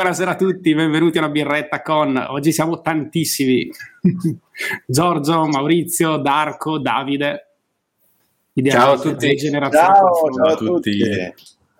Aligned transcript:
Buonasera 0.00 0.30
a 0.30 0.36
tutti, 0.36 0.72
benvenuti 0.76 1.18
a 1.18 1.22
una 1.22 1.30
birretta 1.30 1.82
con. 1.82 2.16
Oggi 2.28 2.52
siamo 2.52 2.80
tantissimi. 2.80 3.68
Giorgio, 4.86 5.44
Maurizio, 5.46 6.18
Darco, 6.18 6.78
Davide. 6.78 7.54
Ciao 8.64 8.92
a 8.92 8.98
tutti. 9.00 9.36
Ciao, 9.36 9.70
ciao, 9.70 10.46
a 10.46 10.54
tutti. 10.54 11.00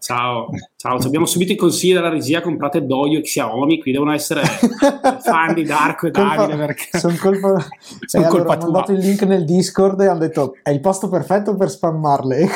Ciao, 0.00 0.48
ciao. 0.74 0.96
Abbiamo 0.96 1.26
subito 1.26 1.52
i 1.52 1.56
consigli 1.56 1.92
della 1.92 2.08
regia, 2.08 2.40
comprate 2.40 2.84
Doio 2.84 3.20
e 3.20 3.22
Xiaomi, 3.22 3.80
qui 3.80 3.92
devono 3.92 4.12
essere 4.12 4.42
fan 5.22 5.54
di 5.54 5.62
Darko 5.62 6.08
e 6.08 6.10
Davide 6.10 6.56
perché 6.56 6.98
sono 6.98 7.14
colpa, 7.20 7.54
eh, 7.54 8.26
colpa 8.26 8.26
allora, 8.26 8.52
hanno 8.54 8.62
mandato 8.64 8.90
il 8.90 8.98
link 8.98 9.22
nel 9.22 9.44
Discord 9.44 10.00
e 10.00 10.08
hanno 10.08 10.18
detto 10.18 10.56
è 10.64 10.70
il 10.70 10.80
posto 10.80 11.08
perfetto 11.08 11.54
per 11.54 11.70
spammarle. 11.70 12.48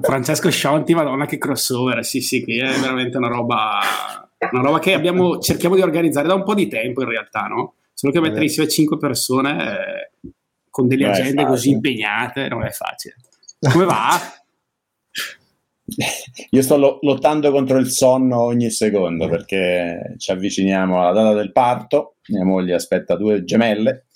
Francesco 0.00 0.50
Scionti, 0.50 0.94
madonna 0.94 1.26
che 1.26 1.38
crossover, 1.38 2.04
sì 2.04 2.20
sì, 2.20 2.42
qui 2.42 2.58
è 2.58 2.72
veramente 2.78 3.16
una 3.16 3.28
roba, 3.28 3.80
una 4.52 4.62
roba 4.62 4.78
che 4.78 4.92
abbiamo, 4.92 5.38
cerchiamo 5.38 5.74
di 5.74 5.82
organizzare 5.82 6.28
da 6.28 6.34
un 6.34 6.44
po' 6.44 6.54
di 6.54 6.68
tempo 6.68 7.02
in 7.02 7.08
realtà, 7.08 7.42
no? 7.42 7.74
Solo 7.92 8.12
che 8.12 8.20
mettere 8.20 8.44
insieme 8.44 8.68
5 8.68 8.98
persone 8.98 9.50
eh, 9.62 10.10
con 10.68 10.88
delle 10.88 11.04
non 11.04 11.12
agende 11.12 11.46
così 11.46 11.70
impegnate 11.70 12.48
non 12.48 12.64
è 12.64 12.70
facile. 12.70 13.16
Come 13.60 13.84
va? 13.84 14.18
Io 16.50 16.62
sto 16.62 16.98
lottando 17.02 17.50
contro 17.50 17.78
il 17.78 17.88
sonno 17.88 18.40
ogni 18.40 18.70
secondo 18.70 19.28
perché 19.28 20.14
ci 20.18 20.30
avviciniamo 20.30 21.00
alla 21.00 21.12
data 21.12 21.34
del 21.34 21.52
parto, 21.52 22.16
mia 22.28 22.44
moglie 22.44 22.74
aspetta 22.74 23.16
due 23.16 23.44
gemelle 23.44 24.06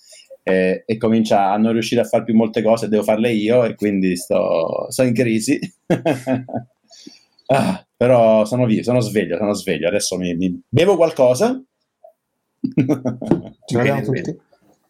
e, 0.49 0.83
e 0.87 0.97
comincia 0.97 1.51
a 1.53 1.57
non 1.57 1.73
riuscire 1.73 2.01
a 2.01 2.05
fare 2.05 2.25
più 2.25 2.35
molte 2.35 2.63
cose, 2.63 2.89
devo 2.89 3.03
farle 3.03 3.33
io 3.33 3.65
e 3.65 3.75
quindi 3.75 4.17
sto, 4.17 4.87
sto 4.89 5.03
in 5.03 5.15
crisi. 5.15 5.59
ah, 7.47 7.87
però 7.97 8.45
sono 8.45 8.67
vivo, 8.67 8.83
sono 8.83 9.01
sveglio, 9.01 9.37
sono 9.37 9.53
sveglio. 9.53 9.89
Adesso 9.89 10.17
mi, 10.17 10.35
mi 10.35 10.61
bevo 10.69 10.97
qualcosa. 10.97 11.63
Ci 12.61 13.77
vediamo 13.77 14.03
tutti. 14.03 14.37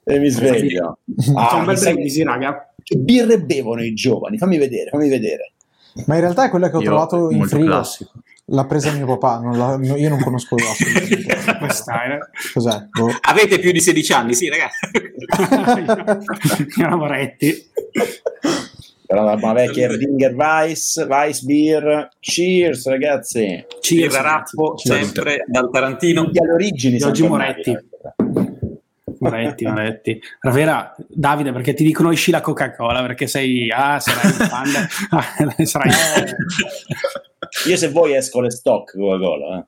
E 0.05 0.19
mi 0.19 0.29
sveglio. 0.29 0.99
Ah, 1.35 1.57
un 1.57 1.65
bel 1.67 1.79
brindisi, 1.79 2.23
raga. 2.23 2.73
Che 2.83 2.97
birre 2.97 3.43
bevono 3.43 3.83
i 3.83 3.93
giovani? 3.93 4.39
Fammi 4.39 4.57
vedere, 4.57 4.91
fammi 4.91 5.09
vedere. 5.09 5.53
Ma 6.07 6.15
in 6.15 6.21
realtà 6.21 6.47
è 6.47 6.51
quella 6.51 6.71
che 6.71 6.77
ho 6.77 6.81
Io, 6.81 6.87
trovato 6.87 7.31
in 7.31 7.45
frigo. 7.45 7.67
classico. 7.67 8.13
L'ha 8.51 8.65
presa 8.65 8.93
mio 8.93 9.05
papà, 9.07 9.41
non 9.41 9.59
la- 9.59 9.77
no, 9.77 9.97
io 9.97 10.09
non 10.09 10.21
conosco 10.21 10.55
assolutamente. 10.55 11.37
Cos'è? 12.55 12.87
Boh. 12.91 13.11
Avete 13.21 13.59
più 13.59 13.73
di 13.73 13.81
16 13.81 14.13
anni, 14.15 14.35
sì, 14.35 14.49
ragazzi. 14.49 14.89
Chiama 16.75 16.97
Moretti. 16.97 17.71
Però 19.07 19.23
la 19.23 19.35
una 19.35 19.53
vecchia 19.53 19.89
Erdinger 19.89 20.35
Weiss, 20.35 21.07
Weiss 21.07 21.43
Beer. 21.43 22.09
Cheers, 22.21 22.89
ragazzi. 22.89 23.65
Cheers, 23.81 24.15
Birra 24.15 24.23
Rappo, 24.23 24.79
sempre 24.79 25.45
dal 25.47 25.71
Tarantino. 25.71 26.23
Alle 26.23 26.53
origini. 26.53 26.95
Di 26.95 27.01
siamo 27.01 27.11
oggi. 27.35 27.77
Moretti, 29.19 29.65
Moretti. 29.67 30.21
La 30.41 30.51
vera, 30.51 30.95
Davide, 31.09 31.53
perché 31.53 31.75
ti 31.75 31.85
dicono 31.85 32.11
esci 32.13 32.31
la 32.31 32.41
Coca-Cola 32.41 33.01
perché 33.03 33.27
sei, 33.27 33.71
ah, 33.71 33.99
sarai 33.99 34.27
un 34.27 34.47
fan, 34.47 34.89
ah, 35.11 35.25
sarai, 35.65 35.91
Io 37.67 37.77
se 37.77 37.89
vuoi 37.91 38.15
esco 38.15 38.41
le 38.41 38.51
stock 38.51 38.97
Coca-Cola. 38.97 39.59
eh. 39.59 39.67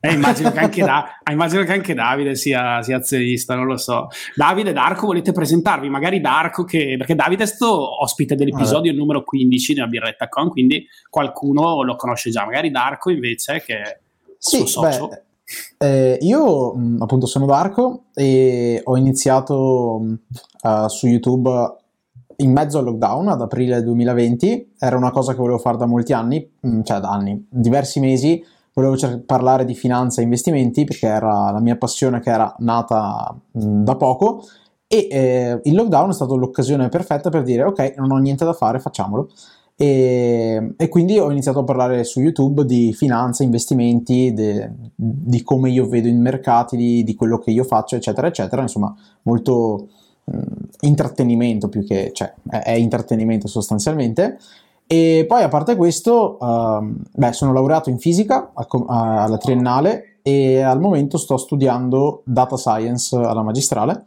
eh, 0.00 0.12
immagino, 0.12 0.50
che 0.52 0.58
anche 0.58 0.82
Da- 0.84 1.06
immagino 1.30 1.62
che 1.64 1.72
anche 1.72 1.94
Davide 1.94 2.34
sia, 2.34 2.82
sia 2.82 2.96
azionista, 2.98 3.54
non 3.54 3.66
lo 3.66 3.76
so. 3.78 4.08
Davide 4.34 4.72
Darko, 4.72 5.06
volete 5.06 5.32
presentarvi? 5.32 5.88
Magari 5.88 6.20
Darko, 6.20 6.64
che, 6.64 6.96
perché 6.98 7.14
Davide 7.14 7.44
è 7.44 7.46
stato 7.46 8.02
ospite 8.02 8.34
dell'episodio 8.34 8.92
numero 8.92 9.22
15 9.24 9.74
della 9.74 9.86
Birretta 9.86 10.28
Con, 10.28 10.50
quindi 10.50 10.86
qualcuno 11.08 11.82
lo 11.82 11.96
conosce 11.96 12.30
già. 12.30 12.44
Magari 12.44 12.70
Darko 12.70 13.10
invece, 13.10 13.62
che 13.64 13.74
è 13.80 13.98
Sì, 14.38 14.58
suo 14.58 14.66
socio. 14.66 15.08
beh, 15.08 15.22
eh, 15.78 16.18
io 16.20 16.74
mh, 16.74 17.02
appunto 17.02 17.24
sono 17.26 17.46
Darko 17.46 18.04
e 18.14 18.80
ho 18.84 18.96
iniziato 18.96 19.98
mh, 20.02 20.14
eh, 20.62 20.88
su 20.88 21.06
YouTube 21.06 21.50
in 22.36 22.52
mezzo 22.52 22.78
al 22.78 22.84
lockdown 22.84 23.28
ad 23.28 23.40
aprile 23.40 23.82
2020. 23.82 24.72
Era 24.78 24.96
una 24.96 25.10
cosa 25.10 25.32
che 25.32 25.38
volevo 25.38 25.58
fare 25.58 25.76
da 25.76 25.86
molti 25.86 26.12
anni, 26.12 26.48
mh, 26.60 26.82
cioè 26.82 27.00
da 27.00 27.10
anni, 27.10 27.46
diversi 27.48 28.00
mesi. 28.00 28.42
Volevo 28.72 28.96
cer- 28.96 29.20
parlare 29.20 29.64
di 29.64 29.74
finanza 29.74 30.20
e 30.20 30.24
investimenti 30.24 30.84
perché 30.84 31.06
era 31.06 31.50
la 31.50 31.60
mia 31.60 31.76
passione 31.76 32.20
che 32.20 32.30
era 32.30 32.54
nata 32.58 33.34
mh, 33.52 33.82
da 33.82 33.96
poco. 33.96 34.44
E 34.86 35.08
eh, 35.10 35.60
il 35.64 35.74
lockdown 35.74 36.10
è 36.10 36.12
stata 36.12 36.34
l'occasione 36.34 36.88
perfetta 36.88 37.30
per 37.30 37.42
dire: 37.42 37.64
Ok, 37.64 37.94
non 37.96 38.10
ho 38.10 38.18
niente 38.18 38.44
da 38.44 38.52
fare, 38.52 38.80
facciamolo. 38.80 39.30
E, 39.76 40.74
e 40.76 40.88
quindi 40.88 41.18
ho 41.18 41.30
iniziato 41.30 41.60
a 41.60 41.64
parlare 41.64 42.04
su 42.04 42.20
YouTube 42.20 42.64
di 42.64 42.92
finanza, 42.92 43.42
investimenti, 43.42 44.32
de- 44.32 44.70
di 44.94 45.42
come 45.42 45.70
io 45.70 45.88
vedo 45.88 46.08
i 46.08 46.12
mercati, 46.12 46.76
di, 46.76 47.02
di 47.02 47.14
quello 47.14 47.38
che 47.38 47.50
io 47.50 47.64
faccio, 47.64 47.96
eccetera, 47.96 48.28
eccetera. 48.28 48.62
Insomma, 48.62 48.94
molto 49.22 49.88
intrattenimento 50.80 51.68
più 51.68 51.84
che, 51.84 52.10
cioè, 52.12 52.32
è, 52.48 52.62
è 52.62 52.72
intrattenimento 52.72 53.48
sostanzialmente. 53.48 54.38
E 54.86 55.24
poi 55.26 55.42
a 55.42 55.48
parte 55.48 55.76
questo, 55.76 56.38
ehm, 56.38 56.96
beh, 57.12 57.32
sono 57.32 57.52
laureato 57.52 57.90
in 57.90 57.98
fisica 57.98 58.50
a 58.54 58.66
com- 58.66 58.88
a- 58.88 59.22
alla 59.22 59.38
triennale 59.38 60.18
e 60.22 60.60
al 60.60 60.80
momento 60.80 61.18
sto 61.18 61.36
studiando 61.36 62.22
data 62.24 62.56
science 62.56 63.14
alla 63.16 63.42
magistrale 63.42 64.04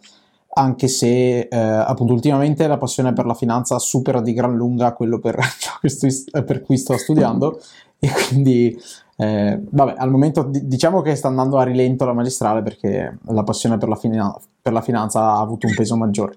anche 0.58 0.88
se 0.88 1.42
eh, 1.42 1.56
appunto 1.56 2.14
ultimamente 2.14 2.66
la 2.66 2.78
passione 2.78 3.14
per 3.14 3.28
la 3.28 3.36
finanza 3.36 3.78
supera 3.78 4.22
di 4.22 4.34
gran 4.34 4.56
lunga 4.56 4.94
quello 4.94 5.20
per, 5.20 5.38
per 6.44 6.62
cui 6.64 6.78
sto 6.78 6.98
studiando 6.98 7.60
e 8.00 8.10
quindi 8.28 8.76
eh, 9.18 9.62
vabbè 9.70 9.94
al 9.98 10.10
momento 10.10 10.42
di- 10.44 10.68
diciamo 10.68 11.02
che 11.02 11.16
sta 11.16 11.28
andando 11.28 11.58
a 11.58 11.64
rilento 11.64 12.06
la 12.06 12.14
magistrale 12.14 12.64
perché 12.64 13.18
la 13.28 13.44
passione 13.44 13.78
per 13.78 13.90
la, 13.90 13.96
fina- 13.96 14.36
per 14.68 14.74
la 14.76 14.82
finanza 14.82 15.22
ha 15.22 15.40
avuto 15.40 15.66
un 15.66 15.74
peso 15.76 15.96
maggiore 15.96 16.36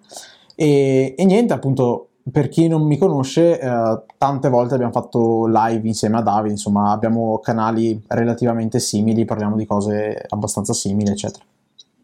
e, 0.55 1.15
e 1.19 1.25
niente 1.25 1.53
appunto 1.53 2.07
per 2.31 2.49
chi 2.49 2.69
non 2.69 2.83
mi 2.83 2.97
conosce 2.97 3.59
eh, 3.59 4.03
tante 4.19 4.49
volte 4.49 4.75
abbiamo 4.75 4.93
fatto 4.93 5.47
live 5.47 5.89
insieme 5.89 6.19
a 6.19 6.23
Davide 6.23 6.53
insomma 6.53 6.93
abbiamo 6.93 7.39
canali 7.39 8.01
relativamente 8.07 8.79
simili 8.79 9.25
parliamo 9.25 9.57
di 9.57 9.67
cose 9.67 10.25
abbastanza 10.29 10.73
simili 10.73 11.11
eccetera 11.11 11.45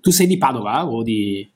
Tu 0.01 0.11
sei 0.11 0.27
di 0.27 0.37
Padova 0.39 0.87
o 0.89 1.03
di, 1.05 1.49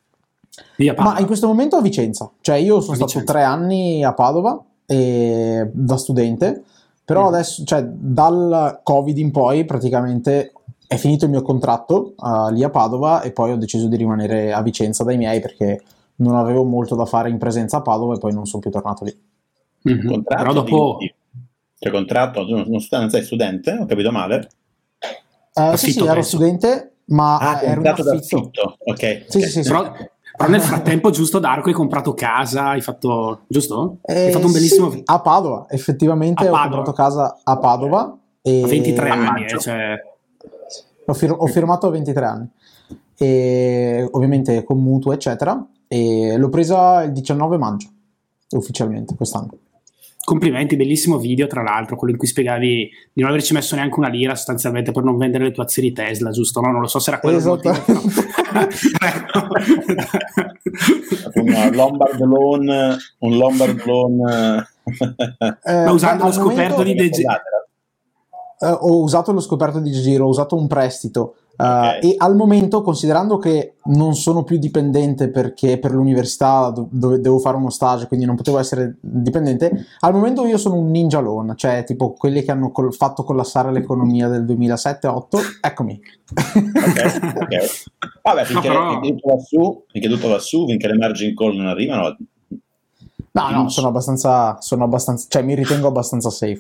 di 0.77 0.87
Padova? 0.93 1.15
Ma 1.15 1.19
in 1.21 1.27
questo 1.27 1.47
momento 1.49 1.77
a 1.77 1.81
Vicenza, 1.83 2.31
cioè 2.41 2.57
io 2.57 2.81
sono 2.81 2.93
A 2.93 2.97
stato 2.97 3.13
Vicenza. 3.13 3.33
tre 3.33 3.43
anni 3.43 4.05
a 4.05 4.13
Padova 4.13 4.61
e- 4.87 5.69
da 5.73 5.97
studente, 5.97 6.63
però 7.05 7.23
Mm. 7.25 7.33
adesso, 7.33 7.65
cioè 7.65 7.83
dal 7.85 8.81
Covid 8.85 9.17
in 9.19 9.31
poi 9.33 9.65
praticamente 9.65 10.53
è 10.93 10.97
finito 10.97 11.25
il 11.25 11.31
mio 11.31 11.43
contratto 11.43 12.15
eh, 12.21 12.53
lì 12.53 12.65
a 12.65 12.69
Padova 12.69 13.23
e 13.23 13.31
poi 13.31 13.53
ho 13.53 13.57
deciso 13.57 13.87
di 13.87 13.95
rimanere 13.95 14.53
a 14.53 14.61
Vicenza 14.61 15.05
dai 15.05 15.17
miei 15.17 15.39
perché 15.39 15.81
non 16.17 16.35
avevo 16.35 16.65
molto 16.65 16.97
da 16.97 17.05
fare 17.05 17.31
in 17.31 17.39
presenza 17.39 17.77
a 17.77 17.81
Padova 17.81 18.17
e 18.17 18.19
poi 18.19 18.33
non 18.33 18.45
sono 18.45 18.61
più 18.61 18.73
tornato 18.73 19.05
lì. 19.05 19.17
Mhm. 19.83 20.09
Contratto 20.09 20.43
Però 20.43 20.53
dopo... 20.53 20.97
di- 20.99 21.15
cioè 21.79 21.93
contratto, 21.93 22.45
non, 22.45 22.65
non 22.67 22.81
sei 23.09 23.23
studente? 23.23 23.71
Ho 23.81 23.87
capito 23.87 24.11
male? 24.11 24.49
Eh, 25.55 25.77
sì, 25.77 25.93
sì, 25.93 26.01
ero 26.01 26.15
penso. 26.15 26.29
studente, 26.29 26.95
ma 27.07 27.37
Ah, 27.39 27.61
un 27.63 27.75
contratto 27.75 28.11
affitto. 28.11 28.77
Ok. 28.85 28.99
Sì, 28.99 29.15
ok. 29.15 29.25
sì, 29.29 29.41
sì, 29.43 29.63
sì. 29.63 29.69
Però, 29.71 29.93
però 30.37 30.51
nel 30.51 30.61
frattempo, 30.61 31.11
giusto, 31.11 31.39
Darko, 31.39 31.69
hai 31.69 31.75
comprato 31.75 32.15
casa, 32.15 32.71
hai 32.71 32.81
fatto... 32.81 33.43
giusto? 33.47 33.99
hai 34.03 34.27
Eh, 34.27 34.31
fatto 34.33 34.47
un 34.47 34.53
bellissimo... 34.53 34.91
sì, 34.91 35.03
a 35.05 35.21
Padova, 35.21 35.67
effettivamente 35.69 36.45
A 36.45 36.49
ho 36.49 36.51
Padova. 36.51 36.83
comprato 36.83 36.93
casa 36.93 37.39
a 37.45 37.57
Padova. 37.59 38.19
E 38.43 38.63
A 38.65 38.67
23 38.67 39.09
a 39.09 39.15
anni, 39.15 39.45
eh, 39.45 39.59
cioè... 39.61 39.97
Ho, 41.11 41.15
fir- 41.15 41.35
ho 41.37 41.47
firmato 41.47 41.87
a 41.87 41.91
23 41.91 42.25
anni, 42.25 42.47
e 43.17 44.09
ovviamente 44.13 44.65
con 44.65 44.83
mutuo, 44.83 45.13
eccetera. 45.13 45.65
E 45.89 46.37
l'ho 46.37 46.49
presa 46.49 47.03
il 47.03 47.13
19 47.13 47.57
maggio, 47.59 47.89
ufficialmente 48.51 49.15
quest'anno. 49.17 49.51
Complimenti, 50.23 50.77
bellissimo 50.77 51.19
video, 51.19 51.47
tra 51.49 51.63
l'altro, 51.63 51.97
quello 51.97 52.13
in 52.13 52.19
cui 52.19 52.29
spiegavi 52.29 52.89
di 53.13 53.21
non 53.23 53.31
averci 53.31 53.53
messo 53.55 53.75
neanche 53.75 53.99
una 53.99 54.09
lira 54.09 54.37
sostanzialmente 54.37 54.93
per 54.93 55.03
non 55.03 55.17
vendere 55.17 55.45
le 55.45 55.51
tue 55.51 55.65
azioni 55.65 55.91
Tesla, 55.93 56.31
giusto? 56.31 56.61
No, 56.61 56.71
non 56.71 56.83
lo 56.83 56.87
so 56.87 56.99
se 57.01 57.11
era 57.11 57.19
quello 57.19 57.39
il 57.39 57.43
Esatto. 57.43 57.71
motivo. 57.73 58.01
un 61.35 61.71
Lombard 61.73 62.21
loan, 62.21 62.97
un 63.19 63.37
Lombard 63.37 63.85
loan 63.85 64.65
Eh, 65.65 65.73
Ma 65.85 65.91
usando 65.91 66.25
lo 66.27 66.33
scoperto 66.33 66.77
momento- 66.79 67.03
di 67.03 67.09
DG. 67.09 67.25
Uh, 68.61 68.67
ho 68.67 69.03
usato 69.03 69.33
lo 69.33 69.41
scoperto 69.41 69.81
di 69.81 69.93
giro, 69.93 70.27
ho 70.27 70.29
usato 70.29 70.57
un 70.57 70.67
prestito. 70.67 71.35
Uh, 71.61 71.63
okay. 71.63 72.01
E 72.01 72.15
al 72.17 72.37
momento, 72.37 72.81
considerando 72.81 73.37
che 73.37 73.75
non 73.85 74.15
sono 74.15 74.45
più 74.45 74.59
dipendente 74.59 75.29
perché 75.29 75.79
per 75.79 75.93
l'università 75.93 76.73
dove 76.89 77.21
devo 77.21 77.39
fare 77.39 77.57
uno 77.57 77.69
stage, 77.69 78.07
quindi 78.07 78.25
non 78.25 78.35
potevo 78.35 78.59
essere 78.59 78.97
dipendente, 79.01 79.87
al 80.01 80.15
momento 80.15 80.47
io 80.47 80.57
sono 80.57 80.77
un 80.77 80.91
ninja 80.91 81.21
loan, 81.21 81.53
cioè 81.57 81.85
tipo 81.85 82.13
quelli 82.13 82.43
che 82.43 82.51
hanno 82.51 82.71
col- 82.71 82.95
fatto 82.95 83.25
collassare 83.25 83.73
l'economia 83.73 84.29
del 84.29 84.45
2007-2008, 84.45 85.59
eccomi. 85.61 86.01
Ok, 86.33 87.35
ok. 87.41 87.89
Vabbè, 88.23 88.45
finché, 88.45 88.69
no, 88.69 88.75
però... 88.75 88.91
finché, 88.93 89.15
tutto 89.15 89.29
va 89.35 89.41
su, 89.41 89.85
finché 89.89 90.09
tutto 90.09 90.29
va 90.29 90.39
su, 90.39 90.67
finché 90.67 90.87
le 90.87 90.97
margin 90.97 91.35
call 91.35 91.57
non 91.57 91.67
arrivano... 91.67 92.17
No, 93.33 93.51
no, 93.51 93.69
sono 93.69 93.89
abbastanza, 93.89 94.57
sono 94.61 94.85
abbastanza, 94.85 95.27
cioè 95.29 95.43
mi 95.43 95.55
ritengo 95.55 95.87
abbastanza 95.87 96.31
safe. 96.31 96.59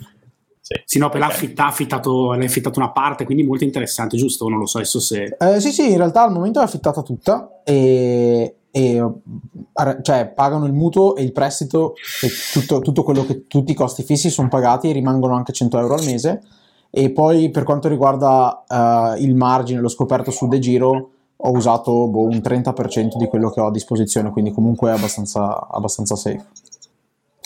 Sì, 0.70 0.82
sì 0.84 0.99
no, 0.99 1.08
per 1.08 1.20
okay. 1.20 1.34
l'ha 1.34 1.67
affittato, 1.67 2.32
l'ha 2.32 2.44
affittato 2.44 2.78
una 2.78 2.93
parte, 2.93 3.25
quindi 3.25 3.43
molto 3.43 3.64
interessante, 3.64 4.17
giusto? 4.17 4.49
Non 4.49 4.61
lo 4.61 4.67
so 4.67 4.78
adesso 4.78 5.00
se... 5.00 5.37
Eh, 5.37 5.58
sì, 5.58 5.72
sì, 5.72 5.90
in 5.90 5.96
realtà 5.96 6.22
al 6.22 6.32
momento 6.32 6.61
è 6.61 6.62
affittata 6.62 7.02
tutta 7.02 7.62
e, 7.64 8.55
e 8.70 9.12
cioè, 10.02 10.28
pagano 10.28 10.67
il 10.67 10.72
mutuo 10.72 11.17
e 11.17 11.25
il 11.25 11.32
prestito 11.32 11.94
e 12.22 12.28
tutto, 12.52 12.78
tutto 12.78 13.02
quello 13.02 13.26
che 13.26 13.49
tutti 13.49 13.72
i 13.72 13.75
costi 13.75 14.05
fissi 14.05 14.31
sono 14.31 14.46
pagati 14.46 14.88
e 14.88 14.93
rimangono 14.93 15.34
anche 15.34 15.52
100 15.52 15.76
euro 15.76 15.94
al 15.94 16.05
mese 16.05 16.40
e 16.90 17.11
poi 17.11 17.50
per 17.50 17.64
quanto 17.64 17.88
riguarda 17.88 18.64
uh, 18.69 19.20
il 19.20 19.34
margine, 19.34 19.81
l'ho 19.81 19.88
scoperto 19.88 20.31
su 20.31 20.46
De 20.46 20.61
Giro 20.61 21.11
ho 21.43 21.50
usato 21.52 22.06
boh, 22.08 22.25
un 22.25 22.37
30% 22.37 23.17
di 23.17 23.26
quello 23.26 23.50
che 23.50 23.61
ho 23.61 23.67
a 23.67 23.70
disposizione 23.70 24.31
quindi 24.31 24.52
comunque 24.52 24.90
è 24.90 24.94
abbastanza, 24.94 25.69
abbastanza 25.69 26.14
safe 26.14 26.44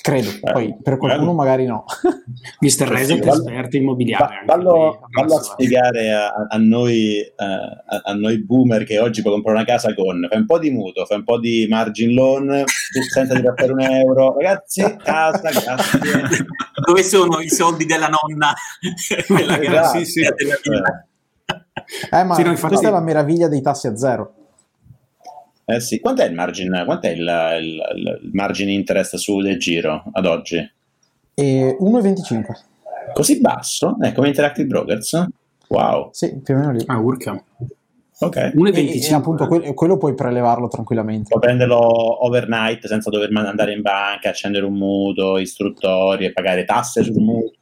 credo, 0.04 0.28
eh, 0.28 0.52
poi 0.52 0.76
per 0.82 0.98
qualcuno 0.98 1.30
eh, 1.30 1.34
magari 1.34 1.64
no. 1.64 1.86
Mister 2.60 2.86
Reset 2.86 3.22
sì, 3.22 3.26
esperto 3.26 3.78
immobiliare. 3.78 4.42
Vallo, 4.44 5.00
vallo 5.10 5.36
a 5.36 5.42
spiegare 5.42 6.12
a, 6.12 6.30
a, 6.46 6.58
noi, 6.58 7.22
uh, 7.34 7.42
a, 7.42 8.02
a, 8.04 8.12
noi 8.12 8.44
boomer 8.44 8.84
che 8.84 8.98
oggi 8.98 9.22
puoi 9.22 9.32
comprare 9.32 9.56
una 9.56 9.66
casa 9.66 9.94
con, 9.94 10.26
fai 10.28 10.40
un 10.40 10.44
po' 10.44 10.58
di 10.58 10.70
mutuo, 10.70 11.06
fai 11.06 11.16
un 11.16 11.24
po' 11.24 11.38
di 11.38 11.66
margin 11.70 12.12
loan, 12.12 12.64
senza 13.10 13.32
di 13.32 13.42
fare 13.56 13.72
un 13.72 13.80
euro, 13.80 14.36
ragazzi, 14.38 14.82
casa, 15.02 15.48
grazie. 15.48 16.46
Dove 16.86 17.02
sono 17.02 17.40
i 17.40 17.48
soldi 17.48 17.86
della 17.86 18.08
nonna? 18.08 18.52
Quella 19.26 19.58
che 19.58 19.66
esatto. 19.68 19.98
sì, 20.00 20.04
sì. 20.04 20.20
Eh, 22.10 22.24
ma 22.24 22.34
sì, 22.34 22.42
no, 22.42 22.50
infatti... 22.50 22.74
questa 22.74 22.88
è 22.88 22.92
la 22.92 23.00
meraviglia 23.00 23.48
dei 23.48 23.62
tassi 23.62 23.86
a 23.86 23.96
zero. 23.96 24.43
Eh 25.66 25.80
sì, 25.80 25.98
quant'è 26.00 26.26
il 26.26 26.34
margine, 26.34 26.84
quant'è 26.84 27.10
il, 27.10 27.58
il, 27.60 28.18
il 28.22 28.30
margine 28.32 28.72
interest 28.72 29.16
sul 29.16 29.56
giro 29.56 30.04
ad 30.12 30.26
oggi? 30.26 30.56
E 31.34 31.76
1,25. 31.80 32.44
Così 33.12 33.40
basso? 33.40 33.96
Eh, 34.02 34.12
come 34.12 34.28
Interactive 34.28 34.66
Brokers? 34.66 35.26
Wow. 35.68 36.10
Sì, 36.12 36.38
più 36.40 36.54
o 36.54 36.58
meno 36.58 36.72
lì. 36.72 36.82
Ah, 36.86 36.98
urca. 36.98 37.42
Ok. 38.20 38.36
1,25. 38.36 38.74
E, 38.74 39.08
e 39.08 39.14
appunto 39.14 39.46
quello, 39.46 39.74
quello, 39.74 39.96
puoi 39.96 40.14
prelevarlo 40.14 40.68
tranquillamente. 40.68 41.28
Puoi 41.28 41.40
prenderlo 41.40 42.24
overnight 42.24 42.86
senza 42.86 43.10
dover 43.10 43.30
andare 43.32 43.72
in 43.72 43.82
banca, 43.82 44.28
accendere 44.28 44.64
un 44.64 44.74
mutuo, 44.74 45.38
istruttori 45.38 46.26
e 46.26 46.32
pagare 46.32 46.64
tasse 46.64 47.02
sul 47.02 47.20
mutuo. 47.20 47.52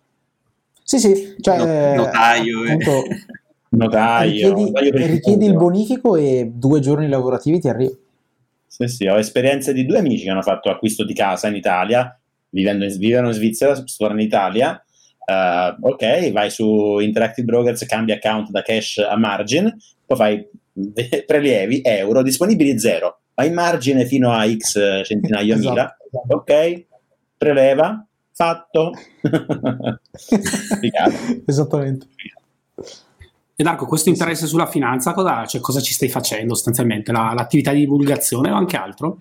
Sì, 0.82 0.98
sì, 0.98 1.36
cioè, 1.40 1.96
notaio. 1.96 2.62
Appunto, 2.64 3.04
eh. 3.04 3.26
notaio. 3.72 4.54
Richiedi, 4.54 5.06
richiedi 5.06 5.46
il 5.46 5.54
bonifico 5.54 6.16
e 6.16 6.50
due 6.52 6.80
giorni 6.80 7.08
lavorativi 7.08 7.60
ti 7.60 7.68
arriva. 7.68 7.94
Sì, 8.66 8.88
sì, 8.88 9.06
ho 9.06 9.18
esperienze 9.18 9.72
di 9.72 9.84
due 9.84 9.98
amici 9.98 10.24
che 10.24 10.30
hanno 10.30 10.42
fatto 10.42 10.70
acquisto 10.70 11.04
di 11.04 11.12
casa 11.14 11.48
in 11.48 11.56
Italia, 11.56 12.18
vivendo 12.48 12.84
in, 12.84 12.96
vivono 12.96 13.28
in 13.28 13.34
Svizzera, 13.34 13.80
tornano 13.96 14.20
in 14.20 14.26
Italia. 14.26 14.82
Uh, 15.24 15.76
ok, 15.88 16.32
vai 16.32 16.50
su 16.50 16.98
Interactive 16.98 17.46
Brokers, 17.46 17.84
cambi 17.86 18.12
account 18.12 18.50
da 18.50 18.62
cash 18.62 18.98
a 18.98 19.16
margin, 19.16 19.74
poi 20.06 20.16
fai 20.16 20.48
prelievi, 21.26 21.80
euro, 21.84 22.22
disponibili 22.22 22.78
zero, 22.78 23.20
hai 23.34 23.52
margine 23.52 24.06
fino 24.06 24.32
a 24.32 24.48
x 24.48 25.04
centinaia 25.04 25.54
esatto, 25.54 25.70
mila, 25.70 25.96
esatto. 26.10 26.34
ok, 26.34 26.86
preleva, 27.36 28.06
fatto. 28.32 28.92
Esattamente. 31.46 32.06
E 33.54 33.62
Darco, 33.62 33.86
questo 33.86 34.08
interesse 34.08 34.46
sulla 34.46 34.66
finanza, 34.66 35.12
cosa, 35.12 35.44
cioè, 35.46 35.60
cosa 35.60 35.80
ci 35.80 35.92
stai 35.92 36.08
facendo 36.08 36.54
sostanzialmente? 36.54 37.12
La, 37.12 37.32
l'attività 37.34 37.72
di 37.72 37.80
divulgazione 37.80 38.50
o 38.50 38.54
anche 38.54 38.76
altro? 38.76 39.18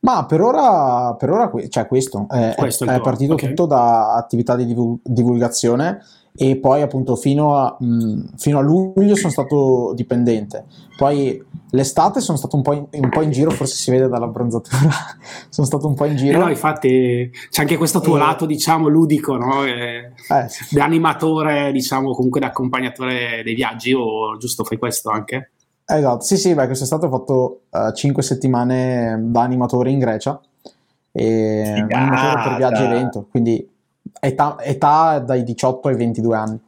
Ma 0.00 0.24
per 0.24 0.40
ora, 0.40 1.14
per 1.14 1.30
ora 1.30 1.50
cioè 1.68 1.86
questo, 1.86 2.26
è, 2.30 2.54
questo 2.56 2.84
è, 2.84 2.94
è 2.94 3.00
partito 3.00 3.32
okay. 3.34 3.48
tutto 3.48 3.66
da 3.66 4.14
attività 4.14 4.54
di 4.54 4.72
divulgazione 5.02 6.00
e 6.36 6.56
poi 6.58 6.82
appunto 6.82 7.16
fino 7.16 7.56
a, 7.56 7.76
mh, 7.78 8.36
fino 8.36 8.58
a, 8.58 8.62
luglio 8.62 9.16
sono 9.16 9.32
stato 9.32 9.92
dipendente. 9.94 10.66
Poi 10.96 11.42
l'estate 11.70 12.20
sono 12.20 12.36
stato 12.38 12.56
un 12.56 12.62
po' 12.62 12.72
in, 12.72 12.86
un 12.90 13.08
po 13.08 13.22
in 13.22 13.30
giro, 13.30 13.50
forse 13.50 13.74
si 13.74 13.90
vede 13.90 14.08
dalla 14.08 14.26
bronzatura, 14.26 14.90
sono 15.48 15.66
stato 15.66 15.86
un 15.86 15.94
po' 15.94 16.04
in 16.04 16.16
giro. 16.16 16.38
Eh 16.38 16.42
no, 16.42 16.48
infatti 16.48 17.30
c'è 17.50 17.62
anche 17.62 17.76
questo 17.76 18.00
tuo 18.00 18.16
e... 18.16 18.18
lato, 18.18 18.46
diciamo, 18.46 18.88
ludico, 18.88 19.36
no? 19.36 19.64
Eh, 19.64 20.12
eh, 20.28 20.48
sì. 20.48 20.74
Da 20.74 20.84
animatore, 20.84 21.72
diciamo, 21.72 22.12
comunque 22.12 22.40
da 22.40 22.46
accompagnatore 22.46 23.42
dei 23.42 23.54
viaggi 23.54 23.92
o 23.92 24.36
giusto 24.36 24.64
fai 24.64 24.78
questo 24.78 25.10
anche? 25.10 25.50
Esatto, 25.88 26.24
sì 26.24 26.36
sì, 26.36 26.54
beh, 26.54 26.66
quest'estate 26.66 27.06
ho 27.06 27.10
fatto 27.10 27.60
uh, 27.70 27.88
eh, 27.88 27.94
5 27.94 28.22
settimane 28.22 29.16
da 29.20 29.42
animatore 29.42 29.90
in 29.90 30.00
Grecia 30.00 30.40
e 31.12 31.86
animatore 31.88 32.42
per 32.42 32.56
viaggi 32.56 32.82
evento, 32.82 33.26
quindi 33.30 33.70
età, 34.20 34.56
età 34.60 35.20
dai 35.20 35.44
18 35.44 35.88
ai 35.88 35.96
22 35.96 36.36
anni. 36.36 36.60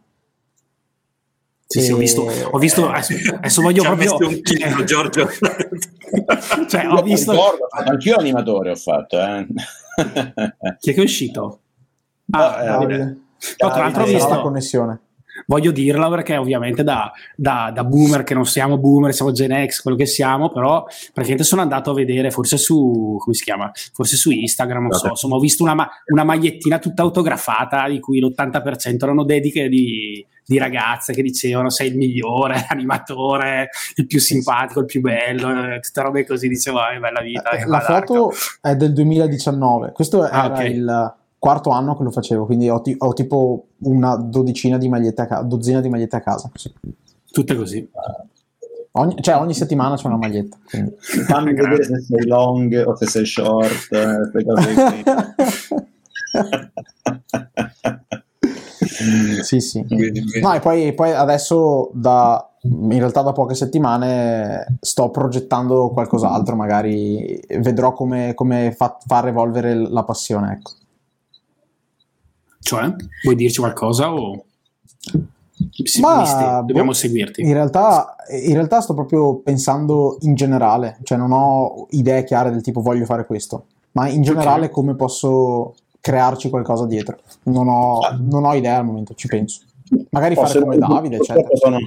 Sì, 1.71 1.81
e... 1.81 1.83
sì, 1.83 1.93
ho 1.93 1.97
visto, 1.99 2.23
ho 2.23 2.59
visto 2.59 2.89
adesso, 2.89 3.13
adesso 3.35 3.61
voglio 3.61 3.83
proprio... 3.95 4.17
un 4.17 4.41
chilo, 4.41 4.85
Giorgio. 4.85 5.29
cioè, 6.67 6.89
ho 6.89 7.03
visto... 7.03 7.33
Ricordo, 7.33 7.67
anch'io 7.71 8.17
animatore 8.17 8.71
ho 8.71 8.75
fatto, 8.75 9.21
eh. 9.21 9.47
Chi 10.81 10.91
è 10.91 10.95
che 10.95 11.01
è 11.01 11.05
uscito? 11.05 11.61
Ah, 12.31 12.57
ah, 12.57 12.83
eh, 12.91 12.97
no, 12.97 13.19
tra 13.59 13.81
l'altro 13.81 14.05
ho 14.05 14.07
visto 14.07 14.31
la 14.31 14.41
connessione. 14.41 15.01
Voglio 15.47 15.71
dirla 15.71 16.09
perché 16.09 16.37
ovviamente 16.37 16.83
da, 16.83 17.13
da, 17.37 17.71
da, 17.73 17.85
boomer, 17.85 18.25
che 18.25 18.35
non 18.35 18.45
siamo 18.45 18.79
boomer, 18.79 19.15
siamo 19.15 19.31
Gen 19.31 19.67
X, 19.69 19.83
quello 19.83 19.97
che 19.97 20.07
siamo, 20.07 20.51
però 20.51 20.85
praticamente 21.13 21.45
sono 21.45 21.61
andato 21.61 21.91
a 21.91 21.95
vedere 21.95 22.31
forse 22.31 22.57
su, 22.57 23.17
come 23.19 23.35
si 23.35 23.45
chiama, 23.45 23.71
forse 23.93 24.17
su 24.17 24.31
Instagram, 24.31 24.83
non 24.83 24.93
so, 24.93 25.09
insomma 25.09 25.37
ho 25.37 25.39
visto 25.39 25.63
una, 25.63 25.77
una 26.07 26.25
magliettina 26.25 26.79
tutta 26.79 27.03
autografata 27.03 27.89
di 27.89 28.01
cui 28.01 28.19
l'80% 28.21 28.97
erano 29.01 29.23
dediche 29.23 29.69
di, 29.69 30.27
di 30.49 30.57
ragazze 30.57 31.13
che 31.13 31.21
dicevano 31.21 31.69
sei 31.69 31.89
il 31.89 31.99
migliore, 31.99 32.65
animatore, 32.71 33.69
il 33.97 34.07
più 34.07 34.19
simpatico, 34.19 34.81
il 34.81 34.87
più 34.87 35.03
bello, 35.03 35.75
eh, 35.75 35.81
tutte 35.81 36.01
robe 36.01 36.25
così, 36.25 36.49
dicevo, 36.49 36.79
è 36.89 36.99
bella 36.99 37.21
vita. 37.21 37.51
Eh, 37.51 37.67
la 37.67 37.81
foto 37.81 38.33
è 38.63 38.75
del 38.75 38.95
2019, 38.95 39.93
questo 39.93 40.23
ah, 40.23 40.29
era 40.29 40.47
okay. 40.47 40.73
il 40.73 41.15
quarto 41.39 41.69
anno 41.69 41.95
che 41.99 42.03
lo 42.03 42.11
facevo, 42.11 42.47
quindi 42.47 42.71
ho, 42.71 42.81
ti- 42.81 42.95
ho 42.97 43.13
tipo 43.13 43.67
una 43.81 44.17
dodicina 44.17 44.79
di 44.79 44.89
magliette 44.89 45.21
a 45.21 45.27
casa, 45.27 45.43
dozzina 45.43 45.83
di 45.83 45.91
magliette 45.91 46.17
a 46.17 46.23
casa. 46.23 46.51
Sì. 46.55 46.73
Tutte 47.31 47.55
così. 47.55 47.87
Ogni, 48.93 49.17
cioè 49.21 49.37
ogni 49.37 49.53
settimana 49.53 49.97
c'è 49.97 50.07
una 50.07 50.17
maglietta. 50.17 50.57
Quindi. 50.65 50.95
Fammi 50.99 51.53
vedere 51.53 51.85
se 51.85 52.01
sei 52.01 52.27
long 52.27 52.85
o 52.87 52.97
se 52.97 53.07
sei 53.07 53.27
short, 53.27 54.31
queste 54.31 54.45
cose 54.45 55.05
sì, 59.43 59.61
sì. 59.61 59.85
No, 60.41 60.55
e 60.55 60.61
poi, 60.61 60.93
poi 60.95 61.13
adesso 61.13 61.91
da 61.93 62.43
in 62.63 62.99
realtà 62.99 63.23
da 63.23 63.33
poche 63.33 63.55
settimane 63.55 64.79
sto 64.81 65.11
progettando 65.11 65.91
qualcos'altro, 65.91 66.57
magari 66.57 67.41
vedrò 67.61 67.93
come, 67.93 68.35
come 68.35 68.75
fa, 68.77 68.99
far 69.07 69.29
evolvere 69.29 69.75
la 69.75 70.03
passione. 70.03 70.53
Ecco. 70.53 70.73
Cioè, 72.61 72.95
vuoi 73.23 73.37
dirci 73.37 73.61
qualcosa 73.61 74.13
o 74.13 74.45
sì, 75.83 76.01
Ma, 76.01 76.63
dobbiamo 76.65 76.91
boh, 76.91 76.95
seguirti? 76.95 77.43
In 77.43 77.53
realtà, 77.53 78.15
in 78.45 78.55
realtà 78.55 78.81
sto 78.81 78.95
proprio 78.95 79.37
pensando 79.39 80.19
in 80.21 80.35
generale, 80.35 80.99
cioè 81.03 81.19
non 81.19 81.33
ho 81.33 81.87
idee 81.91 82.25
chiare 82.25 82.51
del 82.51 82.63
tipo 82.63 82.81
voglio 82.81 83.05
fare 83.05 83.27
questo, 83.27 83.67
ma 83.93 84.09
in 84.09 84.23
generale 84.23 84.65
okay. 84.65 84.71
come 84.71 84.95
posso 84.95 85.75
crearci 86.09 86.49
qualcosa 86.49 86.87
dietro. 86.87 87.19
Non 87.45 87.69
ho, 87.69 88.01
non 88.19 88.45
ho 88.45 88.55
idea 88.55 88.79
al 88.79 88.85
momento, 88.87 89.13
ci 89.15 89.29
penso. 89.29 89.61
Magari 90.11 90.35
Posso 90.35 90.55
fare 90.55 90.65
come 90.65 90.79
Davide, 90.79 91.17
eccetera. 91.17 91.49
Sono, 91.53 91.79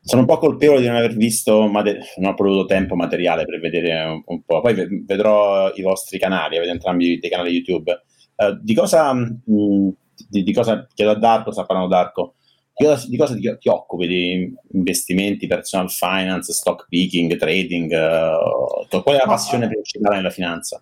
sono, 0.00 0.20
un 0.20 0.26
po' 0.28 0.38
colpevole 0.38 0.80
di 0.80 0.86
non 0.86 0.96
aver 0.96 1.16
visto, 1.16 1.66
mate- 1.66 2.00
non 2.18 2.30
ho 2.30 2.42
avuto 2.42 2.66
tempo 2.66 2.94
materiale 2.94 3.44
per 3.44 3.58
vedere 3.58 4.04
un, 4.04 4.22
un, 4.24 4.42
po'. 4.42 4.60
Poi 4.60 5.04
vedrò 5.04 5.72
i 5.74 5.82
vostri 5.82 6.20
canali, 6.20 6.56
avete 6.56 6.70
entrambi 6.70 7.18
dei 7.18 7.30
canali 7.30 7.50
YouTube. 7.50 8.02
Uh, 8.36 8.58
di 8.60 8.74
cosa 8.74 9.12
mh, 9.12 9.40
mm, 9.50 9.88
di, 10.28 10.42
di, 10.44 10.52
cosa 10.52 10.86
chiedo 10.94 11.12
a 11.12 11.18
Darko, 11.18 11.52
sta 11.52 11.64
parlando 11.64 11.92
Darko, 11.92 12.34
di 12.76 12.84
cosa, 12.84 13.08
di 13.08 13.16
cosa 13.16 13.34
ti, 13.34 13.56
ti, 13.58 13.68
occupi? 13.68 14.06
Di 14.06 14.54
investimenti, 14.72 15.48
personal 15.48 15.90
finance, 15.90 16.52
stock 16.52 16.86
picking, 16.88 17.36
trading? 17.36 17.90
Uh, 17.90 19.02
qual 19.02 19.16
è 19.16 19.18
la 19.18 19.26
passione 19.26 19.66
principale 19.66 20.16
nella 20.16 20.30
finanza? 20.30 20.80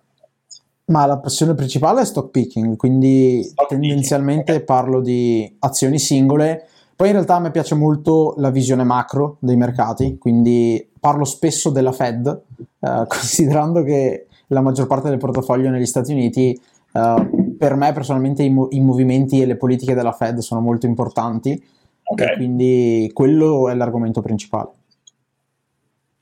Ma 0.85 1.05
la 1.05 1.17
passione 1.17 1.53
principale 1.53 2.01
è 2.01 2.05
stock 2.05 2.29
picking, 2.29 2.75
quindi 2.75 3.41
stock 3.43 3.69
tendenzialmente 3.69 4.51
picking. 4.51 4.65
parlo 4.65 5.01
di 5.01 5.55
azioni 5.59 5.97
singole. 5.97 6.67
Poi 6.95 7.07
in 7.07 7.13
realtà 7.13 7.35
a 7.35 7.39
me 7.39 7.51
piace 7.51 7.75
molto 7.75 8.35
la 8.37 8.49
visione 8.49 8.83
macro 8.83 9.37
dei 9.39 9.55
mercati, 9.55 10.17
quindi 10.17 10.89
parlo 10.99 11.23
spesso 11.23 11.69
della 11.69 11.91
Fed, 11.91 12.41
eh, 12.79 13.03
considerando 13.07 13.83
che 13.83 14.27
la 14.47 14.61
maggior 14.61 14.87
parte 14.87 15.09
del 15.09 15.17
portafoglio 15.17 15.69
negli 15.69 15.85
Stati 15.85 16.11
Uniti, 16.11 16.59
eh, 16.93 17.29
per 17.57 17.75
me 17.75 17.91
personalmente 17.93 18.43
i, 18.43 18.49
mo- 18.49 18.67
i, 18.71 18.79
movimenti 18.81 19.41
e 19.41 19.45
le 19.45 19.55
politiche 19.55 19.93
della 19.93 20.11
Fed 20.11 20.39
sono 20.39 20.61
molto 20.61 20.85
importanti, 20.85 21.61
okay. 22.03 22.35
quindi 22.35 23.09
quello 23.13 23.69
è 23.69 23.73
l'argomento 23.73 24.21
principale. 24.21 24.69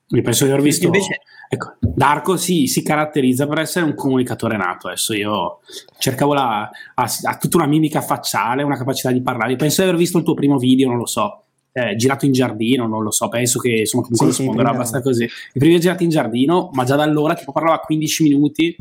Mi 0.10 0.22
penso 0.22 0.46
di 0.46 0.52
aver 0.52 0.64
visto. 0.64 0.86
Invece, 0.86 1.22
ecco, 1.54 1.76
Darko 1.82 2.38
si, 2.38 2.68
si, 2.68 2.82
caratterizza 2.82 3.46
per 3.46 3.60
essere 3.60 3.84
un 3.84 3.94
comunicatore 3.94 4.56
nato. 4.56 4.88
Adesso 4.88 5.14
io 5.14 5.60
cercavo 5.98 6.34
la. 6.34 6.70
Ha, 6.96 7.38
tutta 7.38 7.58
una 7.58 7.68
mimica 7.68 8.00
facciale, 8.00 8.64
una 8.64 8.78
capacità 8.78 9.12
di 9.12 9.22
parlare. 9.22 9.58
Penso 9.58 9.82
di 9.82 9.90
aver 9.90 10.00
visto 10.00 10.18
il 10.18 10.24
tuo 10.24 10.34
primo 10.34 10.58
video, 10.58 10.88
non 10.88 10.98
lo 10.98 11.06
so. 11.06 11.44
Eh, 11.74 11.96
girato 11.98 12.26
in 12.26 12.32
giardino, 12.32 12.88
non 12.88 13.04
lo 13.04 13.12
so, 13.12 13.28
penso 13.28 13.60
che 13.60 13.70
insomma 13.70 14.04
comunque 14.04 14.32
sì, 14.32 14.42
risponderà 14.42 14.70
sì, 14.70 14.76
abbastanza 14.76 15.10
così. 15.10 15.24
Il 15.24 15.60
primo 15.60 15.78
girato 15.78 16.04
in 16.04 16.10
giardino, 16.10 16.70
ma 16.74 16.86
già 16.86 16.96
da 16.96 17.04
allora 17.04 17.34
tipo 17.34 17.52
parlava 17.52 17.80
15 17.80 18.24
minuti 18.24 18.76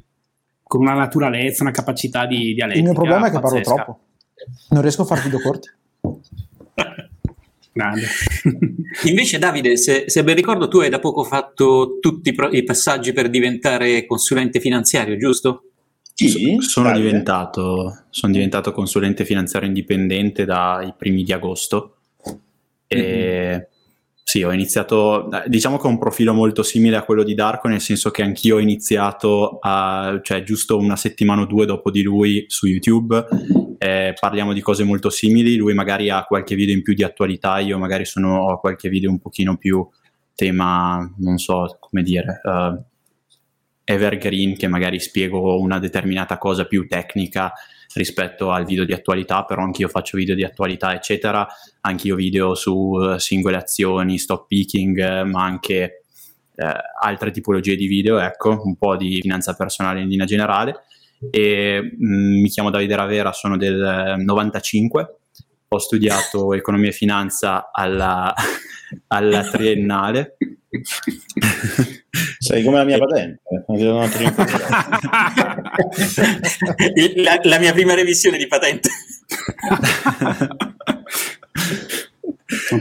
con 0.63 0.81
una 0.81 0.95
naturalezza, 0.95 1.65
una 1.65 1.73
capacità 1.73 2.27
di 2.27 2.55
dialettica. 2.55 2.79
Il 2.79 2.85
mio 2.85 2.93
problema 2.93 3.27
è 3.27 3.31
che 3.33 3.41
pazzesca. 3.41 3.75
parlo 3.75 3.85
troppo. 3.85 4.01
Non 4.71 4.83
riesco 4.83 5.03
a 5.03 5.05
fare 5.07 5.23
video 5.23 5.41
corti. 5.41 5.69
Invece, 9.05 9.39
Davide, 9.39 9.77
se, 9.77 10.05
se, 10.07 10.25
ben 10.25 10.35
ricordo, 10.35 10.69
tu 10.69 10.79
hai 10.79 10.89
da 10.89 10.99
poco 10.99 11.23
fatto 11.25 11.99
tutti 12.01 12.35
i 12.53 12.65
passaggi 12.65 13.13
per 13.13 13.31
diventare 13.31 14.07
consulente 14.07 14.61
finanziario, 14.61 15.17
giusto? 15.17 15.65
Sì, 16.15 16.57
sono 16.61 16.93
diventato, 16.93 18.05
sono 18.11 18.33
diventato, 18.33 18.73
consulente 18.73 19.25
finanziario 19.25 19.69
indipendente 19.69 20.45
dai 20.45 20.93
primi 20.97 21.23
di 21.23 21.33
agosto. 21.33 21.97
E 22.87 22.97
mm-hmm. 22.97 23.61
Sì, 24.31 24.45
ho 24.45 24.53
iniziato, 24.53 25.29
diciamo 25.47 25.77
che 25.77 25.89
ho 25.89 25.91
un 25.91 25.99
profilo 25.99 26.33
molto 26.33 26.63
simile 26.63 26.95
a 26.95 27.03
quello 27.03 27.25
di 27.25 27.35
Darko, 27.35 27.67
nel 27.67 27.81
senso 27.81 28.13
che 28.13 28.23
anch'io 28.23 28.57
ho 28.57 28.61
iniziato 28.61 29.59
a, 29.61 30.21
cioè 30.23 30.45
giusto 30.45 30.79
una 30.79 30.95
settimana 30.95 31.41
o 31.41 31.47
due 31.47 31.67
dopo 31.67 31.91
di 31.91 32.03
lui 32.03 32.45
su 32.47 32.69
YouTube 32.69 33.27
eh, 33.77 34.15
parliamo 34.17 34.53
di 34.53 34.61
cose 34.61 34.85
molto 34.85 35.11
simili, 35.11 35.57
lui 35.57 35.75
magari 35.75 36.11
ha 36.11 36.23
qualche 36.23 36.55
video 36.55 36.77
in 36.77 36.83
più 36.83 36.95
di 36.95 37.03
attualità, 37.03 37.59
io 37.59 37.77
magari 37.77 38.05
sono, 38.05 38.43
ho 38.43 38.61
qualche 38.61 38.89
video 38.89 39.11
un 39.11 39.19
pochino 39.19 39.57
più 39.57 39.85
tema, 40.37 41.13
non 41.19 41.39
so 41.39 41.77
come 41.81 42.05
dire, 42.05 42.41
uh, 42.45 42.81
evergreen, 43.83 44.57
che 44.57 44.69
magari 44.69 45.01
spiego 45.01 45.59
una 45.59 45.81
determinata 45.81 46.39
cosa 46.39 46.67
più 46.67 46.87
tecnica 46.87 47.53
rispetto 47.95 48.51
al 48.51 48.65
video 48.65 48.85
di 48.85 48.93
attualità, 48.93 49.45
però 49.45 49.63
anch'io 49.63 49.89
faccio 49.89 50.17
video 50.17 50.35
di 50.35 50.45
attualità, 50.45 50.95
eccetera, 50.95 51.47
anch'io 51.81 52.15
video 52.15 52.55
su 52.55 52.73
uh, 52.73 53.19
singole 53.19 53.57
azioni, 53.57 54.19
stock 54.19 54.47
picking, 54.47 54.97
uh, 54.99 55.27
ma 55.29 55.45
anche 55.45 56.05
altre 57.01 57.31
tipologie 57.31 57.75
di 57.75 57.87
video, 57.87 58.19
ecco, 58.19 58.61
un 58.65 58.77
po' 58.77 58.97
di 58.97 59.19
finanza 59.23 59.55
personale 59.55 60.01
in 60.01 60.09
linea 60.09 60.27
generale. 60.27 60.85
E 61.31 61.81
mh, 61.99 62.07
mm, 62.07 62.41
mi 62.41 62.49
chiamo 62.49 62.71
Davide 62.71 62.97
Ravera, 62.97 63.33
sono 63.33 63.57
del 63.57 64.17
95, 64.19 65.20
ho 65.73 65.79
studiato 65.79 66.53
economia 66.55 66.89
e 66.89 66.93
finanza 66.93 67.71
alla, 67.73 68.35
alla 69.07 69.45
triennale. 69.45 70.37
Sei 72.39 72.65
come 72.65 72.79
la 72.79 72.85
mia 72.85 72.99
patente. 72.99 73.41
la, 77.23 77.39
la 77.45 77.59
mia 77.61 77.73
prima 77.73 77.95
revisione 77.95 78.37
di 78.37 78.49
patente. 78.49 78.89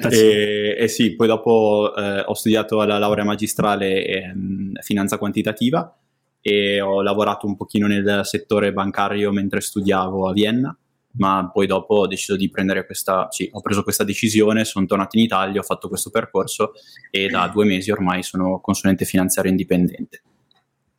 e, 0.10 0.76
e, 0.80 0.88
sì, 0.88 1.16
poi 1.16 1.28
dopo 1.28 1.94
eh, 1.96 2.22
ho 2.22 2.34
studiato 2.34 2.84
la 2.84 2.98
laurea 2.98 3.24
magistrale 3.24 4.32
in 4.34 4.74
finanza 4.82 5.20
quantitativa 5.20 5.96
e 6.42 6.82
ho 6.82 7.04
lavorato 7.04 7.46
un 7.46 7.56
pochino 7.56 7.86
nel 7.86 8.22
settore 8.24 8.74
bancario 8.74 9.32
mentre 9.32 9.62
studiavo 9.62 10.28
a 10.28 10.34
Vienna, 10.34 10.76
ma 11.14 11.50
poi 11.52 11.68
dopo 11.68 11.96
ho 11.96 12.08
deciso 12.08 12.36
di 12.36 12.50
prendere 12.50 12.86
questa, 12.86 13.28
sì, 13.30 13.50
ho 13.52 13.62
preso 13.62 13.84
questa 13.84 14.04
decisione, 14.04 14.66
sono 14.66 14.86
tornato 14.86 15.18
in 15.18 15.24
Italia, 15.24 15.60
ho 15.60 15.64
fatto 15.64 15.88
questo 15.88 16.10
percorso 16.10 16.74
e 17.10 17.28
da 17.28 17.48
due 17.48 17.66
mesi 17.66 17.92
ormai 17.92 18.24
sono 18.24 18.60
consulente 18.60 19.06
finanziario 19.06 19.52
indipendente. 19.52 20.22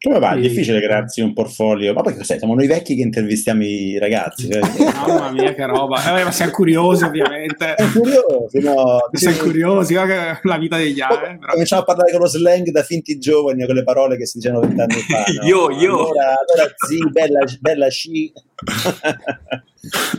Come 0.03 0.19
va? 0.19 0.33
È 0.33 0.41
difficile 0.41 0.81
crearsi 0.81 1.21
un 1.21 1.35
portfolio. 1.35 1.93
Ma 1.93 2.01
poi 2.01 2.17
cos'è? 2.17 2.39
Siamo 2.39 2.55
noi 2.55 2.67
vecchi 2.67 2.97
che 2.97 3.03
intervistiamo 3.03 3.63
i 3.63 3.99
ragazzi. 3.99 4.51
Cioè. 4.51 4.63
Mamma 5.07 5.31
mia, 5.31 5.53
che 5.53 5.67
roba. 5.67 6.19
Eh, 6.19 6.25
ma 6.25 6.33
siamo 6.33 6.53
curiosi, 6.53 7.05
ovviamente. 7.05 7.75
Siamo 7.77 7.93
curiosi, 7.93 8.61
no? 8.61 8.99
Siamo 9.13 9.37
curiosi, 9.37 9.93
la 9.93 10.57
vita 10.59 10.79
degli 10.79 11.03
anni. 11.03 11.39
Però... 11.39 11.53
Cominciamo 11.53 11.83
a 11.83 11.85
parlare 11.85 12.13
con 12.13 12.21
lo 12.21 12.27
slang 12.27 12.71
da 12.71 12.83
finti 12.83 13.19
giovani, 13.19 13.67
con 13.67 13.75
le 13.75 13.85
parole 13.85 14.17
che 14.17 14.25
si 14.25 14.39
dicevano 14.39 14.67
vent'anni 14.67 15.01
fa. 15.03 15.23
No? 15.35 15.47
io, 15.47 15.71
io. 15.71 15.93
Allora, 15.99 16.35
allora 16.49 16.75
zi, 16.77 17.11
bella, 17.11 17.45
bella 17.61 17.89
sci. 17.91 18.33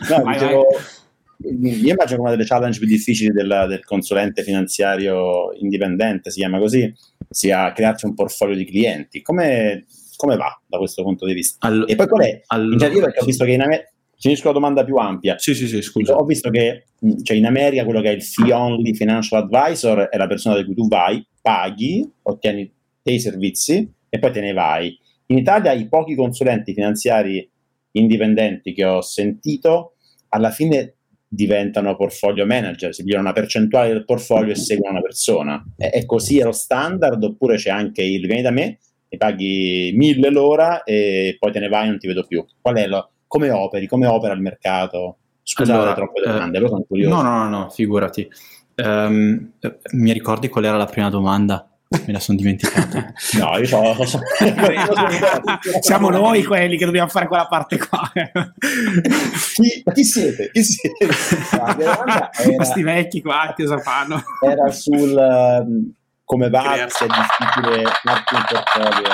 no, 0.10 0.24
vai, 0.24 0.34
dicevo... 0.34 0.66
Vai 0.70 1.00
io 1.44 1.94
immagino 1.94 2.06
che 2.06 2.20
una 2.20 2.30
delle 2.30 2.46
challenge 2.46 2.78
più 2.78 2.88
difficili 2.88 3.32
del, 3.32 3.66
del, 3.68 3.84
consulente 3.84 4.44
finanziario 4.44 5.52
indipendente, 5.60 6.30
si 6.30 6.40
chiama 6.40 6.60
così, 6.60 6.94
sia 7.30 7.72
crearsi 7.72 8.06
un 8.06 8.14
portfolio 8.14 8.56
di 8.56 8.66
clienti. 8.66 9.22
Come, 9.22 9.86
come 10.16 10.36
va 10.36 10.60
da 10.68 10.78
questo 10.78 11.02
punto 11.04 11.26
di 11.26 11.34
vista? 11.34 11.68
All- 11.68 11.86
e 11.88 11.96
poi 11.96 12.08
qual 12.08 12.24
è? 12.24 12.42
All- 12.48 12.78
perché 12.78 13.20
ho 13.20 13.26
visto 13.26 13.46
che 13.46 13.52
in 13.52 13.62
America... 13.62 13.90
Finisco 14.20 14.48
la 14.50 14.54
domanda 14.54 14.84
più 14.84 14.98
ampia. 14.98 15.40
Sì, 15.40 15.56
sì, 15.56 15.68
sì, 15.68 15.82
scusa. 15.82 16.16
Ho 16.16 16.26
visto 16.26 16.52
che 16.52 16.86
cioè 17.24 17.36
in 17.36 17.48
America 17.48 17.84
quello 17.84 18.02
che 18.02 18.10
è 18.10 18.14
il 18.14 18.22
fee 18.22 18.54
only 18.54 18.94
financial 18.94 19.42
advisor 19.42 20.10
è 20.10 20.18
la 20.18 20.28
persona 20.28 20.54
da 20.54 20.64
cui 20.64 20.76
tu 20.76 20.88
vai, 20.88 21.26
paghi, 21.42 22.08
ottieni 22.22 22.72
dei 23.02 23.20
servizi 23.20 23.92
e 24.08 24.20
poi 24.20 24.32
te 24.32 24.42
ne 24.42 24.54
vai. 24.54 24.96
In 25.28 25.40
Italia 25.40 25.72
i 25.72 25.88
pochi 25.88 26.14
consulenti 26.14 26.72
finanziari 26.72 27.50
indipendenti 27.92 28.74
che 28.74 28.86
ho 28.86 29.02
sentito 29.02 29.96
alla 30.30 30.52
fine 30.52 30.96
diventano 31.28 31.96
portfolio 31.96 32.46
manager, 32.46 32.94
si 32.94 33.04
pigliano 33.04 33.24
una 33.24 33.34
percentuale 33.34 33.90
del 33.90 34.04
portfolio 34.04 34.52
e 34.52 34.56
seguono 34.56 34.96
una 34.96 35.02
persona. 35.02 35.64
È, 35.78 35.90
è 35.90 36.06
così 36.06 36.40
è 36.40 36.44
lo 36.44 36.52
standard 36.52 37.24
oppure 37.24 37.56
c'è 37.56 37.70
anche 37.70 38.04
il 38.04 38.26
vieni 38.26 38.42
da 38.42 38.52
me, 38.52 38.80
mi 39.10 39.18
paghi 39.18 39.92
mille 39.96 40.30
l'ora 40.30 40.84
e 40.84 41.38
poi 41.40 41.52
te 41.52 41.60
ne 41.60 41.70
vai 41.70 41.86
e 41.86 41.90
non 41.90 42.00
ti 42.00 42.08
vedo 42.08 42.26
più. 42.26 42.46
Qual 42.60 42.76
è 42.76 42.86
lo, 42.88 43.12
come 43.28 43.50
operi, 43.50 43.88
come 43.88 44.08
opera 44.08 44.34
il 44.34 44.42
mercato? 44.42 45.18
Scusate 45.42 45.78
allora, 45.78 45.94
troppe 45.94 46.22
domande, 46.22 46.58
eh, 46.58 46.68
sono 46.68 46.84
curioso. 46.88 47.16
No, 47.16 47.22
no, 47.22 47.50
no, 47.50 47.70
figurati. 47.70 48.30
Um, 48.76 49.54
mi 49.94 50.12
ricordi 50.12 50.50
qual 50.50 50.66
era 50.66 50.78
la 50.78 50.86
prima 50.86 51.10
domanda? 51.10 51.71
Me 51.92 52.14
la 52.14 52.20
sono 52.22 52.38
dimenticata. 52.38 53.12
no, 53.38 53.58
io 53.58 53.66
so, 53.66 53.94
so, 53.96 54.06
so. 54.06 54.20
Siamo 55.82 56.10
noi 56.10 56.42
quelli 56.46 56.78
che 56.78 56.86
dobbiamo 56.86 57.10
fare 57.10 57.28
quella 57.28 57.48
parte 57.48 57.78
qua. 57.78 58.10
chi, 59.54 59.84
chi 59.94 60.04
siete? 60.06 60.52
Chi 60.54 60.64
siete? 60.64 61.08
Era, 61.52 62.30
Questi 62.56 62.82
vecchi 62.82 63.22
qua 63.22 63.54
che 63.54 63.66
cosa 63.66 63.80
fanno? 63.80 64.24
Era 64.40 64.72
sul 64.72 65.14
um, 65.14 65.92
come 66.24 66.50
va 66.50 66.88
se 66.88 67.06
è 67.06 67.08
difficile 67.08 67.84
farti 68.04 68.36
un 68.36 68.46
portfolio. 68.48 69.10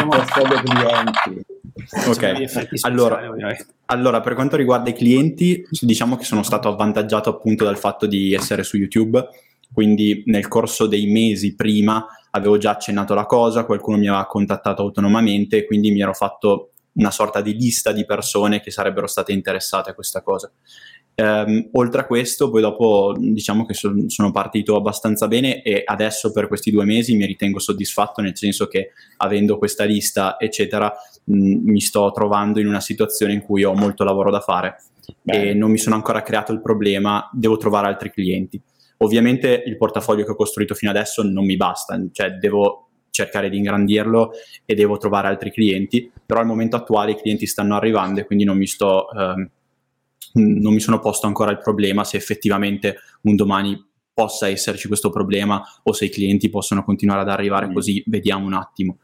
Un 0.00 0.08
portfolio 0.08 0.62
clienti. 0.62 1.44
Ok, 2.06 2.78
allora, 2.80 3.20
allora, 3.86 4.20
per 4.20 4.32
quanto 4.32 4.56
riguarda 4.56 4.88
i 4.88 4.94
clienti, 4.94 5.66
diciamo 5.82 6.16
che 6.16 6.24
sono 6.24 6.42
stato 6.42 6.68
avvantaggiato 6.68 7.28
appunto 7.28 7.64
dal 7.64 7.76
fatto 7.76 8.06
di 8.06 8.32
essere 8.32 8.62
su 8.62 8.78
YouTube 8.78 9.22
quindi 9.74 10.22
nel 10.26 10.48
corso 10.48 10.86
dei 10.86 11.06
mesi 11.06 11.54
prima 11.54 12.06
avevo 12.30 12.56
già 12.58 12.70
accennato 12.70 13.12
la 13.12 13.26
cosa, 13.26 13.64
qualcuno 13.64 13.96
mi 13.96 14.08
aveva 14.08 14.26
contattato 14.26 14.82
autonomamente 14.82 15.58
e 15.58 15.66
quindi 15.66 15.90
mi 15.90 16.00
ero 16.00 16.14
fatto 16.14 16.70
una 16.94 17.10
sorta 17.10 17.40
di 17.40 17.54
lista 17.54 17.92
di 17.92 18.04
persone 18.04 18.60
che 18.60 18.70
sarebbero 18.70 19.06
state 19.06 19.32
interessate 19.32 19.90
a 19.90 19.94
questa 19.94 20.22
cosa. 20.22 20.50
Um, 21.16 21.68
oltre 21.72 22.00
a 22.00 22.06
questo, 22.06 22.50
poi 22.50 22.60
dopo 22.60 23.14
diciamo 23.16 23.64
che 23.66 23.74
son, 23.74 24.08
sono 24.08 24.32
partito 24.32 24.74
abbastanza 24.74 25.28
bene 25.28 25.62
e 25.62 25.82
adesso 25.84 26.32
per 26.32 26.48
questi 26.48 26.72
due 26.72 26.84
mesi 26.84 27.14
mi 27.16 27.26
ritengo 27.26 27.60
soddisfatto, 27.60 28.20
nel 28.20 28.36
senso 28.36 28.66
che 28.66 28.90
avendo 29.18 29.56
questa 29.56 29.84
lista, 29.84 30.38
eccetera, 30.38 30.92
mh, 31.24 31.70
mi 31.70 31.80
sto 31.80 32.10
trovando 32.12 32.58
in 32.58 32.66
una 32.66 32.80
situazione 32.80 33.32
in 33.32 33.42
cui 33.42 33.62
ho 33.62 33.74
molto 33.74 34.02
lavoro 34.02 34.30
da 34.30 34.40
fare 34.40 34.82
Beh. 35.22 35.50
e 35.50 35.54
non 35.54 35.70
mi 35.70 35.78
sono 35.78 35.94
ancora 35.94 36.22
creato 36.22 36.52
il 36.52 36.60
problema, 36.60 37.28
devo 37.32 37.56
trovare 37.58 37.86
altri 37.86 38.10
clienti. 38.10 38.60
Ovviamente 38.98 39.62
il 39.66 39.76
portafoglio 39.76 40.24
che 40.24 40.30
ho 40.30 40.36
costruito 40.36 40.74
fino 40.74 40.90
adesso 40.90 41.22
non 41.22 41.44
mi 41.44 41.56
basta, 41.56 42.00
cioè 42.12 42.32
devo 42.32 42.88
cercare 43.10 43.48
di 43.48 43.56
ingrandirlo 43.56 44.32
e 44.64 44.74
devo 44.74 44.96
trovare 44.96 45.28
altri 45.28 45.52
clienti, 45.52 46.10
però 46.26 46.40
al 46.40 46.46
momento 46.46 46.76
attuale 46.76 47.12
i 47.12 47.16
clienti 47.16 47.46
stanno 47.46 47.76
arrivando 47.76 48.20
e 48.20 48.24
quindi 48.24 48.44
non 48.44 48.56
mi 48.56 48.66
sto... 48.66 49.10
Ehm, 49.10 49.50
non 50.34 50.72
mi 50.72 50.80
sono 50.80 50.98
posto 50.98 51.28
ancora 51.28 51.52
il 51.52 51.58
problema 51.58 52.02
se 52.02 52.16
effettivamente 52.16 52.96
un 53.22 53.36
domani 53.36 53.80
possa 54.12 54.48
esserci 54.48 54.88
questo 54.88 55.10
problema 55.10 55.62
o 55.84 55.92
se 55.92 56.06
i 56.06 56.10
clienti 56.10 56.48
possono 56.48 56.82
continuare 56.82 57.20
ad 57.20 57.28
arrivare 57.28 57.68
mm. 57.68 57.72
così, 57.72 58.02
vediamo 58.06 58.46
un 58.46 58.54
attimo. 58.54 58.98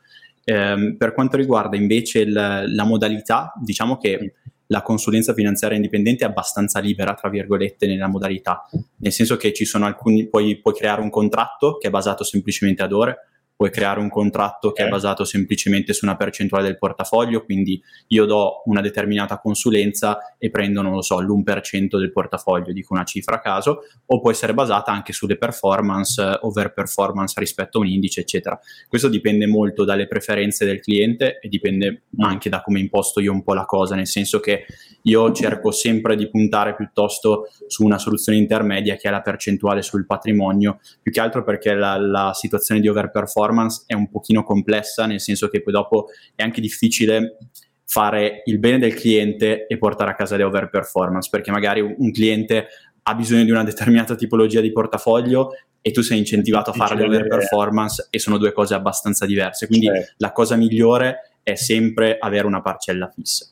Ehm, 0.45 0.97
per 0.97 1.13
quanto 1.13 1.37
riguarda 1.37 1.77
invece 1.77 2.21
il, 2.21 2.33
la 2.33 2.85
modalità, 2.85 3.53
diciamo 3.61 3.97
che 3.97 4.35
la 4.71 4.83
consulenza 4.83 5.35
finanziaria 5.35 5.77
indipendente 5.77 6.25
è 6.25 6.29
abbastanza 6.29 6.79
libera, 6.79 7.15
tra 7.15 7.29
virgolette, 7.29 7.87
nella 7.87 8.07
modalità, 8.07 8.69
nel 8.99 9.13
senso 9.13 9.37
che 9.37 9.53
ci 9.53 9.65
sono 9.65 9.85
alcuni, 9.85 10.29
puoi, 10.29 10.61
puoi 10.61 10.75
creare 10.75 11.01
un 11.01 11.11
contratto 11.11 11.77
che 11.77 11.89
è 11.89 11.91
basato 11.91 12.23
semplicemente 12.23 12.83
ad 12.83 12.93
ore, 12.93 13.30
puoi 13.61 13.71
creare 13.71 14.01
un 14.01 14.09
contratto 14.09 14.73
che 14.73 14.87
è 14.87 14.89
basato 14.89 15.27
semplicemente 15.27 15.93
su 15.93 16.07
una 16.07 16.17
percentuale 16.17 16.65
del 16.65 16.79
portafoglio, 16.79 17.45
quindi 17.45 17.79
io 18.07 18.25
do 18.25 18.63
una 18.65 18.81
determinata 18.81 19.39
consulenza 19.39 20.35
e 20.39 20.49
prendo, 20.49 20.81
non 20.81 20.93
lo 20.93 21.03
so, 21.03 21.21
l'1% 21.21 21.99
del 21.99 22.11
portafoglio, 22.11 22.73
dico 22.73 22.95
una 22.95 23.05
cifra 23.05 23.37
a 23.37 23.41
caso, 23.41 23.83
o 24.07 24.19
può 24.19 24.31
essere 24.31 24.55
basata 24.55 24.93
anche 24.93 25.13
sulle 25.13 25.37
performance, 25.37 26.39
over 26.41 26.73
performance 26.73 27.39
rispetto 27.39 27.77
a 27.77 27.81
un 27.83 27.89
indice, 27.89 28.21
eccetera. 28.21 28.59
Questo 28.89 29.11
dipende 29.11 29.47
molto 29.47 29.85
dalle 29.85 30.07
preferenze 30.07 30.65
del 30.65 30.81
cliente 30.81 31.39
e 31.39 31.51
dipende 31.51 32.05
anche 32.21 32.49
da 32.49 32.63
come 32.63 32.81
imposto 32.81 33.21
io 33.21 33.31
un 33.31 33.43
po' 33.43 33.53
la 33.53 33.67
cosa, 33.67 33.95
nel 33.95 34.07
senso 34.07 34.41
che 34.41 34.65
io 35.03 35.33
cerco 35.33 35.71
sempre 35.71 36.17
di 36.17 36.31
puntare 36.31 36.75
piuttosto 36.75 37.49
su 37.67 37.85
una 37.85 37.99
soluzione 37.99 38.39
intermedia 38.39 38.97
che 38.97 39.09
è 39.09 39.11
la 39.11 39.21
percentuale 39.21 39.83
sul 39.83 40.07
patrimonio, 40.07 40.81
più 41.03 41.13
che 41.13 41.21
altro 41.21 41.45
perché 41.45 41.75
la, 41.75 41.99
la 41.99 42.33
situazione 42.33 42.81
di 42.81 42.89
over 42.89 43.11
performance 43.11 43.49
performance 43.51 43.85
è 43.87 43.95
un 43.95 44.09
pochino 44.09 44.43
complessa, 44.43 45.07
nel 45.07 45.21
senso 45.21 45.49
che 45.49 45.63
poi 45.63 45.73
dopo 45.73 46.07
è 46.35 46.43
anche 46.43 46.61
difficile 46.61 47.39
fare 47.85 48.43
il 48.45 48.59
bene 48.59 48.79
del 48.79 48.95
cliente 48.95 49.67
e 49.67 49.77
portare 49.77 50.13
a 50.13 50.15
casa 50.15 50.37
le 50.37 50.45
over 50.45 50.71
performance, 50.71 51.29
perché 51.31 51.51
magari 51.51 51.81
un 51.81 52.13
cliente 52.13 52.69
ha 53.03 53.15
bisogno 53.15 53.45
di 53.45 53.51
una 53.51 53.65
determinata 53.65 54.15
tipologia 54.15 54.61
di 54.61 54.71
portafoglio 54.71 55.51
e 55.83 55.91
tu 55.91 56.03
sei 56.03 56.19
incentivato 56.19 56.71
a 56.71 56.73
fare 56.75 56.95
le 56.95 57.05
over 57.05 57.27
performance 57.27 58.07
e 58.11 58.19
sono 58.19 58.39
due 58.39 58.53
cose 58.53 58.75
abbastanza 58.75 59.27
diverse. 59.27 59.67
Quindi 59.67 59.87
certo. 59.87 60.13
la 60.19 60.33
cosa 60.33 60.55
migliore 60.57 61.33
è 61.43 61.55
sempre 61.55 62.17
avere 62.19 62.47
una 62.47 62.61
parcella 62.61 63.11
fissa 63.13 63.47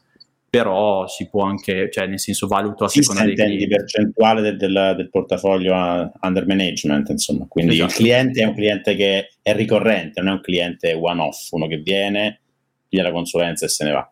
però 0.51 1.07
si 1.07 1.29
può 1.29 1.43
anche, 1.43 1.91
cioè 1.91 2.07
nel 2.07 2.19
senso 2.19 2.47
valuto 2.47 2.85
a 2.85 2.89
seconda 2.89 3.25
dei 3.25 3.35
clienti. 3.35 3.67
percentuale 3.67 4.41
del, 4.41 4.57
del, 4.57 4.95
del, 4.97 5.11
portafoglio 5.11 5.75
under 6.21 6.47
management, 6.47 7.11
insomma, 7.11 7.47
quindi 7.47 7.75
esatto. 7.75 7.91
il 7.91 7.97
cliente 7.97 8.43
è 8.43 8.47
un 8.47 8.55
cliente 8.55 8.95
che 8.97 9.29
è 9.43 9.55
ricorrente, 9.55 10.21
non 10.21 10.33
è 10.33 10.37
un 10.37 10.41
cliente 10.41 10.93
one 10.95 11.21
off, 11.21 11.51
uno 11.51 11.67
che 11.67 11.77
viene, 11.79 12.41
piglia 12.89 13.03
la 13.03 13.13
consulenza 13.13 13.67
e 13.67 13.69
se 13.69 13.85
ne 13.85 13.91
va. 13.93 14.11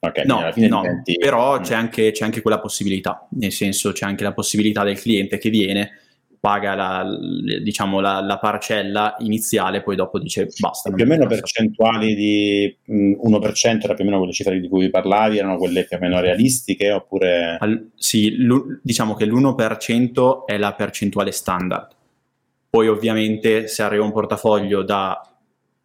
Okay, 0.00 0.26
no, 0.26 0.40
no 0.40 0.52
diventi... 0.54 1.16
però 1.16 1.58
mm. 1.58 1.62
c'è 1.62 1.74
anche, 1.74 2.12
c'è 2.12 2.24
anche 2.24 2.40
quella 2.40 2.60
possibilità, 2.60 3.26
nel 3.30 3.50
senso 3.50 3.90
c'è 3.90 4.06
anche 4.06 4.22
la 4.22 4.32
possibilità 4.32 4.84
del 4.84 5.00
cliente 5.00 5.38
che 5.38 5.50
viene 5.50 5.90
paga 6.40 6.74
la, 6.74 7.04
diciamo, 7.62 8.00
la, 8.00 8.20
la, 8.20 8.38
parcella 8.38 9.16
iniziale, 9.18 9.82
poi 9.82 9.96
dopo 9.96 10.18
dice 10.18 10.48
basta. 10.58 10.90
Più 10.90 11.04
o 11.04 11.06
meno 11.06 11.26
percentuali 11.26 12.14
di 12.14 12.76
mh, 12.84 13.12
1% 13.28 13.80
era 13.82 13.94
più 13.94 14.04
o 14.04 14.06
meno 14.06 14.18
quelle 14.18 14.32
cifre 14.32 14.60
di 14.60 14.68
cui 14.68 14.90
parlavi, 14.90 15.38
erano 15.38 15.56
quelle 15.56 15.84
più 15.84 15.96
o 15.96 16.00
meno 16.00 16.20
realistiche 16.20 16.92
oppure... 16.92 17.56
Al, 17.58 17.90
sì, 17.96 18.36
diciamo 18.82 19.14
che 19.14 19.26
l'1% 19.26 20.44
è 20.44 20.56
la 20.56 20.72
percentuale 20.74 21.32
standard. 21.32 21.96
Poi 22.70 22.88
ovviamente 22.88 23.66
se 23.66 23.82
arriva 23.82 24.04
un 24.04 24.12
portafoglio 24.12 24.82
da 24.82 25.20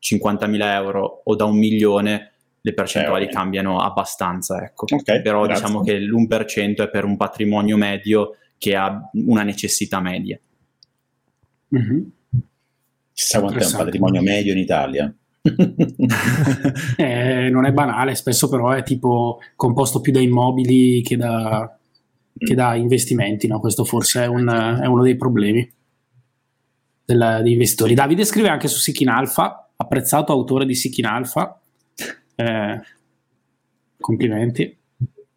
50.000 0.02 0.74
euro 0.74 1.22
o 1.24 1.36
da 1.36 1.46
un 1.46 1.58
milione, 1.58 2.32
le 2.62 2.74
percentuali 2.74 3.24
eh, 3.24 3.28
okay. 3.28 3.40
cambiano 3.42 3.80
abbastanza. 3.80 4.62
Ecco. 4.64 4.86
Okay, 4.90 5.22
Però 5.22 5.44
grazie. 5.44 5.64
diciamo 5.64 5.84
che 5.84 6.00
l'1% 6.00 6.84
è 6.84 6.90
per 6.90 7.06
un 7.06 7.18
patrimonio 7.18 7.78
medio 7.78 8.38
che 8.64 8.78
ha 8.78 9.10
una 9.16 9.44
necessità 9.44 10.00
media. 10.00 10.40
Mm-hmm. 11.76 12.02
Chissà 13.12 13.42
quanto 13.42 13.60
è 13.60 13.66
un 13.66 13.76
patrimonio 13.76 14.22
medio 14.22 14.54
in 14.54 14.60
Italia. 14.60 15.14
eh, 16.96 17.50
non 17.50 17.66
è 17.66 17.74
banale, 17.74 18.16
spesso 18.16 18.48
però 18.48 18.72
è 18.72 18.82
tipo 18.84 19.42
composto 19.58 20.00
più 20.00 20.14
da 20.14 20.22
immobili 20.22 21.02
che 21.02 21.18
da, 21.18 21.78
che 22.38 22.56
da 22.56 22.76
investimenti, 22.76 23.48
no? 23.48 23.60
questo 23.60 23.84
forse 23.84 24.24
è, 24.24 24.28
un, 24.28 24.48
è, 24.48 24.86
uno 24.86 25.04
dei 25.04 25.18
problemi 25.18 25.70
della, 27.04 27.42
degli 27.42 27.52
investitori. 27.52 27.94
Davide 27.94 28.24
scrive 28.24 28.48
anche 28.48 28.70
su 28.70 28.80
Sikin 28.80 29.10
Alpha, 29.10 29.72
apprezzato 29.76 30.32
autore 30.32 30.66
di 30.66 30.74
Sikin 30.74 31.06
Alpha, 31.06 31.60
eh, 32.36 32.82
complimenti. 34.00 34.78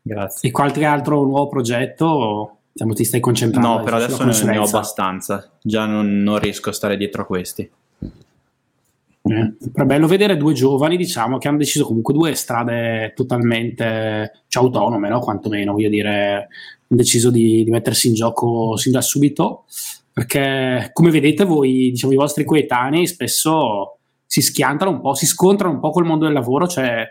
Grazie. 0.01 0.48
E 0.48 0.53
qualche 0.53 0.85
altro 0.85 1.24
nuovo 1.24 1.48
progetto 1.48 2.56
Diciamo, 2.77 2.93
ti 2.93 3.05
stai 3.05 3.21
concentrando. 3.21 3.69
No, 3.69 3.83
per 3.83 3.95
adesso 3.95 4.23
ne, 4.45 4.59
ho 4.59 4.65
abbastanza. 4.65 5.51
Già 5.62 5.87
non, 5.87 6.23
non, 6.23 6.39
riesco 6.39 6.69
a 6.69 6.75
stare 6.75 6.99
dietro 6.99 7.23
a 7.23 7.25
questi. 7.25 7.62
Eh, 9.23 9.55
è 9.73 9.83
bello 9.85 10.07
vedere 10.07 10.37
due 10.37 10.53
giovani, 10.53 10.99
diciamo, 10.99 11.39
che 11.39 11.49
hanno 11.49 11.57
deciso 11.57 11.87
comunque 11.87 12.12
due 12.12 12.35
strade 12.35 13.15
totalmente 13.17 14.43
cioè, 14.49 14.62
autonome, 14.62 15.09
no? 15.09 15.21
quantomeno, 15.21 15.73
voglio 15.73 15.89
dire, 15.89 16.12
hanno 16.12 16.49
deciso 16.87 17.31
di, 17.31 17.65
di, 17.65 17.71
mettersi 17.71 18.09
in 18.09 18.15
gioco 18.15 18.77
sin 18.77 18.93
da 18.93 19.01
subito, 19.01 19.65
perché 20.12 20.91
come 20.93 21.11
vedete 21.11 21.45
voi, 21.45 21.93
diciamo, 21.93 22.12
i 22.12 22.17
vostri 22.17 22.45
coetanei 22.45 23.07
spesso 23.07 24.01
si 24.27 24.43
schiantano 24.43 24.91
un 24.91 25.01
po', 25.01 25.15
si 25.15 25.25
scontrano 25.25 25.73
un 25.73 25.81
po' 25.81 25.93
col 25.93 26.05
mondo 26.05 26.27
del 26.27 26.35
lavoro, 26.35 26.67
cioè 26.67 27.07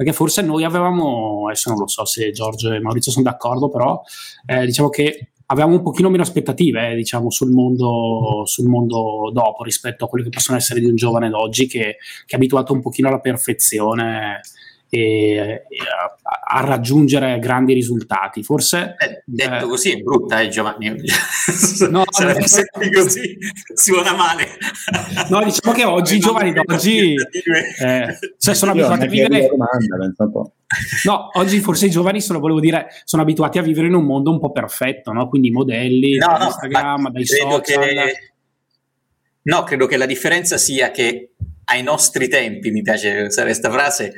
perché 0.00 0.14
forse 0.14 0.40
noi 0.40 0.64
avevamo, 0.64 1.44
adesso 1.48 1.68
non 1.68 1.80
lo 1.80 1.86
so 1.86 2.06
se 2.06 2.30
Giorgio 2.30 2.72
e 2.72 2.80
Maurizio 2.80 3.12
sono 3.12 3.22
d'accordo, 3.22 3.68
però 3.68 4.00
eh, 4.46 4.64
diciamo 4.64 4.88
che 4.88 5.32
avevamo 5.44 5.74
un 5.74 5.82
pochino 5.82 6.08
meno 6.08 6.22
aspettative 6.22 6.92
eh, 6.92 6.94
diciamo, 6.94 7.28
sul, 7.28 7.50
mondo, 7.50 8.44
sul, 8.46 8.66
mondo, 8.66 9.30
dopo 9.30 9.62
rispetto 9.62 10.06
a 10.06 10.08
quelle 10.08 10.24
che 10.24 10.30
possono 10.30 10.56
essere 10.56 10.80
di 10.80 10.86
un 10.86 10.94
giovane 10.94 11.28
d'oggi 11.28 11.66
che, 11.66 11.96
che 12.24 12.32
è 12.32 12.36
abituato 12.36 12.72
un 12.72 12.80
pochino 12.80 13.08
alla 13.08 13.20
perfezione 13.20 14.40
e, 14.90 14.98
e 14.98 15.64
a, 16.22 16.58
a, 16.58 16.60
raggiungere 16.64 17.38
grandi 17.38 17.72
risultati. 17.72 18.42
Forse 18.42 18.96
eh, 18.98 19.22
detto 19.24 19.64
eh, 19.64 19.68
così 19.68 19.92
è 19.92 19.96
brutta, 19.98 20.40
eh, 20.40 20.48
Giovanni. 20.48 20.92
no, 21.88 22.04
sarebbe 22.10 22.48
sempre 22.48 22.90
così, 22.90 23.38
suona 23.72 24.14
male. 24.14 24.48
no, 25.30 25.44
diciamo 25.44 25.74
che 25.74 25.84
oggi 25.84 26.16
i 26.16 26.18
giovani 26.18 26.52
d'oggi 26.52 27.14
eh, 27.14 28.18
cioè 28.36 28.54
sono 28.54 28.72
abituati 28.72 29.04
a 29.04 29.08
vivere. 29.08 29.46
Domanda, 29.46 29.96
no, 31.04 31.30
oggi 31.34 31.60
forse 31.60 31.86
i 31.86 31.90
giovani 31.90 32.20
sono, 32.20 32.40
volevo 32.40 32.58
dire, 32.58 32.88
sono 33.04 33.22
abituati 33.22 33.58
a 33.58 33.62
vivere 33.62 33.86
in 33.86 33.94
un 33.94 34.04
mondo 34.04 34.32
un 34.32 34.40
po' 34.40 34.50
perfetto, 34.50 35.12
no? 35.12 35.28
Quindi 35.28 35.48
i 35.48 35.52
modelli 35.52 36.16
no, 36.16 36.36
da 36.36 36.44
Instagram, 36.46 37.10
dai 37.10 37.26
social. 37.26 37.60
Che... 37.62 38.32
No, 39.42 39.62
credo 39.62 39.86
che 39.86 39.96
la 39.96 40.06
differenza 40.06 40.58
sia 40.58 40.90
che 40.90 41.30
ai 41.70 41.82
nostri 41.84 42.28
tempi, 42.28 42.72
mi 42.72 42.82
piace 42.82 43.22
usare 43.22 43.48
questa 43.48 43.70
frase, 43.70 44.12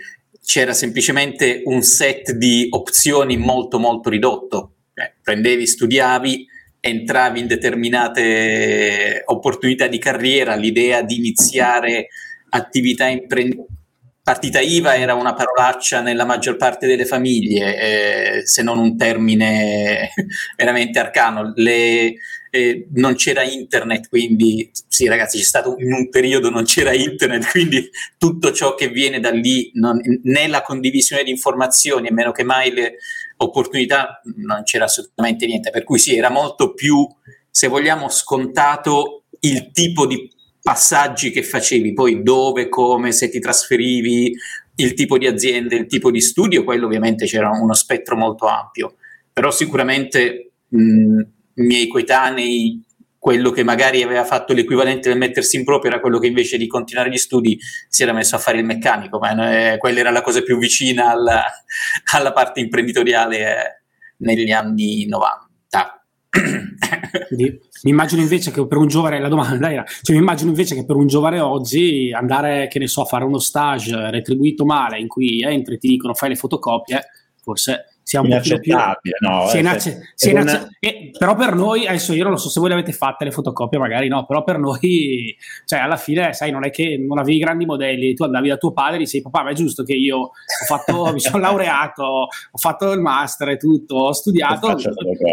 c'era 0.45 0.73
semplicemente 0.73 1.63
un 1.65 1.83
set 1.83 2.33
di 2.33 2.67
opzioni 2.71 3.37
molto 3.37 3.79
molto 3.79 4.11
ridotto. 4.11 4.75
Eh, 4.95 5.15
prendevi, 5.23 5.67
studiavi, 5.67 6.47
entravi 6.81 7.41
in 7.41 7.47
determinate 7.47 9.23
opportunità 9.27 9.87
di 9.87 9.99
carriera, 9.99 10.57
l'idea 10.57 11.03
di 11.03 11.17
iniziare 11.17 12.09
attività 12.51 13.07
imprenditoriali. 13.07 13.81
Partita 14.23 14.61
IVA 14.61 14.95
era 14.95 15.15
una 15.15 15.35
parolaccia 15.35 16.01
nella 16.01 16.25
maggior 16.25 16.55
parte 16.57 16.87
delle 16.87 17.07
famiglie, 17.07 18.39
eh, 18.39 18.47
se 18.47 18.63
non 18.63 18.79
un 18.79 18.97
termine 18.97 20.11
veramente 20.57 21.01
arcano. 21.01 21.53
Le, 21.57 22.15
eh, 22.55 22.87
non 22.97 23.15
c'era 23.15 23.43
internet, 23.43 24.11
quindi 24.11 24.71
sì 24.87 25.07
ragazzi 25.07 25.38
c'è 25.38 25.43
stato 25.43 25.75
in 25.79 25.91
un 25.91 26.11
periodo 26.11 26.51
non 26.51 26.65
c'era 26.65 26.93
internet, 26.93 27.49
quindi 27.51 27.88
tutto 28.19 28.53
ciò 28.53 28.75
che 28.75 28.88
viene 28.88 29.21
da 29.21 29.31
lì, 29.31 29.71
non, 29.77 29.99
né 30.25 30.49
la 30.49 30.61
condivisione 30.61 31.25
di 31.25 31.31
informazioni, 31.31 32.09
a 32.09 32.12
meno 32.12 32.31
che 32.31 32.45
mai 32.45 32.71
le 32.71 32.97
opportunità, 33.38 34.21
non 34.37 34.65
c'era 34.65 34.85
assolutamente 34.85 35.47
niente, 35.47 35.71
per 35.71 35.83
cui 35.83 35.99
sì, 35.99 36.15
era 36.15 36.29
molto 36.29 36.75
più, 36.75 37.09
se 37.51 37.69
vogliamo, 37.69 38.11
scontato 38.11 39.23
il 39.41 39.71
tipo 39.73 40.07
di 40.07 40.31
passaggi 40.61 41.31
che 41.31 41.43
facevi, 41.43 41.95
poi 41.95 42.23
dove, 42.23 42.69
come, 42.69 43.12
se 43.12 43.31
ti 43.31 43.41
trasferivi, 43.41 44.37
il 44.75 44.93
tipo 44.93 45.17
di 45.17 45.27
azienda, 45.27 45.75
il 45.75 45.87
tipo 45.87 46.11
di 46.11 46.21
studio, 46.21 46.65
quello 46.65 46.85
ovviamente 46.85 47.25
c'era 47.25 47.49
uno 47.49 47.73
spettro 47.73 48.15
molto 48.15 48.45
ampio, 48.45 48.97
però 49.33 49.51
sicuramente 49.51 50.51
mh, 50.69 51.23
miei 51.55 51.88
coetanei, 51.88 52.83
quello 53.23 53.53
che 53.53 53.62
magari 53.62 54.03
aveva 54.03 54.25
fatto 54.25 54.53
l'equivalente 54.53 55.09
del 55.09 55.17
mettersi 55.17 55.57
in 55.57 55.62
proprio 55.62 55.93
era 55.93 56.01
quello 56.01 56.19
che 56.19 56.27
invece 56.27 56.59
di 56.59 56.67
continuare 56.67 57.09
gli 57.09 57.17
studi 57.17 57.57
si 57.88 58.03
era 58.03 58.12
messo 58.12 58.35
a 58.35 58.41
fare 58.41 58.59
il 58.59 58.65
meccanico, 58.65 59.21
ma 59.21 59.73
eh, 59.73 59.79
quella 59.79 60.01
era 60.01 60.11
la 60.11 60.23
cosa 60.23 60.43
più 60.43 60.59
vicina 60.59 61.11
alla, 61.11 61.45
alla 62.15 62.33
parte 62.33 62.59
imprenditoriale 62.59 63.38
eh, 63.38 63.83
negli 64.17 64.51
anni 64.51 65.07
90. 65.07 66.05
Quindi, 67.29 67.61
mi 67.85 67.91
immagino 67.91 68.23
invece 68.23 68.51
che 68.51 68.67
per 68.67 68.79
un 68.79 68.88
giovane, 68.88 69.21
la 69.21 69.29
domanda 69.29 69.71
era, 69.71 69.85
cioè 69.85 70.17
mi 70.17 70.23
immagino 70.23 70.51
invece 70.51 70.75
che 70.75 70.85
per 70.85 70.97
un 70.97 71.07
giovane 71.07 71.38
oggi 71.38 72.11
andare, 72.12 72.67
che 72.67 72.81
ne 72.81 72.88
so, 72.88 73.03
a 73.03 73.07
fare 73.07 73.23
uno 73.23 73.38
stage 73.38 74.11
retribuito 74.11 74.65
male 74.65 74.99
in 74.99 75.07
cui 75.07 75.43
entri 75.43 75.75
e 75.75 75.79
ti 75.79 75.87
dicono 75.87 76.15
fai 76.15 76.31
le 76.31 76.37
fotocopie, 76.37 77.09
forse 77.41 77.92
sia 78.12 78.20
un 78.20 78.29
pochino 78.29 78.59
più 78.59 78.77
no, 79.20 79.46
sia 79.46 79.57
eh, 79.57 79.61
inace- 79.61 80.12
sia 80.14 80.31
inace- 80.33 80.57
una... 80.57 80.68
eh, 80.81 81.11
però 81.18 81.35
per 81.35 81.55
noi 81.55 81.87
adesso 81.87 82.12
io 82.12 82.25
non 82.25 82.33
lo 82.33 82.38
so 82.38 82.51
se 82.51 82.61
voi 82.61 82.68
le 82.68 82.75
avete 82.75 82.92
fatte 82.92 83.25
le 83.25 83.31
fotocopie 83.31 83.79
magari 83.79 84.09
no 84.09 84.27
però 84.27 84.44
per 84.44 84.59
noi 84.59 85.35
cioè 85.64 85.79
alla 85.79 85.96
fine 85.96 86.35
sai 86.35 86.51
non 86.51 86.66
è 86.66 86.70
che 86.70 86.98
non 86.98 87.18
avevi 87.18 87.38
grandi 87.38 87.64
modelli 87.64 88.12
tu 88.14 88.25
andavi 88.25 88.48
da 88.48 88.57
tuo 88.59 88.72
padre 88.72 88.96
e 88.96 88.98
dicevi 88.98 89.22
papà 89.25 89.44
ma 89.44 89.51
è 89.51 89.55
giusto 89.55 89.83
che 89.83 89.94
io 89.94 90.18
ho 90.18 90.31
fatto 90.66 91.11
mi 91.12 91.20
sono 91.20 91.38
laureato 91.38 92.03
ho 92.05 92.59
fatto 92.59 92.92
il 92.92 93.01
master 93.01 93.48
e 93.48 93.57
tutto 93.57 93.96
ho 93.96 94.12
studiato 94.12 94.77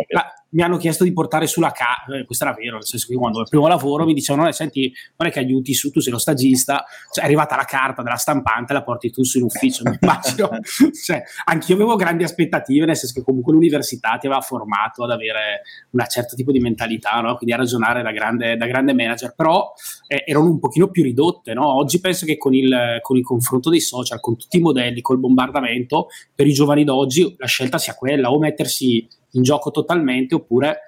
la, 0.08 0.34
mi 0.52 0.62
hanno 0.62 0.78
chiesto 0.78 1.04
di 1.04 1.14
portare 1.14 1.48
sulla 1.48 1.72
casa, 1.72 2.18
eh, 2.18 2.26
questo 2.26 2.46
era 2.46 2.54
vero, 2.54 2.76
nel 2.76 2.86
senso 2.86 3.08
che 3.08 3.16
quando 3.16 3.42
il 3.42 3.48
primo 3.50 3.68
lavoro 3.68 4.06
mi 4.06 4.14
dicevano, 4.14 4.48
eh, 4.48 4.54
senti, 4.54 4.92
non 5.18 5.28
è 5.28 5.32
che 5.32 5.40
aiuti 5.40 5.74
su, 5.74 5.92
tu 5.92 6.00
sei 6.00 6.12
lo 6.12 6.18
stagista, 6.18 6.84
cioè 7.14 7.24
è 7.24 7.28
arrivata 7.28 7.56
la 7.56 7.66
carta 7.66 8.02
della 8.02 8.16
stampante, 8.16 8.74
la 8.74 8.84
porti 8.84 9.12
tu 9.12 9.24
su 9.24 9.38
in 9.38 9.44
ufficio, 9.44 9.84
mi 9.86 9.98
immagino, 10.00 10.50
cioè, 11.04 11.22
anch'io 11.46 11.76
avevo 11.76 11.96
grandi 11.96 12.24
aspettative, 12.24 12.86
nel 12.86 12.96
senso 12.96 13.20
che 13.20 13.24
comunque 13.24 13.54
l'università 13.54 14.18
ti 14.20 14.26
aveva 14.26 14.42
formato 14.42 15.04
ad 15.04 15.12
avere 15.12 15.62
un 15.92 16.04
certo 16.08 16.36
tipo 16.36 16.52
di 16.52 16.60
mentalità, 16.60 17.20
no? 17.22 17.36
quindi 17.36 17.54
a 17.54 17.58
ragionare 17.58 18.02
da 18.02 18.12
grande, 18.12 18.58
da 18.58 18.66
grande 18.66 18.94
manager, 18.94 19.34
però 19.36 19.72
eh, 20.08 20.24
erano 20.26 20.50
un 20.50 20.60
pochino 20.60 20.90
più 20.90 21.04
ridotte, 21.04 21.54
no? 21.54 21.76
oggi 21.76 22.00
penso 22.00 22.26
che 22.26 22.38
con 22.38 22.54
il, 22.54 23.00
con 23.02 23.18
il 23.18 23.24
confronto 23.24 23.70
dei 23.70 23.82
social, 23.82 24.20
con 24.20 24.36
tutti 24.36 24.58
i 24.58 24.62
modelli, 24.62 25.02
col 25.02 25.20
bombardamento, 25.20 26.08
per 26.34 26.48
i 26.48 26.54
giovani 26.54 26.84
d'oggi 26.84 27.36
la 27.38 27.46
scelta 27.46 27.78
sia 27.78 27.94
quella, 27.94 28.32
o 28.32 28.40
mettersi 28.40 29.08
in 29.32 29.44
gioco 29.44 29.72
totalmente 29.72 30.36
oppure 30.36 30.80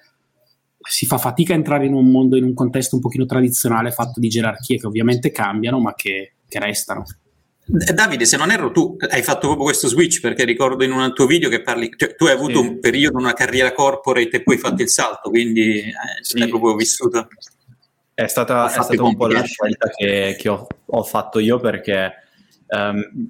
si 0.81 1.05
fa 1.05 1.17
fatica 1.17 1.53
a 1.53 1.57
entrare 1.57 1.85
in 1.85 1.93
un 1.93 2.09
mondo, 2.09 2.37
in 2.37 2.43
un 2.43 2.53
contesto 2.53 2.95
un 2.95 3.01
pochino 3.01 3.25
tradizionale 3.25 3.91
fatto 3.91 4.19
di 4.19 4.29
gerarchie 4.29 4.79
che 4.79 4.87
ovviamente 4.87 5.31
cambiano 5.31 5.79
ma 5.79 5.93
che, 5.93 6.33
che 6.47 6.59
restano. 6.59 7.03
Eh, 7.87 7.93
Davide, 7.93 8.25
se 8.25 8.37
non 8.37 8.51
erro, 8.51 8.71
tu 8.71 8.97
hai 9.09 9.21
fatto 9.21 9.47
proprio 9.47 9.65
questo 9.65 9.87
switch 9.87 10.19
perché 10.19 10.43
ricordo 10.43 10.83
in 10.83 10.91
un 10.91 11.13
tuo 11.13 11.25
video 11.25 11.49
che 11.49 11.61
parli, 11.61 11.91
cioè, 11.95 12.15
tu 12.15 12.25
hai 12.25 12.33
avuto 12.33 12.61
sì. 12.61 12.67
un 12.67 12.79
periodo, 12.79 13.17
una 13.17 13.33
carriera 13.33 13.71
corporate 13.71 14.37
e 14.37 14.43
poi 14.43 14.55
hai 14.55 14.59
fatto 14.59 14.81
il 14.81 14.89
salto, 14.89 15.29
quindi 15.29 15.79
eh, 15.79 15.93
sì. 16.21 16.39
l'hai 16.39 16.49
proprio 16.49 16.75
vissuto. 16.75 17.27
È 18.13 18.27
stata, 18.27 18.67
è 18.67 18.69
stata 18.69 19.03
un 19.03 19.15
po' 19.15 19.27
la 19.27 19.43
scelta 19.43 19.89
che, 19.89 20.35
che 20.37 20.49
ho, 20.49 20.67
ho, 20.85 21.03
fatto 21.03 21.39
io 21.39 21.59
perché 21.59 22.11
um, 22.67 23.29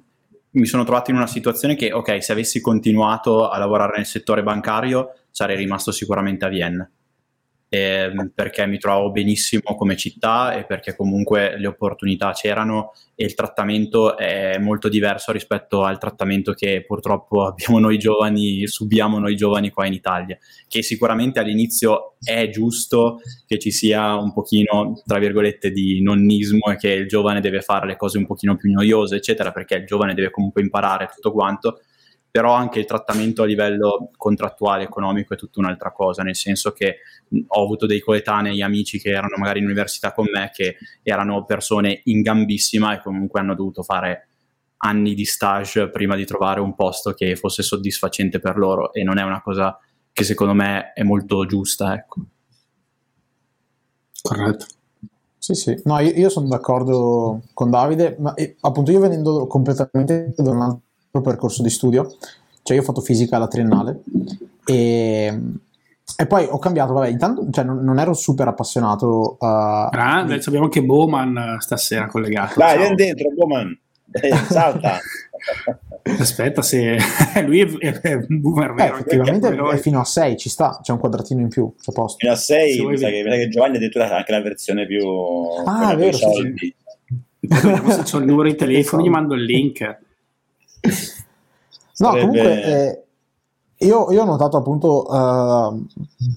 mi 0.52 0.66
sono 0.66 0.84
trovato 0.84 1.10
in 1.10 1.16
una 1.16 1.26
situazione 1.26 1.76
che, 1.76 1.92
ok, 1.92 2.22
se 2.22 2.32
avessi 2.32 2.60
continuato 2.60 3.48
a 3.48 3.58
lavorare 3.58 3.96
nel 3.96 4.06
settore 4.06 4.42
bancario 4.42 5.14
sarei 5.30 5.56
rimasto 5.56 5.92
sicuramente 5.92 6.44
a 6.44 6.48
Vienna 6.48 6.90
eh, 7.74 8.12
perché 8.34 8.66
mi 8.66 8.76
trovavo 8.76 9.10
benissimo 9.10 9.74
come 9.74 9.96
città 9.96 10.52
e 10.52 10.66
perché 10.66 10.94
comunque 10.94 11.56
le 11.56 11.68
opportunità 11.68 12.32
c'erano 12.32 12.92
e 13.14 13.24
il 13.24 13.32
trattamento 13.32 14.18
è 14.18 14.58
molto 14.58 14.90
diverso 14.90 15.32
rispetto 15.32 15.82
al 15.82 15.96
trattamento 15.98 16.52
che 16.52 16.84
purtroppo 16.86 17.46
abbiamo 17.48 17.78
noi 17.78 17.96
giovani, 17.96 18.66
subiamo 18.66 19.18
noi 19.18 19.36
giovani 19.36 19.70
qua 19.70 19.86
in 19.86 19.94
Italia, 19.94 20.36
che 20.68 20.82
sicuramente 20.82 21.40
all'inizio 21.40 22.16
è 22.22 22.50
giusto 22.50 23.22
che 23.46 23.58
ci 23.58 23.70
sia 23.70 24.16
un 24.16 24.34
pochino, 24.34 25.00
tra 25.06 25.18
virgolette, 25.18 25.70
di 25.70 26.02
nonnismo 26.02 26.70
e 26.72 26.76
che 26.76 26.90
il 26.90 27.08
giovane 27.08 27.40
deve 27.40 27.62
fare 27.62 27.86
le 27.86 27.96
cose 27.96 28.18
un 28.18 28.26
pochino 28.26 28.54
più 28.54 28.70
noiose, 28.70 29.16
eccetera, 29.16 29.50
perché 29.50 29.76
il 29.76 29.86
giovane 29.86 30.12
deve 30.12 30.30
comunque 30.30 30.60
imparare 30.60 31.08
tutto 31.14 31.32
quanto, 31.32 31.80
però 32.32 32.54
anche 32.54 32.78
il 32.78 32.86
trattamento 32.86 33.42
a 33.42 33.44
livello 33.44 34.10
contrattuale, 34.16 34.84
economico 34.84 35.34
è 35.34 35.36
tutta 35.36 35.60
un'altra 35.60 35.92
cosa, 35.92 36.22
nel 36.22 36.34
senso 36.34 36.72
che 36.72 37.00
ho 37.46 37.62
avuto 37.62 37.84
dei 37.84 38.00
coetanei 38.00 38.62
amici 38.62 38.98
che 38.98 39.10
erano 39.10 39.36
magari 39.36 39.58
in 39.58 39.66
università 39.66 40.14
con 40.14 40.24
me, 40.32 40.50
che 40.50 40.76
erano 41.02 41.44
persone 41.44 42.00
in 42.04 42.22
gambissima 42.22 42.94
e 42.94 43.02
comunque 43.02 43.38
hanno 43.38 43.54
dovuto 43.54 43.82
fare 43.82 44.28
anni 44.78 45.12
di 45.12 45.26
stage 45.26 45.90
prima 45.90 46.16
di 46.16 46.24
trovare 46.24 46.60
un 46.60 46.74
posto 46.74 47.12
che 47.12 47.36
fosse 47.36 47.62
soddisfacente 47.62 48.40
per 48.40 48.56
loro 48.56 48.94
e 48.94 49.02
non 49.04 49.18
è 49.18 49.22
una 49.22 49.42
cosa 49.42 49.78
che 50.10 50.24
secondo 50.24 50.54
me 50.54 50.94
è 50.94 51.02
molto 51.02 51.44
giusta, 51.44 51.92
ecco. 51.92 52.20
Corretto. 54.22 54.66
Sì, 55.36 55.52
sì, 55.52 55.78
no, 55.84 55.98
io, 55.98 56.12
io 56.12 56.30
sono 56.30 56.48
d'accordo 56.48 57.42
con 57.52 57.68
Davide, 57.68 58.16
ma 58.20 58.32
appunto 58.60 58.90
io 58.90 59.00
venendo 59.00 59.46
completamente 59.46 60.32
da 60.34 60.50
un 60.50 60.80
altro 61.12 61.20
percorso 61.20 61.62
di 61.62 61.68
studio, 61.68 62.16
cioè 62.62 62.76
io 62.76 62.82
ho 62.82 62.86
fatto 62.86 63.02
fisica 63.02 63.36
alla 63.36 63.46
triennale 63.46 64.00
e, 64.64 65.40
e 66.16 66.26
poi 66.26 66.46
ho 66.48 66.58
cambiato, 66.58 66.94
vabbè, 66.94 67.08
intanto 67.08 67.46
cioè, 67.50 67.64
non, 67.64 67.84
non, 67.84 67.98
ero 67.98 68.14
super 68.14 68.48
appassionato. 68.48 69.36
Uh, 69.38 69.90
Grande, 69.90 70.38
di... 70.38 70.44
abbiamo 70.46 70.64
anche 70.64 70.82
Bowman 70.82 71.56
stasera 71.58 72.06
collegato. 72.06 72.54
Dai, 72.58 72.78
vieni 72.78 72.94
dentro, 72.94 73.30
Bowman. 73.34 73.78
Eh, 74.10 74.34
salta. 74.48 74.98
Aspetta, 76.18 76.62
se 76.62 76.96
lui 77.44 77.60
è, 77.60 77.66
è, 77.78 78.00
è 78.00 78.14
un 78.14 78.40
boomer 78.40 78.72
vero. 78.72 78.96
Eh, 78.96 79.00
effettivamente 79.00 79.48
è 79.48 79.76
fino 79.78 80.00
a 80.00 80.04
6, 80.04 80.36
ci 80.36 80.48
sta, 80.48 80.80
c'è 80.82 80.92
un 80.92 80.98
quadratino 80.98 81.40
in 81.40 81.48
più. 81.48 81.74
C'è 81.80 81.92
posto. 81.92 82.18
Fino 82.18 82.32
a 82.32 82.36
6, 82.36 82.86
mi 82.86 82.98
sa 82.98 83.08
che, 83.08 83.22
che, 83.22 83.48
Giovanni 83.48 83.76
addirittura 83.76 84.16
anche 84.16 84.32
la 84.32 84.40
versione 84.40 84.86
più... 84.86 85.06
Ah, 85.64 85.92
è 85.92 85.96
vero. 85.96 86.16
Sì, 86.16 86.74
se 87.40 88.02
c'ho 88.02 88.18
il 88.18 88.24
numero 88.24 88.48
di 88.48 88.54
telefono, 88.56 89.02
gli 89.02 89.08
mando 89.08 89.34
il 89.34 89.44
link. 89.44 90.00
No, 91.98 92.10
comunque 92.10 92.64
eh, 92.64 93.04
io, 93.86 94.10
io, 94.10 94.22
ho 94.22 94.24
notato 94.24 94.56
appunto 94.56 95.04
uh, 95.08 95.86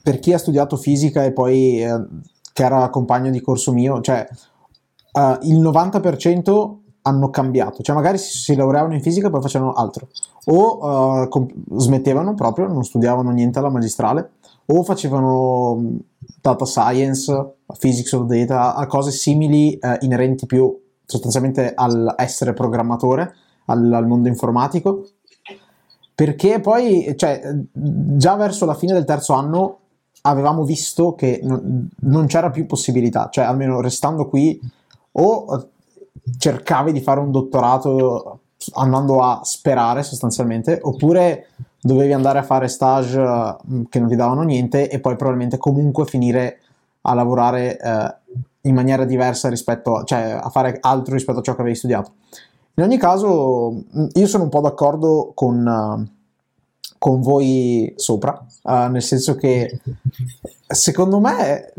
per 0.04 0.20
chi 0.20 0.34
ha 0.34 0.38
studiato 0.38 0.78
fisica 0.78 1.24
e 1.24 1.32
poi 1.32 1.84
uh, 1.84 2.08
che 2.54 2.64
era 2.64 2.90
compagno 2.90 3.32
di 3.32 3.42
corso 3.42 3.72
mio, 3.72 4.02
cioè 4.02 4.28
uh, 5.14 5.38
il 5.42 5.60
90% 5.60 6.76
hanno 7.02 7.30
cambiato, 7.30 7.82
cioè 7.82 7.96
magari 7.96 8.18
si, 8.18 8.38
si, 8.38 8.56
laureavano 8.56 8.94
in 8.94 9.02
fisica 9.02 9.28
e 9.28 9.30
poi 9.30 9.42
facevano 9.42 9.74
altro, 9.74 10.08
o 10.46 11.28
comp- 11.28 11.54
smettevano 11.78 12.34
proprio, 12.34 12.68
non 12.68 12.84
studiavano 12.84 13.30
niente 13.30 13.60
alla 13.60 13.70
magistrale, 13.70 14.32
o 14.68 14.84
facevano 14.84 16.00
data 16.42 16.66
science, 16.66 17.56
physics 17.78 18.12
of 18.14 18.26
data, 18.26 18.84
cose 18.88 19.12
simili 19.12 19.80
inerenti 20.00 20.48
più 20.48 20.76
sostanzialmente 21.06 21.74
all'essere 21.76 22.54
programmatore 22.54 23.36
al, 23.66 23.94
al 23.94 24.08
mondo 24.08 24.28
informatico 24.28 25.06
perché 26.16 26.62
poi 26.62 27.14
cioè, 27.18 27.42
già 27.74 28.36
verso 28.36 28.66
la 28.66 28.74
fine 28.74 28.94
del 28.94 29.04
terzo 29.04 29.34
anno 29.34 29.80
avevamo 30.22 30.64
visto 30.64 31.14
che 31.14 31.42
non, 31.44 31.90
non, 32.00 32.26
c'era 32.26 32.50
più 32.50 32.66
possibilità, 32.66 33.28
cioè 33.30 33.44
almeno 33.44 33.82
restando 33.82 34.28
qui 34.28 34.60
o 35.12 35.70
cercavi 36.38 36.94
di 36.94 37.02
fare 37.02 37.20
un 37.20 37.32
dottorato 37.32 38.40
andando 38.76 39.22
a 39.22 39.42
sperare 39.44 40.04
sostanzialmente, 40.04 40.80
oppure 40.82 41.50
dovevi 41.82 42.14
andare 42.14 42.40
a 42.40 42.44
fare 42.44 42.70
stage 42.70 43.20
mm, 43.20 43.84
che 43.90 44.00
non 44.00 44.08
ti 44.08 44.16
davano 44.16 44.42
niente 44.44 44.90
e 44.90 45.00
poi 45.02 45.18
probabilmente 45.18 45.58
comunque 45.58 46.06
finire 46.06 46.62
a 47.02 47.14
lavorare 47.14 47.78
eh, 47.78 48.16
in 48.62 48.74
maniera 48.74 49.04
diversa 49.04 49.50
rispetto 49.50 49.98
a, 49.98 50.04
cioè 50.06 50.40
a 50.42 50.50
fare 50.50 50.78
altro 50.80 51.14
rispetto 51.14 51.40
a 51.40 51.44
ciò 51.44 51.56
che 51.56 51.62
avevi 51.62 51.76
studiato. 51.76 52.14
In 52.78 52.84
ogni 52.84 52.98
caso, 52.98 53.84
io 54.14 54.28
sono 54.28 54.44
un 54.44 54.50
po' 54.50 54.60
d'accordo 54.60 55.32
con, 55.34 55.66
uh, 55.66 56.06
con 56.98 57.22
voi 57.22 57.94
sopra, 57.96 58.46
uh, 58.64 58.90
nel 58.90 59.02
senso 59.02 59.36
che 59.36 59.80
secondo 60.68 61.22
me 61.22 61.72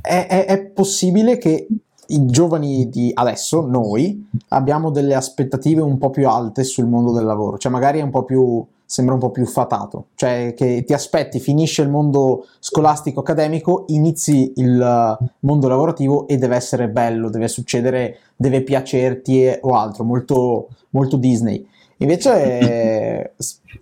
è, 0.00 0.26
è, 0.26 0.46
è, 0.46 0.60
possibile 0.66 1.38
che 1.38 1.66
i 2.06 2.26
giovani 2.26 2.88
di 2.88 3.10
adesso, 3.12 3.66
noi, 3.66 4.28
abbiamo 4.48 4.90
delle 4.90 5.16
aspettative 5.16 5.82
un 5.82 5.98
po' 5.98 6.10
più 6.10 6.28
alte 6.28 6.62
sul 6.62 6.86
mondo 6.86 7.12
del 7.12 7.24
lavoro, 7.24 7.58
cioè 7.58 7.72
magari 7.72 7.98
è 7.98 8.02
un 8.02 8.10
po' 8.10 8.22
più 8.22 8.64
sembra 8.92 9.14
un 9.14 9.20
po' 9.20 9.30
più 9.30 9.46
fatato, 9.46 10.08
cioè 10.16 10.52
che 10.54 10.84
ti 10.84 10.92
aspetti, 10.92 11.40
finisce 11.40 11.80
il 11.80 11.88
mondo 11.88 12.44
scolastico 12.58 13.20
accademico, 13.20 13.84
inizi 13.86 14.52
il 14.56 15.18
mondo 15.38 15.66
lavorativo 15.66 16.28
e 16.28 16.36
deve 16.36 16.56
essere 16.56 16.90
bello, 16.90 17.30
deve 17.30 17.48
succedere, 17.48 18.18
deve 18.36 18.60
piacerti 18.60 19.60
o 19.62 19.76
altro, 19.76 20.04
molto, 20.04 20.68
molto 20.90 21.16
Disney. 21.16 21.66
Invece 21.96 23.32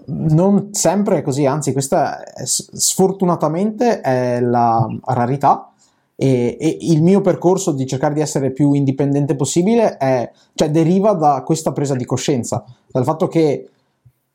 non 0.05 0.69
sempre 0.71 1.19
è 1.19 1.23
così, 1.23 1.45
anzi 1.45 1.73
questa 1.73 2.23
è, 2.23 2.45
sfortunatamente 2.45 4.01
è 4.03 4.39
la 4.39 4.87
rarità. 5.07 5.73
E, 6.15 6.57
e, 6.61 6.79
il 6.83 7.03
mio 7.03 7.21
percorso 7.21 7.73
di 7.73 7.85
cercare 7.85 8.15
di 8.15 8.21
essere 8.21 8.53
più 8.53 8.75
indipendente 8.75 9.35
possibile 9.35 9.97
è, 9.97 10.31
cioè, 10.55 10.71
deriva 10.71 11.15
da 11.15 11.43
questa 11.45 11.73
presa 11.73 11.97
di 11.97 12.05
coscienza, 12.05 12.63
dal 12.93 13.05
fatto 13.05 13.27
che 13.27 13.71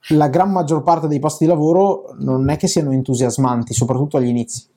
la 0.09 0.27
gran 0.27 0.51
maggior 0.51 0.83
parte 0.83 1.07
dei 1.07 1.19
posti 1.19 1.45
di 1.45 1.49
lavoro 1.49 2.15
non 2.19 2.49
è 2.49 2.57
che 2.57 2.67
siano 2.67 2.91
entusiasmanti, 2.91 3.73
soprattutto 3.73 4.17
agli 4.17 4.27
inizi. 4.27 4.67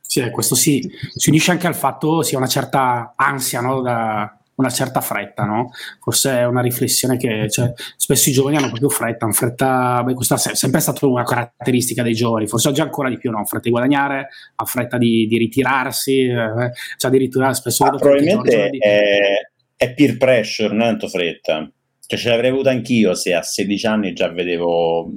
Sì, 0.00 0.20
eh, 0.20 0.30
questo 0.30 0.54
sì, 0.54 0.88
si 1.14 1.30
unisce 1.30 1.50
anche 1.50 1.66
al 1.66 1.74
fatto 1.74 2.22
sia 2.22 2.38
una 2.38 2.46
certa 2.46 3.14
ansia, 3.16 3.60
no? 3.60 3.80
da, 3.80 4.38
una 4.56 4.70
certa 4.70 5.00
fretta, 5.00 5.44
no? 5.44 5.70
Forse 6.00 6.38
è 6.38 6.46
una 6.46 6.60
riflessione 6.60 7.16
che 7.16 7.50
cioè, 7.50 7.72
spesso 7.96 8.28
i 8.28 8.32
giovani 8.32 8.56
hanno 8.56 8.68
proprio 8.68 8.88
fretta, 8.88 9.28
fretta, 9.32 10.02
beh, 10.04 10.14
questa 10.14 10.36
è 10.36 10.54
sempre 10.54 10.80
stata 10.80 11.06
una 11.06 11.24
caratteristica 11.24 12.02
dei 12.02 12.14
giovani, 12.14 12.46
forse 12.46 12.68
oggi 12.68 12.80
ancora 12.80 13.08
di 13.08 13.18
più, 13.18 13.30
no? 13.30 13.44
fretta 13.44 13.64
di 13.64 13.70
guadagnare, 13.70 14.28
ha 14.54 14.64
fretta 14.64 14.98
di, 14.98 15.26
di 15.26 15.38
ritirarsi, 15.38 16.26
eh, 16.26 16.70
cioè 16.96 17.10
addirittura 17.10 17.52
spesso... 17.52 17.84
Ah, 17.84 17.90
probabilmente 17.90 18.70
è, 18.70 19.34
è 19.76 19.94
peer 19.94 20.16
pressure, 20.16 20.68
non 20.68 20.82
è 20.82 20.86
tanto 20.86 21.08
fretta 21.08 21.68
Cioè, 22.06 22.18
ce 22.18 22.28
l'avrei 22.28 22.50
avuto 22.50 22.68
anch'io 22.68 23.14
se 23.14 23.34
a 23.34 23.42
16 23.42 23.86
anni 23.86 24.12
già 24.12 24.28
vedevo 24.28 25.10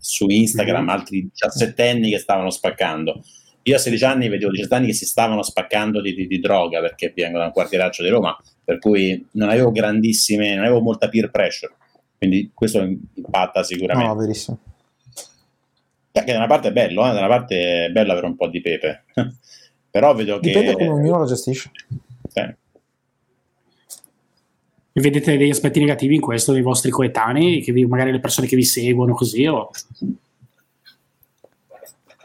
su 0.00 0.26
Instagram 0.28 0.84
mm-hmm. 0.84 0.88
altri 0.88 1.30
17 1.32 1.88
anni 1.88 2.10
che 2.10 2.18
stavano 2.18 2.50
spaccando. 2.50 3.22
Io 3.62 3.76
a 3.76 3.78
16 3.78 4.04
anni 4.04 4.28
vedevo 4.28 4.50
17 4.50 4.74
anni 4.74 4.86
che 4.88 4.94
si 4.94 5.04
stavano 5.04 5.42
spaccando 5.42 6.00
di, 6.00 6.14
di, 6.14 6.26
di 6.26 6.38
droga 6.38 6.80
perché 6.80 7.12
vengo 7.14 7.38
da 7.38 7.46
un 7.46 7.52
quartieraccio 7.52 8.02
di 8.02 8.08
Roma, 8.08 8.36
per 8.64 8.78
cui 8.78 9.26
non 9.32 9.48
avevo 9.48 9.70
grandissime, 9.70 10.54
non 10.54 10.64
avevo 10.64 10.80
molta 10.80 11.08
peer 11.08 11.30
pressure. 11.30 11.74
Quindi 12.16 12.50
questo 12.54 12.80
impatta 12.80 13.62
sicuramente. 13.62 14.08
No, 14.08 14.16
verissimo. 14.16 14.58
Perché 16.10 16.32
da 16.32 16.38
una 16.38 16.46
parte 16.46 16.68
è 16.68 16.72
bello, 16.72 17.08
eh? 17.08 17.12
da 17.12 17.18
una 17.18 17.28
parte 17.28 17.86
è 17.86 17.90
bello 17.90 18.12
avere 18.12 18.26
un 18.26 18.36
po' 18.36 18.48
di 18.48 18.60
pepe. 18.60 19.04
Però 19.90 20.14
vedo 20.14 20.38
Dipende 20.38 20.60
che... 20.60 20.70
Dipende 20.70 20.90
come 20.90 21.00
ognuno 21.00 21.18
lo 21.18 21.26
gestisce. 21.26 21.70
Sì. 22.28 22.54
Vedete 25.00 25.36
degli 25.36 25.50
aspetti 25.50 25.80
negativi 25.80 26.14
in 26.14 26.20
questo 26.20 26.52
dei 26.52 26.62
vostri 26.62 26.90
coetanei, 26.90 27.60
vi, 27.70 27.86
magari 27.86 28.10
le 28.10 28.20
persone 28.20 28.46
che 28.46 28.56
vi 28.56 28.64
seguono 28.64 29.14
così? 29.14 29.46
O... 29.46 29.70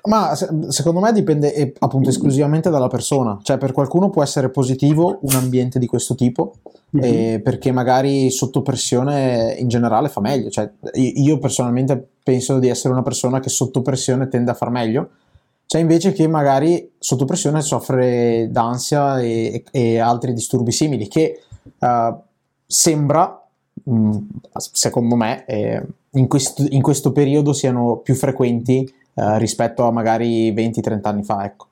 Ma 0.06 0.36
secondo 0.36 1.00
me 1.00 1.14
dipende 1.14 1.74
appunto 1.80 2.10
esclusivamente 2.10 2.70
dalla 2.70 2.88
persona, 2.90 3.40
cioè 3.42 3.58
per 3.58 3.72
qualcuno 3.72 4.10
può 4.10 4.22
essere 4.22 4.50
positivo 4.50 5.20
un 5.22 5.36
ambiente 5.36 5.80
di 5.80 5.88
questo 5.88 6.14
tipo 6.14 6.56
mm-hmm. 6.98 7.34
eh, 7.34 7.40
perché 7.40 7.72
magari 7.72 8.30
sotto 8.30 8.62
pressione 8.62 9.56
in 9.58 9.70
generale 9.70 10.10
fa 10.10 10.20
meglio, 10.20 10.50
cioè, 10.50 10.70
io 10.96 11.38
personalmente 11.40 12.06
penso 12.22 12.60
di 12.60 12.68
essere 12.68 12.94
una 12.94 13.04
persona 13.04 13.40
che 13.40 13.48
sotto 13.48 13.82
pressione 13.82 14.28
tende 14.28 14.52
a 14.52 14.56
far 14.56 14.72
meglio, 14.72 15.10
cioè 15.66 15.80
invece 15.80 16.12
che 16.12 16.28
magari 16.28 16.92
sotto 17.00 17.24
pressione 17.24 17.62
soffre 17.62 18.50
d'ansia 18.52 19.22
e, 19.22 19.64
e 19.72 20.00
altri 20.00 20.34
disturbi 20.34 20.74
simili 20.74 21.08
che 21.08 21.40
uh, 21.80 22.22
sembra, 22.74 23.40
mh, 23.84 23.94
mm, 23.94 24.18
secondo 24.52 25.16
me, 25.16 25.46
eh, 25.46 25.82
in, 26.12 26.28
questo, 26.28 26.66
in 26.68 26.82
questo 26.82 27.12
periodo 27.12 27.54
siano 27.54 27.98
più 27.98 28.16
frequenti 28.16 28.84
eh, 29.14 29.38
rispetto 29.38 29.86
a 29.86 29.92
magari 29.92 30.52
20-30 30.52 31.00
anni 31.04 31.24
fa. 31.24 31.46
Ecco. 31.46 31.68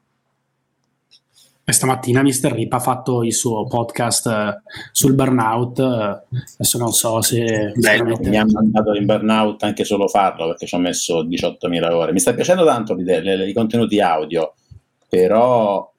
Stamattina 1.64 2.22
Mr. 2.22 2.52
Rip 2.52 2.74
ha 2.74 2.80
fatto 2.80 3.24
il 3.24 3.34
suo 3.34 3.66
podcast 3.66 4.26
uh, 4.26 4.70
sul 4.92 5.14
burnout. 5.14 5.78
Uh, 5.78 6.38
adesso 6.56 6.78
non 6.78 6.92
so 6.92 7.22
se 7.22 7.72
veramente... 7.78 8.28
mi 8.28 8.38
ha 8.38 8.46
mandato 8.46 8.94
in 8.94 9.06
burnout 9.06 9.64
anche 9.64 9.86
solo 9.86 10.10
farlo 10.10 10.48
perché 10.48 10.66
ci 10.66 10.76
ho 10.76 10.80
messo 10.80 11.24
18.000 11.24 11.92
ore. 11.94 12.12
Mi 12.12 12.20
sta 12.20 12.34
piacendo 12.34 12.66
tanto 12.66 12.98
i 12.98 13.54
contenuti 13.54 14.02
audio, 14.02 14.54
però, 15.08 15.90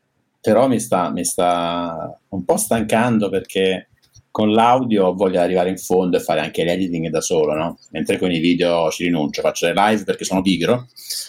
però 0.42 0.68
mi, 0.68 0.78
sta, 0.78 1.10
mi 1.10 1.24
sta 1.24 2.18
un 2.28 2.44
po' 2.44 2.56
stancando 2.58 3.30
perché 3.30 3.88
con 4.32 4.50
l'audio 4.50 5.12
voglio 5.12 5.40
arrivare 5.40 5.68
in 5.68 5.76
fondo 5.76 6.16
e 6.16 6.20
fare 6.20 6.40
anche 6.40 6.64
l'editing 6.64 7.08
da 7.08 7.20
solo, 7.20 7.52
no? 7.54 7.78
Mentre 7.90 8.18
con 8.18 8.32
i 8.32 8.40
video 8.40 8.90
ci 8.90 9.04
rinuncio, 9.04 9.42
faccio 9.42 9.66
le 9.66 9.74
live 9.74 10.04
perché 10.04 10.24
sono 10.24 10.40
pigro. 10.40 10.88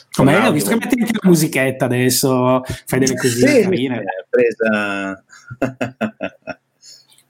Come 0.09 0.37
ho 0.37 0.51
visto 0.51 0.69
che 0.69 0.75
metti 0.75 0.95
anche 0.99 1.19
la 1.21 1.27
musichetta 1.27 1.83
adesso, 1.83 2.63
fai 2.85 2.99
delle 2.99 3.15
cosine 3.15 3.51
sì, 3.51 3.61
carine. 3.61 4.03
Presa... 4.29 5.23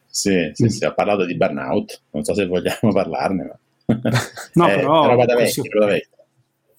sì, 0.08 0.52
sì, 0.54 0.70
sì, 0.70 0.86
ho 0.86 0.94
parlato 0.94 1.26
di 1.26 1.36
burnout, 1.36 2.02
non 2.12 2.24
so 2.24 2.36
se 2.36 2.46
vogliamo 2.46 2.94
parlarne, 2.94 3.44
ma... 3.44 4.02
no, 4.54 4.70
eh, 4.70 4.76
però... 4.76 5.08
Roba 5.08 5.26
da 5.26 5.36
vecchio, 5.36 5.64
roba 5.72 5.86
da 5.88 5.92
vecchio. 5.92 6.23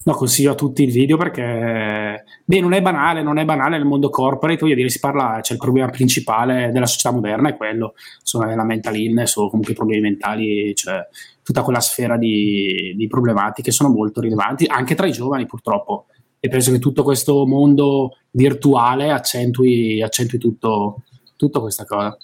No, 0.07 0.13
consiglio 0.13 0.53
a 0.53 0.55
tutti 0.55 0.83
il 0.83 0.93
video 0.93 1.17
perché 1.17 2.25
beh, 2.45 2.61
non 2.61 2.75
è 2.75 2.83
banale, 2.83 3.23
non 3.23 3.39
è 3.39 3.45
banale 3.47 3.79
nel 3.79 3.87
mondo 3.87 4.11
corporate, 4.11 4.61
voglio 4.61 4.75
dire, 4.75 4.91
si 4.91 5.01
parla, 5.01 5.41
cioè 5.41 5.57
il 5.57 5.63
problema 5.63 5.89
principale 5.89 6.71
della 6.73 6.85
società 6.85 7.11
moderna 7.11 7.49
è 7.49 7.57
quello, 7.57 7.95
sono 8.23 8.55
la 8.55 8.65
mental 8.65 8.97
illness 8.97 9.37
o 9.37 9.49
comunque 9.49 9.73
i 9.73 9.77
problemi 9.77 10.03
mentali, 10.03 10.75
cioè 10.75 11.07
tutta 11.43 11.63
quella 11.63 11.81
sfera 11.81 12.19
di, 12.19 12.93
di 12.97 13.07
problematiche 13.07 13.71
sono 13.71 13.89
molto 13.89 14.21
rilevanti, 14.21 14.67
anche 14.67 14.95
tra 14.95 15.07
i 15.07 15.13
giovani 15.13 15.47
purtroppo. 15.47 16.07
E 16.39 16.49
penso 16.49 16.71
che 16.71 16.79
tutto 16.79 17.03
questo 17.03 17.47
mondo 17.47 18.19
virtuale 18.33 19.11
accentui, 19.11 20.03
accentui 20.03 20.39
tutto, 20.39 21.05
tutto 21.37 21.63
questa 21.63 21.87
cosa. 21.87 22.15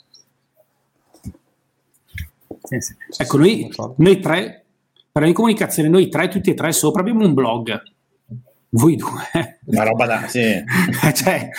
Sì, 2.62 2.78
sì. 2.78 2.94
Ecco, 3.16 3.38
noi, 3.38 3.72
noi 3.96 4.20
tre 4.20 4.59
però 5.20 5.28
in 5.28 5.36
comunicazione 5.36 5.90
noi 5.90 6.08
tre, 6.08 6.28
tutti 6.28 6.48
e 6.48 6.54
tre 6.54 6.72
sopra, 6.72 7.02
abbiamo 7.02 7.26
un 7.26 7.34
blog. 7.34 7.82
Voi 8.70 8.96
due. 8.96 9.58
Una 9.66 9.82
roba 9.82 10.06
da... 10.06 10.26
Sì. 10.26 10.40
cioè, 11.12 11.50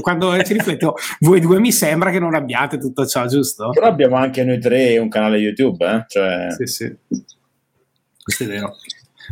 quando 0.00 0.42
ci 0.42 0.54
rifletto, 0.54 0.96
voi 1.20 1.38
due 1.38 1.60
mi 1.60 1.70
sembra 1.70 2.10
che 2.10 2.18
non 2.18 2.34
abbiate 2.34 2.78
tutto 2.78 3.06
ciò, 3.06 3.26
giusto? 3.26 3.70
Però 3.70 3.86
abbiamo 3.86 4.16
anche 4.16 4.42
noi 4.42 4.58
tre 4.58 4.98
un 4.98 5.08
canale 5.08 5.36
YouTube, 5.36 5.88
eh? 5.88 6.04
Cioè... 6.08 6.48
Sì, 6.50 6.66
sì. 6.66 6.96
Questo 8.20 8.42
è 8.42 8.46
vero. 8.48 8.74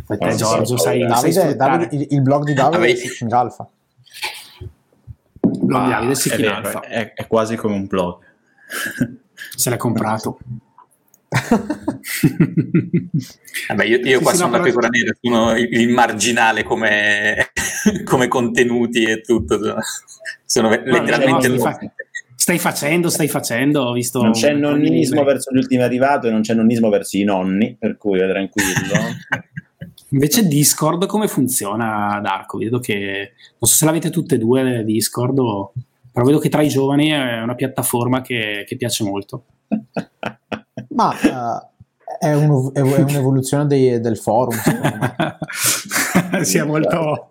Poi 0.05 0.17
te, 0.17 0.35
Giorgio, 0.35 0.77
sai, 0.77 1.05
Davide, 1.05 1.31
sai 1.33 1.55
Davide, 1.57 1.95
il, 1.97 2.07
il, 2.11 2.21
blog 2.21 2.45
di 2.45 2.53
Davide 2.53 2.93
è 2.93 2.95
Seeking 2.95 3.31
Alpha. 3.33 3.69
Il 5.41 5.65
blog 5.65 5.83
di 5.83 5.89
Davide 5.89 6.45
è 6.45 6.47
Alpha. 6.47 6.79
È, 6.79 7.13
è 7.13 7.27
quasi 7.27 7.57
come 7.57 7.75
un 7.75 7.87
blog. 7.87 8.19
Se 9.53 9.69
l'ha 9.69 9.77
comprato. 9.77 10.39
Vabbè, 13.67 13.85
io, 13.85 13.97
io 13.97 14.17
sì, 14.17 14.23
qua 14.23 14.31
sì, 14.31 14.37
sono 14.37 14.51
no, 14.51 14.57
la 14.57 14.63
pecora 14.63 14.87
nera, 14.87 15.11
sono 15.19 15.55
il 15.55 15.89
marginale 15.89 16.63
come, 16.63 17.51
come, 18.05 18.27
contenuti 18.27 19.03
e 19.03 19.21
tutto. 19.21 19.59
Sono 20.45 20.69
no, 20.69 20.75
letteralmente... 20.75 21.47
No, 21.47 21.57
stai, 21.57 21.91
stai, 22.35 22.59
facendo, 22.59 23.09
stai 23.09 23.27
facendo, 23.27 23.81
ho 23.81 23.93
visto... 23.93 24.21
Non 24.21 24.31
c'è 24.31 24.53
nonnismo 24.53 25.23
verso 25.23 25.51
gli 25.51 25.57
ultimi 25.57 25.81
arrivati 25.81 26.27
e 26.27 26.31
non 26.31 26.41
c'è 26.41 26.53
nonnismo 26.53 26.89
verso 26.89 27.17
i 27.17 27.23
nonni, 27.23 27.75
per 27.77 27.97
cui 27.97 28.19
è 28.19 28.27
tranquillo. 28.27 28.93
Invece 30.09 30.47
Discord 30.47 31.07
come 31.07 31.27
funziona, 31.27 32.19
Darko? 32.21 32.59
Vedo 32.59 32.79
che... 32.79 33.33
Non 33.57 33.69
so 33.69 33.75
se 33.75 33.85
l'avete 33.85 34.11
tutte 34.11 34.35
e 34.35 34.37
due 34.37 34.83
Discord, 34.83 35.39
o... 35.39 35.73
però 36.11 36.25
vedo 36.25 36.37
che 36.37 36.49
tra 36.49 36.61
i 36.61 36.69
giovani 36.69 37.09
è 37.09 37.41
una 37.41 37.55
piattaforma 37.55 38.21
che, 38.21 38.63
che 38.67 38.77
piace 38.77 39.03
molto. 39.03 39.45
Ma 40.93 41.09
uh, 41.09 41.73
è, 42.19 42.33
un, 42.33 42.71
è, 42.73 42.79
un'evoluzione 42.79 43.67
dei, 43.67 43.99
del 43.99 44.17
forum. 44.17 44.55
Sia 46.41 46.63
è 46.63 46.65
molto. 46.65 47.29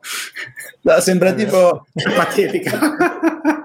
No, 0.82 1.00
sembra 1.00 1.32
tipo 1.32 1.86
patetica. 2.16 2.78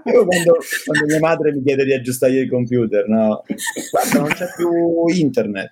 Io 0.05 0.25
quando, 0.25 0.57
quando, 0.85 1.05
mia 1.05 1.19
madre 1.19 1.51
mi 1.53 1.61
chiede 1.63 1.83
di 1.83 1.93
aggiustare 1.93 2.33
il 2.33 2.49
computer, 2.49 3.07
no? 3.07 3.43
Guarda, 3.91 4.19
non 4.19 4.29
c'è 4.29 4.47
più 4.55 5.07
internet. 5.07 5.71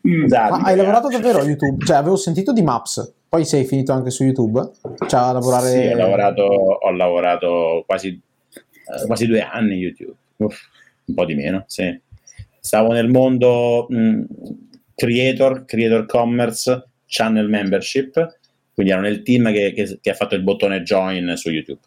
Scusate, 0.00 0.50
Ma 0.50 0.60
hai 0.62 0.76
lavorato 0.76 1.08
davvero 1.08 1.40
a 1.40 1.44
YouTube? 1.44 1.84
Cioè, 1.84 1.96
avevo 1.96 2.16
sentito 2.16 2.52
di 2.52 2.62
Maps, 2.62 3.14
poi 3.28 3.44
sei 3.44 3.64
finito 3.64 3.92
anche 3.92 4.10
su 4.10 4.24
YouTube? 4.24 4.70
Cioè, 5.06 5.20
a 5.20 5.32
lavorare... 5.32 5.70
Sì, 5.70 5.86
ho 5.86 5.96
lavorato, 5.96 6.42
ho 6.42 6.90
lavorato 6.90 7.84
quasi, 7.86 8.20
eh, 8.50 9.06
quasi 9.06 9.26
due 9.26 9.42
anni 9.42 9.72
a 9.72 9.76
YouTube. 9.76 10.16
Uff 10.36 10.58
un 11.08 11.14
po' 11.14 11.24
di 11.24 11.34
meno, 11.34 11.64
sì. 11.66 12.00
Stavo 12.60 12.92
nel 12.92 13.08
mondo 13.08 13.86
mh, 13.88 14.22
creator, 14.94 15.64
creator 15.64 16.06
commerce, 16.06 16.90
channel 17.06 17.48
membership, 17.48 18.38
quindi 18.74 18.92
ero 18.92 19.02
nel 19.02 19.22
team 19.22 19.50
che, 19.52 19.72
che, 19.72 19.98
che 20.00 20.10
ha 20.10 20.14
fatto 20.14 20.34
il 20.34 20.42
bottone 20.42 20.82
join 20.82 21.34
su 21.36 21.50
YouTube. 21.50 21.80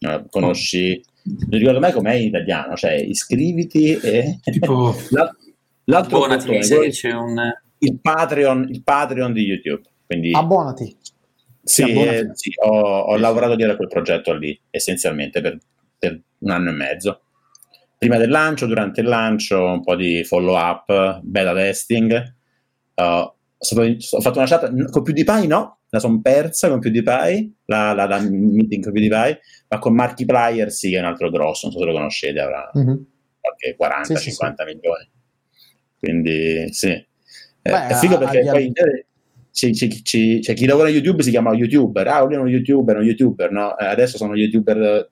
Uh, 0.00 0.26
conosci, 0.28 1.02
non 1.22 1.58
ricordo 1.58 1.80
mai 1.80 1.92
com'è 1.92 2.14
in 2.14 2.26
italiano, 2.26 2.74
cioè 2.74 2.92
iscriviti 2.92 3.94
e... 3.94 4.38
Tipo... 4.42 4.94
l'altro 5.84 6.26
bottone, 6.26 6.60
c'è 6.90 7.12
un... 7.12 7.52
il, 7.78 7.98
Patreon, 8.00 8.68
il 8.70 8.82
Patreon 8.82 9.32
di 9.32 9.42
YouTube. 9.42 9.82
Quindi... 10.06 10.32
Abbonati. 10.32 10.96
Sì, 11.62 11.82
eh, 11.90 12.28
sì 12.34 12.52
ho, 12.62 13.00
ho 13.00 13.16
lavorato 13.16 13.56
dietro 13.56 13.74
a 13.74 13.76
quel 13.76 13.88
progetto 13.88 14.34
lì, 14.34 14.58
essenzialmente 14.70 15.40
per, 15.40 15.58
per 15.98 16.20
un 16.38 16.50
anno 16.50 16.70
e 16.70 16.72
mezzo 16.72 17.23
prima 18.04 18.18
del 18.18 18.30
lancio, 18.30 18.66
durante 18.66 19.00
il 19.00 19.06
lancio, 19.06 19.64
un 19.64 19.82
po' 19.82 19.96
di 19.96 20.24
follow 20.24 20.56
up, 20.56 21.20
beta 21.22 21.54
testing. 21.54 22.34
Uh, 22.94 23.02
ho 23.02 24.20
fatto 24.20 24.38
una 24.38 24.46
chat 24.46 24.90
con 24.90 25.02
PewDiePie, 25.02 25.46
no, 25.46 25.78
la 25.88 25.98
sono 25.98 26.20
persa 26.20 26.68
con 26.68 26.80
PewDiePie, 26.80 27.52
la, 27.64 27.94
la, 27.94 28.06
la 28.06 28.20
meeting 28.20 28.82
con 28.82 28.92
PewDiePie, 28.92 29.40
ma 29.68 29.78
con 29.78 29.94
Markiplier 29.94 30.70
sì, 30.70 30.90
che 30.90 30.96
è 30.96 31.00
un 31.00 31.06
altro 31.06 31.30
grosso, 31.30 31.66
non 31.66 31.74
so 31.74 31.80
se 31.80 31.86
lo 31.86 31.92
conoscete, 31.92 32.40
avrà 32.40 32.70
mm-hmm. 32.76 32.96
qualche 33.40 33.76
40-50 33.80 34.16
sì, 34.16 34.30
sì, 34.30 34.44
milioni. 34.66 35.10
Quindi 35.98 36.72
sì. 36.72 36.88
Eh, 36.90 37.06
Beh, 37.62 37.86
è 37.86 37.94
figo 37.94 38.18
perché 38.18 38.44
poi 38.44 38.70
c'è, 39.50 39.70
c'è, 39.70 39.88
c'è, 39.88 40.38
c'è, 40.40 40.52
chi 40.52 40.66
lavora 40.66 40.88
a 40.88 40.90
YouTube 40.90 41.22
si 41.22 41.30
chiama 41.30 41.54
YouTuber, 41.54 42.06
ah, 42.06 42.22
lui 42.22 42.34
è 42.34 42.38
uno 42.38 42.48
YouTuber, 42.48 42.98
un 42.98 43.04
YouTuber, 43.04 43.50
no? 43.50 43.78
Eh, 43.78 43.86
adesso 43.86 44.18
sono 44.18 44.34
YouTuber 44.34 45.10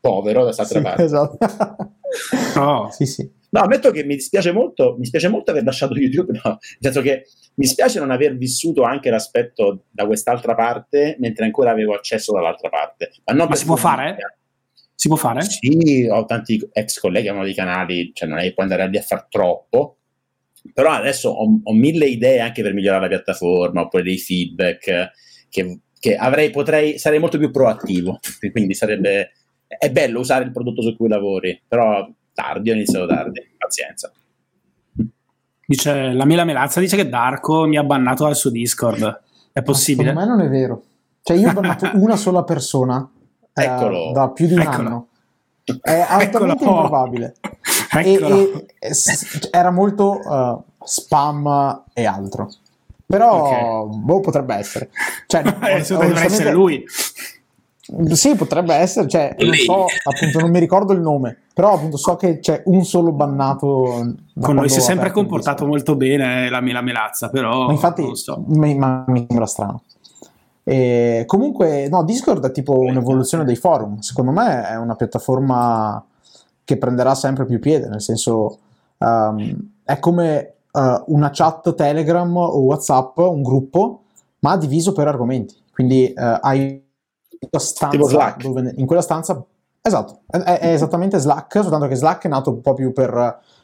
povero 0.00 0.40
da 0.40 0.52
quest'altra 0.52 0.78
sì, 0.78 0.84
parte. 0.84 1.02
Esatto. 1.02 1.38
no. 2.56 2.88
sì, 2.92 3.06
sì. 3.06 3.30
No, 3.50 3.60
ammetto 3.60 3.90
che 3.90 4.04
mi 4.04 4.14
dispiace 4.14 4.50
molto, 4.50 4.96
mi 4.98 5.04
spiace 5.04 5.28
molto 5.28 5.50
aver 5.50 5.64
lasciato 5.64 5.94
YouTube, 5.94 6.32
no, 6.42 6.50
nel 6.50 6.58
senso 6.80 7.02
che 7.02 7.26
mi 7.56 7.66
spiace 7.66 7.98
non 7.98 8.10
aver 8.10 8.36
vissuto 8.36 8.82
anche 8.82 9.10
l'aspetto 9.10 9.84
da 9.90 10.06
quest'altra 10.06 10.54
parte 10.54 11.16
mentre 11.18 11.44
ancora 11.44 11.70
avevo 11.70 11.94
accesso 11.94 12.32
dall'altra 12.32 12.70
parte. 12.70 13.10
Ma, 13.26 13.46
Ma 13.46 13.54
si 13.54 13.66
può 13.66 13.76
fare? 13.76 14.16
Si 14.94 15.08
può 15.08 15.18
fare? 15.18 15.42
Sì, 15.42 16.08
ho 16.10 16.24
tanti 16.24 16.66
ex 16.72 16.98
colleghi 16.98 17.24
che 17.24 17.30
hanno 17.30 17.44
dei 17.44 17.54
canali, 17.54 18.12
cioè 18.14 18.28
non 18.28 18.38
è 18.38 18.42
che 18.42 18.54
puoi 18.54 18.66
andare 18.66 18.88
lì 18.88 18.96
a 18.96 19.02
far 19.02 19.26
troppo, 19.28 19.98
però 20.72 20.90
adesso 20.92 21.28
ho, 21.30 21.60
ho, 21.62 21.72
mille 21.74 22.06
idee 22.06 22.40
anche 22.40 22.62
per 22.62 22.72
migliorare 22.72 23.02
la 23.02 23.08
piattaforma, 23.08 23.82
oppure 23.82 24.02
dei 24.02 24.18
feedback 24.18 25.10
che, 25.50 25.80
che 25.98 26.16
avrei, 26.16 26.50
potrei, 26.50 26.98
sarei 26.98 27.18
molto 27.18 27.36
più 27.36 27.50
proattivo, 27.50 28.18
quindi 28.52 28.74
sarebbe, 28.74 29.32
è 29.78 29.90
bello 29.90 30.20
usare 30.20 30.44
il 30.44 30.52
prodotto 30.52 30.82
su 30.82 30.96
cui 30.96 31.08
lavori, 31.08 31.60
però 31.66 32.08
tardi, 32.32 32.70
ho 32.70 32.74
iniziato 32.74 33.06
tardi, 33.06 33.40
pazienza. 33.56 34.12
Dice, 35.64 36.12
la 36.12 36.24
Mela 36.24 36.44
Melazza 36.44 36.80
dice 36.80 36.96
che 36.96 37.08
Darko 37.08 37.66
mi 37.66 37.76
ha 37.76 37.84
bannato 37.84 38.24
dal 38.24 38.36
suo 38.36 38.50
Discord, 38.50 39.22
è 39.52 39.62
possibile? 39.62 40.12
Ma 40.12 40.20
secondo 40.20 40.42
me 40.42 40.46
non 40.46 40.54
è 40.54 40.58
vero, 40.58 40.82
cioè 41.22 41.36
io 41.36 41.50
ho 41.50 41.52
bannato 41.52 41.90
una 41.94 42.16
sola 42.16 42.42
persona 42.42 43.08
eh, 43.54 44.10
da 44.12 44.30
più 44.34 44.46
di 44.46 44.54
un 44.54 44.60
Eccolo. 44.60 44.76
anno, 44.76 45.08
è 45.80 46.04
altamente 46.08 46.64
Eccolo. 46.64 46.76
improbabile. 46.76 47.34
E, 47.94 48.14
e, 48.14 48.66
e, 48.78 48.90
era 49.50 49.70
molto 49.70 50.18
uh, 50.18 50.64
spam 50.82 51.84
e 51.92 52.06
altro. 52.06 52.50
Però 53.04 53.42
okay. 53.42 53.98
boh, 53.98 54.20
potrebbe 54.20 54.54
essere. 54.54 54.88
Cioè, 55.26 55.42
dovrebbe 55.86 56.22
essere 56.22 56.52
lui. 56.52 56.82
Sì, 58.12 58.36
potrebbe 58.36 58.74
essere, 58.74 59.08
cioè, 59.08 59.34
non 59.40 59.54
so, 59.54 59.86
appunto, 60.04 60.38
non 60.38 60.50
mi 60.50 60.60
ricordo 60.60 60.92
il 60.92 61.00
nome, 61.00 61.36
però 61.52 61.74
appunto 61.74 61.96
so 61.96 62.14
che 62.14 62.38
c'è 62.38 62.62
un 62.66 62.84
solo 62.84 63.10
bannato. 63.10 64.14
Con 64.40 64.54
noi 64.54 64.68
si 64.68 64.78
è 64.78 64.80
sempre 64.80 65.10
comportato 65.10 65.66
molto 65.66 65.96
bene 65.96 66.48
la, 66.48 66.60
la 66.60 66.80
melazza, 66.80 67.28
però. 67.28 67.66
Ma 67.66 67.72
infatti, 67.72 68.14
so. 68.14 68.44
mi, 68.46 68.76
ma 68.76 69.02
mi 69.08 69.24
sembra 69.26 69.46
strano. 69.46 69.82
E 70.62 71.24
comunque, 71.26 71.88
no, 71.88 72.04
Discord 72.04 72.46
è 72.46 72.52
tipo 72.52 72.78
un'evoluzione 72.78 73.44
dei 73.44 73.56
forum. 73.56 73.98
Secondo 73.98 74.30
me 74.30 74.68
è 74.68 74.76
una 74.76 74.94
piattaforma 74.94 76.04
che 76.62 76.76
prenderà 76.76 77.16
sempre 77.16 77.44
più 77.46 77.58
piede, 77.58 77.88
nel 77.88 78.00
senso 78.00 78.58
um, 78.98 79.70
è 79.82 79.98
come 79.98 80.54
uh, 80.70 81.02
una 81.06 81.30
chat 81.32 81.74
Telegram 81.74 82.36
o 82.36 82.58
WhatsApp, 82.60 83.18
un 83.18 83.42
gruppo, 83.42 84.02
ma 84.38 84.56
diviso 84.56 84.92
per 84.92 85.08
argomenti. 85.08 85.56
Quindi 85.72 86.12
uh, 86.14 86.38
hai 86.40 86.81
stanza 87.50 88.36
dove 88.38 88.74
in 88.76 88.86
quella 88.86 89.02
stanza 89.02 89.44
esatto, 89.82 90.20
è, 90.30 90.38
è, 90.38 90.72
esattamente 90.72 91.18
Slack, 91.18 91.60
soltanto 91.60 91.88
che 91.88 91.96
Slack 91.96 92.24
è 92.24 92.28
nato 92.28 92.50
un 92.50 92.60
po' 92.60 92.74
più 92.74 92.92
per 92.92 93.12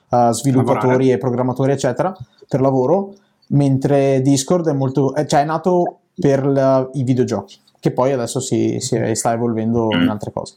uh, 0.09 0.31
sviluppatori 0.33 0.89
Lavorare. 0.89 1.13
e 1.13 1.19
programmatori, 1.19 1.73
eccetera, 1.73 2.15
per 2.49 2.61
lavoro, 2.61 3.15
mentre 3.49 4.21
Discord 4.21 4.69
è 4.69 4.73
molto, 4.73 5.15
cioè 5.27 5.43
è 5.43 5.45
nato 5.45 6.01
per 6.15 6.45
la, 6.47 6.89
i 6.95 7.05
videogiochi, 7.05 7.59
che 7.79 7.93
poi 7.93 8.13
adesso 8.13 8.41
si, 8.41 8.79
si 8.81 8.99
sta 9.15 9.33
evolvendo 9.33 9.89
in 9.93 10.05
mm. 10.05 10.09
altre 10.09 10.33
cose. 10.33 10.55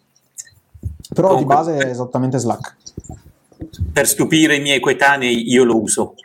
Però 1.14 1.30
Comunque, 1.30 1.56
di 1.56 1.62
base 1.62 1.78
è 1.78 1.90
esattamente 1.90 2.40
Slack. 2.40 2.76
Per 3.94 4.08
stupire 4.08 4.56
i 4.56 4.62
miei 4.62 4.80
coetanei 4.80 5.52
io 5.52 5.64
lo 5.64 5.80
uso, 5.80 6.16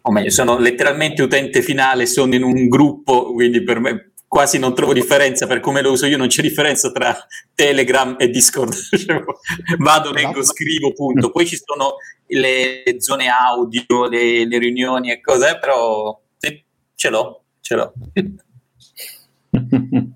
o 0.00 0.10
meglio, 0.10 0.30
sono 0.30 0.56
letteralmente 0.58 1.22
utente 1.22 1.60
finale, 1.60 2.06
sono 2.06 2.34
in 2.34 2.42
un 2.42 2.68
gruppo, 2.68 3.32
quindi 3.32 3.62
per 3.62 3.80
me 3.80 4.09
quasi 4.30 4.60
non 4.60 4.76
trovo 4.76 4.92
differenza 4.92 5.48
per 5.48 5.58
come 5.58 5.82
lo 5.82 5.90
uso 5.90 6.06
io, 6.06 6.16
non 6.16 6.28
c'è 6.28 6.40
differenza 6.40 6.92
tra 6.92 7.18
Telegram 7.52 8.14
e 8.16 8.28
Discord. 8.30 8.72
Cioè, 8.96 9.24
vado, 9.78 10.12
leggo, 10.12 10.38
esatto. 10.38 10.54
scrivo, 10.54 10.92
punto. 10.92 11.32
Poi 11.32 11.44
ci 11.46 11.56
sono 11.56 11.96
le 12.26 12.84
zone 12.98 13.26
audio, 13.26 14.06
le, 14.08 14.46
le 14.46 14.58
riunioni 14.58 15.10
e 15.10 15.20
cose, 15.20 15.58
però 15.60 16.16
eh, 16.38 16.64
ce 16.94 17.10
l'ho, 17.10 17.42
ce 17.60 17.74
l'ho. 17.74 17.92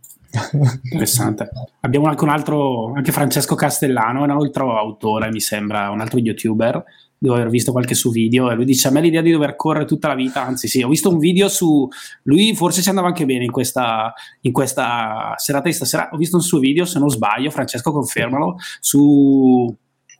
Interessante. 0.85 1.51
Abbiamo 1.81 2.07
anche 2.07 2.23
un 2.23 2.31
altro, 2.31 2.93
anche 2.95 3.11
Francesco 3.11 3.57
Castellano, 3.57 4.23
un 4.23 4.31
altro 4.31 4.79
autore, 4.79 5.33
mi 5.33 5.41
sembra, 5.41 5.91
un 5.91 6.01
altro 6.01 6.21
youtuber, 6.21 6.85
devo 7.25 7.37
aver 7.37 7.49
visto 7.49 7.73
qualche 7.73 7.95
suo 7.95 8.11
video, 8.11 8.51
e 8.51 8.55
lui 8.55 8.67
dice 8.67 8.89
a 8.89 8.91
me 8.91 9.01
l'idea 9.01 9.23
di 9.23 9.31
dover 9.31 9.57
correre 9.57 9.87
tutta 9.87 10.09
la 10.09 10.15
vita, 10.15 10.45
anzi 10.45 10.69
sì, 10.69 10.83
ho 10.83 10.89
visto 10.89 11.09
un 11.09 11.19
video 11.19 11.49
su, 11.49 11.89
lui 12.25 12.55
forse 12.55 12.83
ci 12.83 12.91
andava 12.91 13.07
anche 13.07 13.25
bene 13.25 13.45
in 13.45 13.51
questa, 13.51 14.13
in 14.43 14.53
questa 14.53 15.33
serata 15.37 15.69
di 15.69 15.73
stasera, 15.73 16.11
ho 16.13 16.19
visto 16.19 16.37
un 16.37 16.43
suo 16.43 16.59
video, 16.59 16.85
se 16.85 16.99
non 16.99 17.09
sbaglio, 17.09 17.49
Francesco 17.51 17.93
confermalo, 17.93 18.57
su 18.79 19.75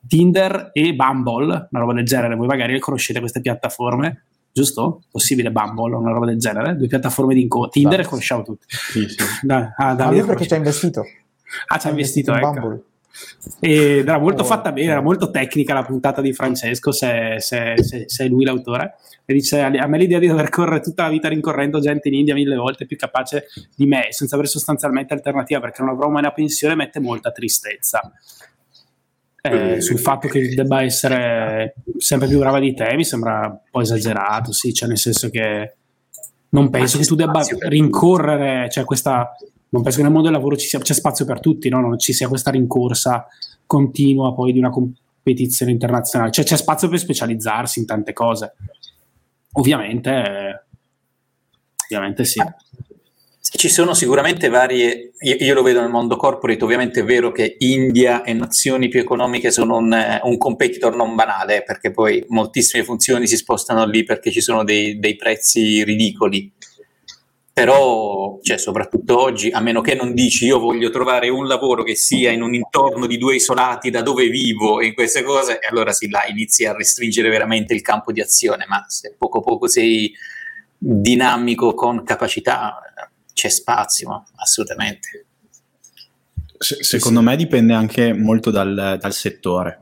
Tinder 0.09 0.71
e 0.73 0.95
Bumble, 0.95 1.69
una 1.71 1.81
roba 1.81 1.93
del 1.93 2.07
genere, 2.07 2.37
voi 2.37 2.47
magari 2.47 2.79
conoscete 2.79 3.21
queste 3.21 3.43
piattaforme, 3.43 4.25
giusto? 4.51 5.03
Possibile 5.11 5.53
Bumble 5.53 5.95
o 5.95 5.99
una 5.99 6.13
roba 6.13 6.25
del 6.25 6.39
genere? 6.39 6.75
Due 6.75 6.87
piattaforme 6.87 7.35
di 7.35 7.43
incontro. 7.43 7.71
Tinder 7.71 8.01
esatto. 8.01 8.09
conosciamo 8.09 8.43
tutti. 8.43 8.65
Sì, 8.67 9.07
sì. 9.09 9.17
Da, 9.43 9.75
ah, 9.77 9.95
da 9.95 10.11
Ma 10.11 10.25
perché 10.25 10.47
ci 10.47 10.55
ha 10.55 10.57
investito. 10.57 11.03
Ah, 11.67 11.79
ci 11.79 11.87
ha 11.87 11.91
investito, 11.91 12.31
investito 12.31 12.35
ecco. 12.35 12.61
Bumble. 12.61 12.85
Ed 13.61 14.07
era 14.07 14.19
molto 14.19 14.43
oh, 14.43 14.47
fatta 14.47 14.73
bene, 14.73 14.91
era 14.91 15.01
molto 15.01 15.31
tecnica 15.31 15.75
la 15.75 15.85
puntata 15.85 16.21
di 16.21 16.33
Francesco, 16.33 16.93
se, 16.93 17.37
se, 17.39 17.75
se, 17.77 18.05
se, 18.07 18.25
è 18.25 18.29
lui 18.29 18.45
l'autore. 18.45 18.95
E 19.25 19.33
dice: 19.33 19.61
A 19.61 19.87
me 19.87 19.99
l'idea 19.99 20.19
di 20.19 20.27
dover 20.27 20.49
correre 20.49 20.81
tutta 20.81 21.05
la 21.05 21.09
vita 21.11 21.29
rincorrendo 21.29 21.81
gente 21.81 22.09
in 22.09 22.15
India 22.15 22.35
mille 22.35 22.57
volte 22.57 22.87
più 22.87 22.97
capace 22.97 23.47
di 23.77 23.87
me, 23.87 24.09
senza 24.11 24.35
avere 24.35 24.51
sostanzialmente 24.51 25.15
alternativa 25.15 25.61
perché 25.61 25.83
non 25.83 25.93
avrò 25.93 26.09
mai 26.09 26.23
una 26.23 26.33
pensione, 26.33 26.75
mette 26.75 27.01
molta 27.01 27.31
tristezza. 27.31 28.13
Eh, 29.47 29.83
sul 29.83 29.99
fatto 29.99 30.27
che 30.27 30.55
debba 30.55 30.83
essere 30.83 31.75
sempre 31.99 32.29
più 32.29 32.39
brava 32.39 32.59
di 32.59 32.73
te 32.73 32.95
mi 32.97 33.05
sembra 33.05 33.47
un 33.47 33.59
po' 33.71 33.83
esagerato, 33.83 34.53
sì, 34.53 34.73
cioè 34.73 34.89
nel 34.89 34.97
senso 34.97 35.29
che 35.29 35.75
non 36.49 36.71
penso 36.71 36.97
che 36.97 37.05
tu 37.05 37.15
debba 37.15 37.43
rincorrere, 37.69 38.71
cioè 38.71 38.85
questa, 38.85 39.37
non 39.75 39.83
penso 39.83 39.99
che 39.99 40.05
nel 40.05 40.13
mondo 40.13 40.29
del 40.29 40.37
lavoro 40.37 40.57
ci 40.57 40.69
sia, 40.69 40.79
c'è 40.79 40.95
spazio 40.95 41.25
per 41.25 41.41
tutti, 41.41 41.69
no? 41.69 41.81
non 41.81 41.99
ci 41.99 42.13
sia 42.13 42.29
questa 42.29 42.53
rincorsa 42.53 43.27
continua 43.67 44.33
poi 44.33 44.53
di 44.53 44.61
una 44.61 44.71
competizione 44.71 45.73
internazionale, 45.73 46.31
cioè 46.31 46.45
c'è 46.45 46.57
spazio 46.57 46.89
per 46.89 47.01
specializzarsi 47.01 47.81
in 47.81 47.87
tante 47.87 48.13
cose. 48.13 48.55
Ovviamente, 49.55 50.67
ovviamente 51.85 52.25
sì. 52.25 52.41
Ci 53.41 53.69
sono 53.69 53.95
sicuramente 53.95 54.49
varie, 54.49 55.13
io, 55.19 55.35
io, 55.39 55.55
lo 55.55 55.63
vedo 55.63 55.81
nel 55.81 55.91
mondo 55.91 56.17
corporate, 56.17 56.63
ovviamente 56.63 57.01
è 57.01 57.05
vero 57.05 57.33
che 57.33 57.57
India 57.59 58.23
e 58.23 58.33
nazioni 58.33 58.89
più 58.89 59.01
economiche 59.01 59.51
sono 59.51 59.77
un, 59.77 60.21
un 60.23 60.39
competitor 60.39 60.95
non 60.95 61.15
banale, 61.15 61.63
perché 61.63 61.91
poi 61.91 62.25
moltissime 62.29 62.85
funzioni 62.85 63.27
si 63.27 63.37
spostano 63.37 63.87
lì 63.87 64.05
perché 64.05 64.31
ci 64.31 64.41
sono 64.41 64.63
dei, 64.63 64.99
dei 64.99 65.17
prezzi 65.17 65.83
ridicoli. 65.83 66.53
Però, 67.55 68.41
cioè, 68.43 68.59
soprattutto 68.59 69.17
oggi, 69.17 69.49
a 69.51 69.61
meno 69.61 69.81
che 69.81 69.95
non 69.95 70.13
dici 70.13 70.45
io 70.45 70.59
voglio 70.59 70.91
trovare 70.91 71.29
un 71.29 71.47
lavoro 71.47 71.85
che 71.85 71.95
sia 71.95 72.33
in 72.33 72.43
un 72.43 72.53
intorno 72.53 73.07
di 73.07 73.17
due 73.17 73.37
isolati 73.37 73.91
da 73.91 74.03
dove 74.03 74.27
vivo 74.27 74.81
e 74.81 74.87
in 74.87 74.95
queste 74.95 75.23
cose, 75.23 75.61
allora 75.71 75.93
sì, 75.93 76.11
là 76.11 76.27
inizi 76.27 76.67
a 76.67 76.73
restringere 76.73 77.29
veramente 77.29 77.73
il 77.73 77.81
campo 77.81 78.11
di 78.11 78.21
azione, 78.21 78.67
ma 78.67 78.85
se 78.89 79.15
poco 79.17 79.41
poco 79.41 79.69
sei 79.69 80.13
dinamico 80.77 81.75
con 81.75 82.03
capacità, 82.03 82.77
c'è 83.33 83.49
spazio, 83.49 84.25
assolutamente. 84.35 85.27
Se, 86.59 86.83
secondo 86.83 87.21
sì, 87.21 87.25
me 87.25 87.37
dipende 87.37 87.73
anche 87.73 88.13
molto 88.13 88.51
dal, 88.51 88.99
dal 89.01 89.13
settore, 89.13 89.81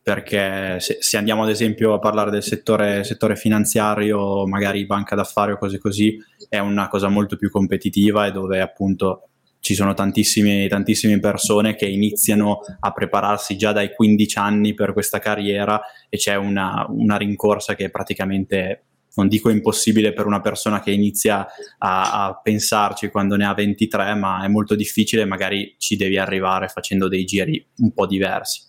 perché 0.00 0.78
se, 0.80 0.98
se, 1.00 1.16
andiamo 1.16 1.42
ad 1.42 1.50
esempio 1.50 1.92
a 1.92 1.98
parlare 1.98 2.30
del 2.30 2.44
settore, 2.44 3.02
settore, 3.02 3.36
finanziario, 3.36 4.46
magari 4.46 4.86
banca 4.86 5.14
d'affari 5.14 5.52
o 5.52 5.58
cose 5.58 5.78
così, 5.78 6.16
è 6.50 6.58
una 6.58 6.88
cosa 6.88 7.08
molto 7.08 7.36
più 7.36 7.48
competitiva 7.48 8.26
e 8.26 8.32
dove 8.32 8.60
appunto 8.60 9.28
ci 9.60 9.74
sono 9.74 9.94
tantissime, 9.94 10.66
tantissime 10.68 11.20
persone 11.20 11.76
che 11.76 11.86
iniziano 11.86 12.58
a 12.80 12.90
prepararsi 12.90 13.56
già 13.56 13.70
dai 13.72 13.94
15 13.94 14.38
anni 14.38 14.74
per 14.74 14.92
questa 14.92 15.20
carriera 15.20 15.80
e 16.08 16.16
c'è 16.16 16.34
una, 16.34 16.84
una 16.88 17.16
rincorsa 17.16 17.74
che 17.74 17.84
è 17.84 17.90
praticamente 17.90 18.84
non 19.14 19.28
dico 19.28 19.50
impossibile 19.50 20.12
per 20.12 20.26
una 20.26 20.40
persona 20.40 20.80
che 20.80 20.90
inizia 20.90 21.46
a, 21.78 22.26
a, 22.26 22.40
pensarci 22.40 23.10
quando 23.10 23.36
ne 23.36 23.46
ha 23.46 23.54
23, 23.54 24.14
ma 24.14 24.44
è 24.44 24.48
molto 24.48 24.74
difficile, 24.76 25.24
magari 25.24 25.74
ci 25.78 25.96
devi 25.96 26.16
arrivare 26.16 26.68
facendo 26.68 27.08
dei 27.08 27.24
giri 27.24 27.64
un 27.78 27.92
po' 27.92 28.06
diversi. 28.06 28.62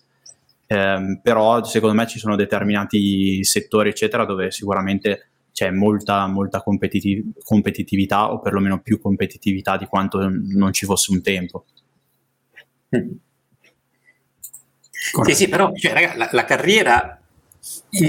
Eh, 0.66 1.20
però 1.22 1.62
secondo 1.62 1.94
me 1.94 2.08
ci 2.08 2.18
sono 2.18 2.34
determinati 2.34 3.44
settori, 3.44 3.90
eccetera, 3.90 4.24
dove 4.24 4.50
sicuramente 4.50 5.31
c'è 5.52 5.70
molta, 5.70 6.26
molta 6.26 6.62
competitiv- 6.62 7.42
competitività 7.44 8.32
o 8.32 8.40
perlomeno 8.40 8.80
più 8.80 9.00
competitività 9.00 9.76
di 9.76 9.86
quanto 9.86 10.28
non 10.28 10.72
ci 10.72 10.86
fosse 10.86 11.12
un 11.12 11.22
tempo. 11.22 11.66
Sì, 15.24 15.34
sì, 15.34 15.48
però 15.48 15.72
cioè, 15.74 15.92
raga, 15.92 16.16
la, 16.16 16.28
la, 16.32 16.44
carriera 16.44 17.20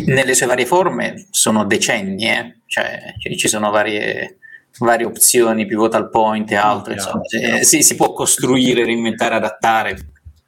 nelle 0.06 0.34
sue 0.34 0.46
varie 0.46 0.66
forme 0.66 1.28
sono 1.32 1.66
decenni, 1.66 2.30
eh? 2.30 2.60
cioè 2.66 3.14
ci 3.36 3.48
sono 3.48 3.72
varie, 3.72 4.38
varie 4.80 5.06
opzioni, 5.06 5.66
pivotal 5.66 6.10
point 6.10 6.50
e 6.52 6.56
altre, 6.56 6.94
insomma, 6.94 7.22
eh, 7.24 7.64
si, 7.64 7.82
si, 7.82 7.96
può 7.96 8.14
costruire, 8.14 8.86
reinventare, 8.86 9.36
adattare. 9.36 9.98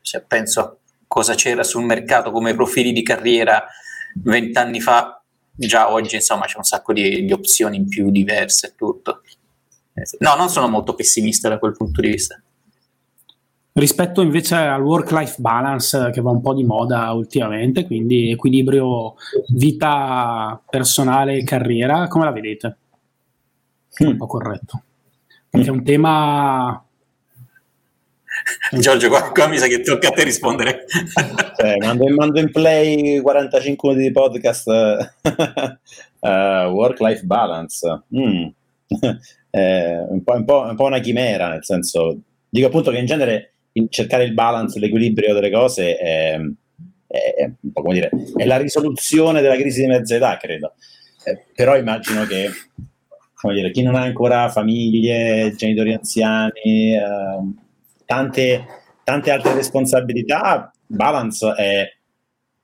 Se 0.02 0.24
penso 0.28 0.60
a 0.62 0.76
cosa 1.08 1.36
c'era 1.36 1.64
sul 1.64 1.84
mercato 1.84 2.32
come 2.32 2.56
profili 2.56 2.92
di 2.92 3.04
carriera 3.04 3.66
vent'anni 4.16 4.80
fa, 4.80 5.24
già 5.56 5.92
oggi 5.92 6.16
insomma 6.16 6.46
c'è 6.46 6.58
un 6.58 6.64
sacco 6.64 6.94
di, 6.94 7.26
di 7.26 7.32
opzioni 7.32 7.78
in 7.78 7.88
più 7.88 8.12
diverse 8.12 8.68
e 8.68 8.74
tutto. 8.76 9.22
No, 10.20 10.36
non 10.36 10.50
sono 10.50 10.68
molto 10.68 10.94
pessimista 10.94 11.48
da 11.48 11.58
quel 11.58 11.72
punto 11.72 12.02
di 12.02 12.10
vista. 12.10 12.42
rispetto 13.74 14.22
invece 14.22 14.56
al 14.56 14.82
work-life 14.82 15.36
balance 15.42 16.10
che 16.12 16.22
va 16.22 16.32
un 16.32 16.42
po' 16.42 16.54
di 16.54 16.64
moda 16.64 17.12
ultimamente, 17.12 17.86
quindi 17.86 18.32
equilibrio 18.32 19.16
vita 19.54 20.62
personale 20.70 21.38
e 21.38 21.44
carriera, 21.44 22.08
come 22.08 22.26
la 22.26 22.32
vedete? 22.32 22.78
Mm. 24.04 24.08
Un 24.08 24.18
po' 24.18 24.28
corretto. 24.28 24.84
Perché 25.50 25.68
è 25.68 25.72
un 25.72 25.84
tema... 25.84 26.85
Giorgio, 28.80 29.10
qua, 29.10 29.32
qua, 29.32 29.48
mi 29.48 29.58
sa 29.58 29.68
che 29.68 29.82
tocca 29.82 30.10
a 30.10 30.12
te 30.12 30.24
rispondere. 30.24 30.86
Cioè, 31.56 31.78
mando, 31.84 32.08
mando, 32.10 32.40
in 32.40 32.52
play 32.52 33.20
45 33.22 33.90
minuti 33.90 34.08
di 34.08 34.14
podcast 34.14 34.68
uh, 34.68 36.28
work-life 36.70 37.24
balance. 37.24 38.04
Mm. 38.16 38.46
eh, 39.50 40.06
un, 40.10 40.24
po', 40.24 40.34
un, 40.34 40.46
po', 40.46 40.62
un 40.62 40.76
po' 40.76 40.86
una 40.86 41.00
chimera, 41.00 41.50
nel 41.50 41.64
senso... 41.64 42.20
Dico 42.48 42.68
appunto 42.68 42.92
che 42.92 43.00
in 43.00 43.06
genere 43.06 43.52
cercare 43.90 44.24
il 44.24 44.34
balance, 44.34 44.80
l'equilibrio 44.80 45.34
delle 45.34 45.52
cose 45.52 45.98
è, 45.98 46.40
è, 47.08 47.52
dire, 47.90 48.10
è, 48.38 48.46
la 48.46 48.58
risoluzione 48.58 49.42
della 49.42 49.58
crisi 49.58 49.82
di 49.82 49.88
mezza 49.88 50.16
età, 50.16 50.38
credo. 50.38 50.76
Eh, 51.26 51.44
però 51.54 51.76
immagino 51.76 52.24
che 52.26 52.50
dire, 53.52 53.72
chi 53.72 53.84
non 53.84 53.96
ha 53.96 54.02
ancora 54.02 54.50
famiglie, 54.50 55.54
genitori 55.56 55.94
anziani, 55.94 56.96
eh, 56.96 57.64
tante, 58.06 58.66
tante 59.04 59.32
altre 59.32 59.54
responsabilità, 59.54 60.72
balance 60.86 61.54
è 61.54 61.88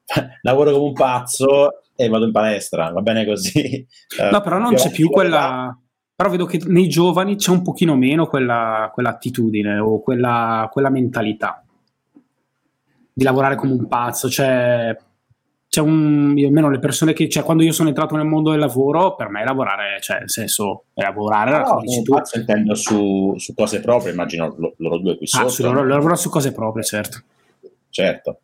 lavoro 0.41 0.71
come 0.71 0.85
un 0.85 0.93
pazzo 0.93 1.83
e 1.95 2.07
vado 2.07 2.25
in 2.25 2.31
palestra, 2.31 2.91
va 2.91 3.01
bene 3.01 3.25
così. 3.25 3.85
No, 4.31 4.41
però 4.41 4.57
non 4.57 4.73
c'è 4.75 4.89
più 4.91 5.09
quella 5.09 5.75
però 6.21 6.33
vedo 6.33 6.45
che 6.45 6.61
nei 6.67 6.87
giovani 6.87 7.35
c'è 7.35 7.49
un 7.49 7.63
pochino 7.63 7.95
meno 7.95 8.27
quella, 8.27 8.91
quell'attitudine 8.93 9.79
o 9.79 9.99
quella, 10.01 10.69
quella, 10.71 10.91
mentalità 10.91 11.65
di 13.11 13.23
lavorare 13.23 13.55
come 13.55 13.71
un 13.71 13.87
pazzo, 13.87 14.29
cioè 14.29 14.95
c'è 15.71 15.79
un, 15.79 16.35
almeno 16.37 16.69
le 16.69 16.79
persone 16.79 17.13
che, 17.13 17.29
cioè 17.29 17.43
quando 17.43 17.63
io 17.63 17.71
sono 17.71 17.87
entrato 17.87 18.17
nel 18.17 18.25
mondo 18.25 18.51
del 18.51 18.59
lavoro, 18.59 19.15
per 19.15 19.29
me 19.29 19.45
lavorare, 19.45 20.01
cioè 20.01 20.19
nel 20.19 20.29
senso, 20.29 20.87
lavorare 20.95 21.59
no, 21.59 21.79
un 21.81 22.03
pazzo 22.03 22.37
intendo 22.37 22.75
su, 22.75 23.35
su, 23.37 23.53
cose 23.53 23.79
proprie, 23.79 24.11
immagino 24.11 24.53
loro 24.75 24.97
due 24.97 25.15
qui 25.15 25.25
ah, 25.31 25.47
sotto. 25.47 25.71
loro, 25.71 25.85
loro 25.85 26.15
su 26.15 26.29
cose 26.29 26.51
proprie, 26.51 26.83
certo. 26.83 27.21
Certo 27.89 28.39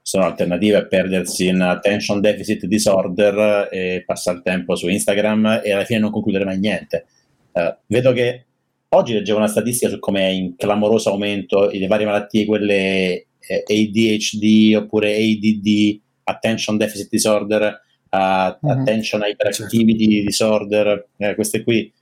sono 0.00 0.24
alternative 0.24 0.76
a 0.76 0.86
perdersi 0.86 1.48
in 1.48 1.62
attention 1.62 2.20
deficit 2.20 2.66
disorder 2.66 3.68
e 3.70 4.02
passare 4.06 4.36
il 4.36 4.42
tempo 4.42 4.76
su 4.76 4.86
Instagram 4.88 5.62
e 5.64 5.72
alla 5.72 5.84
fine 5.84 5.98
non 5.98 6.10
concludere 6.10 6.44
mai 6.44 6.58
niente. 6.58 7.06
Uh, 7.52 7.74
vedo 7.86 8.12
che 8.12 8.44
oggi 8.90 9.14
leggevo 9.14 9.38
una 9.38 9.48
statistica 9.48 9.90
su 9.90 9.98
come 9.98 10.20
è 10.20 10.28
in 10.28 10.56
clamoroso 10.56 11.10
aumento 11.10 11.70
le 11.70 11.86
varie 11.86 12.04
malattie, 12.04 12.44
quelle 12.44 13.26
eh, 13.38 13.64
ADHD 13.66 14.76
oppure 14.76 15.14
ADD, 15.14 16.00
attention 16.24 16.76
deficit 16.76 17.08
disorder, 17.08 17.80
uh, 18.10 18.16
mm-hmm. 18.16 18.80
attention 18.80 19.22
hyperactivity 19.22 20.10
certo. 20.10 20.26
disorder, 20.26 21.08
eh, 21.18 21.34
queste 21.34 21.62
qui 21.62 21.92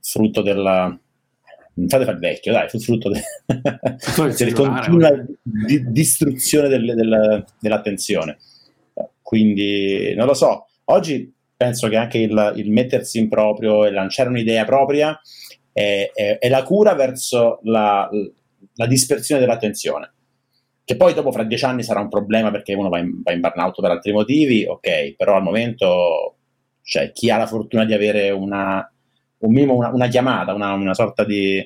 frutto 0.00 0.42
della, 0.42 0.98
non 1.74 1.88
fate 1.88 2.04
fare 2.04 2.18
vecchio, 2.18 2.52
dai, 2.52 2.68
frutto 2.68 3.10
de- 3.10 3.22
della 4.36 4.52
continua 4.52 5.24
di- 5.42 5.90
distruzione 5.90 6.68
del, 6.68 6.94
del, 6.94 7.44
dell'attenzione. 7.60 8.38
Quindi 9.22 10.14
non 10.16 10.26
lo 10.26 10.34
so, 10.34 10.66
oggi 10.86 11.32
penso 11.56 11.88
che 11.88 11.96
anche 11.96 12.18
il, 12.18 12.52
il 12.56 12.70
mettersi 12.70 13.18
in 13.18 13.28
proprio 13.28 13.84
e 13.84 13.90
lanciare 13.90 14.28
un'idea 14.28 14.64
propria 14.64 15.20
è, 15.72 16.10
è, 16.14 16.38
è 16.38 16.48
la 16.48 16.62
cura 16.62 16.94
verso 16.94 17.60
la, 17.64 18.08
la, 18.74 18.86
dispersione 18.86 19.40
dell'attenzione. 19.40 20.12
Che 20.88 20.96
poi 20.96 21.12
dopo 21.12 21.30
fra 21.32 21.42
dieci 21.42 21.66
anni 21.66 21.82
sarà 21.82 22.00
un 22.00 22.08
problema 22.08 22.50
perché 22.50 22.72
uno 22.72 22.88
va 22.88 22.98
in, 22.98 23.20
va 23.22 23.32
in 23.32 23.40
burnout 23.40 23.78
per 23.78 23.90
altri 23.90 24.10
motivi, 24.10 24.64
ok, 24.64 25.16
però 25.16 25.36
al 25.36 25.42
momento 25.42 26.36
cioè, 26.80 27.12
chi 27.12 27.28
ha 27.28 27.36
la 27.36 27.46
fortuna 27.46 27.84
di 27.84 27.92
avere 27.92 28.30
una, 28.30 28.90
un 29.40 29.52
minimo 29.52 29.74
una, 29.74 29.90
una 29.92 30.08
chiamata, 30.08 30.54
una, 30.54 30.72
una 30.72 30.94
sorta 30.94 31.24
di, 31.24 31.62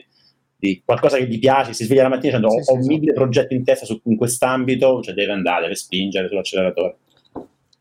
di, 0.57 0.83
qualcosa 0.85 1.19
che 1.19 1.29
gli 1.29 1.39
piace, 1.39 1.73
si 1.73 1.85
sveglia 1.85 2.03
la 2.03 2.09
mattina 2.09 2.39
dicendo 2.39 2.61
sì, 2.61 2.73
ho, 2.73 2.83
sì, 2.83 2.89
mille 2.89 3.13
sì. 3.13 3.15
progetti 3.15 3.55
in 3.55 3.63
testa 3.63 3.87
su, 3.87 4.01
in 4.07 4.17
quest'ambito, 4.17 5.01
cioè 5.03 5.15
deve 5.15 5.31
andare, 5.31 5.63
deve 5.63 5.77
spingere 5.77 6.27
sull'acceleratore. 6.27 6.97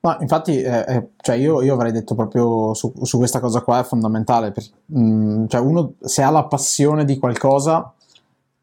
Ma 0.01 0.19
infatti, 0.21 0.61
eh, 0.61 0.85
eh, 0.87 1.07
cioè 1.17 1.37
io, 1.37 1.63
io, 1.63 1.73
avrei 1.73 1.91
detto 1.91 2.13
proprio 2.13 2.75
su, 2.75 2.93
su, 3.01 3.17
questa 3.17 3.39
cosa 3.39 3.61
qua 3.61 3.79
è 3.79 3.83
fondamentale. 3.83 4.51
Per, 4.51 4.63
mh, 4.85 5.01
mm, 5.01 5.47
cioè 5.47 5.61
uno, 5.61 5.95
se 6.01 6.21
ha 6.21 6.29
la 6.29 6.45
passione 6.45 7.03
di 7.03 7.17
qualcosa, 7.17 7.91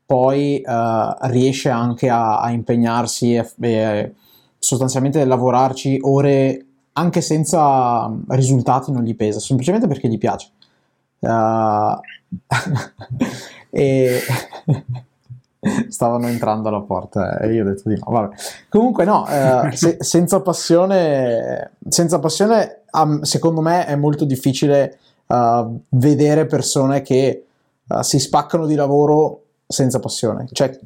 poi 0.09 0.63
uh, 0.65 1.27
riesce 1.27 1.69
anche 1.69 2.09
a, 2.09 2.41
a 2.41 2.51
impegnarsi 2.51 3.35
e, 3.35 3.47
e 3.61 4.15
sostanzialmente 4.59 5.23
lavorarci 5.23 5.99
ore 6.01 6.65
anche 6.95 7.21
senza 7.21 8.11
risultati 8.29 8.91
non 8.91 9.03
gli 9.03 9.15
pesa, 9.15 9.39
semplicemente 9.39 9.87
perché 9.87 10.09
gli 10.09 10.17
piace. 10.17 10.49
Uh, 11.19 12.01
e 13.69 14.21
stavano 15.91 16.27
entrando 16.27 16.69
alla 16.69 16.81
porta 16.81 17.39
e 17.41 17.53
io 17.53 17.65
ho 17.65 17.67
detto 17.67 17.91
di 17.91 17.97
no. 17.97 18.11
Vabbè. 18.11 18.35
Comunque, 18.71 19.05
no, 19.05 19.29
eh, 19.29 19.73
se, 19.77 19.99
senza 20.01 20.41
passione, 20.41 21.73
senza 21.87 22.19
passione, 22.19 22.85
um, 22.93 23.21
secondo 23.21 23.61
me 23.61 23.85
è 23.85 23.95
molto 23.95 24.25
difficile 24.25 24.97
uh, 25.27 25.79
vedere 25.91 26.47
persone 26.47 27.03
che 27.03 27.45
uh, 27.87 28.01
si 28.01 28.19
spaccano 28.19 28.65
di 28.65 28.75
lavoro 28.75 29.43
senza 29.69 30.01
passione. 30.01 30.49
Cioè, 30.51 30.77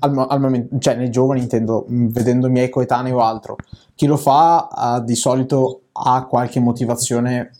al, 0.00 0.26
al 0.28 0.40
momento, 0.40 0.78
cioè, 0.78 0.96
nei 0.96 1.10
giovani 1.10 1.40
intendo, 1.40 1.86
vedendo 1.88 2.48
i 2.48 2.50
miei 2.50 2.68
coetanei 2.68 3.12
o 3.12 3.20
altro. 3.20 3.56
Chi 3.94 4.06
lo 4.06 4.16
fa 4.16 4.98
uh, 4.98 5.04
di 5.04 5.14
solito 5.14 5.82
ha 5.92 6.26
qualche 6.26 6.60
motivazione 6.60 7.52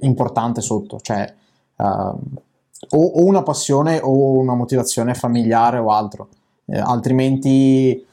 importante 0.00 0.60
sotto, 0.60 0.98
cioè 1.00 1.32
o, 1.76 2.98
o, 2.98 3.24
una 3.24 3.42
passione 3.42 4.00
o 4.02 4.38
una 4.38 4.54
motivazione 4.54 5.14
familiare 5.14 5.78
o 5.78 5.90
altro, 5.90 6.28
eh, 6.66 6.78
altrimenti 6.78 8.04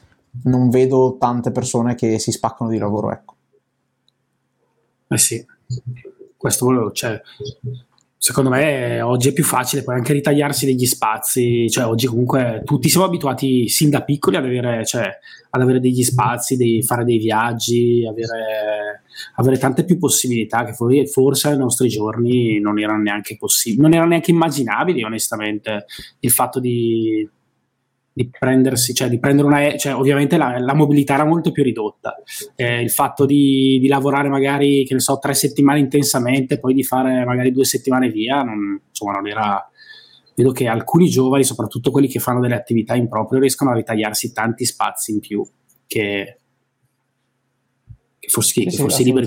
non 0.44 0.70
vedo 0.70 1.16
tante 1.18 1.50
persone 1.50 1.94
che 1.94 2.18
si 2.18 2.32
spaccano 2.32 2.70
di 2.70 2.78
lavoro. 2.78 3.12
Ecco. 3.12 3.34
Eh 5.08 5.18
sì, 5.18 5.44
questo 6.36 6.64
volevo, 6.64 6.90
cioè, 6.92 7.20
secondo 8.22 8.50
me 8.50 9.00
oggi 9.00 9.30
è 9.30 9.32
più 9.32 9.42
facile 9.42 9.82
poi 9.82 9.96
anche 9.96 10.12
ritagliarsi 10.12 10.64
degli 10.64 10.86
spazi, 10.86 11.68
cioè 11.68 11.86
oggi 11.86 12.06
comunque 12.06 12.62
tutti 12.64 12.88
siamo 12.88 13.06
abituati 13.06 13.66
sin 13.68 13.90
da 13.90 14.04
piccoli 14.04 14.36
ad 14.36 14.44
avere, 14.44 14.86
cioè, 14.86 15.10
ad 15.50 15.60
avere 15.60 15.80
degli 15.80 16.04
spazi, 16.04 16.56
di 16.56 16.84
fare 16.84 17.02
dei 17.04 17.18
viaggi, 17.18 18.06
avere, 18.08 19.02
avere, 19.34 19.58
tante 19.58 19.84
più 19.84 19.98
possibilità 19.98 20.64
che 20.64 20.72
forse 20.72 21.48
ai 21.48 21.56
nostri 21.58 21.88
giorni 21.88 22.60
non 22.60 22.78
erano 22.78 23.02
neanche 23.02 23.36
possibili, 23.36 23.82
non 23.82 23.92
erano 23.92 24.10
neanche 24.10 24.30
immaginabili 24.30 25.02
onestamente. 25.02 25.86
Il 26.20 26.30
fatto 26.30 26.60
di 26.60 27.28
di 28.14 28.28
prendersi, 28.28 28.92
cioè 28.92 29.08
di 29.08 29.18
prendere 29.18 29.48
una, 29.48 29.76
cioè 29.76 29.94
ovviamente 29.94 30.36
la, 30.36 30.58
la 30.58 30.74
mobilità 30.74 31.14
era 31.14 31.24
molto 31.24 31.50
più 31.50 31.62
ridotta. 31.62 32.14
Eh, 32.54 32.82
il 32.82 32.90
fatto 32.90 33.24
di, 33.24 33.78
di, 33.80 33.88
lavorare 33.88 34.28
magari, 34.28 34.84
che 34.84 34.94
ne 34.94 35.00
so, 35.00 35.18
tre 35.18 35.32
settimane 35.34 35.78
intensamente, 35.78 36.58
poi 36.58 36.74
di 36.74 36.82
fare 36.82 37.24
magari 37.24 37.52
due 37.52 37.64
settimane 37.64 38.10
via, 38.10 38.42
non, 38.42 38.80
insomma, 38.86 39.12
non 39.12 39.26
era. 39.26 39.66
Vedo 40.34 40.52
che 40.52 40.66
alcuni 40.66 41.08
giovani, 41.08 41.44
soprattutto 41.44 41.90
quelli 41.90 42.08
che 42.08 42.18
fanno 42.18 42.40
delle 42.40 42.54
attività 42.54 42.94
in 42.94 43.08
proprio, 43.08 43.40
riescono 43.40 43.70
a 43.70 43.74
ritagliarsi 43.74 44.32
tanti 44.32 44.64
spazi 44.64 45.12
in 45.12 45.20
più 45.20 45.46
che, 45.86 46.38
che 48.18 48.28
fossi, 48.28 48.62
sì, 48.62 48.64
che 48.64 48.76
fossi 48.76 49.02
sì, 49.02 49.04
liberi. 49.04 49.26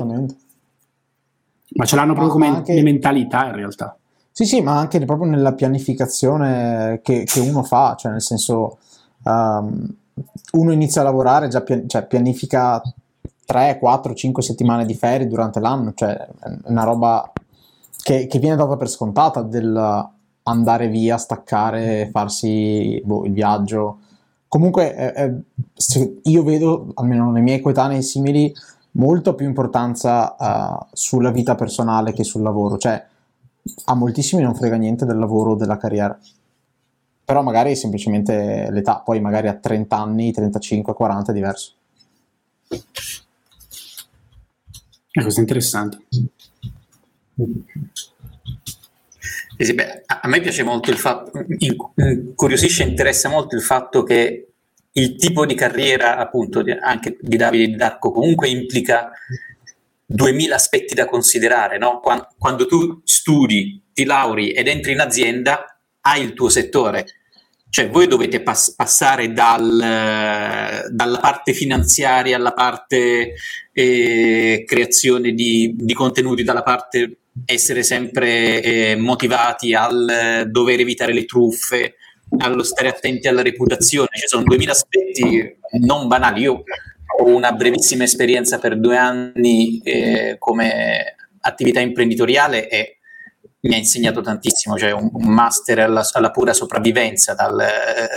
Ma 1.76 1.86
ce 1.86 1.96
l'hanno 1.96 2.14
proprio 2.14 2.32
come 2.32 2.48
anche... 2.48 2.82
mentalità 2.82 3.48
in 3.48 3.56
realtà. 3.56 3.98
Sì, 4.38 4.44
sì, 4.44 4.60
ma 4.60 4.78
anche 4.78 5.00
proprio 5.06 5.30
nella 5.30 5.54
pianificazione 5.54 7.00
che, 7.02 7.24
che 7.24 7.40
uno 7.40 7.64
fa, 7.64 7.96
cioè 7.98 8.12
nel 8.12 8.22
senso 8.22 8.80
um, 9.24 9.96
uno 10.52 10.72
inizia 10.74 11.00
a 11.00 11.04
lavorare, 11.06 11.48
già 11.48 11.62
pian- 11.62 11.88
cioè 11.88 12.06
pianifica 12.06 12.82
3, 13.46 13.80
4, 13.80 14.14
5 14.14 14.44
settimane 14.44 14.86
di 14.86 14.94
ferie 14.94 15.28
durante 15.28 15.62
l'anno, 15.62 15.94
cioè 15.96 16.18
è 16.18 16.58
una 16.66 16.84
roba 16.84 17.32
che, 18.04 18.28
che 18.28 18.40
viene 18.40 18.58
data 18.58 18.76
per 18.76 18.90
scontata 18.90 19.42
del 19.42 20.10
andare 20.44 20.90
via, 20.90 21.16
staccare, 21.16 22.10
farsi 22.12 23.02
boh, 23.06 23.24
il 23.24 23.32
viaggio. 23.32 24.00
Comunque 24.50 25.14
eh, 25.14 25.24
eh, 25.24 26.20
io 26.24 26.44
vedo, 26.44 26.92
almeno 26.96 27.32
nei 27.32 27.42
miei 27.42 27.62
coetanei 27.62 28.04
simili, 28.04 28.54
molto 28.92 29.34
più 29.34 29.46
importanza 29.46 30.36
uh, 30.38 30.86
sulla 30.92 31.32
vita 31.32 31.56
personale 31.56 32.12
che 32.12 32.26
sul 32.26 32.42
lavoro, 32.42 32.78
cioè 32.78 33.02
a 33.86 33.96
moltissimi 33.96 34.42
non 34.42 34.56
frega 34.56 34.76
niente 34.76 35.06
del 35.06 35.18
lavoro 35.18 35.52
o 35.52 35.56
della 35.56 35.78
carriera. 35.78 36.18
Però 37.26 37.42
magari 37.42 37.72
è 37.72 37.76
semplicemente 37.76 38.70
l'età, 38.70 39.00
poi 39.00 39.20
magari 39.20 39.48
a 39.48 39.56
30 39.56 39.98
anni, 39.98 40.32
35, 40.32 40.94
40 40.94 41.32
è 41.32 41.34
diverso. 41.34 41.74
Eh, 45.12 45.22
questo 45.22 45.40
è 45.40 45.44
interessante. 45.44 45.98
Eh 49.58 49.66
sì, 49.66 49.74
beh, 49.74 50.04
a 50.06 50.28
me 50.28 50.42
piace 50.42 50.64
molto 50.64 50.92
il 50.92 50.98
fatto, 50.98 51.32
incuriosisce 51.58 52.84
e 52.84 52.88
interessa 52.88 53.30
molto 53.30 53.56
il 53.56 53.62
fatto 53.62 54.04
che 54.04 54.50
il 54.92 55.16
tipo 55.16 55.46
di 55.46 55.56
carriera 55.56 56.18
appunto 56.18 56.64
anche 56.82 57.18
di 57.20 57.38
Davide 57.38 57.64
e 57.64 57.68
di 57.68 57.76
Darco 57.76 58.12
comunque 58.12 58.48
implica 58.48 59.12
2000 60.06 60.56
aspetti 60.56 60.94
da 60.94 61.08
considerare, 61.08 61.78
no? 61.78 62.00
quando, 62.38 62.66
tu 62.68 63.02
studi, 63.04 63.82
ti 63.94 64.06
lauri 64.06 64.52
ed 64.52 64.68
entri 64.68 64.92
in 64.92 65.00
azienda, 65.00 65.80
hai 66.02 66.24
il 66.24 66.34
tuo 66.34 66.50
settore. 66.50 67.06
Cioè 67.70 67.90
voi 67.90 68.08
dovete 68.08 68.42
pass- 68.42 68.74
passare 68.74 69.34
dal, 69.34 70.86
dalla 70.90 71.20
parte 71.20 71.54
finanziaria 71.54 72.38
alla 72.38 72.54
parte 72.54 73.34
eh, 73.74 74.64
creazione 74.66 75.34
di, 75.34 75.74
di, 75.76 75.94
contenuti, 75.94 76.44
dalla 76.44 76.64
parte 76.64 77.18
essere 77.46 77.84
sempre 77.84 78.62
eh, 78.62 78.96
motivati 78.96 79.74
al 79.74 80.48
dover 80.48 80.80
evitare 80.80 81.14
le 81.14 81.26
truffe, 81.26 81.96
allo 82.38 82.64
stare 82.64 82.88
attenti 82.88 83.28
alla 83.28 83.42
reputazione. 83.42 84.08
Ci 84.14 84.28
sono 84.28 84.44
2000 84.44 84.72
aspetti 84.72 85.58
non 85.82 86.08
banali. 86.08 86.42
Io 86.42 86.64
ho 87.18 87.26
una 87.26 87.52
brevissima 87.52 88.04
esperienza 88.04 88.60
per 88.60 88.80
due 88.80 88.98
anni 88.98 89.80
eh, 89.80 90.36
come 90.40 91.16
attività 91.42 91.80
imprenditoriale 91.80 92.70
e 92.70 92.96
mi 93.66 93.74
ha 93.74 93.78
insegnato 93.78 94.22
tantissimo, 94.22 94.78
cioè 94.78 94.92
un, 94.92 95.10
un 95.12 95.28
master 95.28 95.80
alla, 95.80 96.08
alla, 96.14 96.30
pura 96.30 96.54
sopravvivenza, 96.54 97.34
dal, 97.34 97.60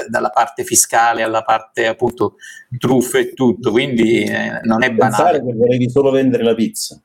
dalla 0.09 0.31
parte 0.31 0.63
fiscale 0.63 1.23
alla 1.23 1.43
parte 1.43 1.87
appunto 1.87 2.35
truffe 2.77 3.21
e 3.21 3.33
tutto, 3.33 3.71
quindi 3.71 4.25
eh, 4.25 4.61
non 4.65 4.83
è 4.83 4.93
banale. 4.93 4.99
Pensare 4.99 5.43
che 5.45 5.55
volevi 5.55 5.91
solo 5.91 6.11
vendere 6.11 6.43
la 6.43 6.55
pizza. 6.55 7.01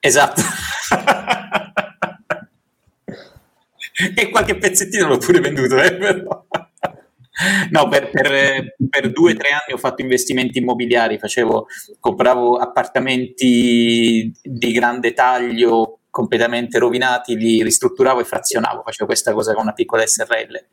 Esatto. 0.00 0.40
e 4.14 4.30
qualche 4.30 4.56
pezzettino 4.56 5.06
l'ho 5.06 5.18
pure 5.18 5.40
venduto, 5.40 5.76
eh, 5.76 5.94
però. 5.94 6.46
No, 7.70 7.88
per, 7.88 8.10
per, 8.10 8.74
per, 8.88 9.10
due 9.10 9.32
o 9.32 9.36
tre 9.36 9.48
anni 9.50 9.72
ho 9.72 9.78
fatto 9.78 10.02
investimenti 10.02 10.58
immobiliari, 10.58 11.18
facevo, 11.18 11.66
compravo 11.98 12.56
appartamenti 12.56 14.32
di 14.42 14.72
grande 14.72 15.12
taglio 15.12 16.00
completamente 16.10 16.78
rovinati, 16.78 17.36
li 17.36 17.62
ristrutturavo 17.62 18.20
e 18.20 18.24
frazionavo, 18.24 18.82
facevo 18.82 19.06
questa 19.06 19.32
cosa 19.32 19.54
con 19.54 19.62
una 19.62 19.72
piccola 19.72 20.06
SRL 20.06 20.64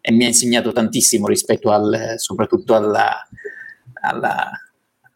e 0.00 0.12
mi 0.12 0.24
ha 0.24 0.28
insegnato 0.28 0.70
tantissimo 0.70 1.26
rispetto 1.26 1.72
al, 1.72 2.14
soprattutto 2.16 2.76
alla, 2.76 3.26
alla, 4.02 4.50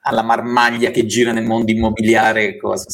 alla 0.00 0.22
marmaglia 0.22 0.90
che 0.90 1.06
gira 1.06 1.30
nel 1.32 1.44
mondo 1.44 1.70
immobiliare, 1.70 2.56
cosa, 2.56 2.86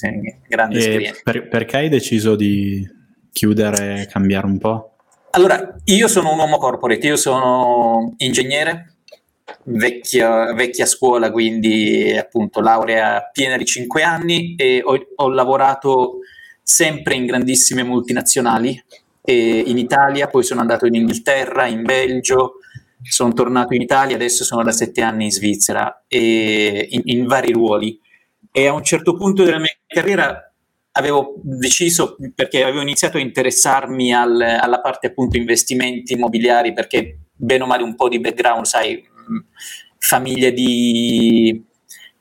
grande 0.47 0.79
esperienza. 0.79 1.21
Per, 1.25 1.49
perché 1.49 1.77
hai 1.79 1.89
deciso 1.89 2.37
di 2.37 2.87
chiudere 3.33 4.03
e 4.03 4.07
cambiare 4.07 4.47
un 4.47 4.59
po'? 4.59 4.96
Allora, 5.37 5.77
io 5.85 6.09
sono 6.09 6.33
un 6.33 6.39
uomo 6.39 6.57
corporate, 6.57 7.09
io 7.09 7.17
sono 7.17 8.15
ingegnere, 8.17 8.95
vecchia, 9.65 10.55
vecchia 10.55 10.87
scuola, 10.87 11.31
quindi 11.31 12.17
appunto 12.17 12.63
laurea 12.63 13.29
piena 13.31 13.59
di 13.59 13.67
5 13.67 14.03
anni 14.03 14.55
e 14.57 14.81
ho, 14.83 14.99
ho 15.15 15.29
lavorato 15.29 16.21
sempre 16.63 17.17
in 17.17 17.27
grandissime 17.27 17.83
multinazionali 17.83 18.83
in 19.25 19.77
Italia, 19.77 20.29
poi 20.29 20.43
sono 20.43 20.63
andato 20.63 20.87
in 20.87 20.95
Inghilterra, 20.95 21.67
in 21.67 21.83
Belgio, 21.83 22.61
sono 23.03 23.35
tornato 23.35 23.75
in 23.75 23.83
Italia, 23.83 24.17
adesso 24.17 24.43
sono 24.43 24.63
da 24.63 24.73
7 24.73 25.03
anni 25.03 25.25
in 25.25 25.33
Svizzera 25.33 26.03
in, 26.09 27.03
in 27.05 27.27
vari 27.27 27.53
ruoli. 27.53 28.01
E 28.51 28.67
a 28.69 28.73
un 28.73 28.83
certo 28.83 29.15
punto 29.15 29.45
della 29.45 29.59
mia 29.59 29.77
carriera 29.87 30.46
avevo 30.97 31.35
deciso, 31.43 32.17
perché 32.35 32.63
avevo 32.63 32.81
iniziato 32.81 33.19
a 33.19 33.21
interessarmi 33.21 34.15
al, 34.15 34.41
alla 34.41 34.81
parte 34.81 35.09
appunto 35.09 35.37
investimenti 35.37 36.15
immobiliari, 36.15 36.73
perché 36.73 37.19
bene 37.35 37.63
o 37.63 37.67
male 37.67 37.83
un 37.83 37.95
po' 37.95 38.09
di 38.09 38.19
background, 38.19 38.65
sai, 38.65 39.07
famiglia 39.99 40.51
di 40.51 41.63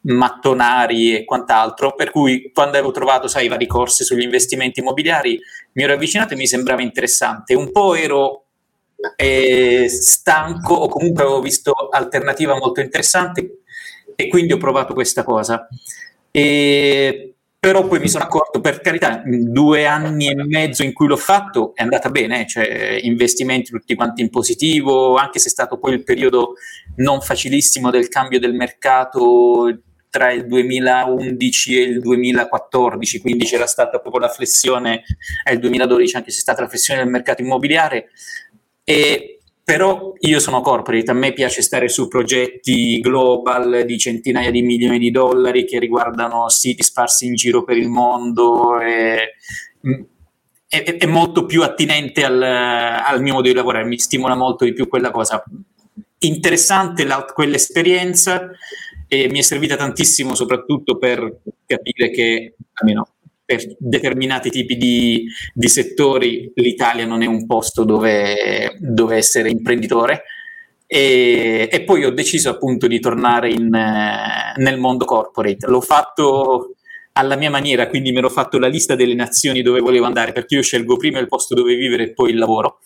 mattonari 0.02 1.16
e 1.16 1.24
quant'altro, 1.24 1.96
per 1.96 2.12
cui 2.12 2.52
quando 2.54 2.78
avevo 2.78 2.92
trovato, 2.92 3.28
sai, 3.28 3.48
vari 3.48 3.66
corsi 3.66 4.04
sugli 4.04 4.24
investimenti 4.24 4.82
immobiliari, 4.82 5.40
mi 5.74 5.84
ero 5.84 5.94
avvicinato 5.94 6.34
e 6.34 6.38
mi 6.38 6.48
sembrava 6.48 6.82
interessante. 6.82 7.56
Un 7.56 7.72
po' 7.72 7.96
ero 7.96 8.44
eh, 9.16 9.88
stanco 9.90 10.74
o 10.74 10.88
comunque 10.90 11.24
avevo 11.24 11.42
visto 11.42 11.74
alternativa 11.92 12.58
molto 12.58 12.82
interessante 12.82 13.62
e 14.16 14.28
quindi 14.28 14.54
ho 14.54 14.58
provato 14.58 14.94
questa 14.94 15.24
cosa. 15.24 15.68
E 16.30 17.35
però 17.66 17.88
poi 17.88 18.00
mi 18.00 18.08
sono 18.08 18.26
accorto, 18.26 18.62
per 18.62 18.80
carità, 18.80 19.24
due 19.26 19.88
anni 19.88 20.28
e 20.28 20.36
mezzo 20.36 20.84
in 20.84 20.94
cui 20.94 21.08
l'ho 21.08 21.18
fatto 21.18 21.74
è 21.74 21.82
andata 21.82 22.12
bene, 22.12 22.46
cioè 22.46 23.00
investimenti 23.02 23.72
tutti 23.72 23.96
quanti 23.96 24.22
in 24.22 24.30
positivo, 24.30 25.16
anche 25.16 25.40
se 25.40 25.48
è 25.48 25.50
stato 25.50 25.80
poi 25.80 25.94
il 25.94 26.04
periodo 26.04 26.54
non 26.98 27.22
facilissimo 27.22 27.90
del 27.90 28.08
cambio 28.08 28.40
del 28.40 28.54
mercato 28.54 29.80
tra 30.12 30.32
il 30.32 30.46
2011 30.46 31.76
e 31.76 31.82
il 31.82 32.02
2014, 32.02 33.20
quindi 33.20 33.46
c'era 33.46 33.66
stata 33.66 33.98
proprio 33.98 34.22
la 34.22 34.30
flessione, 34.30 35.04
è 35.44 35.52
il 35.52 35.58
2012 35.58 36.18
anche 36.18 36.30
se 36.30 36.38
è 36.38 36.42
stata 36.42 36.62
la 36.62 36.70
flessione 36.70 37.02
del 37.02 37.10
mercato 37.10 37.42
immobiliare, 37.42 38.10
e 38.84 39.35
però 39.66 40.14
io 40.20 40.40
sono 40.40 40.62
corporate, 40.62 41.10
a 41.10 41.16
me 41.16 41.34
piace 41.34 41.64
stare 41.64 41.90
su 41.90 42.08
progetti 42.08 43.00
global 43.00 43.84
di 43.84 43.98
centinaia 43.98 44.52
di 44.52 44.62
milioni 44.62 45.00
di 45.00 45.10
dollari 45.10 45.66
che 45.66 45.80
riguardano 45.80 46.48
siti 46.50 46.84
sparsi 46.84 47.26
in 47.26 47.34
giro 47.34 47.64
per 47.64 47.76
il 47.76 47.90
mondo 47.90 48.80
e, 48.80 49.34
è, 50.68 50.98
è, 50.98 51.06
molto 51.08 51.48
più 51.48 51.64
attinente 51.64 52.24
al, 52.24 52.44
al, 52.44 53.22
mio 53.24 53.34
modo 53.34 53.48
di 53.48 53.56
lavorare, 53.56 53.86
mi 53.86 53.98
stimola 53.98 54.36
molto 54.36 54.66
di 54.66 54.74
più 54.74 54.88
quella 54.88 55.10
cosa. 55.10 55.44
Interessante 56.20 57.04
la, 57.04 57.26
quell'esperienza 57.26 58.52
e 59.08 59.28
mi 59.30 59.40
è 59.40 59.42
servita 59.42 59.76
tantissimo 59.76 60.36
soprattutto 60.36 61.00
per 61.00 61.42
capire 61.66 62.12
che, 62.12 62.56
almeno 62.74 63.15
per 63.46 63.64
determinati 63.78 64.50
tipi 64.50 64.76
di, 64.76 65.28
di, 65.54 65.68
settori 65.68 66.52
l'Italia 66.56 67.06
non 67.06 67.22
è 67.22 67.28
un 67.28 67.46
posto 67.46 67.84
dove, 67.84 68.76
dove 68.80 69.16
essere 69.16 69.50
imprenditore. 69.50 70.24
E, 70.88 71.70
e, 71.72 71.84
poi 71.84 72.06
ho 72.06 72.12
deciso 72.12 72.50
appunto 72.50 72.88
di 72.88 73.00
tornare 73.00 73.50
in, 73.50 73.74
eh, 73.74 74.54
nel 74.58 74.80
mondo 74.80 75.06
corporate. 75.06 75.68
L'ho 75.68 75.82
fatto 75.82 76.76
alla 77.14 77.36
mia 77.36 77.50
maniera, 77.50 77.88
quindi 77.88 78.12
mi 78.12 78.18
ero 78.18 78.30
fatto 78.30 78.60
la 78.60 78.68
lista 78.68 78.96
delle 78.96 79.14
nazioni 79.14 79.62
dove 79.62 79.80
volevo 79.80 80.06
andare, 80.06 80.32
perché 80.32 80.56
io 80.56 80.62
scelgo 80.62 80.98
prima 80.98 81.20
il 81.20 81.28
posto 81.28 81.56
dove 81.56 81.76
vivere 81.76 82.04
e 82.04 82.14
poi 82.14 82.32
il 82.32 82.38
lavoro 82.38 82.80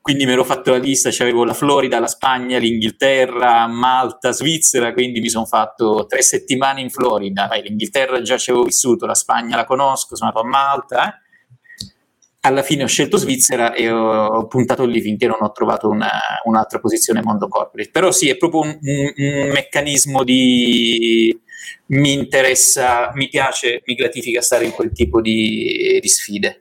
quindi 0.00 0.24
mi 0.24 0.32
ero 0.32 0.44
fatto 0.44 0.70
la 0.70 0.78
lista, 0.78 1.10
c'avevo 1.12 1.44
la 1.44 1.54
Florida, 1.54 1.98
la 1.98 2.06
Spagna, 2.06 2.58
l'Inghilterra, 2.58 3.66
Malta, 3.66 4.32
Svizzera, 4.32 4.92
quindi 4.92 5.20
mi 5.20 5.28
sono 5.28 5.44
fatto 5.44 6.06
tre 6.08 6.22
settimane 6.22 6.80
in 6.80 6.90
Florida, 6.90 7.46
Vai, 7.46 7.62
l'Inghilterra 7.62 8.22
già 8.22 8.38
ci 8.38 8.50
avevo 8.50 8.64
vissuto, 8.64 9.06
la 9.06 9.14
Spagna 9.14 9.56
la 9.56 9.64
conosco, 9.64 10.16
sono 10.16 10.30
andato 10.30 10.46
a 10.46 10.48
Malta, 10.48 11.08
eh. 11.08 11.92
alla 12.40 12.62
fine 12.62 12.84
ho 12.84 12.86
scelto 12.86 13.16
Svizzera 13.16 13.74
e 13.74 13.90
ho 13.90 14.46
puntato 14.46 14.84
lì 14.86 15.00
finché 15.00 15.26
non 15.26 15.38
ho 15.40 15.52
trovato 15.52 15.88
una, 15.88 16.10
un'altra 16.44 16.78
posizione 16.78 17.22
mondo 17.22 17.48
corporate, 17.48 17.90
però 17.90 18.10
sì, 18.10 18.28
è 18.28 18.36
proprio 18.36 18.62
un, 18.62 18.78
un, 18.80 19.12
un 19.16 19.48
meccanismo 19.50 20.24
di 20.24 21.38
mi 21.86 22.12
interessa, 22.12 23.10
mi 23.14 23.28
piace, 23.28 23.82
mi 23.86 23.94
gratifica 23.94 24.40
stare 24.40 24.64
in 24.64 24.72
quel 24.72 24.92
tipo 24.92 25.20
di, 25.20 25.98
di 26.00 26.08
sfide. 26.08 26.60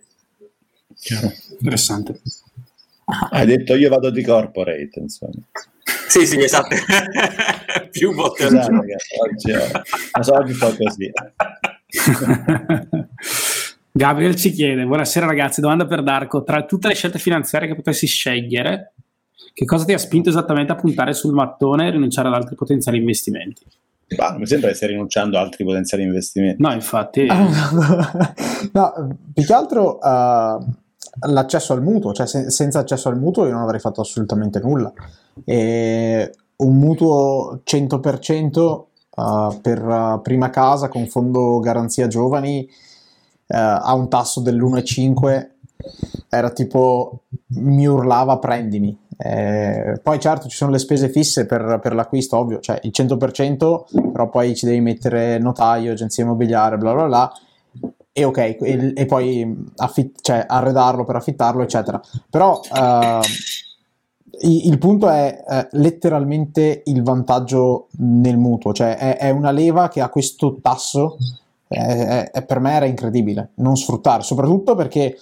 Chiaro, 1.00 1.32
interessante. 1.52 2.20
Hai 3.08 3.46
detto 3.46 3.74
io 3.76 3.88
vado 3.88 4.10
di 4.10 4.22
corporate, 4.22 5.00
insomma. 5.00 5.32
Sì, 6.10 6.26
sì, 6.26 6.42
esatto. 6.42 6.76
Più 7.90 8.14
volte 8.14 8.44
al 8.44 8.60
giorno. 8.60 8.80
Oggi, 8.80 9.54
so, 10.22 10.34
oggi 10.34 10.54
fa 10.54 10.76
così. 10.76 11.10
Gabriel 13.92 14.36
ci 14.36 14.52
chiede, 14.52 14.84
buonasera 14.84 15.26
ragazzi, 15.26 15.62
domanda 15.62 15.88
per 15.88 16.04
Darko, 16.04 16.44
tra 16.44 16.66
tutte 16.66 16.90
le 16.90 16.96
scelte 16.96 17.18
finanziarie 17.18 17.70
che 17.70 17.76
potessi 17.76 18.08
scegliere, 18.08 18.94
che 19.54 19.66
cosa 19.66 19.86
ti 19.86 19.94
ha 19.94 19.98
spinto 19.98 20.28
esattamente 20.30 20.74
a 20.74 20.76
puntare 20.76 21.14
sul 21.14 21.34
mattone 21.34 21.88
e 21.88 21.92
rinunciare 21.92 22.28
ad 22.28 22.34
altri 22.34 22.56
potenziali 22.56 22.98
investimenti? 22.98 23.64
Bah, 24.16 24.38
mi 24.38 24.46
sembra 24.46 24.70
che 24.70 24.76
stai 24.76 24.90
rinunciando 24.90 25.38
a 25.38 25.42
altri 25.42 25.64
potenziali 25.64 26.04
investimenti. 26.04 26.62
No, 26.62 26.74
infatti... 26.74 27.26
no, 27.32 29.18
più 29.34 29.46
che 29.46 29.54
altro... 29.54 29.98
Uh 29.98 30.86
l'accesso 31.22 31.74
al 31.74 31.82
mutuo, 31.82 32.14
cioè 32.14 32.28
se, 32.28 32.50
senza 32.50 32.80
accesso 32.80 33.10
al 33.10 33.18
mutuo 33.18 33.46
io 33.46 33.52
non 33.52 33.62
avrei 33.62 33.80
fatto 33.80 34.02
assolutamente 34.02 34.60
nulla. 34.60 34.92
E 35.44 36.32
un 36.58 36.76
mutuo 36.78 37.62
100% 37.64 38.60
uh, 38.60 39.62
per 39.62 39.84
uh, 39.84 40.22
prima 40.22 40.50
casa 40.50 40.90
con 40.90 41.08
fondo 41.08 41.60
garanzia 41.60 42.08
giovani 42.08 42.68
uh, 43.48 43.56
a 43.56 43.94
un 43.94 44.10
tasso 44.10 44.42
dell'1,5 44.42 45.50
era 46.30 46.50
tipo 46.50 47.24
mi 47.48 47.88
urlava 47.88 48.40
prendimi. 48.40 49.06
Eh, 49.20 50.00
poi 50.04 50.20
certo 50.20 50.48
ci 50.48 50.56
sono 50.56 50.70
le 50.70 50.78
spese 50.78 51.10
fisse 51.10 51.48
per, 51.48 51.80
per, 51.82 51.96
l'acquisto, 51.96 52.38
ovvio, 52.38 52.60
cioè 52.60 52.80
il 52.84 52.92
100%, 52.94 54.12
però 54.12 54.30
poi 54.30 54.56
ci 54.56 54.68
devi 54.68 54.80
mettere 54.80 55.40
notaio, 55.40 55.94
agenzia 55.94 56.24
immobiliare, 56.24 56.78
bla 56.78 56.94
bla 56.94 57.06
bla 57.06 57.32
e 58.18 58.24
ok, 58.24 58.38
e, 58.38 58.94
e 58.96 59.06
poi 59.06 59.70
affitt- 59.76 60.22
cioè, 60.22 60.44
arredarlo 60.48 61.04
per 61.04 61.18
affittarlo, 61.18 61.62
eccetera. 61.62 62.02
Però 62.28 62.60
uh, 62.60 63.20
il, 64.42 64.80
punto 64.80 65.08
è 65.08 65.44
uh, 65.48 65.78
letteralmente 65.78 66.82
il 66.86 67.04
vantaggio 67.04 67.90
nel 68.00 68.38
mutuo, 68.38 68.74
cioè 68.74 68.98
è, 68.98 69.18
è 69.18 69.30
una 69.30 69.52
leva 69.52 69.88
che 69.88 70.02
ha 70.02 70.10
questo 70.10 70.58
tasso, 70.64 71.18
è, 71.68 72.32
è, 72.34 72.44
per 72.44 72.60
me 72.60 72.72
era 72.72 72.86
incredibile 72.86 73.52
non 73.56 73.78
sfruttare, 73.78 74.24
soprattutto 74.24 74.74
perché 74.74 75.16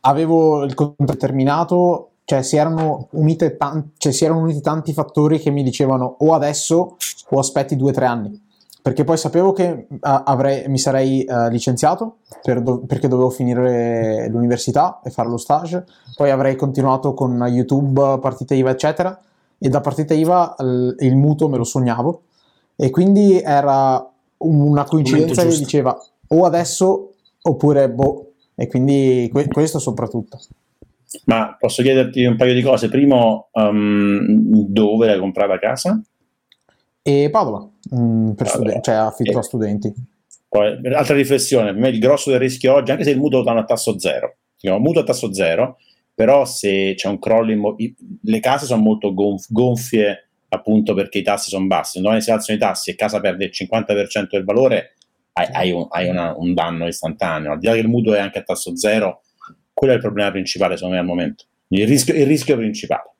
avevo 0.00 0.64
il 0.64 0.74
contratto 0.74 1.16
terminato 1.16 2.08
cioè 2.24 2.42
si 2.42 2.56
erano, 2.56 3.10
tan- 3.58 3.90
cioè 3.98 4.10
si 4.10 4.24
erano 4.24 4.40
uniti 4.40 4.62
tanti 4.62 4.92
fattori 4.94 5.38
che 5.38 5.50
mi 5.50 5.62
dicevano 5.62 6.16
o 6.20 6.32
adesso 6.32 6.96
o 7.28 7.38
aspetti 7.38 7.76
due 7.76 7.90
o 7.90 7.92
tre 7.92 8.06
anni 8.06 8.43
perché 8.84 9.02
poi 9.02 9.16
sapevo 9.16 9.52
che 9.52 9.86
uh, 9.88 9.98
avrei, 9.98 10.68
mi 10.68 10.76
sarei 10.76 11.24
uh, 11.26 11.48
licenziato 11.48 12.16
per 12.42 12.60
do- 12.60 12.80
perché 12.80 13.08
dovevo 13.08 13.30
finire 13.30 14.28
l'università 14.28 15.00
e 15.02 15.08
fare 15.08 15.30
lo 15.30 15.38
stage. 15.38 15.86
Poi 16.14 16.28
avrei 16.28 16.54
continuato 16.54 17.14
con 17.14 17.42
YouTube, 17.48 18.18
partita 18.20 18.54
IVA 18.54 18.68
eccetera. 18.68 19.18
E 19.58 19.68
da 19.70 19.80
partita 19.80 20.12
IVA 20.12 20.56
l- 20.58 20.96
il 20.98 21.16
mutuo 21.16 21.48
me 21.48 21.56
lo 21.56 21.64
sognavo. 21.64 22.24
E 22.76 22.90
quindi 22.90 23.40
era 23.40 24.06
una 24.36 24.84
coincidenza 24.84 25.46
che 25.46 25.56
diceva 25.56 25.98
o 26.28 26.44
adesso 26.44 27.14
oppure 27.40 27.88
boh. 27.88 28.32
E 28.54 28.66
quindi 28.68 29.30
que- 29.32 29.48
questo 29.48 29.78
soprattutto. 29.78 30.38
Ma 31.24 31.56
posso 31.58 31.80
chiederti 31.80 32.22
un 32.26 32.36
paio 32.36 32.52
di 32.52 32.60
cose? 32.60 32.90
Primo, 32.90 33.48
um, 33.52 34.26
dove 34.68 35.06
l'hai 35.06 35.18
comprata 35.18 35.58
casa? 35.58 35.98
E 37.06 37.28
Padova, 37.28 37.68
mm, 37.94 38.30
per 38.30 38.48
studen- 38.48 38.82
cioè 38.82 38.94
affitto 38.94 39.32
e, 39.32 39.38
a 39.38 39.42
studenti. 39.42 39.92
Poi, 40.48 40.78
altra 40.94 41.14
riflessione, 41.14 41.72
per 41.72 41.80
me 41.80 41.88
il 41.90 41.98
grosso 41.98 42.30
del 42.30 42.38
rischio 42.38 42.72
oggi, 42.72 42.92
anche 42.92 43.04
se 43.04 43.10
il 43.10 43.18
mutuo 43.18 43.40
lo 43.40 43.44
danno 43.44 43.60
a 43.60 43.64
tasso 43.64 43.98
zero, 43.98 44.36
diciamo, 44.58 44.78
mutuo 44.78 45.02
a 45.02 45.04
tasso 45.04 45.34
zero, 45.34 45.76
però 46.14 46.46
se 46.46 46.94
c'è 46.96 47.08
un 47.08 47.18
crollo, 47.18 47.52
immo- 47.52 47.76
le 48.22 48.40
case 48.40 48.64
sono 48.64 48.80
molto 48.80 49.12
gonf- 49.12 49.48
gonfie 49.50 50.28
appunto 50.48 50.94
perché 50.94 51.18
i 51.18 51.22
tassi 51.22 51.50
sono 51.50 51.66
bassi, 51.66 52.00
domani 52.00 52.22
si 52.22 52.30
alzano 52.30 52.56
i 52.56 52.60
tassi 52.60 52.90
e 52.90 52.94
casa 52.94 53.20
perde 53.20 53.44
il 53.44 53.50
50% 53.52 54.36
del 54.36 54.44
valore, 54.44 54.94
hai, 55.32 55.48
hai, 55.52 55.70
un, 55.72 55.86
hai 55.90 56.08
una, 56.08 56.34
un 56.36 56.54
danno 56.54 56.86
istantaneo, 56.86 57.52
al 57.52 57.58
di 57.58 57.66
là 57.66 57.72
che 57.74 57.80
il 57.80 57.88
mutuo 57.88 58.14
è 58.14 58.20
anche 58.20 58.38
a 58.38 58.42
tasso 58.42 58.74
zero, 58.76 59.22
quello 59.74 59.92
è 59.92 59.96
il 59.96 60.02
problema 60.02 60.30
principale, 60.30 60.76
secondo 60.76 60.94
me, 60.94 61.00
al 61.00 61.06
momento. 61.06 61.44
Il 61.68 61.86
rischio, 61.86 62.14
il 62.14 62.26
rischio 62.26 62.56
principale. 62.56 63.13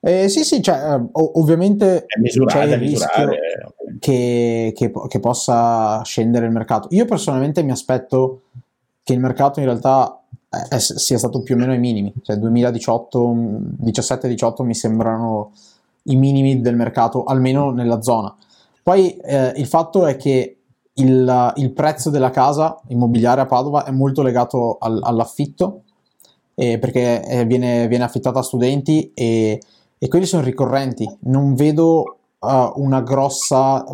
Eh, 0.00 0.28
sì, 0.28 0.44
sì, 0.44 0.62
cioè, 0.62 0.76
eh, 0.76 1.08
ovviamente 1.12 2.06
misurare, 2.20 2.68
c'è 2.68 2.74
il 2.74 2.80
rischio 2.80 3.28
che, 3.98 4.72
che, 4.74 4.92
che, 5.08 5.20
possa 5.20 6.02
scendere 6.02 6.46
il 6.46 6.52
mercato. 6.52 6.88
Io 6.92 7.04
personalmente 7.06 7.62
mi 7.62 7.70
aspetto 7.72 8.42
che 9.02 9.12
il 9.12 9.20
mercato 9.20 9.60
in 9.60 9.66
realtà 9.66 10.22
è, 10.48 10.74
è, 10.74 10.78
sia 10.78 11.18
stato 11.18 11.42
più 11.42 11.54
o 11.54 11.58
meno 11.58 11.72
ai 11.72 11.78
minimi, 11.78 12.12
cioè 12.22 12.36
2018, 12.36 13.34
17-18 13.82 14.62
mi 14.64 14.74
sembrano 14.74 15.52
i 16.04 16.16
minimi 16.16 16.60
del 16.60 16.76
mercato, 16.76 17.24
almeno 17.24 17.70
nella 17.70 18.02
zona. 18.02 18.34
Poi 18.82 19.16
eh, 19.16 19.52
il 19.56 19.66
fatto 19.66 20.06
è 20.06 20.16
che 20.16 20.58
il, 20.92 21.52
il, 21.56 21.72
prezzo 21.72 22.10
della 22.10 22.30
casa 22.30 22.80
immobiliare 22.88 23.40
a 23.40 23.46
Padova 23.46 23.84
è 23.84 23.90
molto 23.90 24.22
legato 24.22 24.78
al, 24.78 25.00
all'affitto 25.02 25.82
eh, 26.54 26.78
perché 26.78 27.22
eh, 27.26 27.44
viene, 27.44 27.86
viene, 27.88 28.04
affittata 28.04 28.38
a 28.38 28.42
studenti 28.42 29.10
e, 29.12 29.60
e, 29.98 30.08
quelli 30.08 30.26
sono 30.26 30.42
ricorrenti. 30.42 31.08
Non 31.22 31.54
vedo 31.54 32.18
uh, 32.38 32.72
una 32.76 33.00
grossa, 33.00 33.84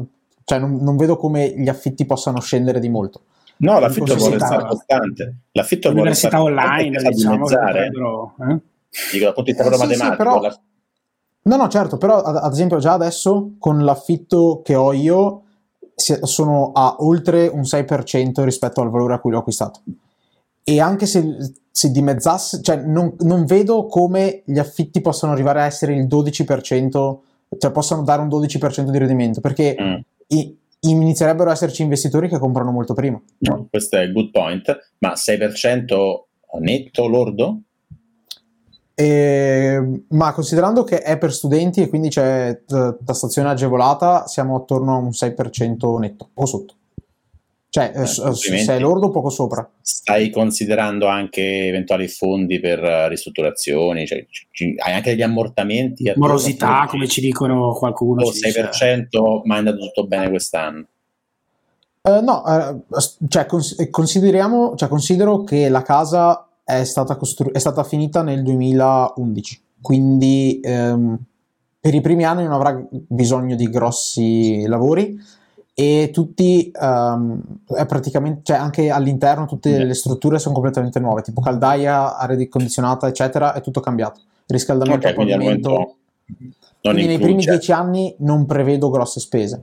cioè 0.44 0.58
non, 0.58 0.76
non, 0.76 0.96
vedo 0.96 1.16
come 1.16 1.52
gli 1.56 1.68
affitti 1.68 2.04
possano 2.04 2.40
scendere 2.40 2.80
di 2.80 2.88
molto. 2.88 3.22
No, 3.58 3.78
l'affitto 3.78 4.16
vuole 4.16 4.36
essere 4.36 4.64
costante. 4.66 5.36
L'affitto 5.52 5.90
L'università 5.90 6.38
vuole 6.38 6.54
online, 6.56 6.98
diciamo, 7.10 7.34
dimezzare. 7.34 7.86
Eh? 7.86 8.60
Dico 9.12 9.24
dal 9.24 9.34
punto 9.34 9.42
di 9.42 9.52
vista 9.52 9.64
eh, 9.64 9.74
sì, 9.74 9.78
matematico. 9.78 10.10
Sì, 10.10 10.16
però, 10.16 10.40
la... 10.40 10.60
No, 11.44 11.56
no, 11.56 11.68
certo, 11.68 11.96
però 11.96 12.22
ad, 12.22 12.36
ad 12.36 12.52
esempio 12.52 12.78
già 12.78 12.92
adesso 12.92 13.52
con 13.58 13.84
l'affitto 13.84 14.62
che 14.64 14.74
ho 14.74 14.92
io 14.92 15.42
sono 15.94 16.72
a 16.72 16.96
oltre 16.98 17.46
un 17.46 17.60
6% 17.60 18.42
rispetto 18.42 18.80
al 18.80 18.90
valore 18.90 19.14
a 19.14 19.18
cui 19.18 19.30
l'ho 19.30 19.38
acquistato. 19.38 19.80
E 20.64 20.80
anche 20.80 21.06
se 21.06 21.54
si 21.70 21.90
dimezzasse, 21.90 22.62
cioè 22.62 22.76
non, 22.76 23.14
non, 23.20 23.46
vedo 23.46 23.86
come 23.86 24.42
gli 24.44 24.58
affitti 24.58 25.00
possano 25.00 25.32
arrivare 25.32 25.62
a 25.62 25.64
essere 25.64 25.94
il 25.94 26.06
12%, 26.06 26.90
cioè 27.58 27.70
possano 27.70 28.02
dare 28.02 28.20
un 28.20 28.28
12% 28.28 28.90
di 28.90 28.98
rendimento, 28.98 29.40
perché 29.40 29.76
mm. 29.80 29.94
i, 30.28 30.56
inizierebbero 30.80 31.48
ad 31.48 31.56
esserci 31.56 31.82
investitori 31.82 32.28
che 32.28 32.38
comprano 32.38 32.70
molto 32.70 32.92
prima. 32.94 33.20
No, 33.38 33.66
questo 33.70 33.96
è 33.96 34.02
il 34.02 34.12
good 34.12 34.30
point, 34.30 34.94
ma 34.98 35.12
6% 35.14 35.86
netto 36.60 37.06
lordo? 37.08 37.60
E, 38.94 40.02
ma 40.08 40.32
considerando 40.32 40.84
che 40.84 41.00
è 41.00 41.16
per 41.16 41.32
studenti 41.32 41.80
e 41.80 41.88
quindi 41.88 42.08
c'è 42.08 42.60
tassazione 42.66 43.48
agevolata, 43.48 44.26
siamo 44.26 44.56
attorno 44.56 44.92
a 44.92 44.98
un 44.98 45.08
6% 45.08 45.98
netto, 45.98 46.28
o 46.34 46.44
sotto. 46.44 46.74
Cioè, 47.74 47.90
eh, 47.96 48.06
se 48.06 48.66
è 48.66 48.78
lordo, 48.78 49.08
poco 49.08 49.30
sopra. 49.30 49.66
Stai 49.80 50.28
considerando 50.28 51.06
anche 51.06 51.68
eventuali 51.68 52.06
fondi 52.06 52.60
per 52.60 52.80
ristrutturazioni? 53.08 54.06
Cioè, 54.06 54.26
ci, 54.50 54.74
hai 54.76 54.92
anche 54.92 55.12
degli 55.12 55.22
ammortamenti? 55.22 56.12
Morosità, 56.16 56.84
come 56.86 57.08
ci 57.08 57.22
dicono 57.22 57.72
qualcuno. 57.72 58.24
O 58.24 58.30
6%, 58.30 59.40
ma 59.44 59.54
è 59.54 59.58
andato 59.58 59.78
tutto 59.78 60.06
bene 60.06 60.28
quest'anno? 60.28 60.86
Uh, 62.02 62.22
no, 62.22 62.42
uh, 62.44 63.26
cioè, 63.26 63.46
cons- 63.46 63.88
consideriamo, 63.88 64.74
cioè, 64.74 64.90
considero 64.90 65.42
che 65.42 65.70
la 65.70 65.80
casa 65.80 66.50
è 66.62 66.84
stata, 66.84 67.16
costru- 67.16 67.52
è 67.52 67.58
stata 67.58 67.84
finita 67.84 68.22
nel 68.22 68.42
2011, 68.42 69.62
quindi 69.80 70.60
ehm, 70.62 71.18
per 71.80 71.94
i 71.94 72.02
primi 72.02 72.24
anni 72.24 72.42
non 72.42 72.52
avrà 72.52 72.86
bisogno 72.90 73.56
di 73.56 73.70
grossi 73.70 74.66
lavori 74.66 75.40
e 75.74 76.10
tutti 76.12 76.70
um, 76.78 77.40
è 77.66 77.86
praticamente 77.86 78.40
cioè 78.44 78.56
anche 78.56 78.90
all'interno 78.90 79.46
tutte 79.46 79.82
le 79.82 79.94
strutture 79.94 80.38
sono 80.38 80.54
completamente 80.54 81.00
nuove 81.00 81.22
tipo 81.22 81.40
caldaia, 81.40 82.18
aria 82.18 82.48
condizionata 82.48 83.06
eccetera 83.08 83.54
è 83.54 83.60
tutto 83.60 83.80
cambiato. 83.80 84.20
Riscaldamento 84.46 85.06
okay, 85.06 85.14
pavimento 85.14 85.96
quindi 86.80 87.06
nei 87.06 87.18
primi 87.18 87.44
dieci 87.44 87.70
anni 87.72 88.14
non 88.18 88.44
prevedo 88.44 88.90
grosse 88.90 89.20
spese. 89.20 89.62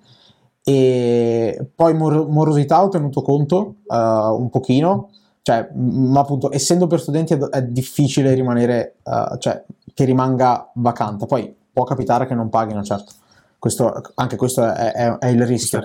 E 0.63 1.67
poi 1.75 1.93
mor- 1.93 2.29
morosità 2.29 2.83
ho 2.83 2.89
tenuto 2.89 3.21
conto 3.21 3.75
uh, 3.85 3.95
un 3.95 4.49
pochino. 4.49 5.09
Cioè, 5.41 5.69
ma 5.73 6.21
appunto, 6.21 6.53
essendo 6.53 6.87
per 6.87 6.99
studenti 6.99 7.33
è, 7.33 7.37
è 7.37 7.63
difficile 7.63 8.33
rimanere, 8.33 8.95
uh, 9.03 9.37
cioè, 9.37 9.63
che 9.93 10.05
rimanga 10.05 10.69
vacante. 10.75 11.25
Poi 11.25 11.53
può 11.71 11.83
capitare 11.83 12.25
che 12.27 12.35
non 12.35 12.49
paghino, 12.49 12.83
certo. 12.83 13.13
Questo, 13.59 14.01
anche 14.15 14.37
questo 14.37 14.63
è, 14.63 14.93
è, 14.93 15.17
è 15.17 15.27
il 15.27 15.45
rischio. 15.45 15.81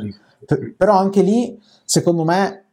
P- 0.46 0.74
però 0.76 0.96
anche 0.96 1.22
lì, 1.22 1.60
secondo 1.84 2.24
me, 2.24 2.64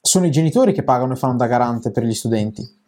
sono 0.00 0.26
i 0.26 0.30
genitori 0.30 0.72
che 0.72 0.82
pagano 0.82 1.14
e 1.14 1.16
fanno 1.16 1.36
da 1.36 1.46
garante 1.46 1.90
per 1.90 2.04
gli 2.04 2.12
studenti. 2.12 2.82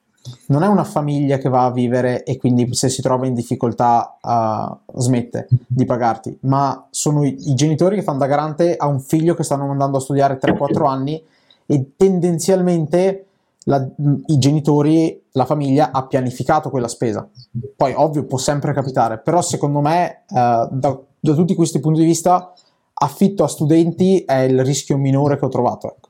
Non 0.49 0.65
è 0.65 0.67
una 0.67 0.85
famiglia 0.85 1.39
che 1.39 1.49
va 1.49 1.65
a 1.65 1.71
vivere 1.71 2.25
e 2.25 2.37
quindi 2.37 2.75
se 2.75 2.89
si 2.89 3.01
trova 3.01 3.27
in 3.27 3.35
difficoltà 3.35 4.19
uh, 4.21 5.01
smette 5.01 5.49
di 5.67 5.85
pagarti, 5.85 6.37
ma 6.43 6.89
sono 6.91 7.25
i, 7.25 7.37
i, 7.49 7.55
genitori 7.55 7.95
che 7.95 8.03
fanno 8.03 8.19
da 8.19 8.27
garante 8.27 8.77
a 8.77 8.87
un 8.87 9.01
figlio 9.01 9.35
che 9.35 9.45
stanno 9.45 9.67
mandando 9.67 9.99
a 9.99 10.01
studiare 10.01 10.39
3-4 10.39 10.87
anni 10.87 11.23
e 11.65 11.93
tendenzialmente 11.97 13.27
la, 13.67 13.87
i 14.27 14.39
genitori, 14.39 15.25
la 15.33 15.45
famiglia 15.45 15.91
ha 15.93 16.07
pianificato 16.07 16.71
quella 16.71 16.89
spesa. 16.89 17.29
Poi, 17.77 17.93
ovvio, 17.95 18.25
può 18.25 18.39
sempre 18.39 18.73
capitare, 18.73 19.19
però 19.19 19.43
secondo 19.43 19.81
me, 19.81 20.25
eh, 20.29 20.69
da, 20.71 21.01
da, 21.31 21.35
tutti 21.35 21.55
questi 21.55 21.81
punti 21.81 22.01
di 22.01 22.07
vista, 22.07 22.53
affitto 22.95 23.45
a 23.45 23.49
studenti 23.49 24.25
è 24.25 24.41
il 24.41 24.65
rischio 24.65 24.97
minore 24.97 25.39
che 25.39 25.45
ho 25.45 25.49
trovato. 25.49 25.97
Ecco. 25.97 26.09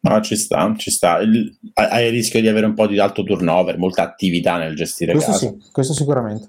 No, 0.00 0.20
ci 0.20 0.36
sta, 0.36 0.74
ci 0.76 0.90
sta. 0.90 1.18
Il, 1.18 1.56
hai 1.74 2.06
il 2.06 2.12
rischio 2.12 2.40
di 2.40 2.48
avere 2.48 2.66
un 2.66 2.74
po' 2.74 2.86
di 2.86 2.98
alto 2.98 3.22
turnover, 3.22 3.78
molta 3.78 4.02
attività 4.02 4.56
nel 4.58 4.74
gestire 4.74 5.12
questo 5.12 5.30
casa. 5.30 5.46
Sì, 5.46 5.70
questo 5.70 5.92
sicuramente. 5.92 6.48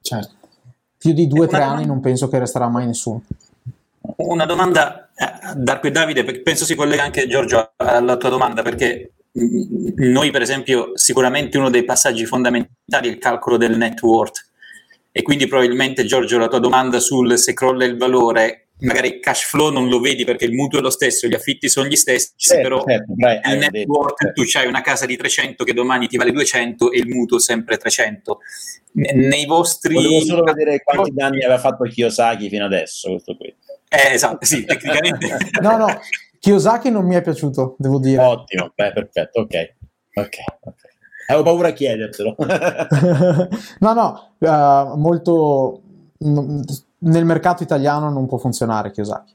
Certo. 0.00 0.34
Più 0.96 1.12
di 1.12 1.26
due 1.26 1.46
o 1.46 1.48
tre 1.48 1.62
anni 1.62 1.86
non 1.86 2.00
penso 2.00 2.28
che 2.28 2.38
resterà 2.38 2.68
mai 2.68 2.86
nessuno. 2.86 3.22
Una 4.16 4.46
domanda, 4.46 5.08
eh, 5.14 5.54
Darko 5.56 5.88
e 5.88 5.90
Davide, 5.90 6.24
penso 6.42 6.64
si 6.64 6.74
collega 6.74 7.02
anche 7.02 7.26
Giorgio 7.26 7.72
alla 7.76 8.16
tua 8.16 8.28
domanda, 8.28 8.62
perché 8.62 9.12
noi 9.96 10.30
per 10.30 10.42
esempio 10.42 10.92
sicuramente 10.94 11.58
uno 11.58 11.70
dei 11.70 11.84
passaggi 11.84 12.24
fondamentali 12.24 13.08
è 13.08 13.10
il 13.10 13.18
calcolo 13.18 13.56
del 13.56 13.76
net 13.76 14.00
worth 14.02 14.43
e 15.16 15.22
quindi 15.22 15.46
probabilmente 15.46 16.04
Giorgio 16.04 16.38
la 16.38 16.48
tua 16.48 16.58
domanda 16.58 16.98
sul 16.98 17.38
se 17.38 17.52
crolla 17.52 17.84
il 17.84 17.96
valore 17.96 18.70
magari 18.80 19.06
il 19.06 19.20
cash 19.20 19.44
flow 19.44 19.70
non 19.70 19.88
lo 19.88 20.00
vedi 20.00 20.24
perché 20.24 20.44
il 20.44 20.52
mutuo 20.52 20.80
è 20.80 20.82
lo 20.82 20.90
stesso, 20.90 21.28
gli 21.28 21.34
affitti 21.34 21.68
sono 21.68 21.86
gli 21.86 21.94
stessi, 21.94 22.32
certo, 22.34 22.62
però 22.62 22.84
certo, 22.84 23.12
dai, 23.14 23.38
il 23.44 23.58
net 23.58 23.70
detto, 23.70 23.92
worth 23.92 24.16
certo. 24.18 24.42
tu 24.42 24.58
hai 24.58 24.66
una 24.66 24.80
casa 24.80 25.06
di 25.06 25.16
300 25.16 25.62
che 25.62 25.72
domani 25.72 26.08
ti 26.08 26.16
vale 26.16 26.32
200 26.32 26.90
e 26.90 26.98
il 26.98 27.06
mutuo 27.06 27.38
sempre 27.38 27.76
300. 27.76 28.40
Nei 28.94 29.46
vostri... 29.46 29.94
Volevo 29.94 30.20
solo 30.24 30.42
vedere 30.42 30.82
quanti 30.82 31.12
danni 31.14 31.44
aveva 31.44 31.60
fatto 31.60 31.84
Kiyosaki 31.84 32.48
fino 32.48 32.64
adesso, 32.64 33.10
questo 33.10 33.36
qui. 33.36 33.54
Eh, 33.88 34.14
esatto, 34.14 34.44
sì, 34.44 34.64
tecnicamente. 34.64 35.36
no, 35.62 35.76
no, 35.76 36.00
Kiyosaki 36.40 36.90
non 36.90 37.06
mi 37.06 37.14
è 37.14 37.22
piaciuto, 37.22 37.76
devo 37.78 38.00
dire. 38.00 38.20
Ottimo, 38.20 38.72
beh, 38.74 38.92
perfetto, 38.92 39.42
ok. 39.42 39.74
Ok, 40.14 40.36
ok. 40.62 40.83
Avevo 41.26 41.44
paura 41.44 41.68
a 41.68 41.72
chiedertelo. 41.72 42.36
no, 43.80 43.92
no, 43.92 44.34
uh, 44.38 44.96
molto... 44.98 45.82
nel 46.18 47.24
mercato 47.24 47.62
italiano 47.62 48.10
non 48.10 48.26
può 48.26 48.38
funzionare 48.38 48.90
Kiyosaki. 48.90 49.34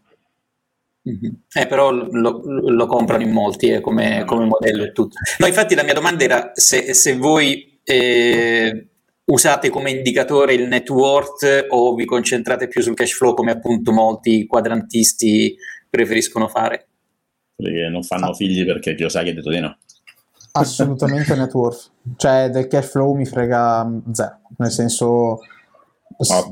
Mm-hmm. 1.10 1.32
Eh, 1.54 1.68
però 1.68 1.92
lo, 1.92 2.42
lo, 2.44 2.86
comprano 2.86 3.24
in 3.24 3.32
molti 3.32 3.70
eh, 3.70 3.80
come, 3.80 4.24
come, 4.26 4.46
modello 4.46 4.84
e 4.84 4.92
tutto. 4.92 5.16
No, 5.38 5.48
infatti 5.48 5.74
la 5.74 5.84
mia 5.84 5.94
domanda 5.94 6.24
era 6.24 6.52
se, 6.54 6.94
se 6.94 7.16
voi 7.16 7.80
eh, 7.84 8.88
usate 9.26 9.70
come 9.70 9.92
indicatore 9.92 10.54
il 10.54 10.68
net 10.68 10.90
worth 10.90 11.68
o 11.70 11.96
vi 11.96 12.06
concentrate 12.06 12.68
più 12.68 12.82
sul 12.82 12.96
cash 12.96 13.14
flow 13.14 13.34
come 13.34 13.52
appunto 13.52 13.92
molti 13.92 14.46
quadrantisti 14.46 15.56
preferiscono 15.90 16.48
fare. 16.48 16.88
Perché 17.56 17.88
non 17.90 18.04
fanno 18.04 18.34
figli 18.34 18.66
perché 18.66 18.94
Kiyosaki 18.94 19.30
ha 19.30 19.34
detto 19.34 19.50
di 19.50 19.60
no. 19.60 19.78
Assolutamente 20.52 21.36
net 21.36 21.54
worth. 21.54 21.92
Cioè 22.16 22.50
del 22.50 22.68
cash 22.68 22.88
flow 22.88 23.14
mi 23.14 23.26
frega 23.26 23.90
zero. 24.12 24.40
Nel 24.58 24.72
senso, 24.72 25.40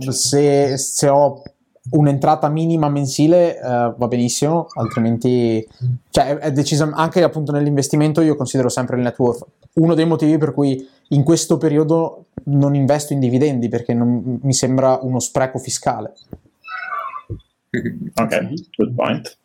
se, 0.10 0.78
se 0.78 1.08
ho 1.10 1.42
un'entrata 1.90 2.50
minima 2.50 2.90
mensile 2.90 3.58
uh, 3.62 3.96
va 3.96 4.08
benissimo, 4.08 4.68
altrimenti 4.76 5.66
cioè, 6.10 6.38
è 6.38 6.52
deciso 6.52 6.90
anche 6.94 7.24
appunto 7.24 7.52
nell'investimento 7.52 8.22
io 8.22 8.36
considero 8.36 8.70
sempre 8.70 8.98
il 8.98 9.04
net 9.04 9.18
worth. 9.18 9.46
Uno 9.76 9.94
dei 9.94 10.06
motivi 10.06 10.38
per 10.38 10.54
cui 10.54 10.86
in 11.10 11.24
questo 11.24 11.58
periodo 11.58 12.26
non 12.46 12.76
investo 12.76 13.14
in 13.14 13.20
dividendi 13.20 13.70
perché 13.70 13.94
non, 13.94 14.40
mi 14.42 14.54
sembra 14.54 15.00
uno 15.02 15.20
spreco 15.20 15.60
fiscale. 15.60 16.14
Ok, 18.16 18.54
good 18.76 18.94
point. 18.96 19.38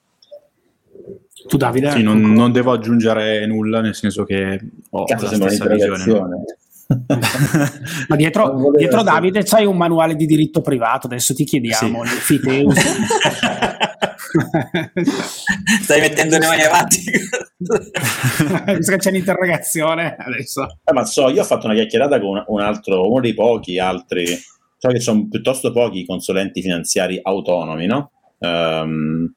Tu 1.48 1.56
Davide? 1.56 1.90
Sì, 1.90 2.02
non, 2.02 2.20
non, 2.20 2.52
devo 2.52 2.72
aggiungere 2.72 3.46
nulla, 3.46 3.80
nel 3.80 3.94
senso 3.94 4.24
che 4.24 4.60
ho 4.90 5.04
Cazzo, 5.04 5.36
la 5.36 5.48
stessa 5.48 5.66
visione. 5.68 6.44
Ma 8.08 8.16
dietro, 8.16 8.70
dietro 8.76 9.02
Davide 9.02 9.42
c'hai 9.44 9.64
un 9.64 9.76
manuale 9.76 10.14
di 10.14 10.26
diritto 10.26 10.60
privato, 10.60 11.06
adesso 11.06 11.34
ti 11.34 11.44
chiediamo, 11.44 12.04
sì. 12.04 12.40
Stai 15.82 16.00
mettendo 16.00 16.38
le 16.38 16.46
mani 16.46 16.62
avanti. 16.62 17.02
Visto 18.76 18.92
che 18.92 18.98
c'è 18.98 19.10
l'interrogazione 19.10 20.16
adesso. 20.18 20.66
Eh, 20.84 20.92
ma 20.92 21.04
so, 21.04 21.28
io 21.28 21.42
ho 21.42 21.44
fatto 21.44 21.66
una 21.66 21.74
chiacchierata 21.74 22.18
con 22.20 22.42
un 22.46 22.60
altro, 22.60 23.10
uno 23.10 23.20
dei 23.20 23.34
pochi 23.34 23.78
altri, 23.78 24.26
so 24.78 24.88
che 24.88 25.00
sono 25.00 25.28
piuttosto 25.28 25.72
pochi 25.72 26.06
consulenti 26.06 26.62
finanziari 26.62 27.20
autonomi, 27.22 27.86
no? 27.86 28.10
Um, 28.38 29.34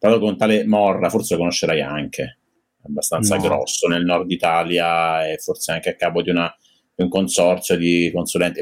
proprio 0.00 0.20
con 0.20 0.36
tale 0.38 0.64
Morra, 0.66 1.10
forse 1.10 1.34
lo 1.34 1.40
conoscerai 1.40 1.82
anche, 1.82 2.38
abbastanza 2.84 3.36
no. 3.36 3.42
grosso 3.42 3.86
nel 3.86 4.04
nord 4.04 4.30
Italia 4.30 5.28
e 5.30 5.36
forse 5.36 5.72
anche 5.72 5.90
a 5.90 5.94
capo 5.94 6.22
di, 6.22 6.30
una, 6.30 6.52
di 6.94 7.02
un 7.02 7.10
consorzio 7.10 7.76
di 7.76 8.10
consulenti, 8.12 8.60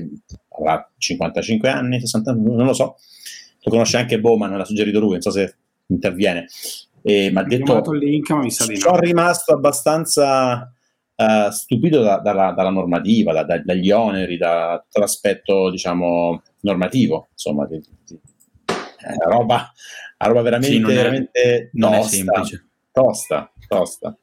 avrà 0.59 0.91
55 0.99 1.68
anni, 1.68 2.01
60 2.01 2.30
anni, 2.32 2.43
non 2.43 2.66
lo 2.66 2.72
so, 2.72 2.97
lo 3.61 3.70
conosce 3.70 3.99
anche 3.99 4.20
Bowman, 4.20 4.57
l'ha 4.57 4.64
suggerito 4.64 4.99
lui, 4.99 5.12
non 5.12 5.20
so 5.20 5.30
se 5.30 5.57
interviene. 5.86 6.49
E 7.03 7.30
mi 7.30 7.39
ha 7.39 7.45
detto, 7.45 7.93
link, 7.93 8.30
ma 8.30 8.51
sono 8.51 8.99
rimasto 8.99 9.53
abbastanza 9.53 10.72
uh, 11.14 11.51
stupito 11.51 12.03
da, 12.03 12.18
da, 12.18 12.51
dalla 12.51 12.70
normativa, 12.70 13.32
da, 13.45 13.61
dagli 13.62 13.91
oneri, 13.93 14.36
da 14.36 14.82
tutto 14.82 14.99
l'aspetto, 14.99 15.70
diciamo, 15.70 16.43
normativo, 16.62 17.28
insomma, 17.30 17.66
di, 17.66 17.80
di, 18.05 18.18
eh, 18.66 19.28
roba, 19.28 19.72
roba 20.26 20.42
veramente, 20.42 20.74
sì, 20.74 20.80
non 20.80 20.90
è, 20.90 20.94
veramente 20.94 21.70
non 21.74 21.92
tosta, 21.92 22.06
è 22.06 22.10
semplice. 22.10 22.68
Tosta, 22.90 23.52
tosta. 23.68 24.18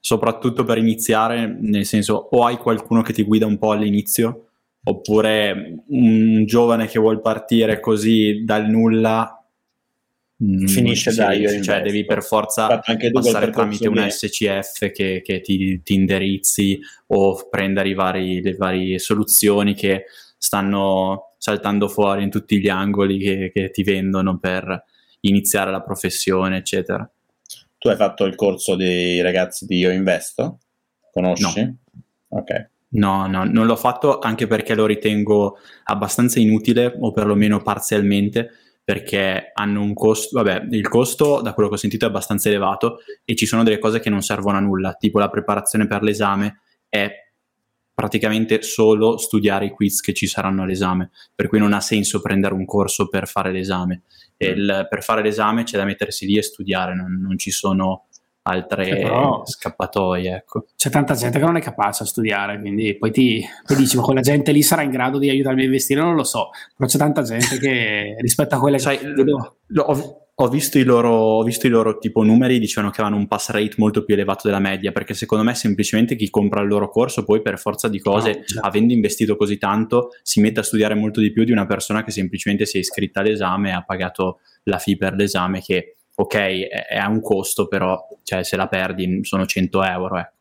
Soprattutto 0.00 0.64
per 0.64 0.78
iniziare, 0.78 1.46
nel 1.46 1.84
senso, 1.84 2.28
o 2.30 2.44
hai 2.44 2.56
qualcuno 2.56 3.02
che 3.02 3.12
ti 3.12 3.22
guida 3.22 3.46
un 3.46 3.58
po' 3.58 3.72
all'inizio, 3.72 4.50
oppure 4.82 5.82
un 5.88 6.44
giovane 6.46 6.86
che 6.86 6.98
vuole 6.98 7.20
partire 7.20 7.80
così 7.80 8.42
dal 8.44 8.66
nulla 8.66 9.44
mm, 10.42 10.66
finisce 10.66 11.12
da 11.14 11.32
io 11.32 11.62
cioè 11.62 11.82
devi 11.82 12.06
per 12.06 12.22
forza 12.22 12.80
passare 13.12 13.50
tramite 13.50 13.88
un 13.88 14.06
SCF 14.08 14.90
che, 14.90 15.20
che 15.22 15.40
ti, 15.42 15.82
ti, 15.82 15.94
indirizzi 15.94 16.80
o 17.08 17.46
prendere 17.48 17.92
vari, 17.92 18.40
le 18.40 18.54
varie 18.54 18.98
soluzioni 18.98 19.74
che 19.74 20.04
stanno 20.38 21.29
saltando 21.40 21.88
fuori 21.88 22.22
in 22.22 22.30
tutti 22.30 22.60
gli 22.60 22.68
angoli 22.68 23.18
che, 23.18 23.50
che 23.52 23.70
ti 23.70 23.82
vendono 23.82 24.38
per 24.38 24.84
iniziare 25.20 25.70
la 25.70 25.80
professione 25.80 26.58
eccetera 26.58 27.10
tu 27.80 27.88
hai 27.88 27.96
fatto 27.96 28.26
il 28.26 28.34
corso 28.34 28.76
dei 28.76 29.22
ragazzi 29.22 29.64
di 29.64 29.78
Io 29.78 29.90
Investo? 29.90 30.58
Conosci? 31.10 31.64
No. 31.64 31.76
Ok. 32.28 32.68
No, 32.90 33.26
no, 33.26 33.44
non 33.44 33.64
l'ho 33.64 33.76
fatto 33.76 34.18
anche 34.18 34.46
perché 34.46 34.74
lo 34.74 34.84
ritengo 34.84 35.56
abbastanza 35.84 36.38
inutile 36.38 36.94
o 37.00 37.10
perlomeno 37.10 37.62
parzialmente 37.62 38.50
perché 38.84 39.52
hanno 39.54 39.80
un 39.80 39.94
costo, 39.94 40.42
vabbè, 40.42 40.66
il 40.72 40.88
costo 40.88 41.40
da 41.40 41.54
quello 41.54 41.70
che 41.70 41.76
ho 41.76 41.78
sentito 41.78 42.04
è 42.04 42.08
abbastanza 42.08 42.50
elevato 42.50 42.98
e 43.24 43.34
ci 43.34 43.46
sono 43.46 43.62
delle 43.62 43.78
cose 43.78 43.98
che 43.98 44.10
non 44.10 44.20
servono 44.20 44.58
a 44.58 44.60
nulla, 44.60 44.92
tipo 44.92 45.18
la 45.18 45.30
preparazione 45.30 45.86
per 45.86 46.02
l'esame 46.02 46.60
è 46.86 47.29
praticamente 48.00 48.62
solo 48.62 49.18
studiare 49.18 49.66
i 49.66 49.70
quiz 49.70 50.00
che 50.00 50.14
ci 50.14 50.26
saranno 50.26 50.62
all'esame, 50.62 51.10
per 51.34 51.48
cui 51.48 51.58
non 51.58 51.74
ha 51.74 51.82
senso 51.82 52.22
prendere 52.22 52.54
un 52.54 52.64
corso 52.64 53.10
per 53.10 53.28
fare 53.28 53.52
l'esame. 53.52 54.04
Il, 54.38 54.86
per 54.88 55.02
fare 55.02 55.20
l'esame 55.20 55.64
c'è 55.64 55.76
da 55.76 55.84
mettersi 55.84 56.24
lì 56.24 56.38
e 56.38 56.42
studiare, 56.42 56.94
non, 56.94 57.20
non 57.20 57.36
ci 57.36 57.50
sono 57.50 58.06
altre 58.44 58.88
però, 58.88 59.42
scappatoie. 59.44 60.34
Ecco. 60.34 60.64
C'è 60.74 60.88
tanta 60.88 61.12
gente 61.12 61.38
che 61.38 61.44
non 61.44 61.58
è 61.58 61.60
capace 61.60 62.04
a 62.04 62.06
studiare, 62.06 62.58
quindi 62.58 62.96
poi 62.96 63.10
ti, 63.10 63.44
poi 63.66 63.76
dici, 63.76 63.98
ma 63.98 64.02
quella 64.02 64.22
gente 64.22 64.50
lì 64.50 64.62
sarà 64.62 64.80
in 64.80 64.90
grado 64.90 65.18
di 65.18 65.28
aiutarmi 65.28 65.60
a 65.60 65.64
investire, 65.66 66.00
non 66.00 66.14
lo 66.14 66.24
so, 66.24 66.48
però 66.74 66.88
c'è 66.88 66.96
tanta 66.96 67.20
gente 67.20 67.58
che 67.58 68.16
rispetto 68.18 68.54
a 68.54 68.58
quelle 68.58 68.78
Sai, 68.78 68.96
che... 68.96 69.08
Lo, 69.08 69.58
lo, 69.66 70.19
ho, 70.42 70.48
visto 70.48 70.78
i 70.78 70.84
loro, 70.84 71.10
ho 71.10 71.42
visto 71.42 71.66
i 71.66 71.70
loro 71.70 71.98
tipo 71.98 72.22
numeri, 72.22 72.58
dicevano 72.58 72.90
che 72.90 73.00
avevano 73.00 73.20
un 73.20 73.28
pass 73.28 73.50
rate 73.50 73.74
molto 73.76 74.04
più 74.04 74.14
elevato 74.14 74.46
della 74.46 74.58
media, 74.58 74.90
perché 74.90 75.12
secondo 75.12 75.44
me 75.44 75.54
semplicemente 75.54 76.16
chi 76.16 76.30
compra 76.30 76.62
il 76.62 76.68
loro 76.68 76.88
corso 76.88 77.24
poi 77.24 77.42
per 77.42 77.58
forza 77.58 77.88
di 77.88 78.00
cose, 78.00 78.44
certo. 78.46 78.60
avendo 78.60 78.92
investito 78.92 79.36
così 79.36 79.58
tanto, 79.58 80.10
si 80.22 80.40
mette 80.40 80.60
a 80.60 80.62
studiare 80.62 80.94
molto 80.94 81.20
di 81.20 81.30
più 81.30 81.44
di 81.44 81.52
una 81.52 81.66
persona 81.66 82.02
che 82.02 82.10
semplicemente 82.10 82.64
si 82.64 82.78
è 82.78 82.80
iscritta 82.80 83.20
all'esame 83.20 83.68
e 83.68 83.72
ha 83.72 83.82
pagato 83.82 84.40
la 84.64 84.78
fee 84.78 84.96
per 84.96 85.14
l'esame 85.14 85.60
che 85.60 85.96
ok, 86.14 86.34
è, 86.34 86.86
è 86.88 87.04
un 87.04 87.20
costo, 87.20 87.68
però 87.68 87.98
cioè, 88.22 88.42
se 88.42 88.56
la 88.56 88.66
perdi 88.66 89.20
sono 89.22 89.44
100 89.44 89.84
euro. 89.84 90.18
Eh. 90.18 90.32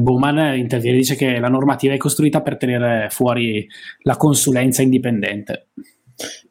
Bowman 0.00 0.56
interviene 0.56 0.96
e 0.96 1.00
dice 1.00 1.16
che 1.16 1.38
la 1.38 1.48
normativa 1.48 1.94
è 1.94 1.96
costruita 1.96 2.42
per 2.42 2.56
tenere 2.56 3.08
fuori 3.10 3.66
la 4.02 4.16
consulenza 4.16 4.82
indipendente. 4.82 5.68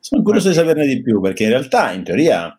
Sono 0.08 0.22
curioso 0.22 0.48
di 0.48 0.54
saperne 0.54 0.88
di 0.88 1.02
più 1.02 1.20
perché 1.20 1.44
in 1.44 1.50
realtà, 1.50 1.92
in 1.92 2.06
teoria, 2.06 2.58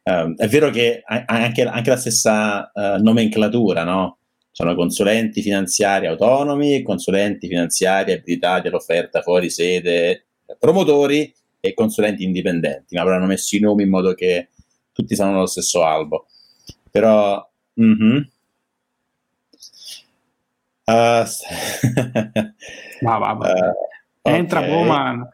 eh, 0.00 0.34
è 0.36 0.46
vero 0.46 0.70
che 0.70 1.02
anche, 1.04 1.64
anche 1.64 1.90
la 1.90 1.96
stessa 1.96 2.70
eh, 2.70 2.98
nomenclatura, 3.00 3.82
no? 3.82 4.18
Sono 4.52 4.76
consulenti 4.76 5.42
finanziari 5.42 6.06
autonomi, 6.06 6.84
consulenti 6.84 7.48
finanziari 7.48 8.12
abilitati 8.12 8.68
all'offerta 8.68 9.22
fuori 9.22 9.50
sede, 9.50 10.26
promotori 10.56 11.34
e 11.58 11.74
consulenti 11.74 12.22
indipendenti, 12.22 12.94
ma 12.94 13.00
avranno 13.02 13.26
messo 13.26 13.56
i 13.56 13.58
nomi 13.58 13.82
in 13.82 13.90
modo 13.90 14.14
che 14.14 14.50
tutti 14.92 15.16
siano 15.16 15.34
allo 15.34 15.46
stesso 15.46 15.82
albo. 15.84 16.26
Però... 16.92 17.44
Mm-hmm. 17.80 18.22
Uh, 20.84 21.24
ma 23.00 23.18
va, 23.18 23.32
va. 23.32 23.52
Uh, 24.26 24.30
Entra 24.30 24.60
okay. 24.60 24.70
Bowman. 24.70 25.28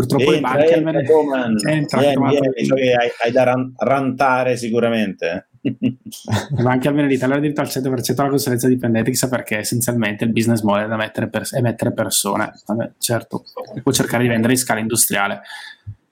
Purtroppo 0.00 0.32
entra, 0.32 0.54
le 0.54 0.60
banche 0.60 0.74
entra, 0.74 1.02
Bowman. 1.02 1.56
Entra, 1.66 2.00
vieni, 2.00 2.28
vieni, 2.28 2.68
che 2.68 2.94
hai, 2.94 3.10
hai 3.22 3.32
da 3.32 3.42
ran- 3.42 3.72
rantare 3.76 4.56
sicuramente. 4.56 5.48
Ma 6.62 6.70
anche 6.70 6.88
almeno 6.88 7.06
l'Italia 7.06 7.36
ha 7.36 7.38
diritto 7.38 7.60
al 7.60 7.66
100% 7.66 8.20
alla 8.20 8.28
consulenza 8.30 8.66
dipendente, 8.66 9.10
chissà 9.10 9.28
perché 9.28 9.58
essenzialmente 9.58 10.24
il 10.24 10.32
business 10.32 10.62
model 10.62 10.86
è 10.86 10.88
da 10.88 10.96
mettere 10.96 11.28
per, 11.28 11.46
è 11.50 11.60
mettere 11.60 11.92
persone. 11.92 12.52
Vabbè, 12.66 12.92
certo, 12.98 13.44
può 13.82 13.92
cercare 13.92 14.22
di 14.22 14.28
vendere 14.28 14.52
in 14.52 14.58
scala 14.58 14.80
industriale. 14.80 15.42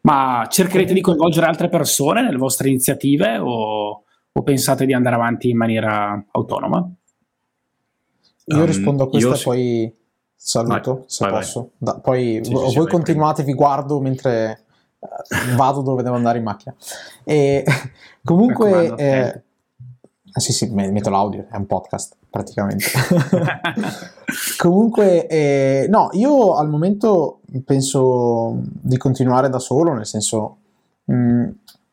Ma 0.03 0.47
cercherete 0.49 0.93
di 0.93 1.01
coinvolgere 1.01 1.47
altre 1.47 1.68
persone 1.68 2.22
nelle 2.22 2.36
vostre 2.36 2.68
iniziative 2.68 3.39
o, 3.39 4.05
o 4.32 4.43
pensate 4.43 4.86
di 4.86 4.93
andare 4.93 5.16
avanti 5.16 5.49
in 5.51 5.57
maniera 5.57 6.24
autonoma? 6.30 6.89
Io 8.51 8.59
um, 8.59 8.64
rispondo 8.64 9.05
a 9.05 9.09
questa 9.09 9.34
e 9.34 9.41
poi 9.43 9.97
saluto, 10.39 10.95
vai, 10.95 11.05
se 11.07 11.24
vai, 11.24 11.34
posso. 11.34 11.61
Vai. 11.61 11.70
Da, 11.78 12.01
poi 12.01 12.41
sì, 12.43 12.53
voi 12.53 12.70
sì, 12.70 12.86
continuate, 12.86 13.43
vi 13.43 13.55
guardo 13.55 14.01
mentre 14.01 14.64
eh, 15.01 15.55
vado 15.57 15.82
dove 15.82 16.03
devo 16.03 16.14
andare 16.14 16.39
in 16.39 16.45
macchina. 16.45 16.74
E 17.24 17.64
comunque, 18.24 18.95
eh, 18.97 19.43
ah, 20.32 20.41
sì, 20.41 20.53
sì, 20.53 20.70
metto 20.70 21.11
l'audio, 21.11 21.47
è 21.51 21.57
un 21.57 21.66
podcast 21.66 22.16
praticamente. 22.30 22.84
comunque, 24.59 25.26
eh, 25.26 25.86
no, 25.89 26.09
io 26.12 26.55
al 26.55 26.68
momento 26.68 27.41
penso 27.64 28.61
di 28.62 28.97
continuare 28.97 29.49
da 29.49 29.59
solo, 29.59 29.93
nel 29.93 30.07
senso, 30.07 30.57
mh, 31.05 31.14
mm, 31.14 31.49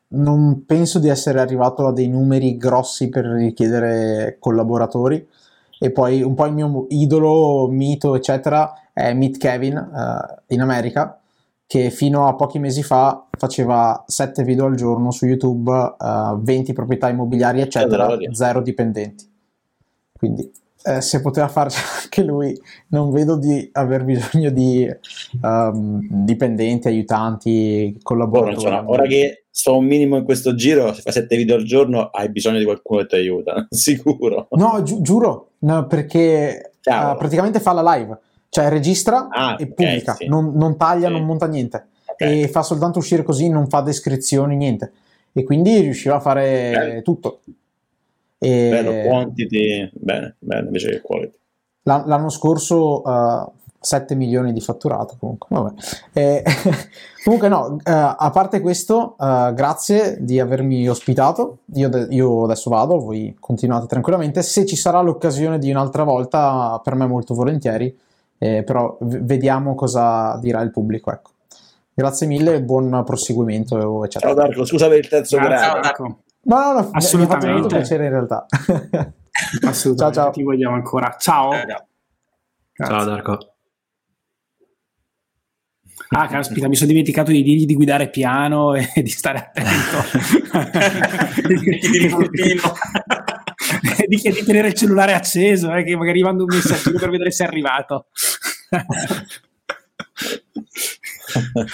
non 0.08 0.64
penso 0.64 0.98
di 0.98 1.08
essere 1.08 1.40
arrivato 1.40 1.86
a 1.86 1.92
dei 1.92 2.08
numeri 2.08 2.56
grossi 2.56 3.08
per 3.08 3.24
richiedere 3.24 4.36
collaboratori. 4.38 5.28
E 5.78 5.90
poi 5.90 6.22
un 6.22 6.34
po' 6.34 6.46
il 6.46 6.52
mio 6.52 6.86
idolo, 6.88 7.68
mito, 7.68 8.14
eccetera, 8.14 8.72
è 8.92 9.12
Meet 9.12 9.36
Kevin 9.38 9.76
uh, 9.76 10.54
in 10.54 10.60
America, 10.60 11.20
che 11.66 11.90
fino 11.90 12.26
a 12.26 12.34
pochi 12.34 12.58
mesi 12.58 12.82
fa 12.82 13.26
faceva 13.36 14.04
7 14.06 14.42
video 14.42 14.66
al 14.66 14.74
giorno 14.74 15.10
su 15.10 15.26
YouTube, 15.26 15.70
uh, 15.70 16.40
20 16.40 16.72
proprietà 16.72 17.08
immobiliari, 17.08 17.60
eccetera, 17.60 18.16
zero 18.32 18.62
dipendenti. 18.62 19.28
Quindi 20.16 20.50
eh, 20.86 21.00
se 21.00 21.20
poteva 21.20 21.48
farci 21.48 21.80
anche 22.04 22.22
lui, 22.22 22.56
non 22.88 23.10
vedo 23.10 23.36
di 23.36 23.68
aver 23.72 24.04
bisogno 24.04 24.50
di 24.50 24.88
um, 25.42 26.00
dipendenti, 26.24 26.86
aiutanti, 26.86 27.98
collaboratori. 28.02 28.54
Insomma, 28.54 28.88
ora 28.88 29.04
che 29.06 29.46
sto 29.50 29.76
un 29.76 29.84
minimo 29.84 30.16
in 30.16 30.24
questo 30.24 30.54
giro, 30.54 30.92
se 30.94 31.02
fai 31.02 31.12
sette 31.12 31.36
video 31.36 31.56
al 31.56 31.64
giorno, 31.64 32.10
hai 32.12 32.30
bisogno 32.30 32.58
di 32.58 32.64
qualcuno 32.64 33.00
che 33.00 33.06
ti 33.06 33.14
aiuta, 33.16 33.66
sicuro. 33.70 34.46
No, 34.52 34.80
gi- 34.84 35.00
giuro, 35.00 35.45
no, 35.58 35.86
perché 35.86 36.72
uh, 36.84 37.16
praticamente 37.16 37.60
fa 37.60 37.72
la 37.72 37.94
live, 37.94 38.18
cioè 38.48 38.68
registra 38.68 39.28
ah, 39.30 39.56
e 39.58 39.66
pubblica, 39.66 40.12
okay, 40.12 40.26
sì. 40.26 40.28
non, 40.28 40.52
non, 40.54 40.76
taglia, 40.76 41.08
sì. 41.08 41.12
non 41.12 41.24
monta 41.24 41.46
niente. 41.46 41.88
Okay. 42.06 42.42
E 42.42 42.48
fa 42.48 42.62
soltanto 42.62 42.98
uscire 42.98 43.22
così, 43.22 43.48
non 43.48 43.68
fa 43.68 43.80
descrizioni, 43.80 44.56
niente. 44.56 44.92
E 45.32 45.44
quindi 45.44 45.80
riusciva 45.80 46.16
a 46.16 46.20
fare 46.20 46.72
Bello. 46.72 47.02
tutto. 47.02 47.40
E 48.38 48.68
Bello, 48.70 49.08
quantity, 49.08 49.90
bene, 49.92 50.36
bene, 50.38 50.66
invece 50.66 50.90
che 50.90 51.00
quality. 51.00 51.38
L'anno 51.82 52.30
scorso 52.30 53.02
uh, 53.02 53.52
7 53.86 54.16
milioni 54.16 54.52
di 54.52 54.60
fatturato 54.60 55.16
comunque. 55.18 55.46
Vabbè. 55.48 55.72
E, 56.12 56.42
comunque 57.22 57.48
no, 57.48 57.76
uh, 57.76 57.80
a 57.84 58.30
parte 58.32 58.60
questo, 58.60 59.14
uh, 59.16 59.54
grazie 59.54 60.16
di 60.20 60.40
avermi 60.40 60.88
ospitato. 60.88 61.58
Io, 61.74 61.88
de- 61.88 62.08
io, 62.10 62.44
adesso 62.44 62.68
vado, 62.68 62.98
voi 62.98 63.36
continuate 63.38 63.86
tranquillamente. 63.86 64.42
Se 64.42 64.66
ci 64.66 64.74
sarà 64.74 65.00
l'occasione 65.00 65.58
di 65.58 65.70
un'altra 65.70 66.02
volta, 66.02 66.80
per 66.82 66.96
me 66.96 67.06
molto 67.06 67.32
volentieri, 67.34 67.96
eh, 68.38 68.64
però 68.64 68.96
v- 69.00 69.20
vediamo 69.20 69.76
cosa 69.76 70.36
dirà 70.40 70.60
il 70.62 70.72
pubblico. 70.72 71.12
Ecco. 71.12 71.30
Grazie 71.94 72.26
mille 72.26 72.54
e 72.54 72.62
buon 72.62 73.04
proseguimento. 73.06 74.04
Eccetera. 74.04 74.34
Ciao 74.34 74.42
Darko, 74.44 74.64
scusa 74.64 74.88
per 74.88 74.98
il 74.98 75.08
terzo 75.08 75.38
grado. 75.38 75.80
No, 76.42 76.58
no, 76.58 76.72
no, 76.72 76.90
assolutamente. 76.92 77.46
Mi 77.46 77.52
ha 77.52 77.58
molto 77.58 77.74
piacere 77.76 78.04
in 78.04 78.10
realtà. 78.10 78.46
assolutamente. 79.62 79.96
Ciao, 79.96 80.12
ciao. 80.12 80.30
Ti 80.30 80.42
vogliamo 80.42 80.74
ancora. 80.74 81.14
Ciao. 81.18 81.52
Ciao, 81.52 82.88
ciao 82.88 83.04
Darko. 83.04 83.55
Ah, 86.10 86.28
caspita, 86.28 86.68
mi 86.68 86.76
sono 86.76 86.90
dimenticato 86.90 87.32
di 87.32 87.42
dirgli 87.42 87.66
di 87.66 87.74
guidare 87.74 88.10
piano 88.10 88.74
e 88.74 88.90
di 89.02 89.10
stare 89.10 89.38
attento. 89.38 90.04
di, 94.06 94.16
di, 94.16 94.44
tenere 94.44 94.68
il 94.68 94.74
cellulare 94.74 95.14
acceso, 95.14 95.74
eh, 95.74 95.82
che 95.82 95.96
magari 95.96 96.22
mando 96.22 96.44
un 96.44 96.54
messaggino 96.54 96.98
per 96.98 97.10
vedere 97.10 97.30
se 97.32 97.44
è 97.44 97.46
arrivato. 97.48 98.06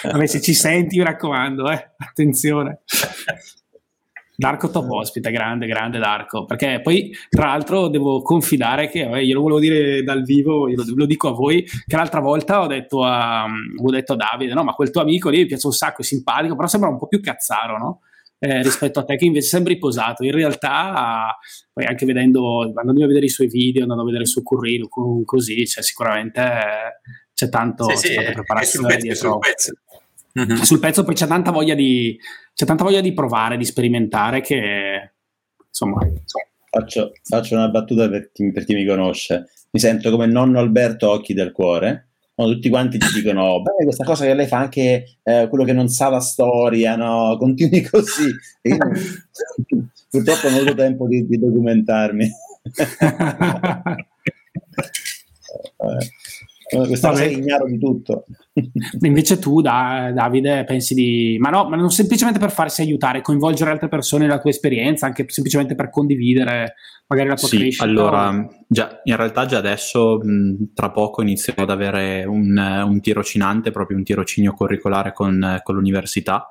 Vabbè, 0.03 0.27
se 0.27 0.41
ci 0.41 0.55
senti, 0.55 0.99
mi 0.99 1.05
raccomando, 1.05 1.71
eh, 1.71 1.93
attenzione. 1.99 2.83
Darko 4.35 4.71
top 4.71 4.91
ospite, 4.91 5.31
grande, 5.31 5.67
grande 5.67 5.99
Darko. 5.99 6.45
Perché 6.45 6.81
poi, 6.83 7.15
tra 7.29 7.47
l'altro, 7.47 7.89
devo 7.89 8.23
confidare 8.23 8.89
che 8.89 9.01
eh, 9.03 9.25
glielo 9.25 9.41
volevo 9.43 9.61
dire 9.61 10.03
dal 10.03 10.23
vivo, 10.23 10.69
io 10.69 10.77
lo, 10.77 10.85
lo, 10.95 11.07
dico 11.07 11.29
a 11.29 11.33
voi, 11.33 11.63
che 11.63 11.97
l'altra 11.97 12.21
volta 12.21 12.63
ho 12.63 12.67
detto, 12.67 13.03
a, 13.05 13.45
ho 13.45 13.91
detto 13.91 14.15
a 14.15 14.17
Davide, 14.17 14.55
no, 14.55 14.65
ma 14.65 14.73
quel 14.73 14.91
tuo 14.91 15.03
amico 15.03 15.29
lì 15.29 15.39
mi 15.39 15.47
piace 15.47 15.67
un 15.67 15.73
sacco, 15.73 16.01
è 16.01 16.05
simpatico, 16.05 16.57
però 16.57 16.67
sembra 16.67 16.89
un 16.89 16.99
po' 16.99 17.09
più 17.09 17.21
cazzaro, 17.21 17.79
no? 17.79 18.01
Eh, 18.39 18.63
rispetto 18.63 18.99
a 18.99 19.05
te 19.05 19.17
che 19.17 19.25
invece 19.25 19.47
sembri 19.47 19.79
posato. 19.79 20.25
In 20.25 20.33
realtà, 20.33 21.37
poi 21.73 21.85
anche 21.85 22.05
vedendo, 22.07 22.63
andando 22.63 23.05
a 23.05 23.07
vedere 23.07 23.27
i 23.27 23.29
suoi 23.29 23.47
video, 23.47 23.83
andando 23.83 24.03
a 24.03 24.07
vedere 24.07 24.25
il 24.25 24.29
suo 24.29 24.43
curriculum, 24.43 25.23
così, 25.25 25.65
cioè, 25.67 25.85
sicuramente 25.85 26.43
c'è 27.35 27.49
tanto, 27.49 27.85
sì, 27.91 27.95
c'è 27.95 28.09
sì, 28.09 28.15
tanta 28.15 28.33
preparazione 28.33 28.97
dietro. 28.97 29.39
Mm-hmm. 30.39 30.63
Sul 30.63 30.79
pezzo 30.79 31.05
poi 31.05 31.15
c'è 31.15 31.27
tanta 31.27 31.51
voglia 31.51 31.75
di, 31.75 32.19
c'è 32.55 32.65
tanta 32.65 32.85
voglia 32.85 33.01
di 33.01 33.13
provare, 33.13 33.57
di 33.57 33.65
sperimentare 33.65 34.41
che 34.41 35.13
insomma... 35.67 36.01
Faccio, 36.75 37.13
faccio 37.23 37.55
una 37.55 37.69
battuta 37.69 38.09
per 38.09 38.31
chi, 38.33 38.51
per 38.51 38.65
chi, 38.65 38.75
mi 38.75 38.87
conosce. 38.87 39.51
Mi 39.73 39.81
sento 39.81 40.11
come 40.11 40.25
nonno 40.25 40.59
Alberto 40.59 41.11
Occhi 41.11 41.35
del 41.35 41.53
Cuore. 41.53 42.13
Quando 42.35 42.55
tutti 42.55 42.71
quanti 42.71 42.97
ti 42.97 43.09
dicono, 43.13 43.61
beh, 43.63 43.85
questa 43.85 44.05
cosa 44.05 44.25
che 44.25 44.33
lei 44.33 44.47
fa 44.47 44.57
anche 44.57 45.19
eh, 45.23 45.49
quello 45.51 45.65
che 45.65 45.75
non 45.75 45.89
sa 45.89 46.09
la 46.09 46.21
storia, 46.21 46.97
no? 46.97 47.37
Continui 47.39 47.83
così. 47.83 48.35
Io, 48.63 48.79
purtroppo 50.09 50.49
non 50.49 50.55
ho 50.55 50.61
avuto 50.61 50.75
tempo 50.75 51.07
di, 51.07 51.27
di 51.27 51.39
documentarmi. 51.39 52.25
eh, 56.67 56.87
questa 56.87 57.11
cosa 57.11 57.23
è 57.23 57.27
ignaro 57.27 57.67
di 57.67 57.79
tutto. 57.79 58.25
Invece 59.01 59.39
tu, 59.39 59.61
da, 59.61 60.11
Davide, 60.15 60.65
pensi 60.65 60.95
di... 60.95 61.37
Ma 61.41 61.49
no, 61.49 61.69
ma 61.69 61.77
non 61.77 61.91
semplicemente 61.91 62.39
per 62.39 62.51
farsi 62.51 62.83
aiutare, 62.83 63.23
coinvolgere 63.23 63.71
altre 63.71 63.89
persone 63.89 64.27
nella 64.27 64.41
tua 64.41 64.51
esperienza, 64.51 65.07
anche 65.07 65.25
semplicemente 65.29 65.75
per 65.75 65.89
condividere 65.89 66.75
magari 67.07 67.29
la 67.29 67.35
tua 67.35 67.49
sì, 67.49 67.59
crescita? 67.59 67.85
allora, 67.85 68.47
già, 68.67 69.01
in 69.05 69.17
realtà 69.17 69.47
già 69.47 69.59
adesso, 69.59 70.19
mh, 70.23 70.73
tra 70.75 70.91
poco, 70.91 71.23
inizierò 71.23 71.63
ad 71.63 71.71
avere 71.71 72.25
un, 72.25 72.57
un, 72.57 73.01
tirocinante, 73.01 73.71
proprio 73.71 73.97
un 73.97 74.05
tirocinio 74.05 74.53
curricolare 74.53 75.13
con, 75.13 75.61
con 75.63 75.75
l'università. 75.75 76.47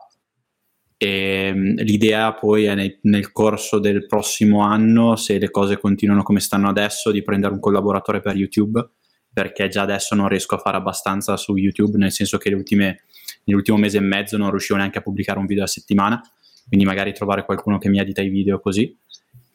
E 0.97 1.51
l'idea 1.55 2.33
poi 2.33 2.65
è 2.65 2.75
nel, 2.75 2.99
nel, 3.03 3.31
corso 3.31 3.79
del 3.79 4.05
prossimo 4.05 4.61
anno, 4.61 5.15
se 5.15 5.39
le 5.39 5.49
cose 5.49 5.79
continuano 5.79 6.21
come 6.21 6.39
stanno 6.39 6.69
adesso, 6.69 7.11
di 7.11 7.23
prendere 7.23 7.53
un 7.53 7.59
collaboratore 7.59 8.21
per 8.21 8.35
YouTube 8.35 8.87
perché 9.33 9.67
già 9.67 9.81
adesso 9.83 10.15
non 10.15 10.27
riesco 10.27 10.55
a 10.55 10.57
fare 10.57 10.77
abbastanza 10.77 11.37
su 11.37 11.55
YouTube, 11.55 11.97
nel 11.97 12.11
senso 12.11 12.37
che 12.37 12.53
ultime, 12.53 13.03
nell'ultimo 13.45 13.77
mese 13.77 13.97
e 13.97 14.01
mezzo 14.01 14.37
non 14.37 14.49
riuscivo 14.49 14.77
neanche 14.77 14.99
a 14.99 15.01
pubblicare 15.01 15.39
un 15.39 15.45
video 15.45 15.63
a 15.63 15.67
settimana, 15.67 16.21
quindi 16.67 16.85
magari 16.85 17.13
trovare 17.13 17.45
qualcuno 17.45 17.77
che 17.77 17.89
mi 17.89 17.99
edita 17.99 18.21
i 18.21 18.29
video 18.29 18.59
così. 18.59 18.95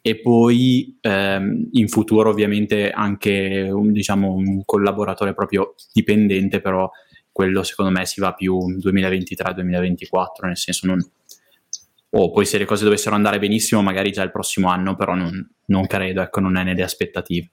E 0.01 0.19
poi 0.19 0.97
ehm, 1.01 1.69
in 1.73 1.87
futuro 1.89 2.29
ovviamente 2.29 2.91
anche 2.91 3.67
un, 3.69 3.91
diciamo, 3.91 4.31
un 4.33 4.63
collaboratore 4.63 5.33
proprio 5.33 5.75
dipendente, 5.91 6.61
però 6.61 6.89
quello 7.31 7.61
secondo 7.61 7.91
me 7.91 8.05
si 8.05 8.19
va 8.19 8.33
più 8.33 8.57
2023-2024, 8.79 10.45
nel 10.45 10.57
senso 10.57 10.87
non... 10.87 10.99
O 12.09 12.21
oh, 12.21 12.31
poi 12.31 12.45
se 12.45 12.57
le 12.57 12.65
cose 12.65 12.85
dovessero 12.85 13.15
andare 13.15 13.37
benissimo, 13.37 13.81
magari 13.83 14.11
già 14.11 14.23
il 14.23 14.31
prossimo 14.31 14.69
anno, 14.69 14.95
però 14.95 15.13
non, 15.13 15.47
non 15.65 15.85
credo, 15.87 16.21
ecco, 16.21 16.39
non 16.39 16.55
è 16.55 16.63
nelle 16.63 16.83
aspettative. 16.83 17.49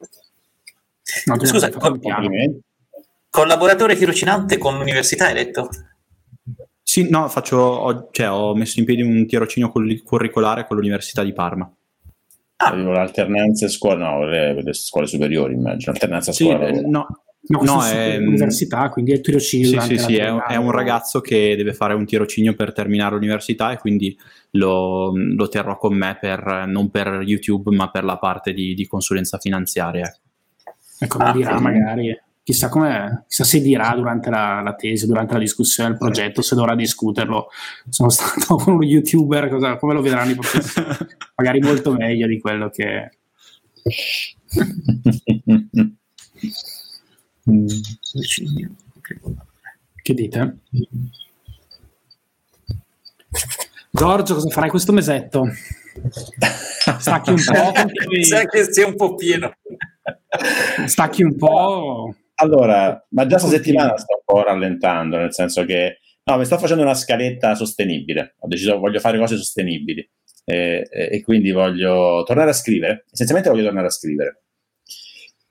No, 1.27 1.45
Scusa, 1.45 1.71
col- 1.71 2.01
collaboratore 3.29 3.97
tirocinante 3.97 4.59
con 4.59 4.79
l'università, 4.79 5.27
hai 5.27 5.35
detto? 5.35 5.69
Sì, 6.83 7.09
no, 7.09 7.29
faccio, 7.29 7.57
ho, 7.57 8.09
cioè, 8.13 8.31
ho 8.31 8.55
messo 8.55 8.79
in 8.79 8.85
piedi 8.85 9.03
un 9.03 9.27
tirocinio 9.27 9.73
curricolare 9.73 10.67
con 10.67 10.77
l'Università 10.77 11.25
di 11.25 11.33
Parma. 11.33 11.69
Ah. 12.57 12.75
L'alternanza 12.75 13.69
scuola, 13.69 14.11
no, 14.11 14.25
le, 14.25 14.63
le, 14.63 14.73
scuole 14.73 15.07
superiori, 15.07 15.55
immagino. 15.55 15.93
Alternanza 15.93 16.33
sì, 16.33 16.45
scuola. 16.45 16.69
Eh, 16.69 16.81
no, 16.83 17.07
no, 17.49 17.63
no 17.63 17.85
è 17.85 18.19
l'università, 18.19 18.89
quindi 18.91 19.11
è 19.13 19.15
il 19.17 19.21
tirocinio. 19.23 19.81
Sì, 19.81 19.97
sì, 19.97 19.99
sì, 19.99 20.17
è, 20.17 20.33
è, 20.33 20.57
un 20.57 20.71
ragazzo 20.71 21.21
che 21.21 21.57
deve 21.57 21.75
fare 21.75 21.95
un 21.95 22.07
tirocinio 22.07 22.55
per 22.55 22.73
terminare 22.73 23.15
l'università 23.15 23.73
e 23.73 23.79
quindi 23.79 24.17
lo, 24.53 25.13
lo 25.15 25.49
terrò 25.49 25.77
con 25.77 25.95
me 25.97 26.17
per, 26.21 26.65
non 26.69 26.91
per 26.91 27.23
YouTube, 27.25 27.75
ma 27.75 27.91
per 27.91 28.05
la 28.05 28.19
parte 28.19 28.53
di, 28.53 28.75
di 28.75 28.87
consulenza 28.87 29.39
finanziaria. 29.39 30.17
Ecco. 30.99 31.19
Ecco, 31.19 31.19
ah, 31.19 31.33
dirà 31.33 31.61
magari, 31.61 32.17
chissà, 32.43 32.69
chissà 33.27 33.45
se 33.45 33.61
dirà 33.61 33.95
durante 33.95 34.31
la, 34.31 34.61
la, 34.63 34.75
tesi, 34.75 35.07
durante 35.07 35.33
la 35.33 35.39
discussione 35.41 35.91
del 35.91 35.99
progetto, 35.99 36.43
se 36.43 36.55
dovrà 36.55 36.75
discuterlo. 36.75 37.49
Sono 37.89 38.11
stato 38.11 38.57
con 38.57 38.75
uno 38.75 38.85
youtuber, 38.85 39.49
cosa, 39.49 39.77
come 39.77 39.95
lo 39.95 40.03
vedranno 40.03 40.31
i 40.31 40.35
professori? 40.35 41.07
magari 41.37 41.61
molto 41.61 41.93
meglio 41.93 42.27
di 42.27 42.39
quello 42.39 42.71
che... 42.71 43.11
che 50.03 50.15
dite? 50.15 50.59
Giorgio, 53.91 54.35
cosa 54.35 54.49
farai 54.51 54.71
questo 54.71 54.93
mesetto? 54.93 55.47
Stacchi 56.99 57.31
un 57.31 57.37
po'. 57.37 57.73
Mi 58.09 58.25
sa 58.25 58.45
che 58.45 58.73
sia 58.73 58.87
un 58.87 58.97
po' 58.97 59.15
pieno. 59.15 59.55
Stacchi 60.87 61.23
un 61.23 61.37
po'. 61.37 62.15
Allora, 62.37 63.07
ma 63.11 63.27
già 63.27 63.39
questa 63.39 63.57
settimana 63.57 63.97
sto 63.97 64.17
un 64.17 64.23
po' 64.25 64.43
rallentando, 64.43 65.17
nel 65.17 65.33
senso 65.33 65.65
che 65.65 66.01
no, 66.25 66.37
mi 66.37 66.45
sto 66.45 66.59
facendo 66.59 66.83
una 66.83 66.95
scaletta 66.95 67.55
sostenibile. 67.55 68.35
Ho 68.41 68.49
deciso 68.49 68.73
che 68.73 68.79
voglio 68.79 69.01
fare 69.01 69.19
cose 69.19 69.37
sostenibili 69.37 70.09
e, 70.45 70.87
e, 70.91 71.23
quindi 71.23 71.53
voglio 71.53 72.23
tornare 72.25 72.51
a 72.51 72.55
scrivere. 72.55 73.05
Essenzialmente 73.11 73.51
voglio 73.51 73.65
tornare 73.65 73.87
a 73.87 73.91
scrivere. 73.91 74.43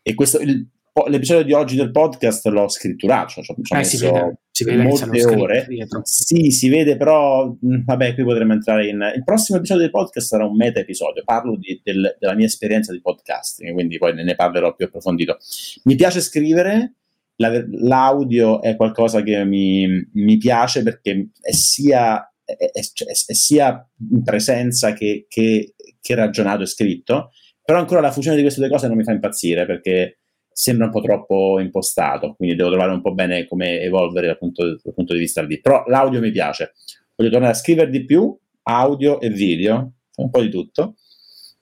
E 0.01 0.13
questo, 0.13 0.39
il, 0.39 0.67
l'episodio 1.07 1.43
di 1.43 1.53
oggi 1.53 1.75
del 1.75 1.89
podcast 1.91 2.45
l'ho 2.47 2.67
scritturato, 2.69 3.41
cioè, 3.41 3.43
ci 3.43 3.51
ho 3.51 3.75
Eh, 3.75 3.77
messo 3.79 3.97
si 3.97 4.03
vede, 4.05 4.37
si 4.51 4.63
vede 4.63 4.83
molte 4.83 5.25
ore. 5.41 5.67
Sì, 6.03 6.51
si 6.51 6.69
vede, 6.69 6.97
però 6.97 7.47
mh, 7.59 7.83
vabbè, 7.83 8.13
qui 8.13 8.23
potremmo 8.23 8.53
entrare 8.53 8.87
in. 8.87 9.11
Il 9.15 9.23
prossimo 9.23 9.57
episodio 9.57 9.81
del 9.83 9.91
podcast 9.91 10.27
sarà 10.27 10.45
un 10.45 10.55
meta 10.55 10.79
episodio. 10.79 11.23
Parlo 11.25 11.57
di- 11.57 11.81
del- 11.83 12.15
della 12.19 12.35
mia 12.35 12.45
esperienza 12.45 12.91
di 12.91 13.01
podcasting, 13.01 13.73
quindi 13.73 13.97
poi 13.97 14.13
ne, 14.13 14.23
ne 14.23 14.35
parlerò 14.35 14.75
più 14.75 14.85
approfondito. 14.85 15.37
Mi 15.85 15.95
piace 15.95 16.21
scrivere, 16.21 16.93
la- 17.37 17.63
l'audio 17.71 18.61
è 18.61 18.75
qualcosa 18.75 19.23
che 19.23 19.43
mi, 19.45 20.07
mi 20.13 20.37
piace 20.37 20.83
perché 20.83 21.29
è 21.41 21.51
sia, 21.53 22.31
è, 22.45 22.53
è- 22.53 22.81
cioè, 22.93 23.07
è- 23.07 23.13
è 23.31 23.33
sia 23.33 23.89
in 24.11 24.21
presenza 24.21 24.93
che, 24.93 25.25
che- 25.27 25.73
che 25.99 26.13
ragionato 26.15 26.61
e 26.61 26.67
scritto, 26.67 27.31
però 27.63 27.79
ancora 27.79 27.99
la 28.01 28.11
fusione 28.11 28.35
di 28.35 28.43
queste 28.43 28.59
due 28.59 28.69
cose 28.69 28.87
non 28.87 28.95
mi 28.97 29.03
fa 29.03 29.11
impazzire 29.13 29.65
perché 29.65 30.19
sembra 30.53 30.85
un 30.85 30.91
po' 30.91 31.01
troppo 31.01 31.59
impostato, 31.59 32.35
quindi 32.35 32.55
devo 32.55 32.69
trovare 32.69 32.91
un 32.91 33.01
po' 33.01 33.13
bene 33.13 33.47
come 33.47 33.81
evolvere 33.81 34.27
dal 34.27 34.37
punto, 34.37 34.65
dal 34.65 34.93
punto 34.93 35.13
di 35.13 35.19
vista 35.19 35.41
lì. 35.41 35.59
Però 35.59 35.83
l'audio 35.87 36.19
mi 36.19 36.31
piace. 36.31 36.73
Voglio 37.15 37.29
tornare 37.29 37.53
a 37.53 37.55
scrivere 37.55 37.89
di 37.89 38.05
più, 38.05 38.35
audio 38.63 39.19
e 39.19 39.29
video, 39.29 39.93
un 40.15 40.29
po' 40.29 40.41
di 40.41 40.49
tutto. 40.49 40.95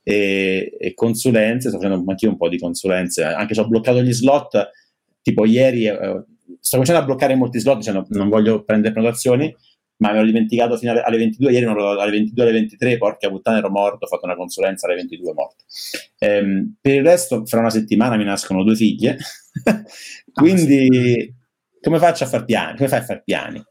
E, 0.04 0.76
e 0.80 0.94
consulenze, 0.94 1.70
sto 1.70 1.78
facendo 1.78 2.04
anch'io 2.08 2.30
un 2.30 2.38
po' 2.38 2.50
di 2.50 2.58
consulenze, 2.58 3.24
anche 3.24 3.54
se 3.54 3.62
ho 3.62 3.68
bloccato 3.68 4.02
gli 4.02 4.14
slot, 4.14 4.70
tipo 5.22 5.46
ieri 5.46 5.86
eh, 5.86 6.24
sto 6.60 6.78
cominciando 6.78 7.02
a 7.02 7.06
bloccare 7.06 7.36
molti 7.36 7.60
slot, 7.60 7.78
dicendo 7.78 8.06
non 8.10 8.30
voglio 8.30 8.64
prendere 8.64 8.94
prenotazioni, 8.94 9.56
ma 10.02 10.12
mi 10.12 10.18
ero 10.18 10.26
dimenticato 10.26 10.78
fino 10.78 10.91
alle, 10.91 11.02
alle 11.02 11.18
22, 11.18 11.52
ieri 11.52 11.66
non 11.66 11.78
ero 11.78 11.99
alle 11.99 12.12
22 12.12 12.43
alle 12.43 12.52
23, 12.54 12.97
porca 12.97 13.30
puttana 13.30 13.60
ero 13.60 13.70
morto, 13.70 14.06
ho 14.06 14.08
fatto 14.08 14.26
una 14.26 14.36
consulenza 14.36 14.88
alle 14.88 14.95
22 14.95 15.34
morto. 15.34 15.64
Ehm, 16.18 16.76
per 16.82 16.95
il 16.95 17.04
resto, 17.04 17.45
fra 17.45 17.60
una 17.60 17.70
settimana 17.70 18.18
mi 18.18 18.24
nascono 18.24 18.64
due 18.64 18.76
figlie, 18.76 19.18
quindi 20.34 21.34
come 21.80 21.99
faccio 21.99 22.24
a 22.24 22.28
far 22.28 22.45
piani? 22.45 22.78
Come 22.78 22.89
fai 22.89 22.99
a 22.99 23.04
far 23.04 23.24
piani? 23.24 23.64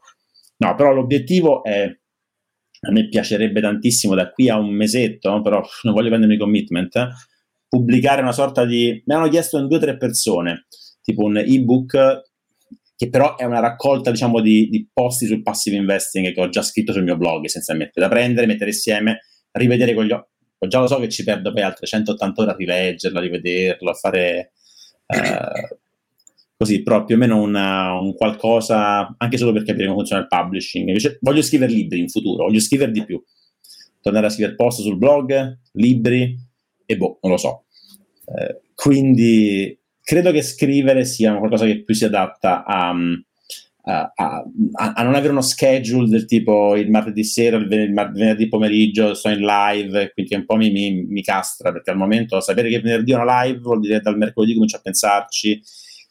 No, 0.57 0.75
però 0.75 0.93
l'obiettivo 0.93 1.63
è, 1.63 1.83
a 1.83 2.91
me 2.91 3.09
piacerebbe 3.09 3.59
tantissimo 3.59 4.15
da 4.15 4.31
qui 4.31 4.47
a 4.49 4.57
un 4.57 4.73
mesetto, 4.73 5.41
però 5.41 5.61
non 5.83 5.93
voglio 5.93 6.09
prendermi 6.09 6.37
commitment, 6.37 6.95
eh, 6.95 7.07
pubblicare 7.67 8.21
una 8.21 8.31
sorta 8.31 8.63
di... 8.63 9.03
Mi 9.05 9.15
hanno 9.15 9.27
chiesto 9.27 9.57
in 9.57 9.67
due 9.67 9.77
o 9.77 9.81
tre 9.81 9.97
persone, 9.97 10.67
tipo 11.01 11.23
un 11.23 11.37
ebook 11.37 12.30
che 13.01 13.09
però 13.09 13.35
è 13.35 13.45
una 13.45 13.59
raccolta, 13.59 14.11
diciamo, 14.11 14.41
di, 14.41 14.69
di 14.69 14.87
posti 14.93 15.25
sul 15.25 15.41
passive 15.41 15.75
investing 15.75 16.31
che 16.31 16.39
ho 16.39 16.49
già 16.49 16.61
scritto 16.61 16.93
sul 16.93 17.01
mio 17.01 17.17
blog, 17.17 17.43
essenzialmente, 17.43 17.99
da 17.99 18.07
prendere, 18.07 18.45
mettere 18.45 18.69
insieme, 18.69 19.21
rivedere 19.53 19.95
con 19.95 20.05
gli 20.05 20.11
occhi. 20.11 20.29
Già 20.67 20.81
lo 20.81 20.85
so 20.85 20.99
che 20.99 21.09
ci 21.09 21.23
perdo 21.23 21.51
poi 21.51 21.63
altre 21.63 21.87
180 21.87 22.41
ore 22.43 22.51
a 22.51 22.55
rileggerlo, 22.55 23.17
a 23.17 23.21
rivederlo, 23.23 23.89
a 23.89 23.93
fare 23.95 24.51
eh, 25.07 25.77
così, 26.55 26.83
però 26.83 27.03
più 27.03 27.15
o 27.15 27.17
meno 27.17 27.41
una- 27.41 27.99
un 27.99 28.13
qualcosa, 28.13 29.15
anche 29.17 29.37
solo 29.37 29.51
per 29.51 29.63
capire 29.63 29.85
come 29.85 29.97
funziona 29.97 30.21
il 30.21 30.27
publishing. 30.27 30.87
Invece 30.87 31.17
voglio 31.21 31.41
scrivere 31.41 31.71
libri 31.71 32.01
in 32.01 32.07
futuro, 32.07 32.43
voglio 32.43 32.59
scrivere 32.59 32.91
di 32.91 33.03
più. 33.03 33.19
Tornare 33.99 34.27
a 34.27 34.29
scrivere 34.29 34.53
post 34.53 34.81
sul 34.81 34.99
blog, 34.99 35.57
libri, 35.71 36.37
e 36.85 36.97
boh, 36.97 37.17
non 37.23 37.31
lo 37.31 37.37
so. 37.39 37.63
Eh, 38.25 38.61
quindi 38.75 39.75
credo 40.11 40.31
che 40.33 40.41
scrivere 40.41 41.05
sia 41.05 41.37
qualcosa 41.37 41.65
che 41.65 41.85
più 41.85 41.95
si 41.95 42.03
adatta 42.03 42.65
a, 42.65 42.89
a- 43.83 44.11
a- 44.13 44.43
a- 44.73 44.91
a 44.93 45.03
non 45.03 45.15
avere 45.15 45.31
uno 45.31 45.39
schedule 45.39 46.09
del 46.09 46.25
tipo 46.25 46.75
il 46.75 46.89
martedì 46.89 47.23
sera, 47.23 47.55
il 47.55 47.65
venerdì 47.67 48.49
pomeriggio 48.49 49.13
sto 49.13 49.29
in 49.29 49.39
live, 49.39 50.11
quindi 50.11 50.35
un 50.35 50.43
po' 50.45 50.57
mi, 50.57 50.69
mi- 50.69 51.05
mi 51.07 51.21
castra 51.23 51.71
perché 51.71 51.91
al 51.91 51.97
momento 51.97 52.41
sapere 52.41 52.67
che 52.69 52.81
venerdì 52.81 53.13
è 53.13 53.15
una 53.15 53.43
live 53.43 53.59
vuol 53.59 53.79
dire 53.79 53.95
che 53.95 54.01
dal 54.01 54.17
mercoledì 54.17 54.53
comincio 54.53 54.75
a 54.75 54.81
pensarci 54.81 55.61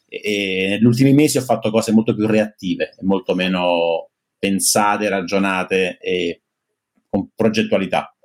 e, 0.09 0.21
e 0.23 0.67
negli 0.71 0.83
ultimi 0.85 1.13
mesi 1.13 1.37
ho 1.37 1.41
fatto 1.41 1.69
cose 1.69 1.91
molto 1.91 2.15
più 2.15 2.25
reattive 2.25 2.95
e 2.99 3.03
molto 3.03 3.35
meno 3.35 4.09
pensate, 4.39 5.09
ragionate 5.09 5.99
e 6.01 6.41
con 7.07 7.29
progettualità. 7.35 8.15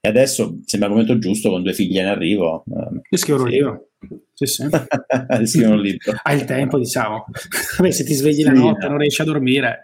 E 0.00 0.08
adesso 0.08 0.58
sembra 0.64 0.88
il 0.88 0.94
momento 0.96 1.18
giusto 1.20 1.50
con 1.50 1.62
due 1.62 1.72
figlie 1.72 2.00
in 2.00 2.06
arrivo. 2.08 2.64
ehm, 2.68 3.00
Io 3.10 3.16
scrivo 3.18 3.42
un 3.44 3.48
libro. 3.48 3.87
Sì, 4.34 4.46
sì. 4.46 4.66
di 5.38 5.46
scrivere 5.46 5.74
un 5.74 5.80
libro. 5.80 6.12
Hai 6.22 6.36
il 6.36 6.44
tempo, 6.44 6.78
diciamo. 6.78 7.24
Vabbè, 7.78 7.90
se 7.90 8.04
ti 8.04 8.14
svegli 8.14 8.42
la 8.42 8.54
Sì, 8.54 8.58
notte 8.60 8.80
e 8.80 8.84
no. 8.84 8.90
non 8.90 8.98
riesci 8.98 9.22
a 9.22 9.24
dormire. 9.24 9.80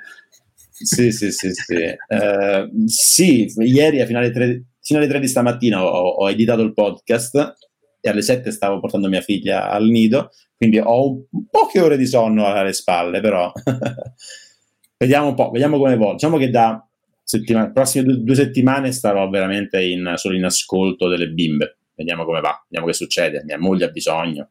Sì, 0.71 1.11
sì, 1.13 1.31
sì, 1.31 1.51
sì. 1.53 1.75
Eh, 1.75 2.69
sì, 2.87 3.47
ieri 3.59 4.05
fino 4.07 4.19
alle, 4.19 4.31
tre, 4.31 4.63
fino 4.81 4.99
alle 4.99 5.09
3 5.09 5.21
di 5.21 5.29
stamattina 5.29 5.85
ho, 5.85 5.89
ho 6.09 6.31
editato 6.31 6.63
il 6.63 6.73
podcast 6.75 7.55
e 8.01 8.09
alle 8.11 8.23
7 8.23 8.51
stavo 8.51 8.81
portando 8.81 9.09
mia 9.09 9.21
figlia 9.21 9.71
al 9.71 9.87
nido, 9.89 10.31
quindi 10.57 10.79
ho 10.79 11.11
un- 11.11 11.25
poche 11.51 11.81
ore 11.81 11.97
di 11.97 12.07
sonno 12.07 12.47
alle 12.47 12.73
spalle, 12.73 13.21
però 13.21 13.51
vediamo 14.99 15.29
un 15.29 15.35
po', 15.35 15.51
vediamo 15.51 15.79
come 15.79 15.93
evolve. 15.93 16.15
Diciamo 16.15 16.37
che 16.39 16.51
da 16.51 16.87
settimana, 17.23 17.71
prossime 17.71 18.05
due, 18.05 18.23
due 18.23 18.35
settimane 18.35 18.93
starò 18.93 19.29
veramente 19.29 19.83
in, 19.83 20.13
solo 20.17 20.37
in 20.37 20.45
ascolto 20.45 21.09
delle 21.09 21.29
bimbe. 21.31 21.79
Vediamo 21.95 22.25
come 22.25 22.41
va, 22.41 22.61
vediamo 22.69 22.87
che 22.87 22.93
succede. 22.93 23.43
Mia 23.45 23.59
moglie 23.59 23.87
ha 23.87 23.91
bisogno. 23.91 24.49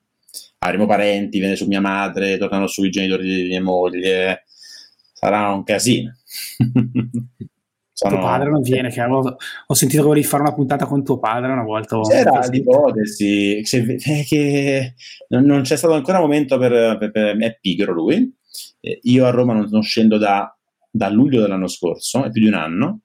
Avremo 0.60 0.86
parenti, 0.86 1.40
viene 1.40 1.56
su 1.56 1.68
mia 1.68 1.82
madre, 1.82 2.38
tornano 2.38 2.68
sui 2.68 2.90
genitori 2.90 3.24
di 3.28 3.48
mia 3.48 3.62
moglie. 3.62 4.44
Sarà 5.14 5.50
un 5.52 5.64
casino. 5.64 6.14
Sono- 7.96 8.16
Tuo 8.16 8.24
padre 8.24 8.50
non 8.50 8.62
viene, 8.62 8.90
che 8.90 9.02
avevo- 9.02 9.36
ho 9.68 9.74
sentito 9.76 10.02
che 10.02 10.08
volevi 10.08 10.26
fare 10.26 10.42
una 10.42 10.54
puntata 10.54 10.86
con 10.88 11.04
tuo 11.04 11.20
padre 11.20 11.52
una 11.52 11.62
volta. 11.64 12.00
C'era 12.02 12.42
Sì. 12.42 12.52
l'ipotesi 12.52 13.58
eh, 13.60 14.24
che 14.28 14.94
non, 15.30 15.62
c'è 15.62 15.78
stato 15.78 15.94
ancora 15.94 16.20
momento 16.20 16.58
per, 16.58 16.98
per- 16.98 17.12
per- 17.12 17.38
è 17.38 17.58
pigro 17.62 17.94
lui. 17.94 18.34
Eh, 18.80 19.00
io 19.04 19.26
a 19.26 19.30
Roma 19.30 19.54
non, 19.54 19.68
non 19.70 19.84
scendo 19.84 20.18
da, 20.18 20.58
da 20.90 21.08
luglio 21.10 21.42
dell'anno 21.42 21.68
scorso, 21.68 22.24
è 22.24 22.32
più 22.32 22.42
di 22.42 22.48
un 22.48 22.56
anno. 22.56 23.02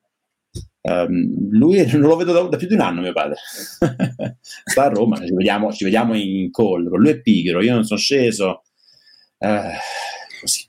Ehm, 0.89 1.49
lui 1.51 1.85
non 1.93 2.09
lo 2.09 2.17
vedo 2.17 2.33
da, 2.33 2.43
da 2.43 2.57
più 2.57 2.67
di 2.67 2.75
un 2.75 2.81
anno, 2.81 3.03
mio 3.03 3.13
padre. 3.13 3.37
Sta 4.41 4.85
a 4.85 4.89
Roma, 4.89 5.17
ci 5.25 5.35
vediamo, 5.35 5.73
ci 5.73 5.85
vediamo 5.85 6.15
in 6.15 6.51
call. 6.51 6.85
però 6.85 6.97
Lui 6.97 7.11
è 7.11 7.21
pigro, 7.21 7.63
io 7.63 7.75
non 7.75 7.85
sono 7.85 7.99
sceso. 7.99 8.63
Eh, 9.39 9.73
così. 10.41 10.67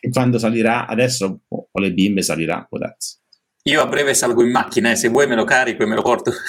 E 0.00 0.08
quando 0.10 0.38
salirà, 0.38 0.86
adesso 0.86 1.40
ho 1.48 1.68
ho 1.70 1.80
le 1.80 1.92
bimbe, 1.92 2.22
salirà, 2.22 2.66
può 2.68 2.78
darsi. 2.78 3.16
Io 3.64 3.80
a 3.80 3.86
breve 3.86 4.12
salgo 4.14 4.42
in 4.42 4.50
macchina 4.50 4.90
e 4.90 4.96
se 4.96 5.08
vuoi 5.08 5.26
me 5.26 5.34
lo 5.36 5.44
carico 5.44 5.82
e 5.82 5.86
me 5.86 5.94
lo 5.94 6.02
porto. 6.02 6.32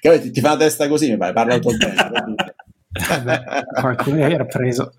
ti, 0.00 0.30
ti 0.30 0.40
fa 0.40 0.50
la 0.50 0.56
testa 0.56 0.88
così, 0.88 1.10
mi 1.10 1.16
pare, 1.16 1.32
parla 1.32 1.54
il 1.54 1.60
tempo. 1.60 2.02
Vabbè, 3.08 3.64
qualcuno 3.80 4.18
era 4.18 4.44
preso. 4.44 4.94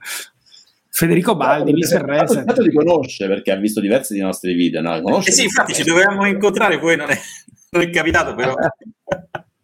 Federico 0.98 1.36
Baldi, 1.36 1.74
Mr. 1.74 1.90
Tanto- 1.90 2.06
Reset. 2.06 2.46
tanto 2.46 2.62
li 2.62 2.72
conosce 2.74 3.28
perché 3.28 3.52
ha 3.52 3.58
visto 3.58 3.82
diversi 3.82 4.14
dei 4.14 4.22
nostri 4.22 4.54
video, 4.54 4.80
no? 4.82 5.02
Conosce 5.02 5.30
Eh 5.30 5.34
sì, 5.34 5.44
infatti 5.44 5.74
ci 5.74 5.84
dovevamo 5.84 6.26
incontrare, 6.26 6.80
poi 6.80 6.96
non 6.96 7.10
è, 7.10 7.20
non 7.72 7.82
è 7.82 7.90
capitato 7.90 8.34
però. 8.34 8.54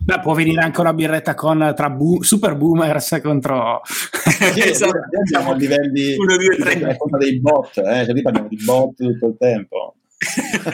Beh, 0.03 0.19
può 0.19 0.33
venire 0.33 0.61
anche 0.61 0.81
una 0.81 0.93
birretta 0.93 1.33
con 1.35 1.73
tra 1.73 1.89
bu- 1.89 2.21
super 2.21 2.55
boomers 2.55 3.19
contro 3.23 3.79
Sì, 3.85 4.61
Esatto. 4.67 4.93
Siamo 5.23 5.51
a 5.51 5.55
livelli 5.55 6.15
Uno, 6.17 6.35
due, 6.35 6.57
tre. 6.57 6.73
È 6.73 6.97
colpa 6.97 7.17
dei 7.17 7.39
bot, 7.39 7.77
eh? 7.77 8.03
cioè, 8.05 8.13
lì 8.13 8.21
parliamo 8.21 8.47
di 8.49 8.59
bot 8.65 8.95
tutto 8.95 9.27
il 9.27 9.35
tempo. 9.39 9.95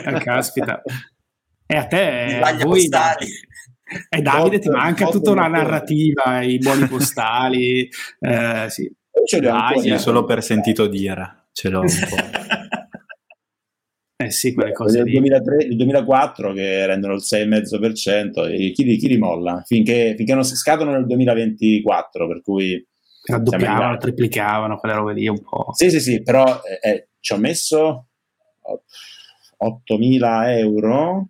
Eh, 0.06 0.20
caspita. 0.24 0.82
E 1.68 1.76
a 1.76 1.86
te, 1.86 2.40
voi, 2.64 2.80
postali. 2.88 3.28
e 4.10 4.22
Davide 4.22 4.60
ti 4.60 4.70
Bot- 4.70 4.78
manca 4.80 5.04
bot 5.04 5.14
tutta 5.14 5.32
una 5.32 5.48
narrativa, 5.48 6.42
i 6.42 6.58
buoni 6.58 6.88
postali, 6.88 7.88
eh, 8.22 8.66
sì. 8.70 8.92
Io 9.28 9.40
ce 9.40 9.40
li 9.40 9.48
ho 9.48 9.52
Dai, 9.52 9.60
ancora. 9.60 9.98
Sì, 9.98 10.04
solo 10.04 10.24
per 10.24 10.42
sentito 10.42 10.88
dire, 10.88 11.48
ce 11.52 11.70
l'ho 11.70 11.82
un 11.82 11.88
po'. 12.10 12.16
Eh 14.20 14.32
sì, 14.32 14.56
quelle 14.56 14.72
cose 14.72 14.98
del 14.98 15.06
lì. 15.06 15.12
2003, 15.12 15.64
il 15.66 15.76
2004 15.76 16.52
che 16.52 16.88
rendono 16.88 17.14
il 17.14 17.22
6,5% 17.22 18.48
e 18.48 18.72
chi, 18.72 18.84
li- 18.84 18.98
chi 18.98 19.08
li 19.10 19.18
molla 19.18 19.62
finché, 19.64 20.16
finché 20.18 20.34
non 20.34 20.44
si 20.44 20.56
scadono 20.56 20.90
nel 20.90 21.06
2024 21.06 22.28
per 22.28 22.42
cui 22.42 22.84
Raddoppiavano, 23.26 23.98
triplicavano, 23.98 24.78
quelle 24.78 24.96
robe 24.96 25.14
lì 25.14 25.28
un 25.28 25.40
po'. 25.40 25.68
Sì, 25.74 25.92
sì, 25.92 26.00
sì, 26.00 26.24
però 26.24 26.62
eh, 26.64 26.90
eh, 26.90 27.08
ci 27.20 27.34
ho 27.34 27.38
messo 27.38 28.08
oh, 28.62 28.84
8.000 29.58 30.58
euro 30.58 31.28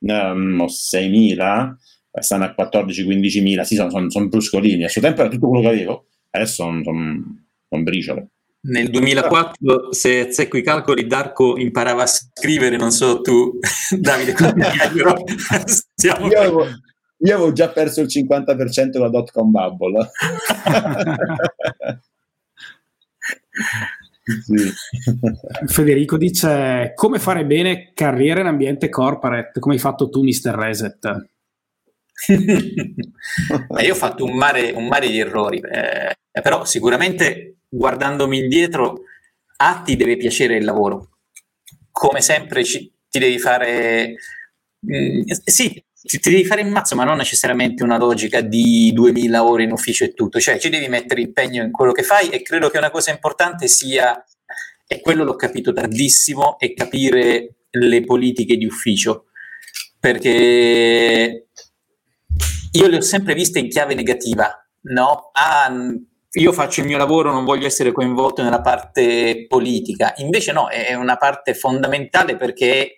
ehm, 0.00 0.60
o 0.60 0.66
6.000, 0.66 1.76
eh, 2.10 2.22
stanno 2.22 2.44
a 2.44 2.54
14-15.000, 2.54 3.62
sì, 3.62 3.74
sono, 3.74 3.88
sono, 3.88 4.10
sono 4.10 4.28
bruscolini. 4.28 4.84
A 4.84 4.88
suo 4.90 5.00
tempo 5.00 5.22
era 5.22 5.30
tutto 5.30 5.48
quello 5.48 5.62
che 5.62 5.74
avevo, 5.74 6.08
adesso 6.32 6.64
sono, 6.64 6.82
sono, 6.82 7.44
sono 7.68 7.82
briciole. 7.82 8.28
Nel 8.64 8.90
2004, 8.90 9.92
se 9.92 10.28
azzecco 10.28 10.56
i 10.56 10.62
calcoli, 10.62 11.06
Darko 11.06 11.58
imparava 11.58 12.02
a 12.02 12.06
scrivere, 12.06 12.76
non 12.76 12.92
so 12.92 13.20
tu, 13.20 13.58
Davide, 13.98 14.34
ero? 14.96 15.16
Stiamo 15.64 16.28
Io 16.28 16.38
avevo, 16.38 16.64
io 16.64 17.34
avevo 17.34 17.52
già 17.52 17.70
perso 17.70 18.02
il 18.02 18.06
50% 18.06 18.92
con 18.92 19.00
la 19.00 19.08
dot 19.08 19.32
com 19.32 19.50
bubble. 19.50 20.10
sì. 24.44 24.72
Federico 25.66 26.16
dice 26.16 26.92
come 26.94 27.18
fare 27.18 27.44
bene 27.44 27.90
carriera 27.94 28.40
in 28.40 28.46
ambiente 28.46 28.88
corporate, 28.88 29.58
come 29.58 29.74
hai 29.74 29.80
fatto 29.80 30.08
tu 30.08 30.22
Mr. 30.22 30.54
Reset? 30.54 31.30
Io 32.28 33.92
ho 33.92 33.96
fatto 33.96 34.24
un 34.24 34.36
mare, 34.36 34.70
un 34.70 34.86
mare 34.86 35.08
di 35.08 35.18
errori, 35.18 35.58
eh, 35.58 36.16
però 36.40 36.64
sicuramente 36.64 37.56
guardandomi 37.68 38.38
indietro, 38.38 39.02
a 39.56 39.82
ti 39.84 39.96
deve 39.96 40.16
piacere 40.16 40.56
il 40.56 40.64
lavoro. 40.64 41.18
Come 41.90 42.20
sempre 42.20 42.64
ci, 42.64 42.92
ti 43.08 43.18
devi 43.18 43.38
fare... 43.38 44.14
Mh, 44.80 44.96
mm, 44.96 45.22
sì, 45.44 45.82
ti, 46.02 46.18
ti, 46.18 46.30
devi 46.30 46.44
fare 46.44 46.60
in 46.60 46.70
mazzo, 46.70 46.96
ma 46.96 47.04
non 47.04 47.16
necessariamente 47.16 47.82
una 47.82 47.96
logica 47.96 48.40
di 48.40 48.90
2000 48.92 49.44
ore 49.44 49.62
in 49.62 49.72
ufficio 49.72 50.04
e 50.04 50.12
tutto, 50.12 50.40
cioè 50.40 50.58
ci 50.58 50.68
devi 50.68 50.88
mettere 50.88 51.20
impegno 51.20 51.62
in 51.62 51.70
quello 51.70 51.92
che 51.92 52.02
fai 52.02 52.28
e 52.30 52.42
credo 52.42 52.68
che 52.68 52.78
una 52.78 52.90
cosa 52.90 53.10
importante 53.10 53.68
sia, 53.68 54.22
e 54.86 55.00
quello 55.00 55.24
l'ho 55.24 55.36
capito 55.36 55.72
tardissimo, 55.72 56.58
è 56.58 56.74
capire 56.74 57.54
le 57.70 58.04
politiche 58.04 58.56
di 58.56 58.66
ufficio, 58.66 59.26
perché 59.98 61.46
io 62.72 62.86
le 62.86 62.96
ho 62.96 63.00
sempre 63.00 63.34
viste 63.34 63.58
in 63.58 63.68
chiave 63.68 63.94
negativa, 63.94 64.50
no? 64.82 65.30
Ah, 65.32 65.70
io 66.34 66.52
faccio 66.52 66.80
il 66.80 66.86
mio 66.86 66.96
lavoro, 66.96 67.30
non 67.30 67.44
voglio 67.44 67.66
essere 67.66 67.92
coinvolto 67.92 68.42
nella 68.42 68.62
parte 68.62 69.46
politica. 69.46 70.14
Invece 70.18 70.52
no, 70.52 70.68
è 70.68 70.94
una 70.94 71.16
parte 71.16 71.54
fondamentale 71.54 72.36
perché 72.36 72.82
è 72.82 72.90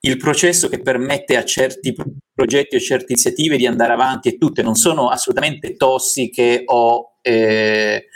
il 0.00 0.16
processo 0.16 0.68
che 0.68 0.80
permette 0.80 1.36
a 1.36 1.44
certi 1.44 1.94
progetti 2.34 2.76
o 2.76 2.80
certe 2.80 3.12
iniziative 3.12 3.56
di 3.56 3.66
andare 3.66 3.92
avanti 3.92 4.28
e 4.28 4.38
tutte 4.38 4.62
non 4.62 4.74
sono 4.74 5.08
assolutamente 5.08 5.76
tossiche 5.76 6.62
o, 6.64 7.18
eh, 7.22 8.06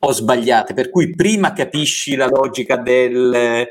o 0.00 0.12
sbagliate. 0.12 0.74
Per 0.74 0.90
cui 0.90 1.14
prima 1.14 1.52
capisci 1.52 2.16
la 2.16 2.26
logica 2.26 2.76
del 2.76 3.66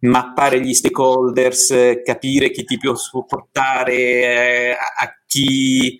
mappare 0.00 0.60
gli 0.60 0.74
stakeholders, 0.74 2.00
capire 2.04 2.50
chi 2.50 2.64
ti 2.64 2.76
può 2.76 2.96
supportare, 2.96 3.94
eh, 3.94 4.70
a 4.72 5.16
chi 5.26 5.96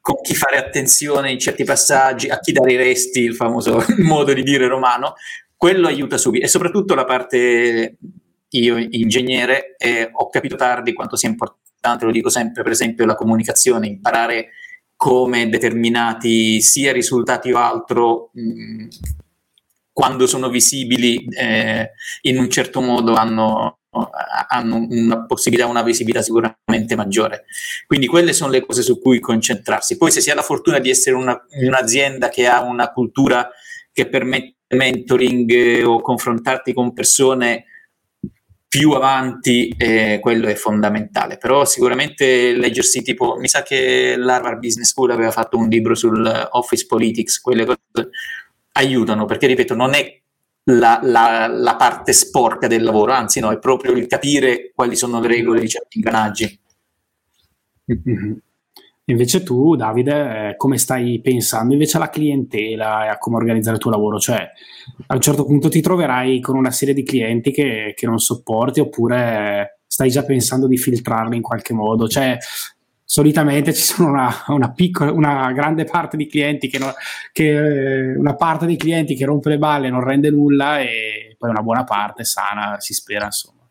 con 0.00 0.20
chi 0.22 0.34
fare 0.34 0.56
attenzione 0.58 1.32
in 1.32 1.38
certi 1.38 1.64
passaggi, 1.64 2.28
a 2.28 2.38
chi 2.38 2.52
dare 2.52 2.72
i 2.72 2.76
resti, 2.76 3.20
il 3.20 3.34
famoso 3.34 3.84
modo 3.98 4.32
di 4.32 4.42
dire 4.42 4.68
romano, 4.68 5.14
quello 5.56 5.88
aiuta 5.88 6.16
subito. 6.16 6.44
E 6.44 6.48
soprattutto 6.48 6.94
la 6.94 7.04
parte, 7.04 7.96
io 8.50 8.76
ingegnere, 8.76 9.74
eh, 9.76 10.08
ho 10.12 10.28
capito 10.28 10.56
tardi 10.56 10.92
quanto 10.92 11.16
sia 11.16 11.28
importante, 11.28 12.04
lo 12.04 12.12
dico 12.12 12.28
sempre, 12.28 12.62
per 12.62 12.72
esempio 12.72 13.06
la 13.06 13.14
comunicazione, 13.14 13.86
imparare 13.86 14.50
come 14.96 15.48
determinati 15.48 16.60
sia 16.60 16.92
risultati 16.92 17.50
o 17.50 17.58
altro, 17.58 18.30
mh, 18.32 18.86
quando 19.92 20.26
sono 20.26 20.48
visibili 20.48 21.24
eh, 21.26 21.92
in 22.22 22.38
un 22.38 22.50
certo 22.50 22.80
modo 22.80 23.14
hanno 23.14 23.78
hanno 24.48 24.86
una 24.88 25.24
possibilità, 25.26 25.68
una 25.68 25.82
visibilità 25.82 26.22
sicuramente 26.22 26.96
maggiore. 26.96 27.44
Quindi 27.86 28.06
quelle 28.06 28.32
sono 28.32 28.50
le 28.50 28.64
cose 28.64 28.82
su 28.82 29.00
cui 29.00 29.20
concentrarsi. 29.20 29.96
Poi 29.96 30.10
se 30.10 30.20
si 30.20 30.30
ha 30.30 30.34
la 30.34 30.42
fortuna 30.42 30.78
di 30.78 30.90
essere 30.90 31.16
una, 31.16 31.38
un'azienda 31.62 32.28
che 32.28 32.46
ha 32.46 32.62
una 32.62 32.90
cultura 32.90 33.48
che 33.92 34.08
permette 34.08 34.56
mentoring 34.74 35.50
eh, 35.50 35.84
o 35.84 36.00
confrontarti 36.00 36.72
con 36.72 36.92
persone 36.92 37.66
più 38.66 38.90
avanti, 38.90 39.72
eh, 39.78 40.18
quello 40.20 40.48
è 40.48 40.54
fondamentale. 40.54 41.38
Però 41.38 41.64
sicuramente 41.64 42.54
leggersi 42.54 43.02
tipo, 43.02 43.36
mi 43.38 43.46
sa 43.46 43.62
che 43.62 44.16
l'Harvard 44.16 44.58
Business 44.58 44.88
School 44.88 45.12
aveva 45.12 45.30
fatto 45.30 45.56
un 45.56 45.68
libro 45.68 45.94
sul 45.94 46.48
office 46.50 46.86
politics, 46.86 47.40
quelle 47.40 47.64
cose 47.64 47.78
aiutano, 48.72 49.26
perché 49.26 49.46
ripeto, 49.46 49.76
non 49.76 49.94
è 49.94 50.20
la, 50.64 51.00
la, 51.02 51.46
la, 51.46 51.76
parte 51.76 52.12
sporca 52.12 52.66
del 52.66 52.82
lavoro, 52.82 53.12
anzi 53.12 53.40
no, 53.40 53.50
è 53.50 53.58
proprio 53.58 53.92
il 53.92 54.06
capire 54.06 54.72
quali 54.74 54.96
sono 54.96 55.20
le 55.20 55.28
regole 55.28 55.60
di 55.60 55.68
certi 55.68 55.98
ingranaggi. 55.98 56.60
Mm-hmm. 57.92 58.32
Invece 59.06 59.42
tu, 59.42 59.76
Davide, 59.76 60.48
eh, 60.48 60.56
come 60.56 60.78
stai 60.78 61.20
pensando 61.20 61.74
invece 61.74 61.98
alla 61.98 62.08
clientela 62.08 63.04
e 63.04 63.08
a 63.08 63.18
come 63.18 63.36
organizzare 63.36 63.76
il 63.76 63.82
tuo 63.82 63.90
lavoro? 63.90 64.18
Cioè, 64.18 64.48
a 65.08 65.14
un 65.14 65.20
certo 65.20 65.44
punto 65.44 65.68
ti 65.68 65.82
troverai 65.82 66.40
con 66.40 66.56
una 66.56 66.70
serie 66.70 66.94
di 66.94 67.02
clienti 67.02 67.50
che, 67.50 67.92
che 67.94 68.06
non 68.06 68.18
sopporti 68.18 68.80
oppure 68.80 69.80
stai 69.86 70.08
già 70.08 70.24
pensando 70.24 70.66
di 70.66 70.78
filtrarli 70.78 71.36
in 71.36 71.42
qualche 71.42 71.74
modo? 71.74 72.08
Cioè, 72.08 72.38
solitamente 73.04 73.72
ci 73.74 73.82
sono 73.82 74.08
una, 74.10 74.30
una, 74.48 74.72
piccola, 74.72 75.12
una 75.12 75.52
grande 75.52 75.84
parte 75.84 76.16
di 76.16 76.26
clienti 76.26 76.68
che, 76.68 76.78
no, 76.78 76.92
che, 77.32 78.14
una 78.16 78.34
parte 78.34 78.66
dei 78.66 78.76
clienti 78.76 79.14
che 79.14 79.24
rompe 79.24 79.50
le 79.50 79.58
balle 79.58 79.90
non 79.90 80.02
rende 80.02 80.30
nulla 80.30 80.80
e 80.80 81.36
poi 81.38 81.50
una 81.50 81.62
buona 81.62 81.84
parte 81.84 82.24
sana 82.24 82.80
si 82.80 82.94
spera 82.94 83.26
insomma 83.26 83.64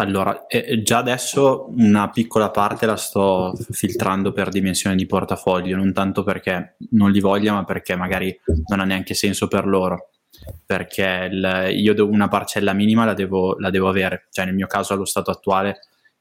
allora, 0.00 0.46
eh, 0.46 0.80
già 0.82 0.98
adesso 0.98 1.72
una 1.76 2.08
piccola 2.10 2.50
parte 2.50 2.86
la 2.86 2.96
sto 2.96 3.52
filtrando 3.70 4.30
per 4.32 4.48
dimensione 4.48 4.94
di 4.94 5.06
portafoglio, 5.06 5.76
non 5.76 5.92
tanto 5.92 6.22
perché 6.22 6.76
non 6.90 7.10
li 7.10 7.18
voglia, 7.18 7.52
ma 7.52 7.64
perché 7.64 7.96
magari 7.96 8.38
non 8.68 8.78
ha 8.78 8.84
neanche 8.84 9.14
senso 9.14 9.48
per 9.48 9.66
loro. 9.66 10.10
Perché 10.64 11.28
il, 11.32 11.70
io 11.72 12.08
una 12.08 12.28
parcella 12.28 12.72
minima 12.74 13.04
la 13.04 13.14
devo, 13.14 13.56
la 13.58 13.70
devo 13.70 13.88
avere, 13.88 14.28
cioè 14.30 14.44
nel 14.44 14.54
mio 14.54 14.68
caso 14.68 14.92
allo 14.92 15.04
stato 15.04 15.32
attuale 15.32 15.80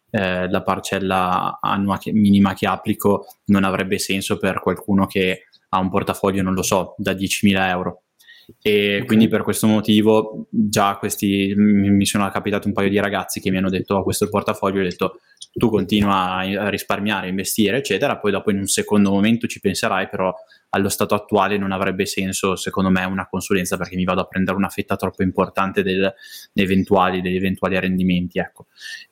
eh, 0.09 0.49
la 0.49 0.63
parcella 0.63 1.59
annua 1.61 1.97
che, 1.97 2.11
minima 2.11 2.53
che 2.53 2.67
applico 2.67 3.27
non 3.45 3.63
avrebbe 3.63 3.99
senso 3.99 4.37
per 4.37 4.59
qualcuno 4.59 5.05
che 5.05 5.47
ha 5.69 5.79
un 5.79 5.89
portafoglio, 5.89 6.41
non 6.41 6.53
lo 6.53 6.63
so, 6.63 6.95
da 6.97 7.11
10.000 7.11 7.67
euro. 7.69 8.03
E 8.61 8.95
okay. 8.95 9.05
quindi 9.05 9.27
per 9.27 9.43
questo 9.43 9.67
motivo 9.67 10.47
già 10.49 10.95
questi 10.95 11.53
mi, 11.57 12.05
sono 12.05 12.29
capitati 12.29 12.67
un 12.67 12.73
paio 12.73 12.87
di 12.87 12.97
ragazzi 12.97 13.41
che 13.41 13.51
mi 13.51 13.57
hanno 13.57 13.69
detto 13.69 13.95
oh, 13.95 14.03
questo 14.03 14.29
portafoglio, 14.29 14.79
ho 14.79 14.83
detto 14.83 15.19
tu 15.51 15.69
continua 15.69 16.37
a 16.37 16.69
risparmiare, 16.69 17.27
investire, 17.27 17.77
eccetera, 17.77 18.17
poi 18.19 18.31
dopo 18.31 18.51
in 18.51 18.59
un 18.59 18.67
secondo 18.67 19.09
momento 19.09 19.47
ci 19.47 19.59
penserai, 19.59 20.07
però 20.07 20.33
allo 20.69 20.87
stato 20.87 21.15
attuale 21.15 21.57
non 21.57 21.71
avrebbe 21.71 22.05
senso, 22.05 22.55
secondo 22.55 22.89
me, 22.89 23.03
una 23.05 23.27
consulenza 23.27 23.75
perché 23.75 23.95
mi 23.95 24.03
vado 24.03 24.21
a 24.21 24.25
prendere 24.25 24.55
una 24.55 24.69
fetta 24.69 24.95
troppo 24.95 25.23
importante 25.23 25.81
del, 25.83 26.13
eventuali, 26.53 27.21
degli 27.21 27.35
eventuali 27.35 27.79
rendimenti. 27.79 28.39
Ecco. 28.39 28.67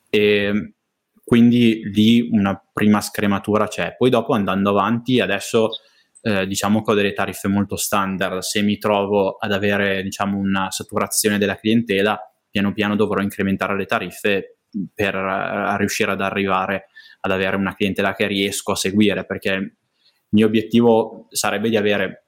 E, 0.08 0.75
quindi 1.26 1.80
lì 1.92 2.28
una 2.30 2.56
prima 2.72 3.00
scrematura 3.00 3.66
c'è. 3.66 3.96
Poi 3.96 4.10
dopo 4.10 4.32
andando 4.32 4.70
avanti, 4.70 5.18
adesso 5.18 5.70
eh, 6.22 6.46
diciamo 6.46 6.82
che 6.82 6.92
ho 6.92 6.94
delle 6.94 7.14
tariffe 7.14 7.48
molto 7.48 7.74
standard, 7.74 8.38
se 8.42 8.62
mi 8.62 8.78
trovo 8.78 9.34
ad 9.36 9.50
avere 9.50 10.04
diciamo 10.04 10.38
una 10.38 10.70
saturazione 10.70 11.36
della 11.36 11.56
clientela, 11.56 12.16
piano 12.48 12.72
piano 12.72 12.94
dovrò 12.94 13.22
incrementare 13.22 13.76
le 13.76 13.86
tariffe 13.86 14.58
per 14.94 15.16
uh, 15.16 15.76
riuscire 15.76 16.12
ad 16.12 16.20
arrivare 16.20 16.90
ad 17.22 17.32
avere 17.32 17.56
una 17.56 17.74
clientela 17.74 18.14
che 18.14 18.28
riesco 18.28 18.70
a 18.70 18.76
seguire, 18.76 19.26
perché 19.26 19.50
il 19.50 19.76
mio 20.28 20.46
obiettivo 20.46 21.26
sarebbe 21.30 21.68
di 21.68 21.76
avere 21.76 22.26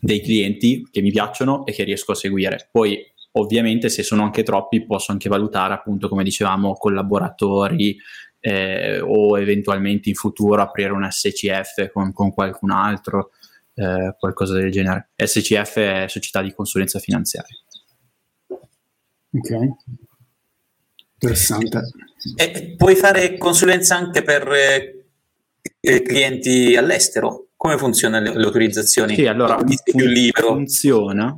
dei 0.00 0.20
clienti 0.20 0.84
che 0.90 1.02
mi 1.02 1.12
piacciono 1.12 1.64
e 1.66 1.72
che 1.72 1.84
riesco 1.84 2.10
a 2.10 2.16
seguire. 2.16 2.68
Poi 2.72 3.00
ovviamente 3.36 3.88
se 3.88 4.02
sono 4.02 4.22
anche 4.22 4.42
troppi 4.42 4.84
posso 4.84 5.12
anche 5.12 5.28
valutare 5.28 5.74
appunto 5.74 6.08
come 6.08 6.24
dicevamo 6.24 6.74
collaboratori 6.74 7.96
eh, 8.40 9.00
o 9.00 9.38
eventualmente 9.38 10.08
in 10.08 10.14
futuro 10.14 10.60
aprire 10.60 10.92
un 10.92 11.08
SCF 11.10 11.90
con, 11.92 12.12
con 12.12 12.32
qualcun 12.32 12.70
altro 12.70 13.30
eh, 13.74 14.14
qualcosa 14.18 14.54
del 14.54 14.70
genere. 14.70 15.10
SCF 15.16 15.76
è 15.76 16.04
società 16.08 16.42
di 16.42 16.52
consulenza 16.52 16.98
finanziaria. 16.98 17.56
Ok. 18.46 19.50
Interessante. 21.14 21.80
E 22.36 22.74
puoi 22.76 22.94
fare 22.94 23.38
consulenza 23.38 23.96
anche 23.96 24.22
per 24.22 24.48
eh, 24.52 26.02
clienti 26.02 26.76
all'estero? 26.76 27.48
Come 27.56 27.78
funzionano 27.78 28.30
le, 28.30 28.36
le 28.36 28.44
autorizzazioni? 28.44 29.14
Sì, 29.14 29.26
allora 29.26 29.56
fun- 29.56 30.30
funziona 30.32 31.36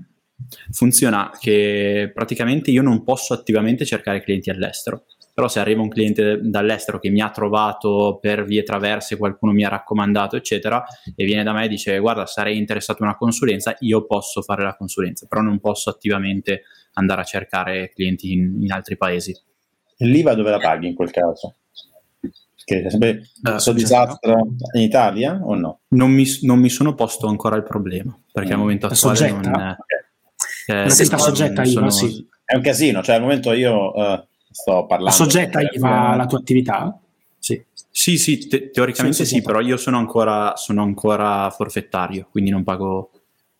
funziona 0.70 1.30
che 1.38 2.10
praticamente 2.14 2.70
io 2.70 2.82
non 2.82 3.02
posso 3.02 3.34
attivamente 3.34 3.84
cercare 3.84 4.22
clienti 4.22 4.50
all'estero, 4.50 5.04
però 5.36 5.48
se 5.48 5.60
arriva 5.60 5.82
un 5.82 5.90
cliente 5.90 6.38
dall'estero 6.40 6.98
che 6.98 7.10
mi 7.10 7.20
ha 7.20 7.28
trovato 7.28 8.18
per 8.22 8.46
vie 8.46 8.62
traverse, 8.62 9.18
qualcuno 9.18 9.52
mi 9.52 9.66
ha 9.66 9.68
raccomandato, 9.68 10.34
eccetera, 10.34 10.82
e 11.14 11.26
viene 11.26 11.42
da 11.42 11.52
me 11.52 11.66
e 11.66 11.68
dice 11.68 11.98
guarda 11.98 12.24
sarei 12.24 12.56
interessato 12.56 13.02
in 13.02 13.08
una 13.08 13.18
consulenza, 13.18 13.76
io 13.80 14.06
posso 14.06 14.40
fare 14.40 14.62
la 14.62 14.74
consulenza, 14.74 15.26
però 15.28 15.42
non 15.42 15.60
posso 15.60 15.90
attivamente 15.90 16.62
andare 16.94 17.20
a 17.20 17.24
cercare 17.24 17.90
clienti 17.90 18.32
in, 18.32 18.62
in 18.62 18.72
altri 18.72 18.96
paesi. 18.96 19.38
L'IVA 19.98 20.32
dove 20.32 20.48
la 20.48 20.58
paghi 20.58 20.86
in 20.86 20.94
quel 20.94 21.10
caso? 21.10 21.56
Che 22.64 22.82
è 22.82 22.88
sempre 22.88 23.28
uh, 23.42 23.58
so 23.58 23.72
disastro 23.72 24.54
in 24.72 24.80
Italia 24.80 25.38
o 25.42 25.54
no? 25.54 25.80
Non 25.88 26.12
mi, 26.12 26.24
non 26.44 26.58
mi, 26.58 26.70
sono 26.70 26.94
posto 26.94 27.26
ancora 27.26 27.56
il 27.56 27.62
problema, 27.62 28.18
perché 28.32 28.48
mm. 28.48 28.52
al 28.54 28.58
momento 28.58 28.86
attuale 28.86 29.30
non... 29.30 29.40
Okay 29.40 30.04
eh, 30.66 30.90
sta 30.90 31.18
soggetta 31.18 31.62
a 31.62 31.64
IVA, 31.64 31.90
sì. 31.90 32.26
È 32.44 32.54
un 32.54 32.62
casino, 32.62 33.02
cioè 33.02 33.16
al 33.16 33.22
momento 33.22 33.52
io 33.52 33.92
uh, 33.92 34.24
sto 34.50 34.86
parlando... 34.86 35.14
Soggetta 35.14 35.60
IVA 35.60 36.10
alla 36.10 36.26
tua 36.26 36.38
attività? 36.38 36.98
Sì. 37.38 37.62
Sì, 37.90 38.18
sì, 38.18 38.46
te- 38.46 38.70
teoricamente 38.70 39.24
sì, 39.24 39.26
sì, 39.26 39.34
sì, 39.36 39.42
però 39.42 39.60
io 39.60 39.76
sono 39.76 39.96
ancora, 39.96 40.54
sono 40.56 40.82
ancora 40.82 41.48
forfettario, 41.50 42.28
quindi 42.30 42.50
non 42.50 42.62
pago 42.62 43.10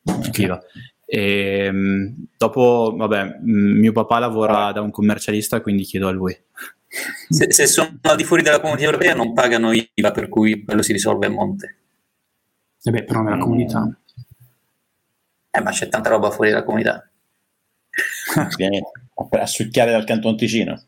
okay. 0.05 0.45
IVA. 0.45 0.63
E 1.09 1.69
um, 1.71 2.27
dopo, 2.37 2.95
vabbè, 2.97 3.39
mio 3.43 3.93
papà 3.93 4.19
lavora 4.19 4.73
da 4.73 4.81
un 4.81 4.91
commercialista, 4.91 5.61
quindi 5.61 5.85
chiedo 5.85 6.09
a 6.09 6.11
lui. 6.11 6.37
Se, 7.29 7.53
se 7.53 7.67
sono 7.67 7.99
al 8.03 8.17
di 8.17 8.25
fuori 8.25 8.43
della 8.43 8.61
comunità 8.61 8.85
europea 8.85 9.15
non 9.15 9.33
pagano 9.33 9.73
IVA, 9.73 10.11
per 10.11 10.29
cui 10.29 10.65
quello 10.65 10.83
si 10.83 10.93
risolve 10.93 11.27
a 11.27 11.31
monte. 11.31 11.77
E 12.83 12.91
beh, 12.91 13.05
però 13.05 13.23
nella 13.23 13.39
comunità. 13.39 13.89
Eh, 15.57 15.63
ma 15.63 15.71
c'è 15.71 15.89
tanta 15.89 16.11
roba 16.11 16.31
fuori 16.31 16.51
dalla 16.51 16.65
comunità. 16.65 17.09
Vieni 18.57 18.83
a 19.31 19.47
succhiare 19.47 19.91
dal 19.91 20.05
Canton 20.05 20.37
Ticino. 20.37 20.83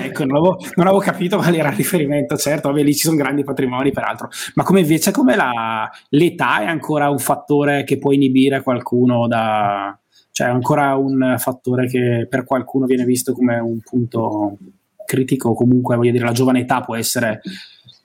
ecco, 0.00 0.24
non 0.24 0.36
avevo, 0.36 0.58
non 0.76 0.86
avevo, 0.86 1.02
capito 1.02 1.36
qual 1.38 1.54
era 1.54 1.70
il 1.70 1.76
riferimento, 1.76 2.36
certo, 2.36 2.68
vabbè, 2.68 2.84
lì 2.84 2.94
ci 2.94 3.04
sono 3.06 3.16
grandi 3.16 3.42
patrimoni 3.42 3.90
peraltro, 3.90 4.28
ma 4.54 4.62
come 4.62 4.80
invece 4.80 5.10
come 5.10 5.34
la, 5.34 5.90
l'età 6.10 6.60
è 6.60 6.66
ancora 6.66 7.10
un 7.10 7.18
fattore 7.18 7.82
che 7.82 7.98
può 7.98 8.12
inibire 8.12 8.62
qualcuno 8.62 9.26
da... 9.26 9.98
cioè 10.30 10.46
è 10.46 10.50
ancora 10.50 10.94
un 10.94 11.34
fattore 11.38 11.88
che 11.88 12.28
per 12.30 12.44
qualcuno 12.44 12.86
viene 12.86 13.04
visto 13.04 13.32
come 13.32 13.58
un 13.58 13.80
punto 13.80 14.56
critico, 15.04 15.54
comunque 15.54 15.96
voglio 15.96 16.12
dire 16.12 16.24
la 16.24 16.32
giovane 16.32 16.60
età 16.60 16.82
può 16.82 16.94
essere, 16.94 17.40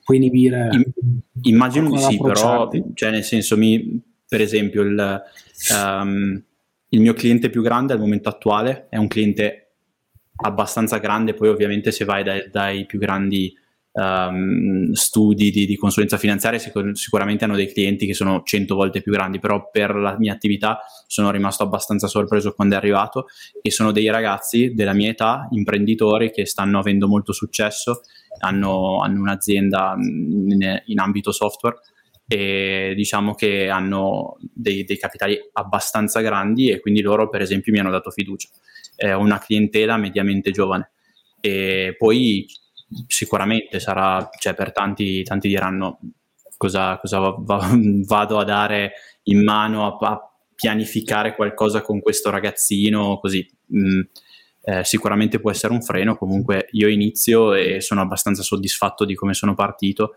può 0.03 0.15
inibire... 0.15 0.69
Immagino 1.43 1.91
di 1.91 1.99
sì, 1.99 2.17
però, 2.17 2.67
cioè 2.95 3.11
nel 3.11 3.23
senso, 3.23 3.55
mi, 3.55 4.01
per 4.27 4.41
esempio 4.41 4.81
il, 4.81 5.21
um, 5.71 6.43
il 6.89 7.01
mio 7.01 7.13
cliente 7.13 7.49
più 7.49 7.61
grande 7.61 7.93
al 7.93 7.99
momento 7.99 8.29
attuale 8.29 8.87
è 8.89 8.97
un 8.97 9.07
cliente 9.07 9.61
abbastanza 10.37 10.97
grande, 10.97 11.33
poi 11.33 11.49
ovviamente 11.49 11.91
se 11.91 12.05
vai 12.05 12.23
dai, 12.23 12.49
dai 12.49 12.85
più 12.85 12.99
grandi 12.99 13.53
um, 13.95 14.91
studi 14.91 15.51
di, 15.51 15.65
di, 15.65 15.77
consulenza 15.77 16.17
finanziaria 16.17 16.59
sicur- 16.59 16.95
sicuramente 16.95 17.45
hanno 17.45 17.55
dei 17.55 17.71
clienti 17.71 18.05
che 18.05 18.13
sono 18.13 18.41
100 18.43 18.75
volte 18.75 19.01
più 19.01 19.11
grandi, 19.11 19.39
però 19.39 19.69
per 19.69 19.95
la 19.95 20.17
mia 20.17 20.33
attività 20.33 20.79
sono 21.07 21.31
rimasto 21.31 21.63
abbastanza 21.63 22.07
sorpreso 22.07 22.53
quando 22.53 22.75
è 22.75 22.77
arrivato 22.77 23.27
e 23.61 23.71
sono 23.71 23.91
dei 23.91 24.09
ragazzi 24.09 24.73
della 24.73 24.93
mia 24.93 25.09
età, 25.09 25.47
imprenditori 25.51 26.31
che 26.31 26.45
stanno 26.45 26.79
avendo 26.79 27.07
molto 27.07 27.31
successo, 27.31 28.01
hanno, 28.39 28.99
hanno 28.99 29.21
un'azienda 29.21 29.95
in, 29.97 30.81
in 30.85 30.99
ambito 30.99 31.31
software 31.31 31.77
e 32.27 32.93
diciamo 32.95 33.35
che 33.35 33.69
hanno 33.69 34.37
dei, 34.39 34.83
dei, 34.83 34.97
capitali 34.97 35.37
abbastanza 35.53 36.21
grandi 36.21 36.69
e 36.69 36.79
quindi 36.79 37.01
loro 37.01 37.29
per 37.29 37.41
esempio 37.41 37.71
mi 37.71 37.79
hanno 37.79 37.91
dato 37.91 38.09
fiducia. 38.09 38.49
Eh, 38.95 39.13
una 39.13 39.39
clientela 39.39 39.97
mediamente 39.97 40.51
giovane. 40.51 40.91
E 41.39 41.95
poi 41.97 42.47
sicuramente 43.07 43.79
sarà, 43.79 44.27
cioè 44.39 44.55
per 44.55 44.71
tanti, 44.71 45.21
tanti 45.23 45.47
diranno 45.47 45.99
cosa, 46.57 46.97
cosa 46.97 47.19
va, 47.19 47.35
va, 47.37 47.69
vado 48.05 48.39
a 48.39 48.43
dare 48.43 48.93
in 49.23 49.43
mano 49.43 49.85
a, 49.85 50.07
a, 50.07 50.29
pianificare 50.55 51.35
qualcosa 51.35 51.81
con 51.81 51.99
questo 51.99 52.29
ragazzino, 52.29 53.19
così. 53.19 53.45
Mm, 53.75 54.01
eh, 54.67 54.83
sicuramente 54.83 55.39
può 55.39 55.51
essere 55.51 55.73
un 55.73 55.81
freno, 55.81 56.17
comunque 56.17 56.67
io 56.71 56.87
inizio 56.87 57.53
e 57.53 57.81
sono 57.81 58.01
abbastanza 58.01 58.41
soddisfatto 58.41 59.05
di 59.05 59.13
come 59.13 59.33
sono 59.35 59.53
partito 59.53 60.15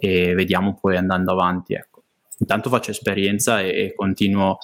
e 0.00 0.34
vediamo 0.34 0.76
poi 0.80 0.96
andando 0.96 1.32
avanti. 1.32 1.74
Ecco. 1.74 2.02
Intanto 2.38 2.70
faccio 2.70 2.90
esperienza 2.90 3.60
e, 3.60 3.68
e 3.68 3.94
continuo 3.94 4.58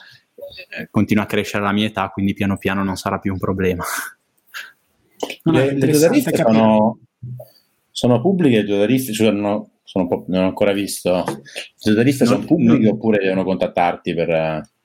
eh, 0.78 0.88
continua 0.90 1.24
a 1.24 1.26
crescere 1.26 1.64
la 1.64 1.72
mia 1.72 1.86
età, 1.86 2.08
quindi 2.08 2.34
piano 2.34 2.56
piano 2.56 2.84
non 2.84 2.96
sarà 2.96 3.18
più 3.18 3.32
un 3.32 3.38
problema. 3.38 3.84
le, 5.44 5.72
le 5.72 5.88
tue 5.88 5.98
tariffe 5.98 6.34
sono, 6.34 6.98
sono, 7.90 8.20
pubbliche, 8.20 8.58
le 8.58 8.64
tue 8.64 8.78
tariffe 8.78 9.12
cioè 9.12 9.30
non, 9.30 9.66
sono 9.82 10.24
non 10.28 10.44
ho 10.44 10.46
ancora 10.46 10.72
visto. 10.72 11.24
Le 11.84 11.94
non, 11.94 12.12
sono 12.12 12.44
pubbliche 12.44 12.84
non, 12.84 12.94
oppure 12.94 13.18
devono 13.18 13.44
contattarti 13.44 14.14
per... 14.14 14.30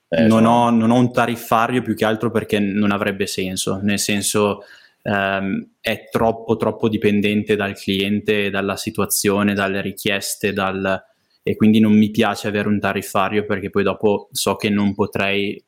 Eh, 0.08 0.26
non, 0.26 0.44
ho, 0.44 0.70
non, 0.70 0.90
ho, 0.90 0.98
un 0.98 1.12
tariffario 1.12 1.80
più 1.80 1.94
che 1.94 2.04
altro 2.04 2.30
perché 2.30 2.58
non 2.58 2.90
avrebbe 2.90 3.26
senso, 3.26 3.80
nel 3.82 3.98
senso 3.98 4.62
ehm, 5.02 5.74
è 5.80 6.08
troppo 6.10 6.56
troppo 6.56 6.88
dipendente 6.88 7.56
dal 7.56 7.74
cliente, 7.74 8.50
dalla 8.50 8.76
situazione, 8.76 9.54
dalle 9.54 9.80
richieste, 9.80 10.52
dal, 10.52 11.02
e 11.42 11.56
quindi 11.56 11.80
non 11.80 11.92
mi 11.92 12.10
piace 12.10 12.48
avere 12.48 12.68
un 12.68 12.78
tariffario 12.78 13.44
perché 13.44 13.70
poi 13.70 13.82
dopo 13.82 14.28
so 14.32 14.56
che 14.56 14.70
non 14.70 14.94
potrei 14.94 15.62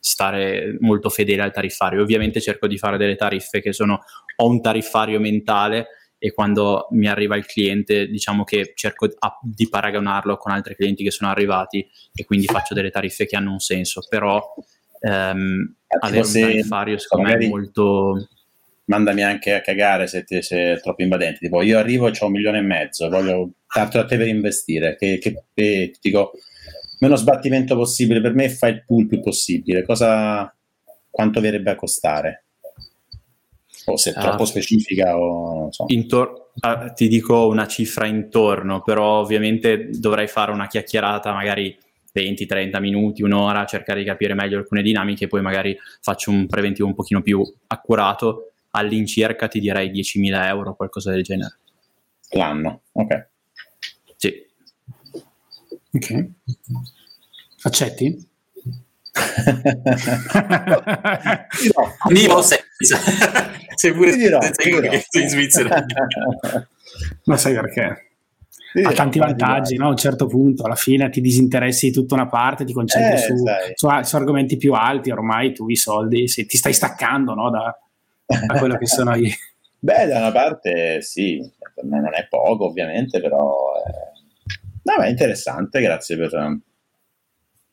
stare 0.00 0.76
molto 0.80 1.10
fedele 1.10 1.42
al 1.42 1.52
tariffario. 1.52 2.02
Ovviamente 2.02 2.40
cerco 2.40 2.66
di 2.66 2.78
fare 2.78 2.96
delle 2.96 3.16
tariffe 3.16 3.60
che 3.60 3.72
sono 3.72 4.00
ho 4.36 4.48
un 4.48 4.60
tariffario 4.62 5.20
mentale 5.20 5.88
e 6.22 6.32
quando 6.32 6.86
mi 6.90 7.08
arriva 7.08 7.36
il 7.36 7.46
cliente 7.46 8.06
diciamo 8.06 8.44
che 8.44 8.72
cerco 8.74 9.08
di 9.42 9.68
paragonarlo 9.68 10.36
con 10.36 10.52
altri 10.52 10.74
clienti 10.74 11.02
che 11.02 11.10
sono 11.10 11.30
arrivati 11.30 11.86
e 12.14 12.24
quindi 12.24 12.46
faccio 12.46 12.74
delle 12.74 12.90
tariffe 12.90 13.26
che 13.26 13.36
hanno 13.36 13.52
un 13.52 13.58
senso, 13.58 14.02
però 14.08 14.42
ehm, 15.00 15.76
avere 16.00 16.26
un 16.26 16.32
tariffario 16.32 16.98
secondo 16.98 17.28
me 17.28 17.36
è 17.36 17.48
molto 17.48 18.28
mandami 18.90 19.22
anche 19.22 19.54
a 19.54 19.60
cagare 19.60 20.08
se, 20.08 20.24
ti, 20.24 20.42
se 20.42 20.72
è 20.72 20.80
troppo 20.80 21.02
invadente. 21.02 21.38
Tipo, 21.38 21.62
io 21.62 21.78
arrivo 21.78 22.08
e 22.08 22.12
ho 22.18 22.26
un 22.26 22.32
milione 22.32 22.58
e 22.58 22.62
mezzo, 22.62 23.08
voglio 23.08 23.52
dartelo 23.72 24.02
a 24.02 24.06
te 24.06 24.16
per 24.16 24.26
investire. 24.26 24.96
Che, 24.96 25.18
che, 25.18 25.44
che 25.54 25.92
dico, 26.00 26.32
meno 26.98 27.14
sbattimento 27.14 27.76
possibile 27.76 28.20
per 28.20 28.34
me 28.34 28.48
fai 28.50 28.72
il 28.72 28.84
pool 28.84 29.06
più 29.06 29.20
possibile. 29.20 29.84
Cosa, 29.84 30.52
quanto 31.08 31.40
verrebbe 31.40 31.70
a 31.70 31.76
costare? 31.76 32.46
O 33.86 33.96
se 33.96 34.10
è 34.10 34.14
troppo 34.14 34.42
uh, 34.42 34.46
specifica 34.46 35.16
o 35.16 35.70
so. 35.70 35.84
intor- 35.86 36.50
uh, 36.54 36.92
ti 36.92 37.06
dico 37.06 37.46
una 37.46 37.66
cifra 37.68 38.06
intorno, 38.06 38.82
però 38.82 39.20
ovviamente 39.20 39.88
dovrei 39.90 40.26
fare 40.26 40.50
una 40.50 40.66
chiacchierata 40.66 41.32
magari 41.32 41.76
20-30 42.12 42.80
minuti, 42.80 43.22
un'ora, 43.22 43.64
cercare 43.66 44.00
di 44.00 44.06
capire 44.06 44.34
meglio 44.34 44.58
alcune 44.58 44.82
dinamiche, 44.82 45.28
poi 45.28 45.42
magari 45.42 45.76
faccio 46.00 46.30
un 46.30 46.46
preventivo 46.46 46.88
un 46.88 46.94
pochino 46.94 47.22
più 47.22 47.40
accurato 47.68 48.49
all'incirca 48.70 49.48
ti 49.48 49.60
direi 49.60 49.90
10.000 49.90 50.46
euro, 50.46 50.74
qualcosa 50.74 51.10
del 51.10 51.22
genere. 51.22 51.58
L'anno, 52.30 52.82
ok. 52.92 53.28
Sì. 54.16 54.46
Ok. 55.92 56.28
Accetti? 57.62 58.28
no, 61.74 61.96
Io 62.14 62.42
senza. 62.42 62.98
Sei 63.74 63.92
pure 63.92 64.16
dirò, 64.16 64.38
in 64.42 65.28
Svizzera. 65.28 65.84
Ma 67.24 67.36
sai 67.36 67.54
perché? 67.54 68.04
ha 68.84 68.92
tanti 68.92 69.18
vantaggi, 69.18 69.76
no? 69.76 69.86
a 69.86 69.90
un 69.90 69.96
certo 69.96 70.26
punto, 70.26 70.64
alla 70.64 70.76
fine 70.76 71.10
ti 71.10 71.20
disinteressi 71.20 71.86
di 71.86 71.92
tutta 71.92 72.14
una 72.14 72.28
parte, 72.28 72.64
ti 72.64 72.72
concentri 72.72 73.14
eh, 73.14 73.18
su, 73.18 73.34
su, 73.74 73.88
su, 74.02 74.16
argomenti 74.16 74.56
più 74.56 74.74
alti, 74.74 75.10
ormai 75.10 75.52
tu 75.52 75.68
i 75.68 75.76
soldi, 75.76 76.28
se 76.28 76.46
ti 76.46 76.56
stai 76.56 76.72
staccando 76.72 77.34
no? 77.34 77.50
da, 77.50 77.76
a 78.48 78.58
quello 78.58 78.76
che 78.76 78.86
sono 78.86 79.14
io. 79.14 79.34
Beh, 79.82 80.06
da 80.06 80.18
una 80.18 80.32
parte 80.32 81.00
sì, 81.00 81.40
non 81.82 82.14
è 82.14 82.26
poco 82.28 82.66
ovviamente, 82.66 83.20
però 83.20 83.72
è, 83.82 83.90
no, 84.82 85.02
è 85.02 85.08
interessante, 85.08 85.80
grazie 85.80 86.16
per... 86.16 86.60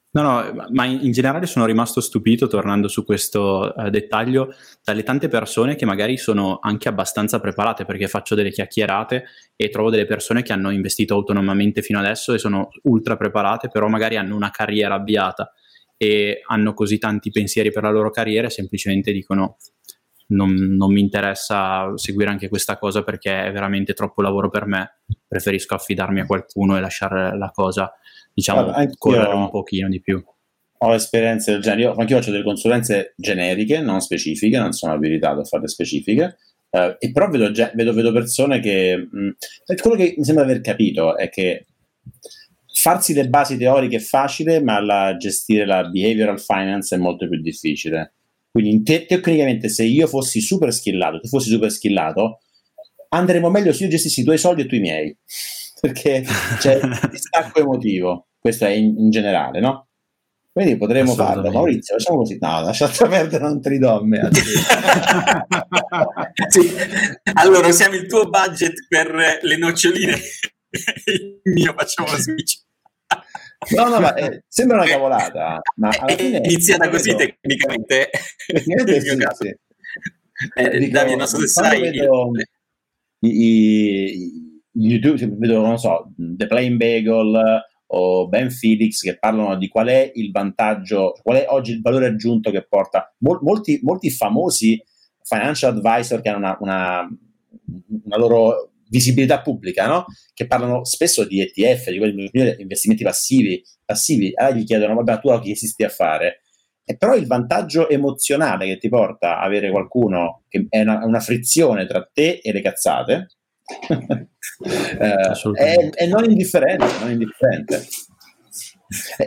No, 0.10 0.22
no, 0.22 0.66
ma 0.72 0.86
in, 0.86 1.00
in 1.04 1.12
generale 1.12 1.46
sono 1.46 1.66
rimasto 1.66 2.00
stupito, 2.00 2.48
tornando 2.48 2.88
su 2.88 3.04
questo 3.04 3.74
uh, 3.76 3.90
dettaglio, 3.90 4.54
dalle 4.84 5.04
tante 5.04 5.28
persone 5.28 5.76
che 5.76 5.86
magari 5.86 6.18
sono 6.18 6.60
anche 6.62 6.88
abbastanza 6.88 7.40
preparate, 7.42 7.86
perché 7.86 8.08
faccio 8.08 8.34
delle 8.34 8.52
chiacchierate 8.52 9.26
e 9.56 9.70
trovo 9.70 9.90
delle 9.90 10.06
persone 10.06 10.44
che 10.44 10.54
hanno 10.54 10.72
investito 10.72 11.14
autonomamente 11.14 11.82
fino 11.82 12.00
adesso 12.00 12.34
e 12.34 12.40
sono 12.40 12.70
ultra 12.84 13.18
preparate, 13.18 13.68
però 13.68 13.90
magari 13.90 14.16
hanno 14.16 14.36
una 14.36 14.50
carriera 14.50 14.96
avviata 14.96 15.52
e 15.98 16.42
hanno 16.48 16.74
così 16.74 17.00
tanti 17.00 17.30
pensieri 17.32 17.72
per 17.72 17.84
la 17.84 17.92
loro 17.92 18.10
carriera 18.12 18.48
e 18.48 18.52
semplicemente 18.52 19.12
dicono 19.12 19.58
non, 20.28 20.54
non, 20.54 20.92
mi 20.92 21.02
interessa 21.02 21.92
seguire 21.96 22.30
anche 22.30 22.50
questa 22.50 22.78
cosa 22.78 23.04
perché 23.04 23.46
è 23.46 23.52
veramente 23.52 23.94
troppo 23.94 24.22
lavoro 24.22 24.50
per 24.50 24.66
me. 24.66 25.00
Preferisco 25.28 25.76
affidarmi 25.76 26.22
a 26.22 26.26
qualcuno 26.26 26.78
e 26.78 26.82
lasciare 26.82 27.38
la 27.38 27.52
cosa, 27.52 27.92
diciamo, 28.34 28.64
Guarda, 28.64 28.90
correre 28.98 29.34
un 29.34 29.50
pochino 29.50 29.88
di 29.90 30.02
più. 30.02 30.24
Ho 30.80 30.94
esperienze 30.94 31.52
del 31.54 31.62
genere. 31.62 31.82
Io, 31.82 31.94
anche 31.96 32.14
io 32.14 32.20
faccio 32.20 32.32
delle 32.32 32.44
consulenze 32.44 33.14
generiche, 33.16 33.80
non 33.80 34.02
specifiche, 34.02 34.60
non 34.60 34.74
sono 34.74 34.94
abilitato 34.94 35.42
a 35.42 35.46
fare 35.46 35.68
specifiche. 35.68 36.38
Uh, 36.70 36.96
e 37.00 37.12
però 37.12 37.30
vedo, 37.30 37.50
vedo, 37.74 37.94
vedo 37.94 38.12
persone 38.12 38.60
che. 38.60 39.08
Mh, 39.10 39.30
quello 39.82 39.96
che 39.96 40.16
mi 40.18 40.24
sembra 40.24 40.44
aver 40.44 40.62
capito 40.62 41.16
è 41.18 41.30
che 41.30 41.68
farsi 42.74 43.14
le 43.14 43.28
basi 43.28 43.58
teoriche 43.58 43.98
è 43.98 44.02
facile, 44.02 44.62
ma 44.62 44.80
la, 44.80 45.16
gestire 45.18 45.66
la 45.66 45.84
behavioral 45.86 46.40
finance 46.40 46.96
è 46.96 47.00
molto 47.00 47.28
più 47.28 47.42
difficile. 47.42 48.17
Quindi 48.52 48.84
te- 48.84 49.06
tecnicamente 49.06 49.70
se 49.70 49.84
io 49.84 50.08
fossi 50.08 50.42
super 50.42 50.74
skillato, 50.74 51.20
tu 51.20 51.28
fossi 51.28 51.50
super 51.50 51.72
skillato, 51.72 52.40
andremo 53.10 53.50
meglio 53.50 53.74
se 53.74 53.84
io 53.84 53.90
gestissi 53.90 54.22
i 54.22 54.24
tuoi 54.24 54.38
soldi 54.38 54.62
e 54.62 54.66
tu 54.66 54.76
i 54.76 54.80
miei. 54.80 55.16
Perché 55.80 56.26
c'è 56.60 56.76
il 56.76 57.08
distacco 57.12 57.60
emotivo. 57.60 58.28
Questo 58.40 58.66
è 58.66 58.70
in, 58.70 58.96
in 58.98 59.10
generale, 59.10 59.60
no? 59.60 59.88
Quindi 60.58 60.76
potremmo 60.78 61.14
farlo. 61.14 61.52
Maurizio, 61.52 61.98
facciamo 62.00 62.18
così. 62.18 62.38
No, 62.42 62.62
lasciate 62.62 63.08
perdere, 63.08 63.44
non 63.44 63.62
ti 63.62 63.78
do 63.78 64.04
me. 64.04 64.28
sì. 66.50 66.72
Allora, 67.34 67.68
usiamo 67.68 67.94
il 67.94 68.08
tuo 68.08 68.28
budget 68.28 68.88
per 68.88 69.38
le 69.40 69.58
noccioline. 69.58 70.18
il 71.06 71.42
mio 71.44 71.76
facciamo 71.78 72.10
la 72.10 72.18
switch. 72.18 72.56
No, 73.76 73.90
no, 73.90 74.00
ma 74.00 74.14
eh, 74.16 74.44
sembra 74.48 74.78
una 74.78 74.86
cavolata, 74.86 75.62
ma 75.76 75.90
alla 75.90 76.16
fine... 76.16 76.42
È 76.42 76.46
iniziata 76.46 76.90
così 76.90 77.12
vedo, 77.12 77.34
tecnicamente. 77.42 78.10
Tecnicamente 78.46 79.02
sì, 79.02 79.18
sì. 79.34 79.56
Eh, 80.56 80.80
Dico, 80.80 80.92
Davide, 80.92 81.16
non 81.16 81.28
so 81.28 81.40
se 81.40 81.48
sai... 81.48 81.82
Vedo 81.82 82.32
i, 83.20 83.30
i, 83.30 84.62
YouTube, 84.74 85.36
vedo, 85.38 85.62
non 85.62 85.80
so, 85.80 86.14
The 86.16 86.46
Plain 86.46 86.78
Bagel 86.78 87.64
o 87.88 88.28
Ben 88.28 88.52
Felix 88.52 89.02
che 89.02 89.18
parlano 89.18 89.58
di 89.58 89.68
qual 89.70 89.88
è 89.88 90.12
il 90.14 90.32
vantaggio, 90.32 91.18
qual 91.24 91.38
è 91.38 91.46
oggi 91.50 91.72
il 91.72 91.82
valore 91.82 92.08
aggiunto 92.08 92.52
che 92.52 92.68
porta 92.68 93.14
mol, 93.20 93.40
molti, 93.42 93.80
molti 93.82 94.12
famosi 94.12 94.82
financial 95.24 95.76
advisor 95.76 96.22
che 96.22 96.30
hanno 96.30 96.38
una, 96.38 96.58
una, 96.60 97.10
una 98.04 98.18
loro 98.18 98.72
visibilità 98.90 99.42
pubblica, 99.42 99.88
no? 99.88 100.06
che 100.34 100.48
parlano 100.48 100.84
spesso 100.86 101.26
di 101.26 101.42
ETF, 101.42 101.90
di 101.90 101.98
quelli 101.98 102.30
investimenti 102.60 103.04
passivi, 103.04 103.64
passivi, 103.84 104.32
allora 104.36 104.56
gli 104.56 104.64
chiedono, 104.64 104.96
vabbè, 104.96 105.20
tu 105.20 105.40
che 105.42 105.52
esisti 105.52 105.84
a 105.84 105.90
fare? 105.90 106.42
E 106.84 106.96
però 106.96 107.16
il 107.16 107.28
vantaggio 107.28 107.90
emozionale 107.90 108.66
che 108.66 108.78
ti 108.78 108.88
porta 108.88 109.40
avere 109.40 109.70
qualcuno 109.70 110.44
che 110.48 110.68
è 110.70 110.82
una, 110.82 111.04
una 111.04 111.20
frizione 111.20 111.86
tra 111.86 112.10
te 112.12 112.40
e 112.42 112.52
le 112.54 112.62
cazzate 112.62 113.28
eh, 114.98 115.32
è, 115.54 115.90
è, 115.90 116.06
non 116.06 116.24
indifferente, 116.24 116.86
non 117.00 117.12
indifferente. 117.12 117.86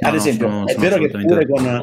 No, 0.01 0.09
Ad 0.09 0.15
esempio, 0.15 0.49
sono, 0.49 0.67
è 0.67 0.73
sono 0.73 0.89
vero 0.89 0.99
che 0.99 1.09
pure 1.11 1.47
con, 1.47 1.83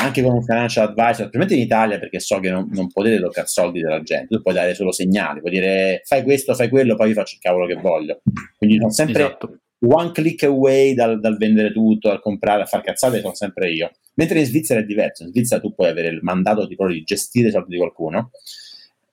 anche 0.00 0.22
con 0.22 0.32
un 0.32 0.42
financial 0.42 0.88
advisor, 0.88 1.26
specialmente 1.26 1.54
in 1.54 1.60
Italia, 1.60 1.98
perché 1.98 2.20
so 2.20 2.38
che 2.38 2.50
non, 2.50 2.68
non 2.72 2.88
potete 2.88 3.20
toccare 3.20 3.46
soldi 3.46 3.80
della 3.80 4.02
gente, 4.02 4.34
tu 4.34 4.42
puoi 4.42 4.54
dare 4.54 4.74
solo 4.74 4.92
segnali, 4.92 5.40
puoi 5.40 5.52
dire 5.52 6.02
fai 6.04 6.22
questo, 6.22 6.54
fai 6.54 6.68
quello, 6.68 6.94
poi 6.94 7.08
io 7.08 7.14
faccio 7.14 7.34
il 7.34 7.40
cavolo 7.40 7.66
che 7.66 7.74
voglio. 7.74 8.20
Quindi 8.56 8.76
sono 8.78 8.90
sempre 8.90 9.24
esatto. 9.24 9.58
one 9.80 10.12
click 10.12 10.44
away 10.44 10.94
dal, 10.94 11.18
dal, 11.18 11.36
vendere 11.36 11.72
tutto, 11.72 12.08
dal 12.08 12.20
comprare, 12.20 12.62
a 12.62 12.66
far 12.66 12.82
cazzate, 12.82 13.20
sono 13.20 13.34
sempre 13.34 13.72
io. 13.72 13.90
Mentre 14.14 14.38
in 14.38 14.46
Svizzera 14.46 14.80
è 14.80 14.84
diverso, 14.84 15.24
in 15.24 15.30
Svizzera 15.30 15.60
tu 15.60 15.74
puoi 15.74 15.88
avere 15.88 16.08
il 16.08 16.20
mandato 16.22 16.66
di, 16.66 16.76
di 16.76 17.02
gestire 17.02 17.48
i 17.48 17.52
soldi 17.52 17.70
di 17.70 17.78
qualcuno, 17.78 18.30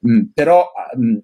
mm, 0.07 0.22
però 0.34 0.72
mm, 0.98 1.18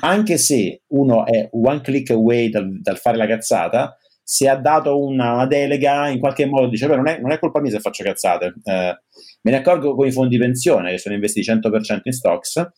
anche 0.00 0.38
se 0.38 0.82
uno 0.88 1.26
è 1.26 1.48
one 1.52 1.80
click 1.82 2.10
away 2.10 2.48
dal, 2.48 2.80
dal 2.80 2.98
fare 2.98 3.18
la 3.18 3.26
cazzata, 3.26 3.96
se 4.22 4.48
ha 4.48 4.56
dato 4.56 5.04
una, 5.04 5.46
delega, 5.46 6.08
in 6.08 6.18
qualche 6.18 6.46
modo 6.46 6.68
dice: 6.68 6.86
Beh, 6.86 6.96
non 6.96 7.08
è, 7.08 7.20
non 7.20 7.32
è 7.32 7.38
colpa 7.38 7.60
mia 7.60 7.70
se 7.70 7.80
faccio 7.80 8.04
cazzate. 8.04 8.54
Eh, 8.62 9.00
me 9.42 9.50
ne 9.50 9.56
accorgo 9.56 9.94
con 9.94 10.06
i 10.06 10.12
fondi 10.12 10.38
pensione 10.38 10.90
che 10.90 10.98
sono 10.98 11.14
investiti 11.14 11.50
100% 11.50 12.00
in 12.04 12.12
stocks 12.12 12.70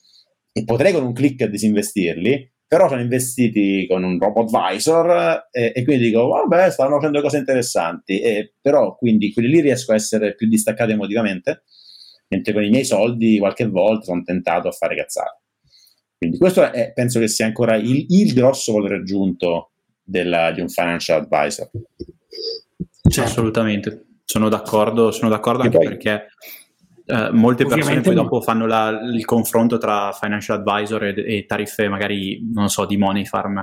e 0.53 0.65
potrei 0.65 0.93
con 0.93 1.05
un 1.05 1.13
click 1.13 1.45
disinvestirli, 1.45 2.53
però 2.67 2.89
sono 2.89 3.03
investiti 3.03 3.87
con 3.89 4.05
un 4.05 4.19
robot 4.19 4.55
advisor 4.55 5.49
e, 5.51 5.73
e 5.75 5.85
quindi 5.85 6.07
dico: 6.07 6.29
Vabbè, 6.29 6.71
stanno 6.71 6.97
facendo 6.97 7.21
cose 7.21 7.39
interessanti, 7.39 8.21
e, 8.21 8.55
però 8.61 8.97
quindi 8.97 9.33
quelli 9.33 9.49
lì 9.49 9.61
riesco 9.61 9.93
a 9.93 9.97
essere 9.97 10.35
più 10.35 10.49
distaccato 10.49 10.93
emotivamente, 10.93 11.65
mentre 12.29 12.53
con 12.53 12.65
i 12.65 12.71
miei 12.71 12.85
soldi 12.85 13.39
qualche 13.39 13.67
volta 13.67 14.05
sono 14.07 14.23
tentato 14.23 14.69
a 14.69 14.73
fare 14.73 14.97
cazzate. 14.97 15.41
Quindi 16.17 16.39
questo 16.39 16.73
è, 16.73 16.93
penso 16.95 17.21
che 17.21 17.29
sia 17.29 17.45
ancora 17.45 17.77
il, 17.77 18.07
il 18.09 18.33
grosso 18.33 18.73
valore 18.73 18.97
aggiunto 18.97 19.74
della, 20.05 20.53
di 20.53 20.61
un 20.61 20.69
financial 20.69 21.21
advisor. 21.23 21.71
Cioè, 23.09 23.25
assolutamente, 23.25 24.07
sono 24.25 24.49
d'accordo, 24.49 25.11
sono 25.11 25.31
d'accordo 25.31 25.63
anche 25.63 25.77
poi, 25.77 25.87
perché 25.87 26.29
eh, 27.07 27.31
molte 27.33 27.67
persone 27.67 28.01
poi 28.01 28.15
dopo 28.15 28.41
fanno 28.41 28.67
la, 28.67 28.89
il 29.13 29.25
confronto 29.27 29.77
tra 29.77 30.13
financial 30.13 30.59
advisor 30.59 31.05
e, 31.05 31.37
e, 31.37 31.45
tariffe 31.45 31.89
magari, 31.89 32.51
non 32.53 32.69
so, 32.69 32.87
di 32.87 32.97
Money 32.97 33.27
Farm. 33.27 33.63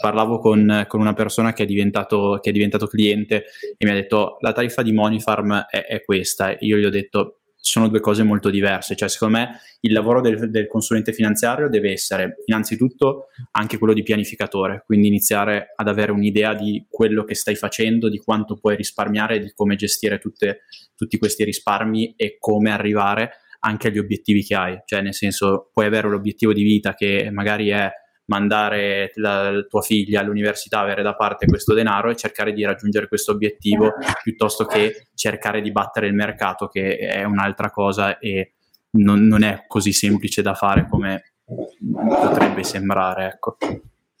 Parlavo 0.00 0.38
con, 0.38 0.84
con 0.88 1.00
una 1.00 1.12
persona 1.12 1.52
che 1.52 1.64
è, 1.64 1.66
diventato, 1.66 2.38
che 2.40 2.48
è, 2.48 2.52
diventato, 2.52 2.86
cliente 2.86 3.44
e 3.76 3.84
mi 3.84 3.90
ha 3.90 3.94
detto 3.94 4.38
la 4.40 4.52
tariffa 4.52 4.82
di 4.82 4.92
Money 4.92 5.20
Farm 5.20 5.66
è, 5.68 5.84
è 5.84 6.02
questa. 6.02 6.56
Io 6.60 6.78
gli 6.78 6.84
ho 6.84 6.90
detto 6.90 7.40
sono 7.68 7.88
due 7.88 8.00
cose 8.00 8.22
molto 8.22 8.50
diverse. 8.50 8.96
Cioè, 8.96 9.08
secondo 9.08 9.38
me 9.38 9.60
il 9.80 9.92
lavoro 9.92 10.20
del, 10.20 10.50
del, 10.50 10.66
consulente 10.66 11.12
finanziario 11.12 11.68
deve 11.68 11.92
essere 11.92 12.36
innanzitutto 12.46 13.26
anche 13.52 13.78
quello 13.78 13.92
di 13.92 14.02
pianificatore, 14.02 14.82
quindi 14.86 15.08
iniziare 15.08 15.72
ad 15.76 15.88
avere 15.88 16.12
un'idea 16.12 16.54
di 16.54 16.86
quello 16.88 17.24
che 17.24 17.34
stai 17.34 17.54
facendo, 17.54 18.08
di 18.08 18.18
quanto 18.18 18.56
puoi 18.56 18.76
risparmiare, 18.76 19.38
di 19.38 19.52
come 19.54 19.76
gestire 19.76 20.18
tutte, 20.18 20.62
tutti 20.94 21.18
questi 21.18 21.44
risparmi 21.44 22.14
e 22.16 22.36
come 22.38 22.70
arrivare 22.70 23.32
anche 23.60 23.88
agli 23.88 23.98
obiettivi 23.98 24.42
che 24.42 24.54
hai. 24.54 24.78
Cioè, 24.84 25.02
nel 25.02 25.14
senso, 25.14 25.70
puoi 25.72 25.86
avere 25.86 26.08
l'obiettivo 26.08 26.52
di 26.52 26.62
vita 26.62 26.94
che 26.94 27.28
magari 27.30 27.68
è 27.68 27.90
mandare 28.28 29.12
la, 29.14 29.64
tua 29.68 29.82
figlia 29.82 30.20
all'università, 30.20 30.80
avere 30.80 31.02
da 31.02 31.14
parte 31.14 31.46
questo 31.46 31.74
denaro 31.74 32.10
e 32.10 32.16
cercare 32.16 32.52
di 32.52 32.64
raggiungere 32.64 33.08
questo 33.08 33.32
obiettivo 33.32 33.92
piuttosto 34.22 34.64
che 34.64 35.08
cercare 35.14 35.60
di 35.60 35.72
battere 35.72 36.06
il 36.06 36.14
mercato, 36.14 36.68
che 36.68 36.96
è 36.96 37.24
un'altra 37.24 37.70
cosa 37.70 38.18
e 38.18 38.54
non, 38.90 39.26
non 39.26 39.42
è 39.42 39.64
così 39.66 39.92
semplice 39.92 40.42
da 40.42 40.54
fare 40.54 40.86
come 40.88 41.34
potrebbe 41.44 42.62
sembrare. 42.64 43.26
Ecco. 43.26 43.56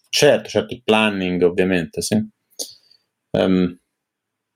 Certo, 0.08 0.48
certo, 0.48 0.74
il 0.74 0.82
planning 0.82 1.42
ovviamente, 1.42 2.00
sì. 2.00 2.14
Um, 3.30 3.78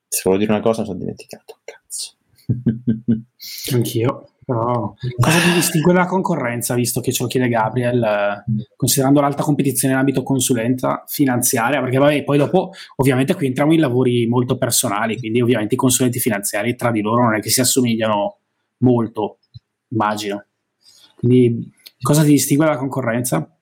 se 0.08 0.22
volevo 0.24 0.42
dire 0.42 0.54
una 0.54 0.62
cosa 0.62 0.80
mi 0.80 0.86
sono 0.86 0.98
dimenticato, 0.98 1.58
cazzo. 1.64 2.16
Anch'io. 3.74 4.31
Però 4.52 4.94
cosa 5.18 5.38
ti 5.38 5.52
distingue 5.54 5.94
dalla 5.94 6.06
concorrenza, 6.06 6.74
visto 6.74 7.00
che 7.00 7.10
ce 7.10 7.22
lo 7.22 7.28
chiede 7.28 7.48
Gabriel, 7.48 8.02
eh, 8.02 8.66
considerando 8.76 9.20
l'alta 9.20 9.42
competizione 9.42 9.94
in 9.94 10.00
ambito 10.00 10.22
consulenza 10.22 11.04
finanziaria? 11.06 11.80
Perché 11.80 11.96
vabbè, 11.96 12.22
poi 12.24 12.36
dopo 12.36 12.72
ovviamente 12.96 13.34
qui 13.34 13.46
entriamo 13.46 13.72
in 13.72 13.80
lavori 13.80 14.26
molto 14.26 14.58
personali, 14.58 15.16
quindi 15.16 15.40
ovviamente 15.40 15.74
i 15.74 15.78
consulenti 15.78 16.20
finanziari 16.20 16.76
tra 16.76 16.90
di 16.90 17.00
loro 17.00 17.22
non 17.22 17.34
è 17.34 17.40
che 17.40 17.48
si 17.48 17.60
assomigliano 17.60 18.38
molto, 18.78 19.38
immagino. 19.88 20.44
Quindi 21.16 21.72
cosa 22.00 22.22
ti 22.22 22.30
distingue 22.30 22.66
dalla 22.66 22.78
concorrenza? 22.78 23.56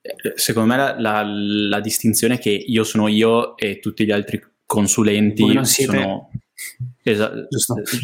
Eh, 0.00 0.32
secondo 0.36 0.70
me 0.70 0.76
la, 0.76 0.98
la, 0.98 1.22
la 1.22 1.80
distinzione 1.80 2.34
è 2.34 2.38
che 2.38 2.50
io 2.50 2.82
sono 2.82 3.08
io 3.08 3.56
e 3.58 3.78
tutti 3.78 4.06
gli 4.06 4.10
altri 4.10 4.42
consulenti 4.64 5.64
sono 5.64 6.30
Esatto, 7.02 7.46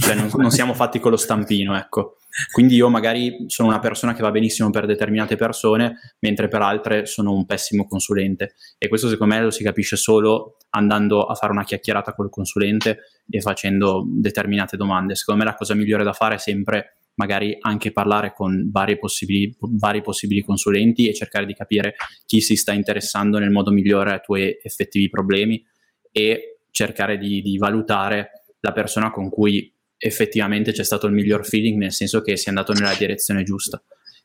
cioè 0.01 0.15
non, 0.15 0.31
non, 0.37 0.51
siamo 0.51 0.75
fatti 0.75 1.01
con 1.01 1.11
lo 1.11 1.17
stampino, 1.17 1.77
ecco. 1.77 2.19
Quindi 2.53 2.77
io 2.77 2.89
magari 2.89 3.45
sono 3.49 3.69
una 3.69 3.79
persona 3.79 4.15
che 4.15 4.23
va 4.23 4.31
benissimo 4.31 4.71
per 4.71 4.87
determinate 4.87 5.37
persone, 5.37 6.17
mentre 6.21 6.49
per 6.49 6.63
altre 6.63 7.07
sono 7.07 7.33
un 7.33 7.47
pessimo 7.47 7.87
consulente. 7.87 8.55
E 8.79 8.89
questo 8.89 9.09
secondo 9.09 9.35
me 9.35 9.41
lo 9.41 9.51
si 9.51 9.63
capisce 9.63 9.97
solo 9.97 10.57
andando 10.71 11.25
a 11.25 11.35
fare 11.35 11.53
una 11.53 11.65
chiacchierata 11.65 12.15
col 12.15 12.31
consulente 12.31 12.99
e 13.29 13.41
facendo 13.41 14.05
determinate 14.07 14.77
domande. 14.77 15.15
Secondo 15.15 15.45
me 15.45 15.51
la 15.51 15.57
cosa 15.57 15.75
migliore 15.75 16.05
da 16.05 16.13
fare 16.13 16.37
è 16.37 16.39
sempre 16.39 16.99
magari 17.17 17.57
anche 17.61 17.93
parlare 17.93 18.33
con 18.33 18.69
vari 18.73 18.99
possibili, 18.99 19.55
vari 19.59 20.01
possibili 20.01 20.43
consulenti 20.43 21.09
e 21.09 21.15
cercare 21.15 21.47
di 21.47 21.55
capire 21.55 21.95
chi 22.27 22.41
si 22.41 22.57
sta 22.57 22.73
interessando 22.73 23.39
nel 23.39 23.51
modo 23.51 23.71
migliore 23.71 24.13
ai 24.13 24.21
tuoi 24.21 24.59
effettivi 24.63 25.09
problemi 25.09 25.65
e 26.11 26.59
cercare 26.71 27.19
di, 27.19 27.41
di 27.41 27.57
valutare 27.57 28.44
la 28.65 28.73
persona 28.73 29.11
con 29.11 29.29
cui 29.29 29.71
effettivamente 29.99 30.73
c'è 30.73 30.85
stato 30.85 31.07
il 31.07 31.13
miglior 31.13 31.47
feeling, 31.47 31.79
nel 31.79 31.93
senso 31.93 32.23
che 32.23 32.37
si 32.39 32.47
è 32.47 32.49
andato 32.49 32.73
nella 32.73 32.95
direzione 32.95 33.43
giusta. 33.43 33.83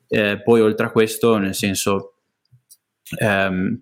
Eh, 0.07 0.41
poi 0.41 0.61
oltre 0.61 0.87
a 0.87 0.91
questo, 0.91 1.37
nel 1.37 1.53
senso, 1.53 2.21
ehm, 3.17 3.81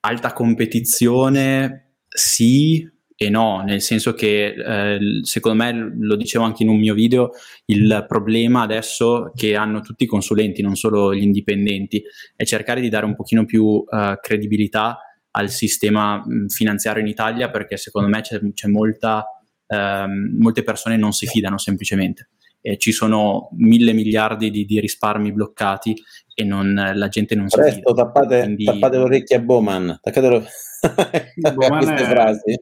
alta 0.00 0.32
competizione 0.32 1.94
sì 2.06 2.88
e 3.18 3.30
no, 3.30 3.62
nel 3.62 3.80
senso 3.80 4.12
che 4.12 4.54
eh, 4.54 4.98
secondo 5.22 5.62
me, 5.62 5.96
lo 5.98 6.16
dicevo 6.16 6.44
anche 6.44 6.62
in 6.62 6.68
un 6.68 6.78
mio 6.78 6.92
video, 6.92 7.30
il 7.64 8.04
problema 8.06 8.60
adesso 8.60 9.32
che 9.34 9.56
hanno 9.56 9.80
tutti 9.80 10.04
i 10.04 10.06
consulenti, 10.06 10.60
non 10.60 10.76
solo 10.76 11.14
gli 11.14 11.22
indipendenti, 11.22 12.02
è 12.36 12.44
cercare 12.44 12.82
di 12.82 12.90
dare 12.90 13.06
un 13.06 13.16
pochino 13.16 13.46
più 13.46 13.64
uh, 13.64 13.86
credibilità 14.20 14.98
al 15.30 15.50
sistema 15.50 16.22
finanziario 16.48 17.02
in 17.02 17.08
Italia 17.08 17.50
perché 17.50 17.76
secondo 17.76 18.08
me 18.08 18.20
c'è, 18.22 18.40
c'è 18.52 18.68
molta 18.68 19.24
ehm, 19.66 20.36
molte 20.38 20.62
persone 20.62 20.96
non 20.96 21.12
si 21.12 21.26
fidano 21.26 21.58
semplicemente. 21.58 22.30
E 22.60 22.78
ci 22.78 22.90
sono 22.90 23.48
mille 23.52 23.92
miliardi 23.92 24.50
di, 24.50 24.64
di 24.64 24.80
risparmi 24.80 25.32
bloccati 25.32 25.94
e 26.34 26.44
non, 26.44 26.74
la 26.94 27.08
gente 27.08 27.34
non 27.34 27.46
Presto, 27.46 27.70
si 27.70 27.76
fida. 27.76 27.92
Tappate, 27.92 28.42
Quindi... 28.42 28.64
tappate 28.64 28.98
le 28.98 29.04
orecchie 29.04 29.36
a 29.36 29.40
Bowman, 29.40 29.98
tappatelo 30.02 30.44
Bowman 31.54 31.84
queste 31.84 31.94
è... 31.94 32.06
frasi. 32.06 32.58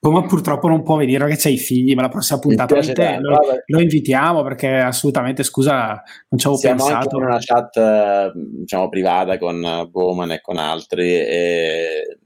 Bowman 0.00 0.26
purtroppo 0.26 0.66
non 0.66 0.82
può 0.82 0.96
venire 0.96 1.24
perché 1.24 1.36
c'è 1.36 1.50
i 1.50 1.58
figli, 1.58 1.94
ma 1.94 2.02
la 2.02 2.08
prossima 2.08 2.40
puntata 2.40 2.74
lo, 3.20 3.38
lo, 3.64 3.80
invitiamo 3.80 4.42
perché 4.42 4.74
assolutamente, 4.76 5.44
scusa, 5.44 6.02
non 6.28 6.40
ci 6.40 6.46
avevo 6.46 6.60
Siamo 6.60 6.84
pensato. 6.84 6.96
anche 6.96 7.16
in 7.16 7.22
una 7.22 7.38
chat 7.38 8.32
diciamo, 8.34 8.88
privata 8.88 9.38
con 9.38 9.88
Bowman 9.90 10.32
e 10.32 10.40
con 10.40 10.56
altri 10.56 11.14
e 11.14 12.18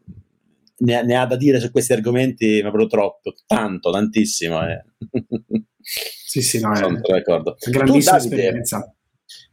ne, 0.81 1.03
ne, 1.03 1.17
ha 1.17 1.27
da 1.27 1.37
dire 1.37 1.61
su 1.61 1.71
questi 1.71 1.93
argomenti, 1.93 2.61
ma 2.63 2.69
proprio 2.71 2.89
troppo, 2.89 3.35
tanto, 3.47 3.91
tantissimo. 3.91 4.61
Eh. 4.69 4.85
Sì, 5.83 6.43
sì, 6.43 6.61
no, 6.61 6.75
sono 6.77 6.99
è 6.99 7.01
d'accordo. 7.01 7.57
Grandissima 7.71 8.19
tu, 8.19 8.29
Davide, 8.29 8.43
esperienza. 8.43 8.95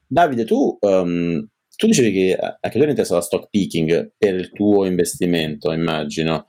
Davide, 0.06 0.46
tu 0.46 0.78
um, 0.82 1.48
tu 1.78 1.86
dicevi 1.86 2.12
che 2.12 2.38
anche 2.40 2.72
tu 2.72 2.80
eri 2.80 2.90
interessato 2.90 3.20
a 3.20 3.24
stock 3.24 3.50
picking 3.50 4.14
per 4.18 4.34
il 4.34 4.52
tuo 4.52 4.86
investimento, 4.86 5.72
immagino. 5.72 6.48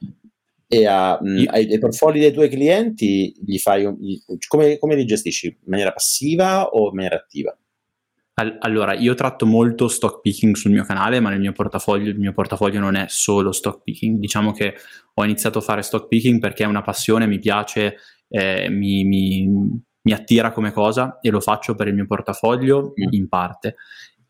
E 0.66 0.86
a, 0.86 1.18
mh, 1.20 1.44
ai, 1.48 1.70
ai, 1.70 1.78
portfolio 1.78 2.20
dei 2.20 2.32
tuoi 2.32 2.48
clienti 2.48 3.34
gli 3.44 3.58
fai 3.58 3.84
un, 3.84 3.96
gli, 3.98 4.18
come, 4.46 4.78
come 4.78 4.96
li 4.96 5.04
gestisci? 5.04 5.46
In 5.46 5.56
maniera 5.66 5.92
passiva 5.92 6.68
o 6.68 6.88
in 6.88 6.94
maniera 6.94 7.16
attiva? 7.16 7.56
Allora, 8.60 8.94
io 8.94 9.14
tratto 9.14 9.46
molto 9.46 9.88
stock 9.88 10.20
picking 10.20 10.54
sul 10.54 10.70
mio 10.70 10.84
canale, 10.84 11.18
ma 11.18 11.30
nel 11.30 11.40
mio 11.40 11.50
portafoglio, 11.50 12.10
il 12.10 12.18
mio 12.18 12.32
portafoglio 12.32 12.78
non 12.78 12.94
è 12.94 13.06
solo 13.08 13.50
stock 13.50 13.82
picking. 13.82 14.18
Diciamo 14.18 14.52
che 14.52 14.74
ho 15.14 15.24
iniziato 15.24 15.58
a 15.58 15.62
fare 15.62 15.82
stock 15.82 16.06
picking 16.06 16.38
perché 16.38 16.62
è 16.62 16.66
una 16.66 16.82
passione, 16.82 17.26
mi 17.26 17.40
piace, 17.40 17.96
eh, 18.28 18.68
mi, 18.68 19.02
mi, 19.02 19.48
mi, 20.02 20.12
attira 20.12 20.52
come 20.52 20.70
cosa 20.70 21.18
e 21.20 21.30
lo 21.30 21.40
faccio 21.40 21.74
per 21.74 21.88
il 21.88 21.94
mio 21.94 22.06
portafoglio 22.06 22.92
mm. 22.92 23.08
in 23.10 23.28
parte. 23.28 23.74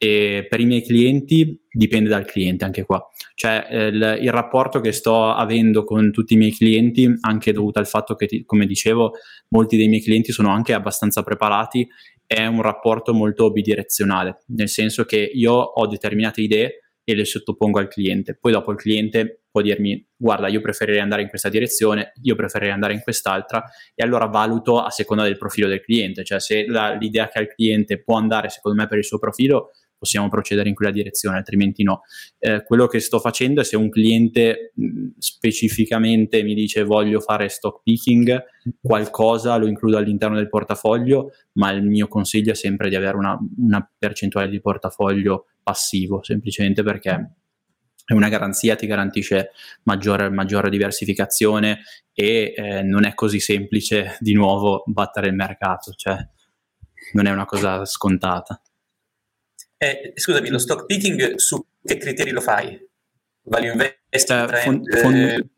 E 0.01 0.47
per 0.49 0.61
i 0.61 0.65
miei 0.65 0.85
clienti 0.85 1.61
dipende 1.69 2.09
dal 2.09 2.25
cliente 2.25 2.65
anche 2.65 2.85
qua. 2.85 3.07
Cioè 3.35 3.67
eh, 3.69 3.87
il, 3.89 4.19
il, 4.23 4.31
rapporto 4.31 4.81
che 4.81 4.93
sto 4.93 5.33
avendo 5.33 5.85
con 5.85 6.13
tutti 6.13 6.33
i 6.33 6.37
miei 6.37 6.53
clienti, 6.53 7.13
anche 7.21 7.53
dovuto 7.53 7.79
al 7.79 7.87
fatto 7.87 8.15
che, 8.15 8.27
ti, 8.27 8.45
come 8.47 8.65
dicevo, 8.65 9.13
molti 9.49 9.77
dei 9.77 9.89
miei 9.89 10.01
clienti 10.01 10.33
sono 10.33 10.51
anche 10.51 10.73
abbastanza 10.73 11.23
preparati 11.23 11.87
è 12.29 12.45
un 12.45 12.61
rapporto 12.61 13.15
molto 13.15 13.51
bidirezionale, 13.51 14.43
nel 14.49 14.69
senso 14.69 15.05
che 15.05 15.19
io 15.19 15.55
ho 15.55 15.87
determinate 15.87 16.43
idee 16.43 16.81
e 17.03 17.15
le 17.15 17.25
sottopongo 17.25 17.79
al 17.79 17.89
cliente, 17.89 18.37
poi 18.39 18.53
dopo 18.53 18.71
il 18.71 18.77
cliente 18.77 19.45
può 19.51 19.63
dirmi 19.63 20.07
guarda 20.15 20.49
io 20.49 20.61
preferirei 20.61 21.01
andare 21.01 21.23
in 21.23 21.29
questa 21.31 21.49
direzione, 21.49 22.13
io 22.21 22.35
preferirei 22.35 22.75
andare 22.75 22.93
in 22.93 23.01
quest'altra 23.01 23.65
e 23.95 24.05
allora 24.05 24.27
valuto 24.27 24.79
a 24.79 24.91
seconda 24.91 25.23
del 25.23 25.39
profilo 25.39 25.69
del 25.69 25.81
cliente, 25.81 26.23
cioè 26.23 26.39
se 26.39 26.67
la, 26.67 26.93
l'idea 26.93 27.29
che 27.29 27.39
ha 27.39 27.41
il 27.41 27.49
cliente 27.49 28.03
può 28.03 28.19
andare 28.19 28.51
secondo 28.51 28.79
me 28.79 28.87
per 28.87 28.99
il 28.99 29.05
suo 29.05 29.19
profilo 29.19 29.71
possiamo 29.99 30.29
procedere 30.29 30.69
in 30.69 30.75
quella 30.75 30.93
direzione, 30.93 31.37
altrimenti 31.37 31.83
no. 31.83 32.03
Eh, 32.39 32.63
quello 32.65 32.87
che 32.87 33.01
sto 33.01 33.19
facendo 33.19 33.61
è 33.61 33.65
se 33.65 33.77
un 33.77 33.91
cliente 33.91 34.73
mh, 34.75 35.09
specificamente 35.19 36.43
mi 36.43 36.55
dice 36.55 36.85
voglio 36.85 37.21
fare 37.21 37.49
stock 37.49 37.83
picking, 37.83 38.43
qualcosa 38.81 39.57
lo 39.57 39.67
includo 39.67 39.97
all'interno 39.97 40.37
del 40.37 40.49
portafoglio, 40.49 41.33
ma 41.55 41.71
il 41.71 41.83
mio 41.83 42.09
consiglio 42.09 42.53
è 42.53 42.55
sempre 42.55 42.89
di 42.89 42.95
avere 42.95 43.17
una, 43.17 43.39
una 43.59 43.91
percentuale 43.99 44.49
di 44.49 44.61
portafoglio 44.61 45.47
passivo, 45.63 46.23
semplicemente 46.23 46.83
perché 46.83 47.33
è 48.09 48.15
una 48.15 48.31
garanzia, 48.31 48.75
ti 48.75 48.87
garantisce 48.87 49.51
maggiore, 49.83 50.31
maggiore 50.31 50.71
diversificazione 50.71 51.81
e 52.15 52.55
eh, 52.57 52.83
non 52.83 53.05
è 53.05 53.13
così 53.13 53.39
semplice 53.39 54.17
di 54.21 54.33
nuovo 54.33 54.83
battere 54.87 55.29
il 55.29 55.35
mercato, 55.35 55.93
cioè 55.93 56.17
non 57.13 57.27
è 57.27 57.31
una 57.31 57.45
cosa 57.45 57.85
scontata. 57.85 58.63
Eh, 59.81 60.13
scusami, 60.15 60.49
lo 60.49 60.59
stock 60.59 60.87
picking 60.87 61.37
su 61.37 61.65
che 61.85 61.97
criteri 61.99 62.33
lo 62.33 62.41
fai? 62.41 62.77
Value 63.43 63.71
investing? 63.71 64.53
Eh, 64.53 64.57
fon- 64.57 64.83
fon- 64.85 65.51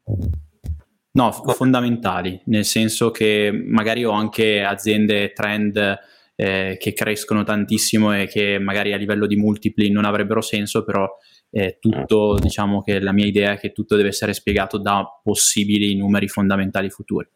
no, 1.13 1.33
fondamentali, 1.33 2.41
nel 2.45 2.67
senso 2.67 3.11
che 3.11 3.51
magari 3.51 4.05
ho 4.05 4.11
anche 4.11 4.63
aziende 4.63 5.33
trend 5.33 5.99
eh, 6.37 6.77
che 6.79 6.93
crescono 6.93 7.45
tantissimo 7.45 8.15
e 8.15 8.27
che 8.27 8.59
magari 8.59 8.93
a 8.93 8.99
livello 8.99 9.27
di 9.27 9.37
multipli 9.37 9.91
non 9.91 10.05
avrebbero 10.05 10.43
senso, 10.43 10.85
però 10.85 11.09
è 11.49 11.79
tutto, 11.81 12.37
diciamo 12.39 12.83
che 12.83 13.01
la 13.01 13.13
mia 13.13 13.27
idea 13.27 13.53
è 13.53 13.59
che 13.59 13.73
tutto 13.73 13.97
deve 13.97 14.09
essere 14.09 14.35
spiegato 14.35 14.79
da 14.79 15.03
possibili 15.23 15.97
numeri 15.97 16.29
fondamentali 16.29 16.91
futuri. 16.91 17.27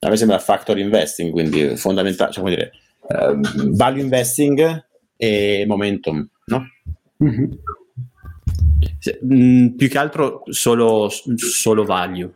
A 0.00 0.08
me 0.08 0.16
sembra 0.16 0.38
factor 0.38 0.78
investing, 0.78 1.30
quindi 1.30 1.76
fondamentale, 1.76 2.32
cioè 2.32 2.42
come 2.42 2.54
dire, 2.54 2.72
uh, 3.08 3.70
value 3.70 4.02
investing 4.02 4.84
e 5.16 5.64
Momentum, 5.66 6.28
no? 6.46 6.66
Mm-hmm. 7.22 7.50
Mm, 9.32 9.68
più 9.76 9.88
che 9.88 9.98
altro 9.98 10.42
solo, 10.46 11.08
solo 11.08 11.84
value. 11.84 12.30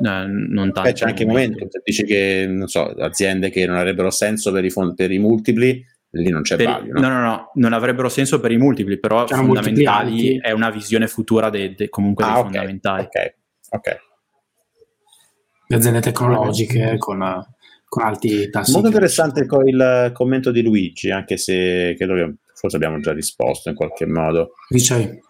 Eh, 0.00 0.26
non 0.26 0.72
tanto 0.72 0.82
Beh, 0.82 0.92
c'è 0.92 1.06
anche 1.06 1.26
Momentum, 1.26 1.68
se 1.68 1.80
dici 1.84 2.04
che 2.04 2.46
non 2.48 2.66
so, 2.68 2.84
aziende 2.84 3.50
che 3.50 3.66
non 3.66 3.76
avrebbero 3.76 4.10
senso 4.10 4.50
per 4.52 4.64
i, 4.64 4.70
fond- 4.70 4.94
per 4.94 5.12
i 5.12 5.18
multipli, 5.18 5.84
lì 6.10 6.28
non 6.30 6.42
c'è 6.42 6.56
per, 6.56 6.66
value. 6.66 6.92
No? 6.92 7.00
no? 7.00 7.08
no, 7.08 7.20
no, 7.20 7.50
non 7.54 7.72
avrebbero 7.72 8.08
senso 8.08 8.40
per 8.40 8.52
i 8.52 8.56
multipli, 8.56 8.98
però 8.98 9.24
c'è 9.24 9.36
fondamentali 9.36 10.38
è 10.40 10.50
una 10.50 10.70
visione 10.70 11.06
futura 11.06 11.50
de, 11.50 11.74
de, 11.74 11.88
comunque 11.88 12.24
ah, 12.24 12.28
dei 12.28 12.36
okay, 12.36 12.44
fondamentali. 12.44 13.04
Ok, 13.04 13.34
ok. 13.70 13.96
Le 15.66 15.76
aziende 15.76 16.00
tecnologiche 16.00 16.96
con 16.98 17.22
con 17.94 18.02
alti 18.02 18.50
tassi. 18.50 18.72
Molto 18.72 18.88
interessante 18.88 19.42
il, 19.42 19.48
il, 19.66 20.10
commento 20.12 20.50
di 20.50 20.62
Luigi, 20.62 21.12
anche 21.12 21.36
se 21.36 21.94
credo 21.96 22.14
che 22.14 22.34
forse 22.52 22.74
abbiamo 22.74 22.98
già 22.98 23.12
risposto 23.12 23.68
in 23.68 23.76
qualche 23.76 24.04
modo. 24.04 24.54
Dice, 24.68 25.20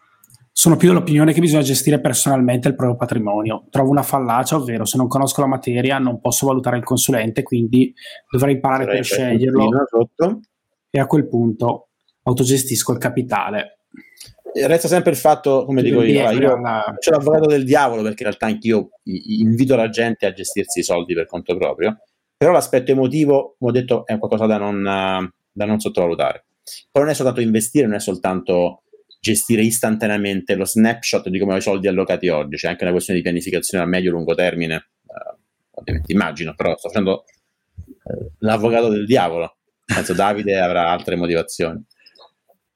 sono 0.51 0.77
più 0.77 0.89
dell'opinione 0.89 1.35
che 1.35 1.41
bisogna 1.41 1.63
gestire 1.63 2.01
personalmente 2.01 2.69
il 2.69 2.75
proprio 2.75 2.97
patrimonio. 2.97 3.67
Trovo 3.69 3.91
una 3.91 4.03
fallacia, 4.03 4.57
ovvero 4.57 4.87
se 4.87 4.97
non 4.97 5.09
conosco 5.09 5.43
la 5.43 5.47
materia 5.47 5.99
non 5.99 6.21
posso 6.21 6.47
valutare 6.47 6.79
il 6.79 6.85
consulente, 6.85 7.43
quindi 7.43 7.93
dovrei 8.31 8.55
imparare 8.55 8.85
dovrei 8.85 9.01
per 9.01 9.11
sceglierlo. 9.11 9.69
E 10.89 10.99
a 10.99 11.07
quel 11.07 11.29
punto 11.29 11.89
autogestisco 12.23 12.93
il 12.93 12.99
capitale. 12.99 13.81
Resta 14.55 14.89
sempre 14.89 15.11
il 15.11 15.19
fatto, 15.19 15.67
come 15.67 15.83
dico 15.83 16.01
io, 16.03 16.31
io 16.31 16.61
c'è 16.99 17.11
l'avvocato 17.11 17.47
del 17.47 17.65
diavolo 17.65 18.01
perché 18.01 18.23
in 18.23 18.29
realtà 18.29 18.47
anch'io 18.47 18.89
invito 19.03 19.75
la 19.75 19.91
gente 19.91 20.25
a 20.25 20.33
gestirsi 20.33 20.79
i 20.79 20.85
soldi 20.85 21.13
per 21.13 21.27
conto 21.27 21.57
proprio 21.57 21.99
però 22.45 22.57
l'aspetto 22.57 22.91
emotivo, 22.91 23.57
come 23.59 23.71
ho 23.71 23.73
detto, 23.73 24.05
è 24.05 24.19
qualcosa 24.19 24.45
da 24.45 24.59
non, 24.59 24.83
da 25.51 25.65
non 25.65 25.81
sottovalutare. 25.81 26.45
Poi 26.91 27.03
non 27.03 27.11
è 27.11 27.15
soltanto 27.15 27.41
investire, 27.41 27.87
non 27.87 27.95
è 27.95 28.01
soltanto 28.01 28.83
gestire 29.19 29.63
istantaneamente 29.63 30.55
lo 30.55 30.67
snapshot 30.67 31.31
di 31.31 31.39
come 31.39 31.55
ho 31.55 31.57
i 31.57 31.63
soldi 31.63 31.89
allocati 31.89 32.29
oggi, 32.29 32.57
c'è 32.57 32.69
anche 32.69 32.83
una 32.83 32.93
questione 32.93 33.19
di 33.19 33.25
pianificazione 33.25 33.83
a 33.83 33.87
medio-lungo 33.87 34.35
termine, 34.35 34.75
eh, 34.75 35.37
ovviamente 35.71 36.13
immagino, 36.13 36.55
però 36.55 36.77
sto 36.77 36.89
facendo 36.89 37.25
eh, 37.79 38.33
l'avvocato 38.41 38.89
del 38.89 39.07
diavolo, 39.07 39.57
penso 39.83 40.13
Davide 40.13 40.61
avrà 40.61 40.91
altre 40.91 41.17
motivazioni. 41.17 41.83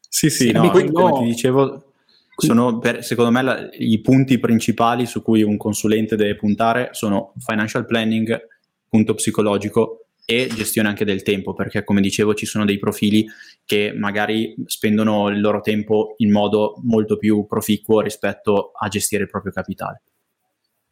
Sì, 0.08 0.30
sì, 0.30 0.46
sì 0.46 0.52
no, 0.52 0.70
come 0.70 0.84
no. 0.90 1.18
ti 1.18 1.24
dicevo, 1.26 1.92
sono 2.34 2.78
per, 2.78 3.04
secondo 3.04 3.30
me 3.30 3.42
la, 3.42 3.68
i 3.72 4.00
punti 4.00 4.38
principali 4.38 5.04
su 5.04 5.20
cui 5.20 5.42
un 5.42 5.58
consulente 5.58 6.16
deve 6.16 6.36
puntare 6.36 6.88
sono 6.92 7.34
financial 7.36 7.84
planning, 7.84 8.56
punto 8.88 9.14
psicologico 9.14 10.08
e 10.24 10.46
gestione 10.54 10.88
anche 10.88 11.06
del 11.06 11.22
tempo, 11.22 11.54
perché 11.54 11.84
come 11.84 12.02
dicevo 12.02 12.34
ci 12.34 12.44
sono 12.44 12.66
dei 12.66 12.78
profili 12.78 13.26
che 13.64 13.92
magari 13.96 14.54
spendono 14.66 15.28
il 15.28 15.40
loro 15.40 15.60
tempo 15.60 16.14
in 16.18 16.30
modo 16.30 16.78
molto 16.82 17.16
più 17.16 17.46
proficuo 17.46 18.02
rispetto 18.02 18.72
a 18.78 18.88
gestire 18.88 19.22
il 19.22 19.30
proprio 19.30 19.52
capitale. 19.52 20.02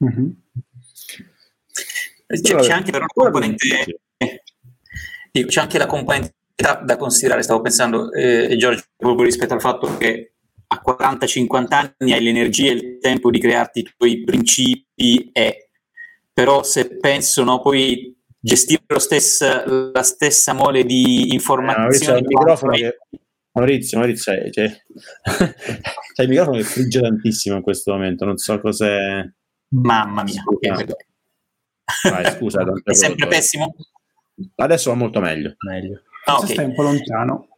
Mm-hmm. 0.04 0.30
C'è, 2.28 2.54
c'è, 2.56 2.72
anche 2.72 2.90
però 2.90 3.04
una 3.04 3.30
componente, 3.30 4.00
c'è 5.30 5.60
anche 5.60 5.78
la 5.78 5.86
componente 5.86 6.34
da, 6.54 6.80
da 6.82 6.96
considerare, 6.96 7.42
stavo 7.42 7.60
pensando, 7.60 8.10
eh, 8.12 8.56
Giorgio, 8.56 8.84
proprio 8.96 9.26
rispetto 9.26 9.52
al 9.52 9.60
fatto 9.60 9.96
che 9.98 10.32
a 10.68 10.82
40-50 10.84 11.66
anni 11.70 12.12
hai 12.12 12.22
l'energia 12.22 12.70
e 12.70 12.74
il 12.74 12.98
tempo 13.00 13.30
di 13.30 13.38
crearti 13.38 13.80
i 13.80 13.92
tuoi 13.96 14.24
principi 14.24 15.30
e 15.32 15.65
però 16.36 16.62
se 16.62 16.98
penso 16.98 17.44
no, 17.44 17.62
poi 17.62 18.14
gestire 18.38 18.82
stessa, 18.98 19.64
la 19.66 20.02
stessa 20.02 20.52
mole 20.52 20.84
di 20.84 21.32
informazioni. 21.32 22.18
Eh, 22.18 22.24
Maurizio, 22.30 22.70
che... 22.70 22.98
Maurizio, 23.52 23.98
Maurizio 23.98 24.32
c'è, 24.32 24.50
c'è... 24.50 24.82
c'è 26.12 26.22
il 26.22 26.28
microfono 26.28 26.58
che 26.58 26.64
frigge 26.64 27.00
tantissimo 27.00 27.56
in 27.56 27.62
questo 27.62 27.92
momento, 27.92 28.26
non 28.26 28.36
so 28.36 28.60
cos'è. 28.60 29.26
Mamma 29.68 30.24
mia. 30.24 30.44
Vai, 32.02 32.30
scusa, 32.32 32.62
è 32.84 32.92
sempre 32.92 33.28
pessimo? 33.28 33.74
Adesso 34.56 34.90
va 34.90 34.96
molto 34.96 35.20
meglio. 35.20 35.54
meglio. 35.66 36.02
Ah, 36.26 36.36
okay. 36.36 36.50
Stai 36.50 36.66
un 36.66 36.74
po' 36.74 36.82
lontano. 36.82 37.48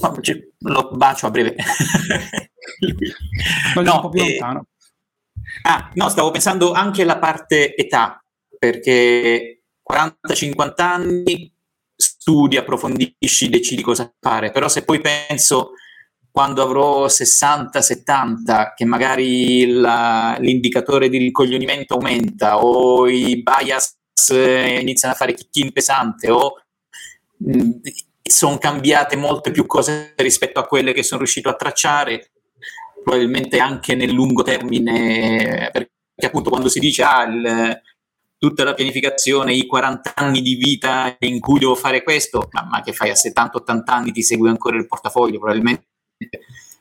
No, 0.00 0.14
lo 0.58 0.90
bacio 0.96 1.26
a 1.28 1.30
breve. 1.30 1.54
no, 3.76 3.94
un 3.94 4.00
po' 4.00 4.08
più 4.08 4.20
eh, 4.20 4.30
lontano. 4.30 4.66
Ah, 5.62 5.90
no, 5.94 6.08
stavo 6.08 6.30
pensando 6.30 6.72
anche 6.72 7.02
alla 7.02 7.18
parte 7.18 7.74
età, 7.74 8.22
perché 8.58 9.62
40-50 9.88 10.72
anni 10.76 11.52
studi, 11.94 12.56
approfondisci, 12.56 13.48
decidi 13.48 13.82
cosa 13.82 14.12
fare, 14.18 14.50
però 14.50 14.68
se 14.68 14.84
poi 14.84 15.00
penso 15.00 15.72
quando 16.32 16.62
avrò 16.62 17.06
60-70 17.06 18.72
che 18.74 18.86
magari 18.86 19.66
la, 19.66 20.34
l'indicatore 20.40 21.10
di 21.10 21.18
ricoglionimento 21.18 21.94
aumenta 21.94 22.58
o 22.64 23.06
i 23.06 23.42
bias 23.42 23.98
eh, 24.30 24.80
iniziano 24.80 25.12
a 25.12 25.16
fare 25.16 25.34
chicchini 25.34 25.72
pesante 25.72 26.30
o 26.30 26.54
mh, 27.36 27.70
sono 28.22 28.56
cambiate 28.56 29.16
molte 29.16 29.50
più 29.50 29.66
cose 29.66 30.14
rispetto 30.16 30.58
a 30.58 30.66
quelle 30.66 30.94
che 30.94 31.02
sono 31.02 31.20
riuscito 31.20 31.50
a 31.50 31.54
tracciare 31.54 32.31
probabilmente 33.02 33.58
anche 33.58 33.94
nel 33.94 34.12
lungo 34.12 34.42
termine, 34.42 35.70
perché 35.72 35.90
appunto 36.26 36.50
quando 36.50 36.68
si 36.68 36.78
dice 36.78 37.02
ah, 37.02 37.22
il, 37.24 37.80
tutta 38.38 38.64
la 38.64 38.74
pianificazione, 38.74 39.54
i 39.54 39.66
40 39.66 40.14
anni 40.16 40.40
di 40.42 40.56
vita 40.56 41.16
in 41.20 41.38
cui 41.38 41.58
devo 41.58 41.74
fare 41.74 42.02
questo, 42.02 42.48
ma, 42.50 42.66
ma 42.68 42.82
che 42.82 42.92
fai 42.92 43.10
a 43.10 43.14
70-80 43.14 43.82
anni 43.86 44.12
ti 44.12 44.22
segui 44.22 44.48
ancora 44.48 44.76
il 44.76 44.86
portafoglio, 44.86 45.38
probabilmente 45.38 45.86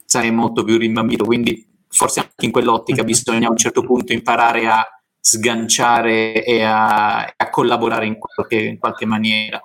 sarei 0.05 0.31
molto 0.31 0.63
più 0.63 0.77
rimbambito, 0.77 1.23
quindi 1.23 1.67
forse 1.87 2.21
anche 2.21 2.45
in 2.45 2.51
quell'ottica 2.51 3.03
bisogna 3.03 3.47
a 3.47 3.51
un 3.51 3.57
certo 3.57 3.83
punto 3.83 4.13
imparare 4.13 4.67
a 4.67 4.85
sganciare 5.19 6.43
e 6.43 6.63
a, 6.63 7.25
a 7.25 7.49
collaborare 7.49 8.07
in 8.07 8.17
qualche, 8.17 8.59
in 8.59 8.79
qualche 8.79 9.05
maniera. 9.05 9.61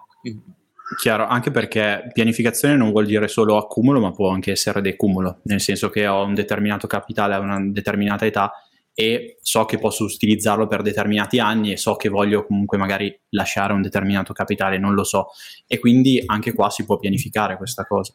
Chiaro, 0.94 1.26
anche 1.26 1.50
perché 1.50 2.08
pianificazione 2.12 2.76
non 2.76 2.90
vuol 2.90 3.06
dire 3.06 3.26
solo 3.26 3.56
accumulo, 3.56 3.98
ma 3.98 4.12
può 4.12 4.30
anche 4.30 4.52
essere 4.52 4.80
decumulo, 4.80 5.40
nel 5.44 5.60
senso 5.60 5.90
che 5.90 6.06
ho 6.06 6.22
un 6.22 6.34
determinato 6.34 6.86
capitale 6.86 7.34
a 7.34 7.40
una 7.40 7.60
determinata 7.60 8.24
età 8.24 8.52
e 8.94 9.36
so 9.42 9.64
che 9.64 9.78
posso 9.78 10.04
utilizzarlo 10.04 10.68
per 10.68 10.82
determinati 10.82 11.40
anni 11.40 11.72
e 11.72 11.76
so 11.76 11.96
che 11.96 12.08
voglio 12.08 12.46
comunque 12.46 12.78
magari 12.78 13.14
lasciare 13.30 13.72
un 13.72 13.82
determinato 13.82 14.32
capitale, 14.32 14.78
non 14.78 14.94
lo 14.94 15.02
so. 15.02 15.26
E 15.66 15.78
quindi 15.78 16.22
anche 16.24 16.52
qua 16.54 16.70
si 16.70 16.84
può 16.84 16.98
pianificare 16.98 17.56
questa 17.56 17.84
cosa. 17.84 18.14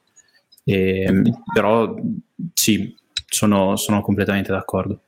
E, 0.64 1.22
però 1.54 1.94
sì, 2.54 2.96
sono, 3.28 3.76
sono 3.76 4.02
completamente 4.02 4.52
d'accordo. 4.52 5.04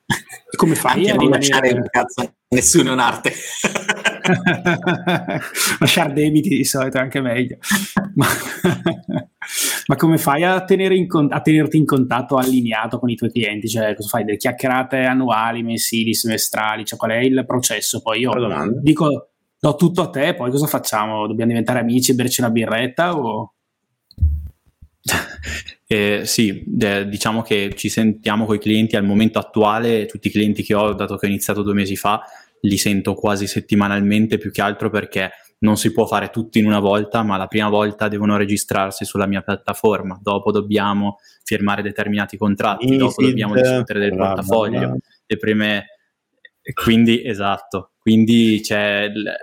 Come 0.56 0.76
fai 0.76 1.10
a 1.10 1.15
non 1.15 1.30
lasciare 1.30 1.72
un 1.72 1.85
cazzo? 1.90 2.34
Nessuno 2.49 2.90
è 2.90 2.94
un'arte. 2.94 3.34
Lasciare 5.79 6.13
debiti 6.13 6.49
di 6.49 6.63
solito 6.63 6.97
è 6.97 7.01
anche 7.01 7.21
meglio. 7.21 7.57
ma, 8.15 8.25
ma 9.87 9.95
come 9.95 10.17
fai 10.17 10.43
a, 10.43 10.65
in, 10.69 11.07
a, 11.29 11.41
tenerti 11.41 11.77
in 11.77 11.85
contatto 11.85 12.35
allineato 12.37 12.99
con 12.99 13.09
i 13.09 13.15
tuoi 13.15 13.31
clienti? 13.31 13.67
Cioè, 13.67 13.95
cosa 13.95 14.07
fai? 14.07 14.23
Delle 14.23 14.37
chiacchierate 14.37 15.03
annuali, 15.03 15.63
mensili, 15.63 16.13
semestrali? 16.13 16.85
Cioè, 16.85 16.97
qual 16.97 17.11
è 17.11 17.17
il 17.17 17.43
processo? 17.45 18.01
Poi 18.01 18.19
io 18.19 18.31
dico, 18.81 19.29
do 19.59 19.75
tutto 19.75 20.01
a 20.01 20.09
te, 20.09 20.33
poi 20.33 20.49
cosa 20.51 20.67
facciamo? 20.67 21.27
Dobbiamo 21.27 21.51
diventare 21.51 21.79
amici, 21.79 22.15
berci 22.15 22.41
una 22.41 22.51
birretta 22.51 23.17
o... 23.17 23.53
Eh, 25.85 26.21
sì, 26.25 26.63
de, 26.65 27.07
diciamo 27.07 27.41
che 27.41 27.73
ci 27.75 27.87
sentiamo 27.89 28.45
con 28.45 28.55
i 28.55 28.59
clienti 28.59 28.95
al 28.95 29.03
momento 29.03 29.37
attuale, 29.37 30.05
tutti 30.05 30.29
i 30.29 30.31
clienti 30.31 30.63
che 30.63 30.73
ho, 30.73 30.93
dato 30.93 31.17
che 31.17 31.27
ho 31.27 31.29
iniziato 31.29 31.61
due 31.61 31.73
mesi 31.73 31.95
fa, 31.95 32.23
li 32.65 32.77
sento 32.77 33.14
quasi 33.14 33.48
settimanalmente, 33.48 34.38
più 34.38 34.52
che 34.52 34.61
altro 34.61 34.90
perché 34.90 35.31
non 35.60 35.77
si 35.77 35.91
può 35.91 36.06
fare 36.06 36.30
tutto 36.30 36.57
in 36.57 36.65
una 36.65 36.80
volta, 36.80 37.23
ma 37.23 37.38
la 37.38 37.48
prima 37.48 37.69
volta 37.69 38.07
devono 38.07 38.35
registrarsi 38.35 39.06
sulla 39.06 39.27
mia 39.27 39.41
piattaforma, 39.41 40.19
dopo 40.22 40.52
dobbiamo 40.52 41.18
firmare 41.44 41.81
determinati 41.81 42.38
contratti, 42.38 42.85
Easy 42.85 42.98
dopo 42.98 43.22
dobbiamo 43.23 43.53
discutere 43.53 43.99
del 43.99 44.14
brava, 44.14 44.34
portafoglio, 44.34 44.80
brava. 44.80 44.98
le 45.26 45.38
prime... 45.38 45.85
Quindi, 46.73 47.22
esatto, 47.26 47.91
quindi 47.99 48.61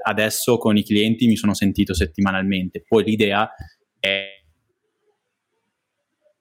adesso 0.04 0.56
con 0.56 0.78
i 0.78 0.82
clienti 0.82 1.26
mi 1.26 1.36
sono 1.36 1.52
sentito 1.52 1.92
settimanalmente, 1.92 2.82
poi 2.86 3.04
l'idea 3.04 3.50
è 3.98 4.39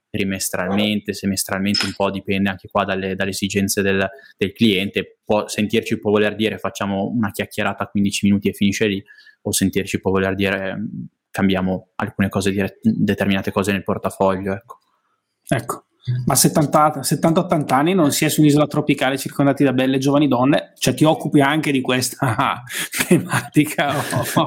trimestralmente, 0.09 1.13
semestralmente, 1.13 1.85
un 1.85 1.93
po' 1.95 2.09
dipende 2.09 2.49
anche 2.49 2.67
qua 2.69 2.83
dalle, 2.83 3.15
dalle 3.15 3.29
esigenze 3.31 3.81
del, 3.81 4.07
del, 4.37 4.51
cliente. 4.53 5.19
Può 5.23 5.47
sentirci 5.47 5.99
può 5.99 6.11
voler 6.11 6.35
dire 6.35 6.57
facciamo 6.57 7.05
una 7.05 7.31
chiacchierata 7.31 7.83
a 7.83 7.87
15 7.87 8.25
minuti 8.25 8.49
e 8.49 8.53
finisce 8.53 8.87
lì, 8.87 9.03
o 9.41 9.51
sentirci 9.51 9.99
può 9.99 10.11
voler 10.11 10.35
dire 10.35 10.77
cambiamo 11.31 11.89
alcune 11.95 12.29
cose, 12.29 12.79
determinate 12.81 13.51
cose 13.51 13.71
nel 13.71 13.83
portafoglio. 13.83 14.53
Ecco. 14.53 14.79
ecco 15.47 15.83
ma 16.25 16.33
70-80 16.33 17.73
anni 17.73 17.93
non 17.93 18.11
si 18.11 18.25
è 18.25 18.29
su 18.29 18.41
un'isola 18.41 18.65
tropicale 18.67 19.17
circondati 19.17 19.63
da 19.63 19.73
belle 19.73 19.97
giovani 19.97 20.27
donne, 20.27 20.73
cioè 20.77 20.93
ti 20.93 21.03
occupi 21.03 21.41
anche 21.41 21.71
di 21.71 21.81
questa 21.81 22.63
tematica. 23.07 23.95
Oh. 24.35 24.45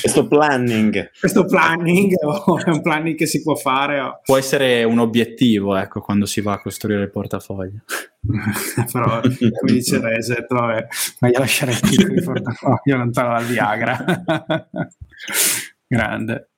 Questo 0.00 0.26
planning. 0.26 1.10
Questo 1.18 1.44
planning 1.44 2.14
oh, 2.22 2.58
è 2.58 2.70
un 2.70 2.82
planning 2.82 3.16
che 3.16 3.26
si 3.26 3.42
può 3.42 3.54
fare. 3.54 4.00
Oh. 4.00 4.20
Può 4.24 4.36
essere 4.36 4.84
un 4.84 4.98
obiettivo, 4.98 5.76
ecco, 5.76 6.00
quando 6.00 6.26
si 6.26 6.40
va 6.40 6.54
a 6.54 6.60
costruire 6.60 7.02
il 7.02 7.10
portafoglio. 7.10 7.82
Però, 8.92 9.20
come 9.20 9.72
dice 9.72 10.00
Reset, 10.00 10.46
vabbè, 10.46 10.86
meglio 11.20 11.38
lasciare 11.38 11.72
il 11.72 12.22
portafoglio 12.22 12.96
lontano 12.96 13.34
dal 13.34 13.44
Viagra. 13.44 14.04
Grande. 15.86 16.49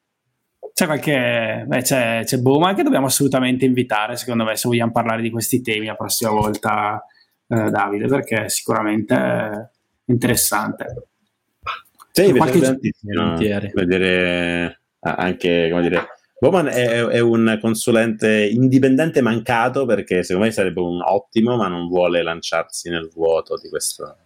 C'è 0.72 0.86
qualche. 0.86 1.64
Beh, 1.66 1.82
c'è, 1.82 2.22
c'è 2.24 2.38
Bowman 2.38 2.74
che 2.74 2.82
dobbiamo 2.82 3.06
assolutamente 3.06 3.64
invitare, 3.64 4.16
secondo 4.16 4.44
me, 4.44 4.56
se 4.56 4.68
vogliamo 4.68 4.92
parlare 4.92 5.22
di 5.22 5.30
questi 5.30 5.60
temi 5.60 5.86
la 5.86 5.94
prossima 5.94 6.30
volta, 6.30 7.04
eh, 7.48 7.70
Davide, 7.70 8.06
perché 8.06 8.48
sicuramente 8.48 9.14
è 9.14 9.50
interessante. 10.06 11.08
Sì, 12.10 12.32
qualche 12.32 12.60
tantissimo 12.60 13.36
vedere 13.74 14.80
anche, 15.00 15.68
come 15.70 15.82
dire, 15.82 16.06
Bowman 16.38 16.66
è, 16.66 17.04
è, 17.04 17.20
un 17.20 17.58
consulente 17.60 18.44
indipendente 18.46 19.20
mancato 19.20 19.86
perché 19.86 20.22
secondo 20.22 20.48
me 20.48 20.52
sarebbe 20.52 20.80
un 20.80 21.00
ottimo, 21.00 21.56
ma 21.56 21.68
non 21.68 21.88
vuole 21.88 22.22
lanciarsi 22.22 22.90
nel 22.90 23.08
vuoto 23.14 23.58
di 23.58 23.68
questo. 23.68 24.16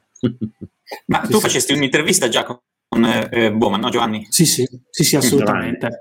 ma 1.06 1.20
tu 1.20 1.38
facesti 1.38 1.74
un'intervista 1.74 2.28
già 2.28 2.44
con 2.88 2.96
con 2.96 3.28
eh, 3.30 3.52
Bowman, 3.52 3.80
no 3.80 3.88
Giovanni? 3.90 4.26
Sì, 4.28 4.46
sì, 4.46 4.66
sì, 4.90 5.04
sì 5.04 5.16
assolutamente. 5.16 6.00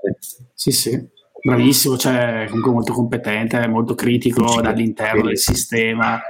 Sì, 0.54 0.70
sì. 0.70 1.14
Bravissimo, 1.46 1.96
cioè 1.96 2.46
comunque 2.48 2.72
molto 2.72 2.92
competente, 2.92 3.68
molto 3.68 3.94
critico 3.94 4.60
dall'interno 4.60 5.22
del 5.22 5.38
sistema. 5.38 6.20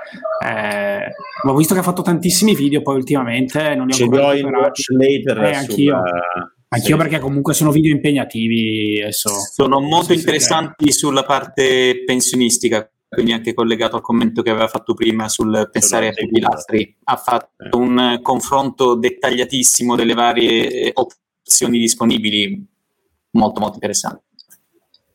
Eh, 0.45 1.09
ho 1.49 1.55
visto 1.55 1.73
che 1.73 1.81
ha 1.81 1.83
fatto 1.83 2.03
tantissimi 2.03 2.55
video 2.55 2.83
poi 2.83 2.97
ultimamente, 2.97 3.75
non 3.75 3.87
li 3.87 4.03
ho 4.03 4.05
ancora 4.05 4.37
in 4.37 4.47
watch 4.47 4.89
later 4.91 5.43
eh, 5.43 5.55
anch'io. 5.55 5.97
Sulla... 5.97 6.55
Anch'io 6.69 6.97
sì. 6.97 7.03
perché 7.03 7.19
comunque 7.19 7.55
sono 7.55 7.71
video 7.71 7.93
impegnativi. 7.93 9.07
So, 9.11 9.31
sono 9.31 9.81
molto 9.81 10.13
interessanti 10.13 10.93
sulla 10.93 11.25
parte 11.25 12.03
pensionistica, 12.05 12.87
quindi 13.09 13.33
anche 13.33 13.55
collegato 13.55 13.97
al 13.97 14.03
commento 14.03 14.43
che 14.43 14.51
aveva 14.51 14.69
fatto 14.69 14.95
prima 14.95 15.29
sul 15.29 15.69
pensare 15.71 16.09
ai 16.09 16.29
pilastri, 16.29 16.97
ha 17.05 17.17
fatto 17.17 17.79
un 17.79 18.19
confronto 18.23 18.95
dettagliatissimo 18.95 19.95
delle 19.97 20.15
varie 20.15 20.91
opzioni 20.95 21.79
disponibili, 21.79 22.67
molto 23.31 23.61
molto 23.61 23.75
interessante. 23.75 24.26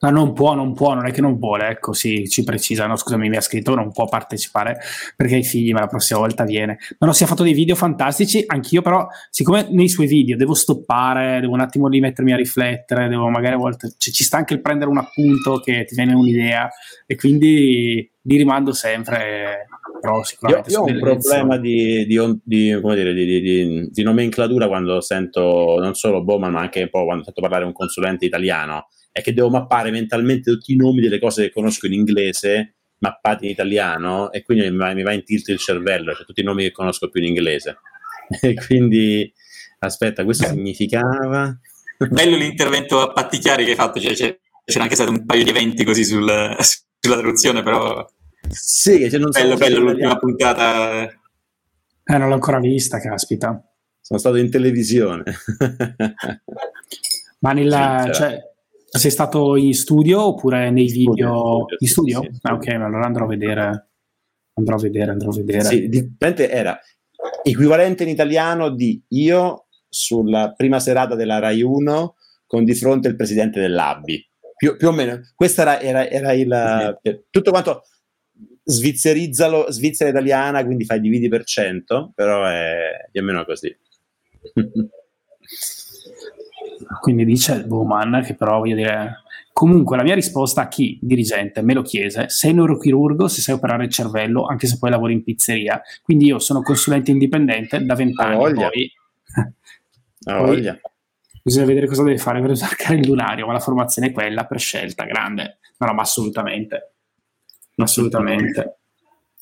No, 0.03 0.09
non 0.09 0.33
può, 0.33 0.55
non 0.55 0.73
può, 0.73 0.95
non 0.95 1.05
è 1.05 1.11
che 1.11 1.21
non 1.21 1.37
vuole, 1.37 1.67
ecco, 1.67 1.93
sì, 1.93 2.27
ci 2.27 2.43
precisa, 2.43 2.87
no, 2.87 2.95
scusami, 2.95 3.29
mi 3.29 3.35
ha 3.35 3.41
scritto, 3.41 3.75
non 3.75 3.91
può 3.91 4.05
partecipare 4.05 4.79
perché 5.15 5.35
hai 5.35 5.43
figli, 5.43 5.73
ma 5.73 5.81
la 5.81 5.87
prossima 5.87 6.17
volta 6.17 6.43
viene. 6.43 6.79
Ma 6.97 7.05
no, 7.05 7.13
si 7.13 7.23
è 7.23 7.27
fatto 7.27 7.43
dei 7.43 7.53
video 7.53 7.75
fantastici, 7.75 8.43
anch'io 8.47 8.81
però, 8.81 9.07
siccome 9.29 9.67
nei 9.69 9.89
suoi 9.89 10.07
video 10.07 10.37
devo 10.37 10.55
stoppare, 10.55 11.39
devo 11.39 11.53
un 11.53 11.59
attimo 11.59 11.87
lì 11.87 11.99
mettermi 11.99 12.33
a 12.33 12.35
riflettere, 12.35 13.09
devo 13.09 13.29
magari 13.29 13.53
a 13.53 13.57
volte, 13.57 13.93
cioè, 13.95 14.11
ci 14.11 14.23
sta 14.23 14.37
anche 14.37 14.55
il 14.55 14.61
prendere 14.61 14.89
un 14.89 14.97
appunto 14.97 15.59
che 15.59 15.85
ti 15.85 15.93
viene 15.93 16.15
un'idea 16.15 16.67
e 17.05 17.15
quindi 17.15 18.11
li 18.23 18.37
rimando 18.37 18.73
sempre, 18.73 19.67
però 20.01 20.23
sicuramente 20.23 20.71
io, 20.71 20.77
io 20.77 20.83
ho 20.83 20.91
un 20.91 20.99
problema 20.99 21.57
di, 21.57 22.07
di, 22.07 22.41
di, 22.43 23.89
di, 23.91 24.03
nomenclatura 24.03 24.67
quando 24.67 24.99
sento 24.99 25.77
non 25.79 25.93
solo 25.93 26.23
Bowman, 26.23 26.53
ma 26.53 26.61
anche 26.61 26.81
un 26.81 26.89
po' 26.89 27.05
quando 27.05 27.23
sento 27.23 27.39
parlare 27.41 27.65
un 27.65 27.73
consulente 27.73 28.25
italiano 28.25 28.87
è 29.11 29.21
che 29.21 29.33
devo 29.33 29.49
mappare 29.49 29.91
mentalmente 29.91 30.51
tutti 30.51 30.73
i 30.73 30.75
nomi 30.75 31.01
delle 31.01 31.19
cose 31.19 31.43
che 31.43 31.51
conosco 31.51 31.85
in 31.88 31.93
inglese 31.93 32.75
mappati 33.01 33.45
in 33.45 33.51
italiano 33.51 34.31
e 34.31 34.43
quindi 34.43 34.69
mi 34.69 34.77
va, 34.77 34.93
mi 34.93 35.03
va 35.03 35.11
in 35.11 35.23
tilt 35.23 35.47
il 35.49 35.57
cervello, 35.57 36.13
cioè 36.13 36.25
tutti 36.25 36.41
i 36.41 36.43
nomi 36.43 36.63
che 36.63 36.71
conosco 36.71 37.09
più 37.09 37.21
in 37.21 37.27
inglese. 37.27 37.77
E 38.39 38.53
quindi, 38.53 39.29
aspetta, 39.79 40.23
questo 40.23 40.47
significava... 40.47 41.53
Bello 42.09 42.38
l'intervento 42.38 43.01
a 43.01 43.11
patticchiari 43.11 43.65
che 43.65 43.71
hai 43.71 43.75
fatto, 43.75 43.99
cioè, 43.99 44.13
c'è, 44.13 44.39
c'era 44.63 44.83
anche 44.83 44.95
stato 44.95 45.11
un 45.11 45.25
paio 45.25 45.43
di 45.43 45.49
eventi 45.49 45.83
così 45.83 46.05
sul, 46.05 46.55
sulla 46.97 47.17
traduzione, 47.17 47.61
però... 47.61 48.07
Sì, 48.49 49.09
cioè 49.09 49.19
non 49.19 49.31
bello, 49.31 49.55
bello 49.55 49.79
l'ultima 49.79 50.17
puntata. 50.17 51.03
Eh, 51.03 52.17
non 52.17 52.29
l'ho 52.29 52.35
ancora 52.35 52.59
vista, 52.59 53.01
caspita. 53.01 53.61
Sono 53.99 54.17
stato 54.17 54.38
in 54.38 54.49
televisione. 54.49 55.23
Ma 57.39 57.51
nella... 57.51 58.03
Sì, 58.05 58.13
cioè, 58.13 58.50
sei 58.97 59.11
stato 59.11 59.55
in 59.55 59.73
studio 59.73 60.22
oppure 60.22 60.69
nei 60.69 60.91
video? 60.91 61.65
in 61.77 61.88
studio? 61.88 62.22
Sì, 62.22 62.30
sì, 62.34 62.39
ah, 62.41 62.53
ok, 62.53 62.68
allora 62.68 63.05
andrò 63.05 63.26
a 63.26 63.27
vedere. 63.27 63.89
Andrò 64.53 64.76
a 64.76 64.80
vedere, 64.80 65.11
andrò 65.11 65.30
a 65.30 65.35
vedere. 65.35 65.63
Sì, 65.63 65.88
dipende, 65.88 66.49
era 66.49 66.77
equivalente 67.43 68.03
in 68.03 68.09
italiano 68.09 68.69
di 68.69 69.01
io 69.09 69.68
sulla 69.88 70.53
prima 70.55 70.80
serata 70.80 71.15
della 71.15 71.39
Rai 71.39 71.61
1 71.61 72.15
con 72.45 72.65
di 72.65 72.76
fronte 72.76 73.07
il 73.07 73.15
presidente 73.15 73.61
dell'ABI. 73.61 74.30
Più, 74.57 74.76
più 74.76 74.89
o 74.89 74.91
meno, 74.91 75.22
questo 75.35 75.61
era, 75.61 75.80
era, 75.80 76.07
era 76.07 76.34
il... 76.34 76.99
Sì. 77.01 77.22
Tutto 77.30 77.49
quanto 77.49 77.84
svizzerizzalo, 78.63 79.72
Svizzera 79.72 80.09
italiana, 80.09 80.63
quindi 80.65 80.85
fai 80.85 80.99
dividi 80.99 81.30
per 81.30 81.45
cento, 81.45 82.11
però 82.13 82.45
è 82.45 83.07
più 83.09 83.22
o 83.22 83.23
meno 83.23 83.45
così. 83.45 83.76
Quindi 86.99 87.26
dice 87.26 87.63
Bowman 87.63 88.23
che 88.26 88.35
però 88.35 88.59
voglio 88.59 88.76
dire... 88.76 89.23
Comunque 89.53 89.97
la 89.97 90.03
mia 90.03 90.15
risposta 90.15 90.61
a 90.61 90.68
chi, 90.69 90.97
dirigente, 91.01 91.61
me 91.61 91.73
lo 91.73 91.81
chiese, 91.81 92.30
sei 92.30 92.53
neurochirurgo 92.53 93.27
se 93.27 93.41
sai 93.41 93.53
operare 93.53 93.84
il 93.84 93.91
cervello, 93.91 94.45
anche 94.45 94.65
se 94.65 94.77
poi 94.77 94.89
lavori 94.89 95.11
in 95.11 95.23
pizzeria. 95.23 95.81
Quindi 96.01 96.26
io 96.26 96.39
sono 96.39 96.61
consulente 96.61 97.11
indipendente 97.11 97.84
da 97.84 97.93
vent'anni. 97.93 98.53
Poi, 98.53 98.91
poi 100.23 100.80
bisogna 101.43 101.65
vedere 101.65 101.88
cosa 101.88 102.03
deve 102.03 102.18
fare 102.18 102.39
per 102.39 102.51
usare 102.51 102.72
il 102.72 102.77
calendario, 102.77 103.45
ma 103.45 103.53
la 103.53 103.59
formazione 103.59 104.07
è 104.07 104.11
quella 104.11 104.45
per 104.45 104.59
scelta, 104.59 105.03
grande. 105.03 105.59
No, 105.77 105.88
no, 105.88 105.93
ma 105.93 106.01
assolutamente. 106.01 106.93
assolutamente. 107.76 108.77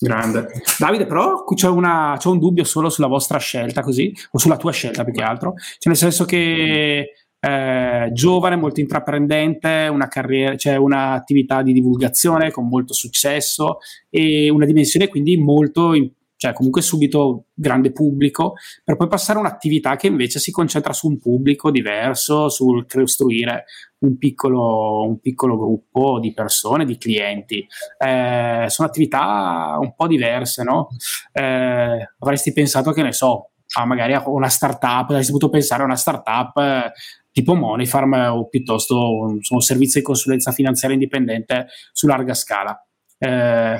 Grande. 0.01 0.47
Davide, 0.77 1.05
però 1.05 1.43
c'è, 1.43 1.67
una, 1.67 2.15
c'è, 2.17 2.29
un 2.29 2.39
dubbio 2.39 2.63
solo 2.63 2.89
sulla 2.89 3.07
vostra 3.07 3.37
scelta, 3.37 3.81
così, 3.81 4.15
o 4.31 4.37
sulla 4.37 4.55
tua 4.55 4.71
scelta 4.71 5.03
più 5.03 5.11
che 5.11 5.21
altro. 5.21 5.55
Cioè, 5.57 5.87
nel 5.87 5.97
senso 5.97 6.23
che 6.23 7.11
eh, 7.39 8.09
giovane, 8.11 8.55
molto 8.55 8.79
intraprendente, 8.79 9.87
una 9.91 10.07
carriera, 10.07 10.55
cioè 10.55 10.75
un'attività 10.75 11.61
di 11.61 11.73
divulgazione 11.73 12.51
con 12.51 12.67
molto 12.67 12.93
successo 12.93 13.77
e 14.09 14.49
una 14.49 14.65
dimensione 14.65 15.07
quindi 15.07 15.37
molto 15.37 15.93
cioè 16.39 16.53
comunque 16.53 16.81
subito 16.81 17.47
grande 17.53 17.91
pubblico, 17.91 18.53
per 18.81 18.95
poi 18.95 19.09
passare 19.09 19.39
a 19.39 19.41
un'attività 19.41 19.97
che 19.97 20.07
invece 20.07 20.39
si 20.39 20.51
concentra 20.51 20.93
su 20.93 21.09
un 21.09 21.19
pubblico 21.19 21.69
diverso, 21.69 22.47
sul 22.47 22.85
costruire 22.87 23.65
un 23.99 24.17
piccolo, 24.17 25.05
un 25.05 25.19
piccolo 25.19 25.57
gruppo 25.57 26.17
di 26.17 26.33
persone, 26.33 26.85
di 26.85 26.97
clienti. 26.97 27.67
Eh, 27.97 28.67
sono 28.69 28.87
attività 28.87 29.75
un 29.81 29.93
po' 29.93 30.07
diverse, 30.07 30.63
no? 30.63 30.87
Eh, 31.33 32.09
avresti 32.19 32.53
pensato 32.53 32.93
che 32.93 33.03
ne 33.03 33.11
so, 33.11 33.49
a 33.77 33.85
magari 33.85 34.17
una 34.25 34.47
startup, 34.47 35.09
avresti 35.09 35.33
potuto 35.33 35.51
pensare 35.51 35.81
a 35.81 35.85
una 35.85 35.97
startup 35.97 36.57
eh, 36.57 36.91
tipo 37.39 37.55
Moneyfarm 37.55 38.13
o 38.31 38.47
piuttosto 38.47 39.17
un, 39.17 39.39
un 39.47 39.61
servizio 39.61 39.99
di 39.99 40.05
consulenza 40.05 40.51
finanziaria 40.51 40.97
indipendente 40.97 41.67
su 41.91 42.05
larga 42.07 42.33
scala. 42.33 42.85
Eh, 43.17 43.77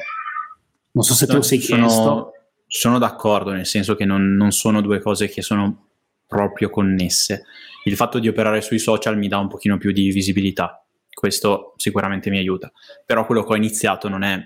non 0.91 1.03
so 1.03 1.13
se 1.13 1.27
te 1.27 1.33
lo 1.33 1.41
sei 1.41 1.59
sono, 1.59 1.85
chiesto 1.85 2.33
sono 2.65 2.99
d'accordo, 2.99 3.51
nel 3.51 3.65
senso 3.65 3.95
che 3.95 4.05
non, 4.05 4.35
non, 4.35 4.51
sono 4.51 4.81
due 4.81 4.99
cose 4.99 5.27
che 5.27 5.41
sono 5.41 5.87
proprio 6.27 6.69
connesse. 6.69 7.45
Il 7.85 7.95
fatto 7.95 8.19
di 8.19 8.27
operare 8.27 8.61
sui 8.61 8.79
social 8.79 9.17
mi 9.17 9.27
dà 9.27 9.37
un 9.37 9.47
pochino 9.47 9.77
più 9.77 9.91
di 9.91 10.11
visibilità, 10.11 10.83
questo 11.11 11.73
sicuramente 11.77 12.29
mi 12.29 12.37
aiuta, 12.37 12.71
però 13.05 13.25
quello 13.25 13.43
che 13.43 13.53
ho 13.53 13.55
iniziato 13.55 14.07
non 14.07 14.23
è 14.23 14.39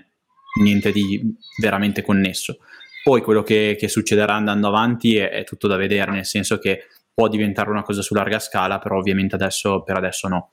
niente 0.62 0.90
di 0.90 1.36
veramente 1.60 2.02
connesso. 2.02 2.58
Poi 3.02 3.20
quello 3.20 3.42
che, 3.42 3.76
che 3.78 3.88
succederà 3.88 4.34
andando 4.34 4.68
avanti 4.68 5.16
è, 5.16 5.28
è, 5.28 5.44
tutto 5.44 5.68
da 5.68 5.76
vedere, 5.76 6.10
nel 6.10 6.24
senso 6.24 6.58
che 6.58 6.86
può 7.14 7.28
diventare 7.28 7.70
una 7.70 7.82
cosa 7.82 8.02
su 8.02 8.12
larga 8.14 8.40
scala, 8.40 8.78
però 8.78 8.98
ovviamente 8.98 9.36
adesso, 9.36 9.82
per 9.82 9.96
adesso 9.96 10.28
no. 10.28 10.50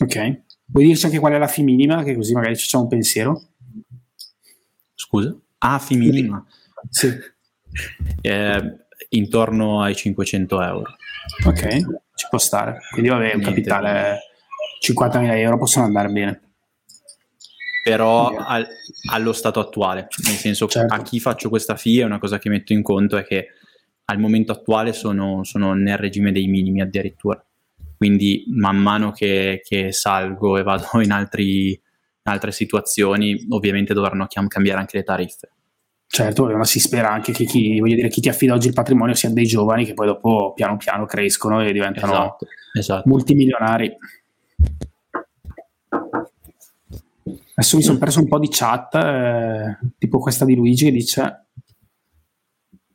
Ok, 0.00 0.42
vuoi 0.66 0.86
dirci 0.86 1.06
anche 1.06 1.18
qual 1.18 1.32
è 1.32 1.38
la 1.38 1.48
FI 1.48 1.62
minima, 1.64 2.04
che 2.04 2.14
così 2.14 2.32
magari 2.32 2.54
ci 2.54 2.62
facciamo 2.62 2.84
un 2.84 2.88
pensiero? 2.88 3.42
Scusa? 4.94 5.36
Ah, 5.58 5.84
minima. 5.90 6.44
Sì. 6.88 7.12
Eh, 8.20 8.76
intorno 9.10 9.82
ai 9.82 9.96
500 9.96 10.62
euro. 10.62 10.96
Ok, 11.44 11.68
ci 12.14 12.26
può 12.30 12.38
stare. 12.38 12.78
Quindi 12.92 13.10
vabbè, 13.10 13.34
un 13.34 13.42
capitale 13.42 14.20
50.000 14.80 15.36
euro 15.38 15.58
possono 15.58 15.86
andare 15.86 16.08
bene. 16.08 16.40
Però 17.82 18.28
al, 18.28 18.66
allo 19.10 19.32
stato 19.32 19.60
attuale, 19.60 20.08
nel 20.24 20.36
senso 20.36 20.68
certo. 20.68 20.94
a 20.94 21.02
chi 21.02 21.20
faccio 21.20 21.48
questa 21.48 21.74
FIA, 21.74 22.06
una 22.06 22.18
cosa 22.18 22.38
che 22.38 22.50
metto 22.50 22.72
in 22.72 22.82
conto 22.82 23.16
è 23.16 23.24
che 23.24 23.48
al 24.10 24.18
momento 24.18 24.52
attuale 24.52 24.92
sono, 24.92 25.44
sono 25.44 25.74
nel 25.74 25.98
regime 25.98 26.32
dei 26.32 26.46
minimi 26.46 26.80
addirittura. 26.80 27.42
Quindi 27.96 28.44
man 28.48 28.76
mano 28.76 29.10
che, 29.10 29.60
che 29.64 29.92
salgo 29.92 30.56
e 30.56 30.62
vado 30.62 31.00
in 31.02 31.10
altri 31.10 31.80
altre 32.28 32.52
situazioni 32.52 33.46
ovviamente 33.48 33.94
dovranno 33.94 34.26
cambiare 34.48 34.80
anche 34.80 34.98
le 34.98 35.02
tariffe. 35.02 35.50
Certo, 36.06 36.46
ma 36.46 36.64
si 36.64 36.80
spera 36.80 37.10
anche 37.10 37.32
che 37.32 37.44
chi, 37.44 37.80
dire, 37.82 38.08
chi, 38.08 38.20
ti 38.20 38.28
affida 38.28 38.54
oggi 38.54 38.68
il 38.68 38.72
patrimonio 38.72 39.14
siano 39.14 39.34
dei 39.34 39.44
giovani 39.44 39.84
che 39.84 39.92
poi 39.92 40.06
dopo 40.06 40.52
piano 40.54 40.76
piano 40.78 41.04
crescono 41.04 41.62
e 41.62 41.72
diventano 41.72 42.12
esatto, 42.12 42.46
esatto. 42.72 43.08
multimilionari. 43.08 43.94
Adesso 47.54 47.76
mi 47.76 47.82
sono 47.82 47.98
perso 47.98 48.20
un 48.20 48.28
po' 48.28 48.38
di 48.38 48.48
chat, 48.50 48.94
eh, 48.94 49.78
tipo 49.98 50.18
questa 50.18 50.44
di 50.46 50.54
Luigi 50.54 50.86
che 50.86 50.92
dice 50.92 51.47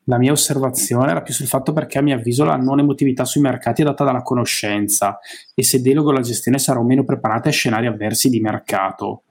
la 0.06 0.18
mia 0.18 0.32
osservazione 0.32 1.12
era 1.12 1.22
più 1.22 1.34
sul 1.34 1.48
fatto 1.48 1.72
perché 1.74 1.98
a 1.98 2.02
mio 2.02 2.16
avviso 2.16 2.44
la 2.44 2.56
non 2.56 2.80
emotività 2.80 3.26
sui 3.26 3.42
mercati 3.42 3.82
è 3.82 3.86
data 3.86 4.04
dalla 4.04 4.22
conoscenza 4.22 5.20
e 5.54 5.64
se 5.64 5.82
delego 5.82 6.12
la 6.12 6.22
gestione 6.22 6.60
sarò 6.60 6.82
meno 6.82 7.04
preparata 7.04 7.50
a 7.50 7.52
scenari 7.52 7.88
avversi 7.88 8.30
di 8.30 8.40
mercato. 8.40 9.24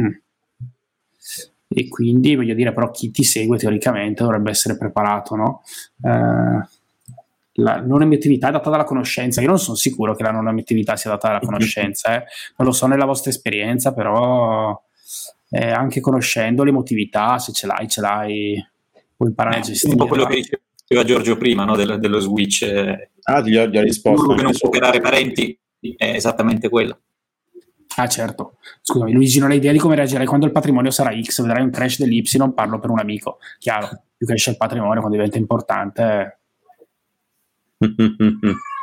Mm. 0.00 0.12
E 1.68 1.88
quindi 1.88 2.36
voglio 2.36 2.54
dire, 2.54 2.72
però 2.72 2.90
chi 2.90 3.10
ti 3.10 3.24
segue 3.24 3.58
teoricamente 3.58 4.22
dovrebbe 4.22 4.50
essere 4.50 4.76
preparato, 4.76 5.34
no? 5.34 5.62
Eh, 6.02 6.68
la 7.58 7.80
non 7.80 8.02
emotività 8.02 8.48
è 8.48 8.52
data 8.52 8.70
dalla 8.70 8.84
conoscenza. 8.84 9.40
Io 9.40 9.48
non 9.48 9.58
sono 9.58 9.76
sicuro 9.76 10.14
che 10.14 10.22
la 10.22 10.30
non 10.30 10.48
emotività 10.48 10.96
sia 10.96 11.10
data 11.10 11.28
dalla 11.28 11.40
conoscenza, 11.40 12.14
eh. 12.14 12.24
non 12.56 12.68
lo 12.68 12.72
so 12.72 12.86
nella 12.86 13.04
vostra 13.04 13.30
esperienza, 13.30 13.92
però 13.92 14.80
eh, 15.50 15.70
anche 15.70 16.00
conoscendo 16.00 16.64
l'emotività, 16.64 17.38
se 17.38 17.52
ce 17.52 17.66
l'hai, 17.66 17.88
ce 17.88 18.00
l'hai 18.00 18.66
puoi 19.24 19.30
imparare 19.30 19.56
a 19.58 19.60
gestire. 19.60 19.92
Un 19.92 19.98
po' 19.98 20.06
quello 20.06 20.26
che 20.26 20.42
diceva 20.86 21.06
Giorgio 21.06 21.36
prima, 21.36 21.64
no? 21.64 21.76
dello, 21.76 21.96
dello 21.96 22.20
switch. 22.20 22.62
Eh, 22.62 23.10
ah, 23.22 23.40
gli 23.40 23.56
ho, 23.56 23.66
gli 23.66 23.78
ho 23.78 23.82
risposto. 23.82 24.34
Per 24.34 24.42
non 24.42 24.52
superare 24.52 25.00
parenti 25.00 25.58
è 25.96 26.10
esattamente 26.14 26.68
quello. 26.68 26.98
Ah, 27.96 28.08
certo. 28.08 28.56
Scusami, 28.82 29.12
Luigi, 29.12 29.38
non 29.38 29.50
hai 29.50 29.58
idea 29.58 29.72
di 29.72 29.78
come 29.78 29.94
reagirai 29.94 30.26
quando 30.26 30.46
il 30.46 30.52
patrimonio 30.52 30.90
sarà 30.90 31.12
X, 31.18 31.40
vedrai 31.42 31.62
un 31.62 31.70
crash 31.70 31.98
dell'Y, 31.98 32.24
parlo 32.52 32.80
per 32.80 32.90
un 32.90 32.98
amico. 32.98 33.38
Chiaro, 33.58 33.88
più 34.16 34.26
cresce 34.26 34.50
il 34.50 34.56
patrimonio, 34.56 34.98
quando 34.98 35.16
diventa 35.16 35.38
importante. 35.38 36.40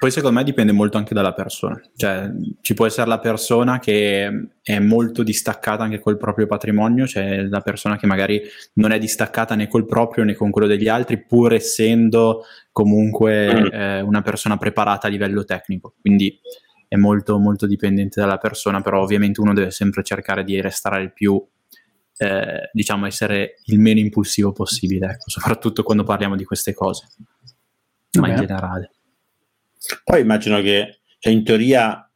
Poi 0.00 0.10
secondo 0.10 0.38
me 0.38 0.44
dipende 0.44 0.72
molto 0.72 0.96
anche 0.96 1.12
dalla 1.12 1.34
persona, 1.34 1.78
cioè 1.94 2.30
ci 2.62 2.72
può 2.72 2.86
essere 2.86 3.06
la 3.06 3.18
persona 3.18 3.78
che 3.78 4.48
è 4.62 4.78
molto 4.78 5.22
distaccata 5.22 5.82
anche 5.82 5.98
col 5.98 6.16
proprio 6.16 6.46
patrimonio, 6.46 7.06
cioè 7.06 7.42
la 7.42 7.60
persona 7.60 7.98
che 7.98 8.06
magari 8.06 8.40
non 8.76 8.92
è 8.92 8.98
distaccata 8.98 9.54
né 9.54 9.68
col 9.68 9.84
proprio 9.84 10.24
né 10.24 10.32
con 10.32 10.50
quello 10.50 10.66
degli 10.66 10.88
altri, 10.88 11.22
pur 11.22 11.52
essendo 11.52 12.44
comunque 12.72 13.52
mm. 13.52 13.66
eh, 13.74 14.00
una 14.00 14.22
persona 14.22 14.56
preparata 14.56 15.06
a 15.06 15.10
livello 15.10 15.44
tecnico, 15.44 15.92
quindi 16.00 16.40
è 16.88 16.96
molto 16.96 17.38
molto 17.38 17.66
dipendente 17.66 18.20
dalla 18.20 18.38
persona, 18.38 18.80
però 18.80 19.02
ovviamente 19.02 19.42
uno 19.42 19.52
deve 19.52 19.70
sempre 19.70 20.02
cercare 20.02 20.44
di 20.44 20.58
restare 20.62 21.02
il 21.02 21.12
più 21.12 21.46
eh, 22.16 22.70
diciamo 22.72 23.04
essere 23.04 23.56
il 23.66 23.78
meno 23.78 24.00
impulsivo 24.00 24.52
possibile, 24.52 25.10
ecco, 25.10 25.28
soprattutto 25.28 25.82
quando 25.82 26.04
parliamo 26.04 26.36
di 26.36 26.44
queste 26.44 26.72
cose, 26.72 27.06
ma 28.18 28.20
okay. 28.20 28.30
in 28.30 28.36
generale. 28.40 28.90
Poi 30.04 30.20
immagino 30.20 30.60
che, 30.60 31.00
cioè 31.18 31.32
in 31.32 31.44
teoria, 31.44 32.10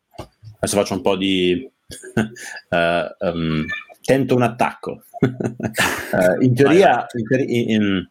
adesso 0.57 0.77
faccio 0.77 0.95
un 0.95 1.01
po' 1.01 1.17
di... 1.17 1.71
uh, 2.15 3.27
um, 3.27 3.65
tento 4.03 4.35
un 4.35 4.43
attacco. 4.43 5.05
uh, 5.21 6.43
in 6.43 6.55
teoria, 6.55 7.07
in 7.13 7.45
in, 7.49 7.71
in, 7.71 8.09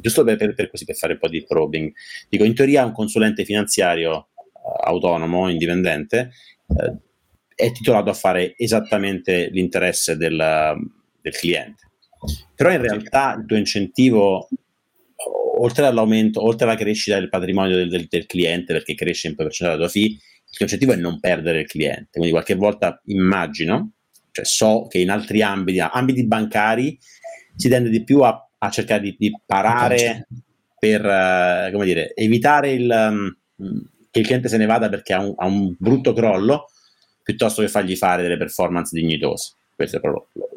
giusto 0.00 0.24
per, 0.24 0.36
per, 0.36 0.54
per, 0.54 0.70
così, 0.70 0.84
per, 0.84 0.96
fare 0.96 1.14
un 1.14 1.18
po' 1.18 1.28
di 1.28 1.44
probing, 1.44 1.92
dico, 2.28 2.44
in 2.44 2.54
teoria 2.54 2.84
un 2.84 2.92
consulente 2.92 3.44
finanziario 3.44 4.28
uh, 4.36 4.86
autonomo, 4.86 5.48
indipendente, 5.48 6.30
è 7.54 7.70
titolato 7.72 8.10
a 8.10 8.14
fare 8.14 8.54
esattamente 8.56 9.48
l'interesse 9.50 10.16
del, 10.16 10.76
del 11.20 11.32
cliente. 11.32 11.90
Però 12.54 12.70
in 12.70 12.80
realtà 12.80 13.36
il 13.38 13.44
tuo 13.46 13.56
incentivo 13.56 14.48
oltre 15.56 15.86
all'aumento, 15.86 16.42
oltre 16.44 16.66
alla 16.66 16.76
crescita 16.76 17.18
del 17.18 17.28
patrimonio 17.28 17.76
del, 17.76 17.88
del, 17.88 18.06
del 18.08 18.26
cliente, 18.26 18.72
perché 18.72 18.94
cresce 18.94 19.28
in 19.28 19.34
percentuale 19.34 19.80
la 19.80 19.88
tua 19.88 19.92
fee, 19.92 20.06
il 20.06 20.58
concettivo 20.58 20.92
è 20.92 20.96
non 20.96 21.20
perdere 21.20 21.60
il 21.60 21.66
cliente. 21.66 22.10
Quindi 22.12 22.30
qualche 22.30 22.54
volta 22.54 23.00
immagino, 23.06 23.92
cioè 24.30 24.44
so 24.44 24.86
che 24.88 24.98
in 24.98 25.10
altri 25.10 25.42
ambiti, 25.42 25.80
ambiti 25.80 26.26
bancari, 26.26 26.98
si 27.56 27.68
tende 27.68 27.88
di 27.88 28.02
più 28.02 28.20
a, 28.20 28.48
a 28.58 28.70
cercare 28.70 29.00
di, 29.00 29.16
di, 29.18 29.32
parare 29.44 30.26
per, 30.78 31.00
uh, 31.00 31.72
come 31.72 31.84
dire, 31.84 32.14
evitare 32.14 32.72
il, 32.72 32.90
um, 33.56 33.88
che 34.10 34.20
il 34.20 34.26
cliente 34.26 34.48
se 34.48 34.56
ne 34.56 34.66
vada 34.66 34.88
perché 34.88 35.12
ha 35.12 35.20
un, 35.20 35.34
ha 35.36 35.46
un 35.46 35.74
brutto 35.78 36.12
crollo, 36.12 36.66
piuttosto 37.22 37.62
che 37.62 37.68
fargli 37.68 37.96
fare 37.96 38.22
delle 38.22 38.36
performance 38.36 38.90
dignitose. 38.94 39.54
Questo 39.74 39.96
è 39.96 40.00
proprio 40.00 40.48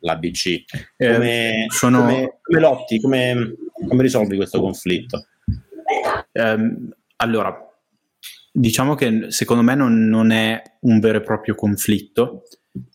l'ABC. 0.00 0.64
Eh, 0.96 1.12
come, 1.12 1.64
eh, 1.64 1.66
sono... 1.68 2.00
come, 2.00 2.38
come 2.42 2.60
lotti, 2.60 3.00
come, 3.00 3.54
come, 3.88 4.02
risolvi 4.02 4.36
questo 4.36 4.60
conflitto? 4.60 5.26
Eh, 6.32 6.76
allora, 7.16 7.56
diciamo 8.52 8.94
che 8.94 9.26
secondo 9.30 9.62
me 9.62 9.74
non, 9.74 10.06
non, 10.06 10.30
è 10.30 10.62
un 10.80 11.00
vero 11.00 11.18
e 11.18 11.22
proprio 11.22 11.54
conflitto, 11.54 12.42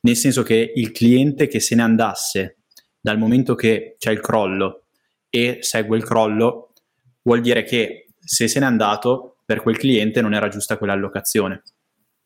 nel 0.02 0.16
senso 0.16 0.44
che 0.44 0.72
il 0.76 0.92
cliente 0.92 1.48
che 1.48 1.60
se 1.60 1.76
ne 1.76 1.82
andasse 1.82 2.58
dal 3.00 3.18
momento 3.18 3.56
che 3.56 3.96
c'è 3.98 4.12
il 4.12 4.20
crollo 4.20 4.86
e 5.30 5.60
segue 5.62 5.98
il 5.98 6.04
crollo, 6.04 6.74
vuol 7.24 7.42
dire 7.42 7.64
che 7.64 8.14
se 8.20 8.48
se 8.48 8.60
n'è 8.60 8.66
andato 8.66 9.38
per 9.46 9.62
quel 9.62 9.78
cliente 9.78 10.22
non 10.22 10.34
era 10.34 10.48
giusta 10.50 10.78
quell'allocazione 10.78 11.64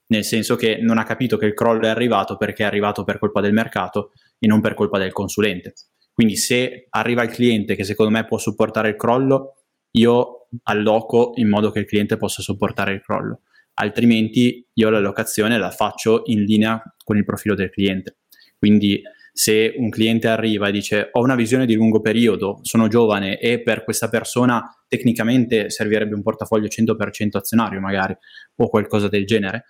nel 0.07 0.23
senso 0.23 0.55
che 0.55 0.77
non 0.81 0.97
ha 0.97 1.03
capito 1.03 1.37
che 1.37 1.45
il 1.45 1.53
crollo 1.53 1.85
è 1.85 1.89
arrivato 1.89 2.37
perché 2.37 2.63
è 2.63 2.65
arrivato 2.65 3.03
per 3.03 3.17
colpa 3.17 3.41
del 3.41 3.53
mercato 3.53 4.11
e 4.37 4.47
non 4.47 4.61
per 4.61 4.73
colpa 4.73 4.99
del 4.99 5.11
consulente. 5.11 5.73
Quindi 6.15 6.37
se 6.37 6.87
arriva 6.91 7.23
il 7.23 7.29
cliente 7.29 7.75
che 7.75 7.83
secondo 7.83 8.09
me 8.09 8.23
può 8.23 8.37
supportare 8.37 8.87
il 8.87 8.95
crollo, 8.95 9.55
io 9.91 10.47
alloco 10.63 11.33
in 11.35 11.49
modo 11.49 11.71
che 11.71 11.79
il 11.79 11.85
cliente 11.85 12.15
possa 12.15 12.41
sopportare 12.41 12.93
il 12.93 13.01
crollo. 13.01 13.41
altrimenti 13.77 14.65
io 14.71 14.89
l'allocazione 14.89 15.57
la 15.57 15.71
faccio 15.71 16.21
in 16.27 16.43
linea 16.43 16.81
con 17.03 17.17
il 17.17 17.25
profilo 17.25 17.55
del 17.55 17.69
cliente. 17.69 18.19
Quindi 18.57 19.01
se 19.33 19.73
un 19.75 19.89
cliente 19.89 20.29
arriva 20.29 20.69
e 20.69 20.71
dice 20.71 21.09
ho 21.11 21.21
una 21.21 21.35
visione 21.35 21.65
di 21.65 21.73
lungo 21.73 21.99
periodo, 21.99 22.59
sono 22.61 22.87
giovane 22.87 23.37
e 23.37 23.61
per 23.61 23.83
questa 23.83 24.07
persona 24.07 24.63
tecnicamente 24.87 25.69
servirebbe 25.69 26.15
un 26.15 26.21
portafoglio 26.21 26.67
100% 26.67 27.35
azionario 27.35 27.81
magari 27.81 28.15
o 28.55 28.69
qualcosa 28.69 29.09
del 29.09 29.25
genere, 29.25 29.65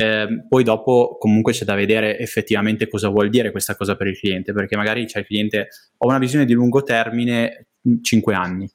eh, 0.00 0.46
poi 0.48 0.64
dopo 0.64 1.18
comunque 1.18 1.52
c'è 1.52 1.66
da 1.66 1.74
vedere 1.74 2.18
effettivamente 2.18 2.88
cosa 2.88 3.08
vuol 3.08 3.28
dire 3.28 3.50
questa 3.50 3.76
cosa 3.76 3.96
per 3.96 4.06
il 4.06 4.18
cliente, 4.18 4.54
perché 4.54 4.74
magari 4.74 5.04
c'è 5.04 5.18
il 5.18 5.26
cliente 5.26 5.68
ho 5.98 6.08
una 6.08 6.18
visione 6.18 6.46
di 6.46 6.54
lungo 6.54 6.82
termine 6.82 7.68
5 8.00 8.34
anni. 8.34 8.66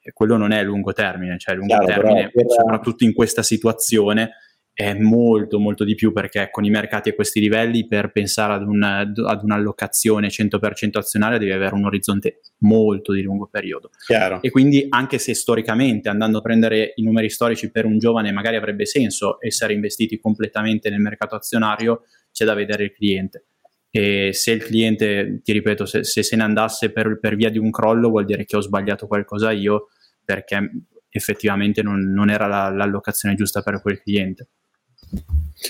E 0.00 0.12
quello 0.12 0.36
non 0.36 0.52
è 0.52 0.62
lungo 0.62 0.92
termine, 0.92 1.38
cioè 1.38 1.54
lungo 1.54 1.78
Chiaro, 1.78 1.86
termine, 1.86 2.30
per... 2.30 2.44
soprattutto 2.48 3.04
in 3.04 3.14
questa 3.14 3.42
situazione, 3.42 4.32
è 4.78 4.94
molto 4.94 5.58
molto 5.58 5.82
di 5.82 5.96
più 5.96 6.12
perché 6.12 6.50
con 6.52 6.64
i 6.64 6.70
mercati 6.70 7.08
a 7.08 7.14
questi 7.14 7.40
livelli 7.40 7.88
per 7.88 8.12
pensare 8.12 8.52
ad, 8.52 8.62
un, 8.62 8.80
ad 8.80 9.42
un'allocazione 9.42 10.28
100% 10.28 10.98
azionaria 10.98 11.36
devi 11.36 11.50
avere 11.50 11.74
un 11.74 11.84
orizzonte 11.84 12.42
molto 12.58 13.12
di 13.12 13.22
lungo 13.22 13.48
periodo. 13.48 13.90
Chiaro. 14.06 14.40
e 14.40 14.50
quindi 14.52 14.86
anche 14.88 15.18
se 15.18 15.34
storicamente 15.34 16.08
andando 16.08 16.38
a 16.38 16.42
prendere 16.42 16.92
i 16.94 17.02
numeri 17.02 17.28
storici 17.28 17.72
per 17.72 17.86
un 17.86 17.98
giovane 17.98 18.30
magari 18.30 18.54
avrebbe 18.54 18.86
senso 18.86 19.38
essere 19.40 19.72
investiti 19.72 20.20
completamente 20.20 20.90
nel 20.90 21.00
mercato 21.00 21.34
azionario 21.34 22.04
c'è 22.30 22.44
da 22.44 22.54
vedere 22.54 22.84
il 22.84 22.92
cliente. 22.92 23.46
E 23.90 24.30
se 24.32 24.52
il 24.52 24.62
cliente 24.62 25.40
ti 25.42 25.50
ripeto 25.50 25.86
se, 25.86 26.04
se 26.04 26.22
se 26.22 26.36
ne 26.36 26.44
andasse 26.44 26.92
per, 26.92 27.18
per, 27.18 27.34
via 27.34 27.50
di 27.50 27.58
un 27.58 27.72
crollo 27.72 28.10
vuol 28.10 28.26
dire 28.26 28.44
che 28.44 28.56
ho 28.56 28.60
sbagliato 28.60 29.08
qualcosa 29.08 29.50
io 29.50 29.88
perché 30.24 30.70
effettivamente 31.08 31.82
non, 31.82 32.12
non 32.12 32.30
era 32.30 32.46
la, 32.46 32.68
l'allocazione 32.68 33.34
giusta 33.34 33.60
per 33.62 33.82
quel 33.82 34.00
cliente 34.00 34.50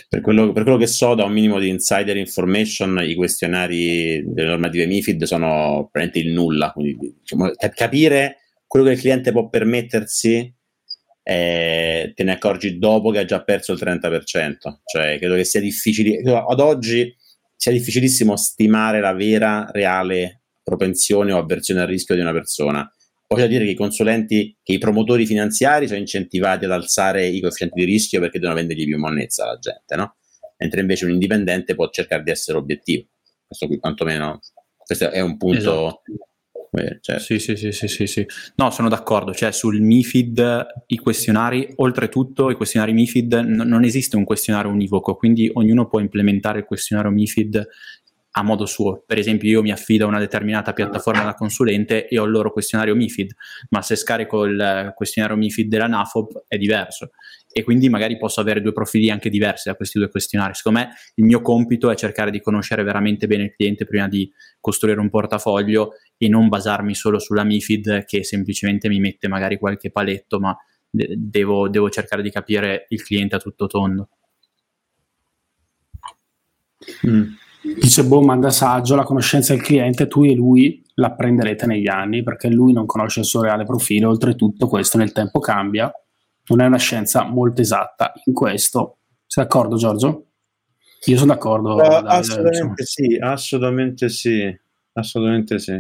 per 0.09 0.21
quello, 0.21 0.53
per 0.53 0.63
quello, 0.65 0.79
che 0.79 0.87
so 0.87 1.15
da 1.15 1.25
un 1.25 1.33
minimo 1.33 1.59
di 1.59 1.69
insider 1.69 2.17
information, 2.17 3.03
i 3.03 3.15
questionari 3.15 4.23
delle 4.27 4.49
normative 4.49 4.87
MIFID 4.87 5.25
sono 5.25 5.89
praticamente 5.91 6.19
il 6.19 6.33
nulla. 6.35 6.73
Quindi, 6.73 7.17
diciamo, 7.21 7.51
capire 7.75 8.39
quello 8.67 8.87
che 8.87 8.93
il 8.93 8.99
cliente 8.99 9.33
può 9.33 9.49
permettersi, 9.49 10.55
eh, 11.23 12.13
te 12.15 12.25
ne 12.25 12.33
accorgi 12.33 12.79
dopo 12.79 13.11
che 13.11 13.19
ha 13.21 13.25
già 13.25 13.43
perso 13.43 13.73
il 13.73 13.79
30%. 13.79 14.81
Cioè, 14.85 15.19
credo 15.19 15.35
che 15.35 15.45
sia 15.45 15.61
difficile. 15.61 16.21
Ad 16.23 16.61
oggi 16.61 17.15
sia 17.57 17.73
difficilissimo 17.73 18.37
stimare 18.37 19.01
la 19.01 19.13
vera, 19.15 19.69
reale 19.73 20.43
propensione 20.63 21.33
o 21.33 21.39
avversione 21.39 21.81
al 21.81 21.87
rischio 21.87 22.15
di 22.15 22.21
una 22.21 22.33
persona 22.33 22.91
Voglio 23.29 23.47
dire 23.47 23.65
che 23.67 23.73
i 23.73 23.75
consulenti, 23.75 24.57
che 24.63 24.73
i 24.73 24.79
promotori 24.79 25.27
finanziari 25.27 25.87
sono 25.87 25.99
incentivati 25.99 26.65
ad 26.65 26.71
alzare 26.71 27.27
i 27.27 27.41
coefficienti 27.41 27.81
di 27.81 27.85
rischio 27.85 28.21
perché 28.21 28.39
devono 28.39 28.59
vendergli 28.59 28.87
più 28.87 28.99
monnezza 28.99 29.45
alla 29.45 29.59
gente, 29.59 29.97
no? 29.97 30.17
Mentre 30.57 30.81
invece 30.81 31.05
un 31.05 31.13
indipendente 31.13 31.75
può 31.75 31.91
cercare 31.91 32.23
di 32.23 32.31
essere 32.31 32.57
obiettivo. 32.57 33.07
Questo 33.47 33.67
qui, 33.67 33.79
quantomeno, 33.79 34.41
questo 34.77 35.11
è 35.11 35.21
un 35.21 35.37
punto. 35.37 35.59
Esatto. 35.59 36.03
Eh, 36.71 36.99
cioè. 37.01 37.19
Sì, 37.19 37.39
sì, 37.39 37.57
sì, 37.57 37.73
sì, 37.73 37.89
sì, 37.89 38.07
sì. 38.07 38.27
No, 38.57 38.71
sono 38.71 38.89
d'accordo. 38.89 39.33
Cioè, 39.33 39.53
sul 39.53 39.81
MIFID 39.81 40.67
i 40.87 40.97
questionari, 40.97 41.71
oltretutto, 41.77 42.51
i 42.51 42.55
questionari 42.55 42.93
MIFID 42.93 43.35
n- 43.35 43.63
non 43.67 43.85
esiste 43.85 44.17
un 44.17 44.25
questionario 44.25 44.71
univoco, 44.71 45.17
quindi 45.17 45.51
ognuno 45.53 45.87
può 45.87 46.01
implementare 46.01 46.61
il 46.61 46.65
questionario 46.65 47.11
MIFID 47.11 47.67
a 48.39 48.43
modo 48.43 48.67
suo. 48.67 49.03
Per 49.05 49.19
esempio, 49.19 49.49
io 49.49 49.63
mi 49.63 49.73
affido 49.73 50.05
a 50.05 50.09
una 50.09 50.19
determinata 50.19 50.73
piattaforma 50.73 51.25
da 51.25 51.35
consulente 51.35 52.07
e 52.09 52.19
ho 52.19 52.25
il 52.25 52.31
loro 52.31 52.53
questionario 52.53 52.95
MIFID, 52.95 53.33
ma 53.71 53.83
se 53.83 53.97
scarico 53.97 54.45
il 54.45 54.93
questionario 54.95 55.37
MIFID 55.37 55.69
della 55.69 55.87
NAFOP 55.87 56.45
è 56.47 56.57
diverso 56.57 57.11
e 57.51 57.65
quindi 57.65 57.89
magari 57.89 58.17
posso 58.17 58.41
avere 58.41 58.61
due 58.61 58.73
profili 58.73 59.11
anche 59.11 59.31
diversi 59.31 59.69
da 59.69 59.75
questi 59.75 59.99
due 59.99 60.09
questionari. 60.09 60.55
Secondo 60.55 60.79
me 60.79 60.91
il 61.17 61.25
mio 61.25 61.41
compito 61.41 61.91
è 61.91 61.97
cercare 61.97 62.31
di 62.31 62.41
conoscere 62.41 62.85
veramente 62.85 63.27
bene 63.27 63.45
il 63.45 63.55
cliente 63.55 63.85
prima 63.85 64.07
di 64.07 64.31
costruire 64.61 65.01
un 65.01 65.11
portafoglio 65.11 65.95
e 66.17 66.29
non 66.29 66.49
basarmi 66.49 66.95
solo 66.95 67.19
sulla 67.19 67.45
MIFID 67.45 68.05
che 68.05 68.23
semplicemente 68.23 68.89
mi 68.89 69.01
mette 69.01 69.27
magari 69.27 69.59
qualche 69.59 69.91
paletto, 69.91 70.39
ma 70.39 70.57
devo, 70.91 71.69
devo 71.69 71.91
cercare 71.91 72.23
di 72.23 72.31
capire 72.31 72.87
il 72.91 73.03
cliente 73.03 73.35
a 73.35 73.39
tutto 73.39 73.67
tondo. 73.67 74.09
Mm. 77.07 77.33
Dice 77.75 78.05
Bowman 78.05 78.41
da 78.41 78.51
saggio, 78.51 78.95
la 78.95 79.05
conoscenza 79.05 79.53
del 79.53 79.63
cliente, 79.63 80.07
tu 80.07 80.25
e 80.25 80.35
lui 80.35 80.83
l'apprenderete 80.95 81.67
negli 81.67 81.89
anni 81.89 82.23
perché 82.23 82.49
lui 82.49 82.73
non 82.73 82.87
conosce 82.87 83.21
il 83.21 83.27
suo 83.27 83.43
reale 83.43 83.65
profilo, 83.65 84.09
oltretutto 84.09 84.67
questo 84.69 84.99
nel 84.99 85.13
tempo 85.13 85.39
cambia, 85.39 85.93
non 86.47 86.61
è 86.61 86.67
una 86.67 86.79
scienza 86.79 87.25
molto 87.25 87.61
esatta 87.61 88.13
in 88.25 88.33
questo. 88.33 88.97
Sei 89.27 89.45
d'accordo 89.45 89.77
Giorgio? 89.77 90.25
Io 91.05 91.17
sono 91.17 91.33
d'accordo. 91.33 91.77
Uh, 91.77 91.81
assolutamente 91.81 92.85
sì, 92.85 93.17
assolutamente 93.21 94.09
sì, 94.09 94.59
assolutamente 94.95 95.59
sì. 95.59 95.73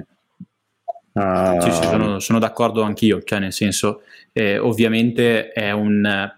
Uh... 1.13 1.61
Sì, 1.61 1.71
sì 1.71 1.83
sono, 1.83 2.19
sono, 2.21 2.39
d'accordo 2.39 2.83
anch'io, 2.83 3.23
cioè 3.23 3.41
nel 3.41 3.53
senso, 3.53 4.03
eh, 4.33 4.59
ovviamente 4.59 5.51
è 5.51 5.73
un 5.73 6.31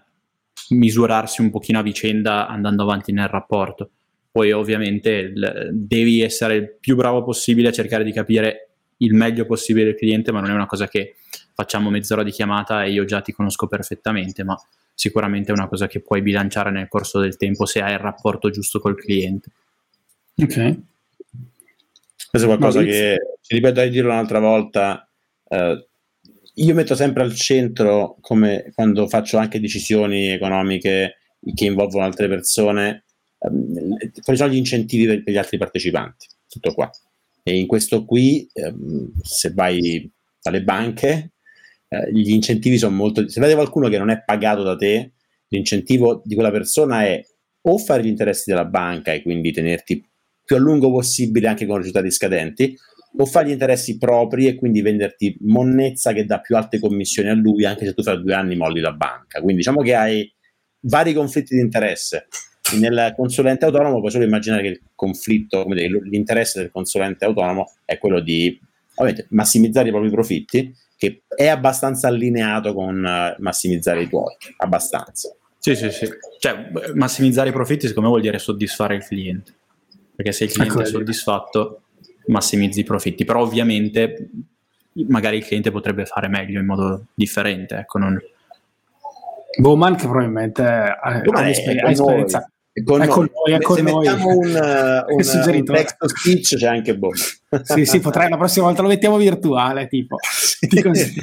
misurarsi 0.69 1.41
un 1.41 1.51
pochino 1.51 1.79
a 1.79 1.83
vicenda 1.83 2.47
andando 2.47 2.83
avanti 2.83 3.11
nel 3.11 3.27
rapporto 3.27 3.91
poi 4.31 4.51
ovviamente 4.51 5.09
il, 5.09 5.69
devi 5.73 6.21
essere 6.21 6.55
il 6.55 6.77
più 6.79 6.95
bravo 6.95 7.23
possibile 7.23 7.67
a 7.67 7.71
cercare 7.71 8.03
di 8.03 8.13
capire 8.13 8.69
il 8.97 9.13
meglio 9.13 9.45
possibile 9.45 9.89
il 9.89 9.95
cliente, 9.95 10.31
ma 10.31 10.39
non 10.39 10.51
è 10.51 10.53
una 10.53 10.65
cosa 10.65 10.87
che 10.87 11.15
facciamo 11.53 11.89
mezz'ora 11.89 12.23
di 12.23 12.31
chiamata 12.31 12.83
e 12.83 12.91
io 12.91 13.03
già 13.05 13.21
ti 13.21 13.33
conosco 13.33 13.67
perfettamente, 13.67 14.43
ma 14.43 14.57
sicuramente 14.93 15.51
è 15.51 15.55
una 15.55 15.67
cosa 15.67 15.87
che 15.87 16.01
puoi 16.01 16.21
bilanciare 16.21 16.71
nel 16.71 16.87
corso 16.87 17.19
del 17.19 17.35
tempo 17.35 17.65
se 17.65 17.81
hai 17.81 17.93
il 17.93 17.99
rapporto 17.99 18.49
giusto 18.49 18.79
col 18.79 18.95
cliente. 18.95 19.49
Ok. 20.37 20.79
Questo 22.29 22.47
è 22.49 22.57
qualcosa 22.57 22.81
che, 22.83 23.17
ci 23.41 23.55
ripeto 23.55 23.81
di 23.81 23.89
dirlo 23.89 24.11
un'altra 24.11 24.39
volta, 24.39 25.09
eh, 25.49 25.87
io 26.53 26.73
metto 26.73 26.95
sempre 26.95 27.23
al 27.23 27.33
centro, 27.33 28.17
come 28.21 28.71
quando 28.73 29.07
faccio 29.07 29.37
anche 29.37 29.59
decisioni 29.59 30.29
economiche 30.29 31.17
che 31.53 31.65
involvono 31.65 32.05
altre 32.05 32.27
persone, 32.27 33.05
um, 33.49 33.97
quali 34.23 34.39
sono 34.39 34.51
gli 34.51 34.57
incentivi 34.57 35.05
per, 35.05 35.23
per, 35.23 35.33
gli 35.33 35.37
altri 35.37 35.57
partecipanti? 35.57 36.27
Tutto 36.47 36.73
qua. 36.73 36.89
E 37.43 37.57
in 37.57 37.67
questo 37.67 38.05
qui, 38.05 38.47
um, 38.53 39.11
se 39.21 39.51
vai 39.53 40.09
dalle 40.41 40.63
banche, 40.63 41.31
uh, 41.87 42.09
gli 42.11 42.31
incentivi 42.31 42.77
sono 42.77 42.95
molto... 42.95 43.27
Se 43.27 43.39
vede 43.39 43.53
qualcuno 43.53 43.89
che 43.89 43.97
non 43.97 44.09
è 44.09 44.23
pagato 44.23 44.63
da 44.63 44.75
te, 44.75 45.13
l'incentivo 45.49 46.21
di 46.23 46.35
quella 46.35 46.51
persona 46.51 47.03
è 47.03 47.23
o 47.63 47.77
fare 47.77 48.03
gli 48.03 48.07
interessi 48.07 48.49
della 48.49 48.65
banca 48.65 49.11
e 49.11 49.21
quindi 49.21 49.51
tenerti 49.51 50.03
più 50.43 50.55
a 50.55 50.59
lungo 50.59 50.91
possibile 50.91 51.47
anche 51.47 51.65
con 51.65 51.77
risultati 51.77 52.09
scadenti, 52.09 52.75
o 53.17 53.25
fare 53.25 53.49
gli 53.49 53.51
interessi 53.51 53.97
propri 53.97 54.47
e 54.47 54.55
quindi 54.55 54.81
venderti 54.81 55.37
monnezza 55.41 56.13
che 56.13 56.25
dà 56.25 56.39
più 56.39 56.55
alte 56.55 56.79
commissioni 56.79 57.29
a 57.29 57.33
lui 57.33 57.65
anche 57.65 57.85
se 57.85 57.93
tu 57.93 58.03
fra 58.03 58.15
due 58.15 58.33
anni 58.33 58.55
molli 58.55 58.79
la 58.79 58.93
banca. 58.93 59.39
Quindi 59.41 59.57
diciamo 59.57 59.81
che 59.81 59.95
hai 59.95 60.33
vari 60.81 61.13
conflitti 61.13 61.55
di 61.55 61.61
interesse 61.61 62.27
nel 62.79 63.13
consulente 63.15 63.65
autonomo 63.65 63.99
puoi 63.99 64.11
solo 64.11 64.23
immaginare 64.23 64.61
che 64.61 64.67
il 64.67 64.81
conflitto, 64.95 65.63
come 65.63 65.75
dire, 65.75 66.01
l'interesse 66.03 66.59
del 66.59 66.71
consulente 66.71 67.25
autonomo 67.25 67.71
è 67.85 67.97
quello 67.97 68.19
di 68.19 68.59
massimizzare 69.29 69.87
i 69.87 69.91
propri 69.91 70.09
profitti, 70.09 70.75
che 70.95 71.23
è 71.27 71.47
abbastanza 71.47 72.07
allineato 72.07 72.73
con 72.73 72.97
uh, 72.97 73.41
massimizzare 73.41 74.03
i 74.03 74.07
tuoi, 74.07 74.35
abbastanza. 74.57 75.35
Sì, 75.57 75.75
sì, 75.75 75.91
sì. 75.91 76.07
Cioè, 76.39 76.71
massimizzare 76.93 77.49
i 77.49 77.51
profitti 77.51 77.87
secondo 77.87 78.09
me 78.09 78.15
vuol 78.15 78.21
dire 78.21 78.37
soddisfare 78.37 78.95
il 78.95 79.03
cliente, 79.03 79.53
perché 80.15 80.31
se 80.31 80.43
il 80.43 80.51
cliente 80.51 80.75
ecco. 80.75 80.83
è 80.83 80.85
soddisfatto 80.85 81.81
massimizzi 82.27 82.81
i 82.81 82.83
profitti, 82.83 83.25
però 83.25 83.41
ovviamente 83.41 84.29
magari 85.07 85.37
il 85.37 85.45
cliente 85.45 85.71
potrebbe 85.71 86.05
fare 86.05 86.27
meglio 86.27 86.59
in 86.59 86.65
modo 86.65 87.05
differente, 87.13 87.75
ecco, 87.77 87.97
non... 87.97 88.21
Bowman 89.59 89.95
che 89.95 90.05
probabilmente 90.05 90.63
ha, 90.63 90.99
ha 91.01 91.21
esperienza, 92.73 93.03
è 93.03 93.07
con, 93.07 93.23
noi, 93.23 93.31
noi, 93.45 93.53
ecco 93.53 93.75
se 93.75 93.81
noi. 93.81 93.93
mettiamo 93.93 94.29
un, 94.29 94.45
un, 95.07 95.55
un 95.55 95.65
text 95.65 96.05
speech 96.05 96.55
c'è 96.55 96.67
anche 96.67 96.97
Bob. 96.97 97.13
sì, 97.63 97.85
sì, 97.85 97.99
potrei 97.99 98.29
la 98.29 98.37
prossima 98.37 98.65
volta 98.65 98.81
lo 98.81 98.87
mettiamo 98.87 99.17
virtuale, 99.17 99.87
tipo. 99.87 100.17
Ti 100.59 100.81
consiglio, 100.81 101.21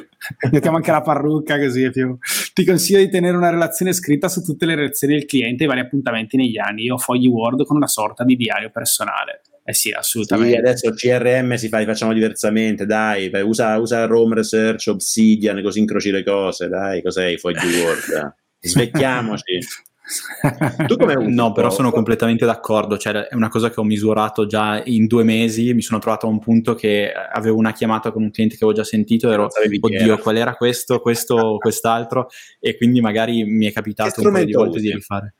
mettiamo 0.50 0.76
anche 0.76 0.90
la 0.90 1.02
parrucca 1.02 1.58
così 1.58 1.90
più. 1.90 2.16
Ti 2.54 2.64
consiglio 2.64 3.00
di 3.00 3.10
tenere 3.10 3.36
una 3.36 3.50
relazione 3.50 3.92
scritta 3.92 4.28
su 4.28 4.42
tutte 4.42 4.64
le 4.64 4.74
reazioni 4.74 5.14
del 5.14 5.26
cliente 5.26 5.62
e 5.62 5.66
i 5.66 5.68
vari 5.68 5.80
appuntamenti 5.80 6.36
negli 6.36 6.58
anni. 6.58 6.84
Io 6.84 6.94
ho 6.94 6.98
fogli 6.98 7.26
Word 7.26 7.64
con 7.64 7.76
una 7.76 7.88
sorta 7.88 8.24
di 8.24 8.36
diario 8.36 8.70
personale. 8.70 9.42
Eh 9.68 9.74
sì, 9.74 9.90
assolutamente. 9.90 10.54
Sì, 10.54 10.58
adesso 10.60 10.92
CRM 10.92 11.54
si 11.56 11.68
fa, 11.68 11.84
facciamo 11.84 12.12
diversamente, 12.12 12.86
dai, 12.86 13.28
usa, 13.42 13.76
usa 13.78 14.06
Rome 14.06 14.36
Research, 14.36 14.86
Obsidian, 14.86 15.60
così 15.60 15.80
incroci 15.80 16.12
le 16.12 16.22
cose, 16.22 16.68
dai, 16.68 17.02
cos'è 17.02 17.26
i 17.26 17.36
fogli 17.36 17.56
Word? 17.82 18.34
Svecchiamoci. 18.60 19.58
No, 21.28 21.52
però 21.52 21.70
sono 21.70 21.90
completamente 21.90 22.44
d'accordo. 22.44 22.96
Cioè, 22.96 23.28
è 23.28 23.34
una 23.34 23.48
cosa 23.48 23.70
che 23.70 23.80
ho 23.80 23.84
misurato 23.84 24.46
già 24.46 24.82
in 24.84 25.06
due 25.06 25.24
mesi. 25.24 25.74
Mi 25.74 25.82
sono 25.82 26.00
trovato 26.00 26.26
a 26.26 26.30
un 26.30 26.38
punto 26.38 26.74
che 26.74 27.12
avevo 27.12 27.56
una 27.56 27.72
chiamata 27.72 28.12
con 28.12 28.22
un 28.22 28.30
cliente 28.30 28.56
che 28.56 28.64
avevo 28.64 28.78
già 28.78 28.84
sentito. 28.84 29.30
Ero, 29.30 29.48
oddio, 29.80 30.18
qual 30.18 30.36
era 30.36 30.54
questo, 30.54 31.00
questo, 31.00 31.56
quest'altro? 31.58 32.28
E 32.60 32.76
quindi 32.76 33.00
magari 33.00 33.44
mi 33.44 33.66
è 33.66 33.72
capitato 33.72 34.20
un 34.22 34.32
paio 34.32 34.44
di 34.44 34.52
volte 34.52 34.76
usi? 34.76 34.86
di 34.86 34.92
rifare. 34.92 35.34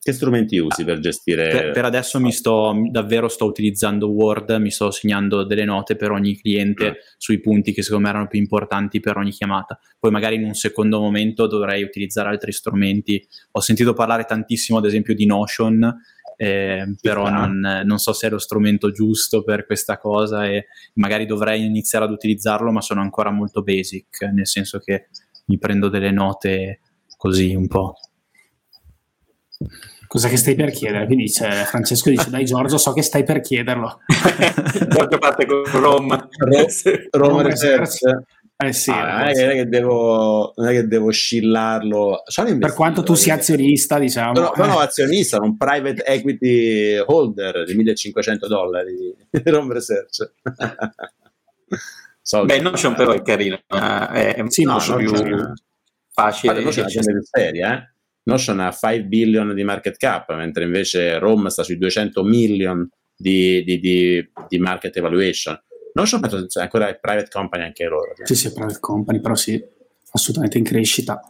Che 0.00 0.12
strumenti 0.12 0.56
usi 0.58 0.84
per 0.84 1.00
gestire? 1.00 1.48
Per, 1.48 1.70
per, 1.72 1.84
adesso 1.84 2.20
mi 2.20 2.30
sto 2.30 2.72
davvero 2.90 3.26
sto 3.28 3.46
utilizzando 3.46 4.08
Word, 4.08 4.52
mi 4.52 4.70
sto 4.70 4.90
segnando 4.90 5.44
delle 5.44 5.64
note 5.64 5.96
per 5.96 6.12
ogni 6.12 6.36
cliente 6.38 6.90
mm. 6.90 6.94
sui 7.16 7.40
punti 7.40 7.72
che 7.72 7.82
secondo 7.82 8.04
me 8.04 8.10
erano 8.10 8.28
più 8.28 8.38
importanti 8.38 9.00
per 9.00 9.16
ogni 9.16 9.32
chiamata. 9.32 9.78
Poi 9.98 10.10
magari 10.10 10.36
in 10.36 10.44
un 10.44 10.54
secondo 10.54 11.00
momento 11.00 11.46
dovrei 11.46 11.82
utilizzare 11.82 12.28
altri 12.28 12.52
strumenti. 12.52 13.26
Ho 13.52 13.60
sentito 13.60 13.92
parlare 13.92 14.24
tantissimo 14.24 14.78
ad 14.78 14.86
esempio 14.86 15.14
di 15.14 15.26
Notion, 15.26 15.94
eh, 16.36 16.94
però 17.00 17.28
non, 17.28 17.82
non, 17.84 17.98
so 17.98 18.12
se 18.12 18.28
è 18.28 18.30
lo 18.30 18.38
strumento 18.38 18.92
giusto 18.92 19.42
per 19.42 19.66
questa 19.66 19.98
cosa 19.98 20.46
e 20.46 20.68
magari 20.94 21.26
dovrei 21.26 21.64
iniziare 21.64 22.04
ad 22.04 22.12
utilizzarlo, 22.12 22.70
ma 22.70 22.80
sono 22.80 23.00
ancora 23.00 23.30
molto 23.30 23.62
basic, 23.62 24.22
nel 24.32 24.46
senso 24.46 24.78
che 24.78 25.08
mi 25.46 25.58
prendo 25.58 25.88
delle 25.88 26.12
note 26.12 26.80
così 27.16 27.54
un 27.54 27.66
po'. 27.66 27.94
Cosa 30.06 30.28
che 30.28 30.36
stai 30.36 30.54
per 30.54 30.70
chiedere? 30.70 31.04
Quindi 31.04 31.24
dice, 31.24 31.50
Francesco 31.66 32.08
dice, 32.08 32.30
dai 32.30 32.44
Giorgio, 32.44 32.78
so 32.78 32.92
che 32.92 33.02
stai 33.02 33.24
per 33.24 33.40
chiederlo. 33.40 34.00
Giorgio 34.88 35.18
parte 35.18 35.44
con 35.44 35.64
Roma. 35.64 36.28
Roma 37.10 37.42
Research. 37.42 37.98
Eh 38.60 38.72
sì, 38.72 38.90
ah, 38.90 39.18
non, 39.18 39.28
è 39.28 39.52
che, 39.52 39.68
devo, 39.68 40.52
non, 40.56 40.66
è 40.66 40.72
che, 40.72 40.88
devo, 40.88 41.06
oscillarlo. 41.06 42.24
Per 42.58 42.74
quanto 42.74 43.04
tu 43.04 43.14
sia 43.14 43.34
azionista, 43.34 44.00
diciamo. 44.00 44.32
No, 44.32 44.52
no, 44.56 44.66
no, 44.66 44.78
azionista, 44.80 45.40
un 45.40 45.56
private 45.56 46.04
equity 46.04 46.98
holder 46.98 47.64
di 47.64 47.74
1500 47.74 48.48
dollari 48.48 49.14
di 49.30 49.42
Rome 49.44 49.74
Research. 49.74 50.32
Beh, 52.44 52.60
Notion 52.60 52.94
però 52.94 53.12
è 53.12 53.22
carino, 53.22 53.60
è, 53.68 54.34
è 54.34 54.44
sì, 54.48 54.64
no, 54.64 54.78
più 54.96 55.12
facile. 56.12 56.60
Notion 56.60 56.88
è 56.88 57.10
una 57.10 57.20
seria, 57.22 57.74
eh? 57.74 57.92
Notion 58.28 58.60
ha 58.60 58.70
5 58.70 59.04
billion 59.04 59.54
di 59.54 59.64
market 59.64 59.96
cap, 59.96 60.34
mentre 60.34 60.64
invece 60.64 61.18
Rome 61.18 61.48
sta 61.48 61.62
sui 61.62 61.78
200 61.78 62.22
million 62.22 62.86
di, 63.16 63.64
di, 63.64 63.80
di, 63.80 64.30
di 64.46 64.58
market 64.58 64.94
evaluation. 64.96 65.58
Notion 65.94 66.48
sia 66.48 66.62
ancora 66.62 66.92
private 66.94 67.28
company 67.30 67.64
anche 67.64 67.86
loro. 67.86 68.12
Sì, 68.22 68.34
sì, 68.34 68.52
private 68.52 68.80
company, 68.80 69.20
però 69.20 69.34
sì, 69.34 69.60
assolutamente 70.12 70.58
in 70.58 70.64
crescita. 70.64 71.20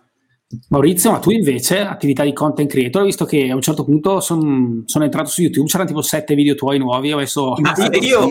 Maurizio, 0.70 1.10
ma 1.10 1.18
tu 1.18 1.30
invece, 1.30 1.80
attività 1.80 2.24
di 2.24 2.32
content 2.32 2.70
creator, 2.70 3.04
visto 3.04 3.26
che 3.26 3.50
a 3.50 3.54
un 3.54 3.60
certo 3.60 3.84
punto 3.84 4.20
son, 4.20 4.84
sono 4.86 5.04
entrato 5.04 5.28
su 5.28 5.42
YouTube, 5.42 5.66
c'erano 5.68 5.90
tipo 5.90 6.00
sette 6.00 6.34
video 6.34 6.54
tuoi 6.54 6.78
nuovi, 6.78 7.12
ho 7.12 7.18
messo... 7.18 7.54
Ma 7.60 7.74
io... 8.00 8.30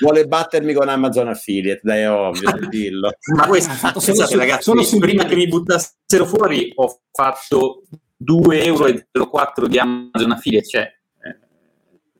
Vuole 0.00 0.26
battermi 0.28 0.72
con 0.74 0.88
Amazon 0.88 1.26
Affiliate, 1.26 1.80
dai, 1.82 2.06
ovvio, 2.06 2.50
dillo. 2.70 3.10
ma 3.34 3.48
questo, 3.48 3.72
fatto 3.72 3.98
solo 3.98 4.26
su, 4.26 4.36
ragazzi, 4.36 4.62
solo 4.62 4.84
su 4.84 4.98
prima 4.98 5.24
che 5.24 5.34
mi 5.34 5.48
buttassero 5.48 6.24
fuori, 6.24 6.70
ho 6.76 7.00
fatto 7.10 7.82
2,04 8.24 8.64
euro 8.64 9.66
di 9.66 9.78
Amazon 9.78 10.30
Affiliate, 10.30 10.66
cioè... 10.68 10.88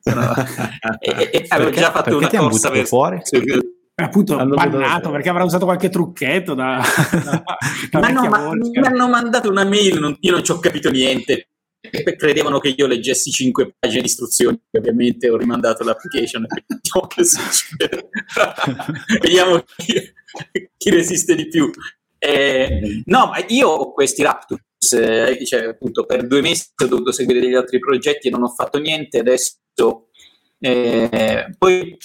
Eh, 0.03 0.17
e, 0.99 1.31
e, 1.39 1.45
avevo 1.47 1.71
già 1.71 1.93
fatto 1.93 2.17
una 2.17 2.29
corsa 2.29 2.71
verso 2.71 2.87
fuori? 2.87 3.21
Appunto 4.05 4.37
bannato 4.37 5.11
perché 5.11 5.29
avrà 5.29 5.45
usato 5.45 5.65
qualche 5.65 5.89
trucchetto 5.89 6.55
da, 6.55 6.81
da, 7.11 7.43
da 7.91 8.01
ma 8.01 8.09
no, 8.11 8.29
ma 8.29 8.55
mi 8.55 8.77
hanno 8.79 9.09
mandato 9.09 9.51
una 9.51 9.65
mail 9.65 9.99
non, 9.99 10.17
io 10.21 10.33
non 10.33 10.45
ci 10.45 10.53
ho 10.53 10.59
capito 10.59 10.91
niente. 10.91 11.49
Credevano 12.17 12.59
che 12.59 12.75
io 12.77 12.87
leggessi 12.87 13.31
cinque 13.31 13.75
pagine 13.79 14.03
di 14.03 14.09
istruzioni 14.09 14.61
ovviamente 14.73 15.31
ho 15.31 15.37
rimandato 15.37 15.85
l'application 15.85 16.45
vediamo 16.45 17.07
che 17.07 17.25
succede. 17.25 18.09
Vediamo 19.21 19.63
chi, 19.77 20.13
chi, 20.77 20.91
resiste 20.91 21.37
di 21.37 21.49
più. 21.49 21.71
Eh, 22.19 23.03
no 23.05 23.27
ma 23.27 23.45
io 23.47 23.69
ho 23.69 23.93
questi 23.93 24.23
raptus 24.23 24.59
eh, 24.93 25.39
cioè, 25.45 25.67
appunto 25.67 26.05
per 26.05 26.27
due 26.27 26.41
mesi 26.41 26.67
ho 26.83 26.87
dovuto 26.87 27.13
seguire 27.13 27.41
degli 27.41 27.55
altri 27.55 27.79
progetti 27.79 28.27
e 28.27 28.31
non 28.33 28.43
ho 28.43 28.49
fatto 28.49 28.79
niente. 28.79 29.21
Adesso 29.21 29.59
eh, 30.59 31.55
poi 31.57 31.97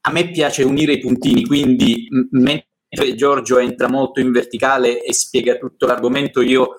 a 0.00 0.12
me 0.12 0.30
piace 0.30 0.62
unire 0.62 0.94
i 0.94 1.00
puntini, 1.00 1.44
quindi 1.44 2.06
m- 2.10 2.28
mentre 2.40 3.14
Giorgio 3.14 3.58
entra 3.58 3.88
molto 3.88 4.20
in 4.20 4.32
verticale 4.32 5.02
e 5.02 5.12
spiega 5.12 5.56
tutto 5.56 5.86
l'argomento, 5.86 6.40
io 6.40 6.76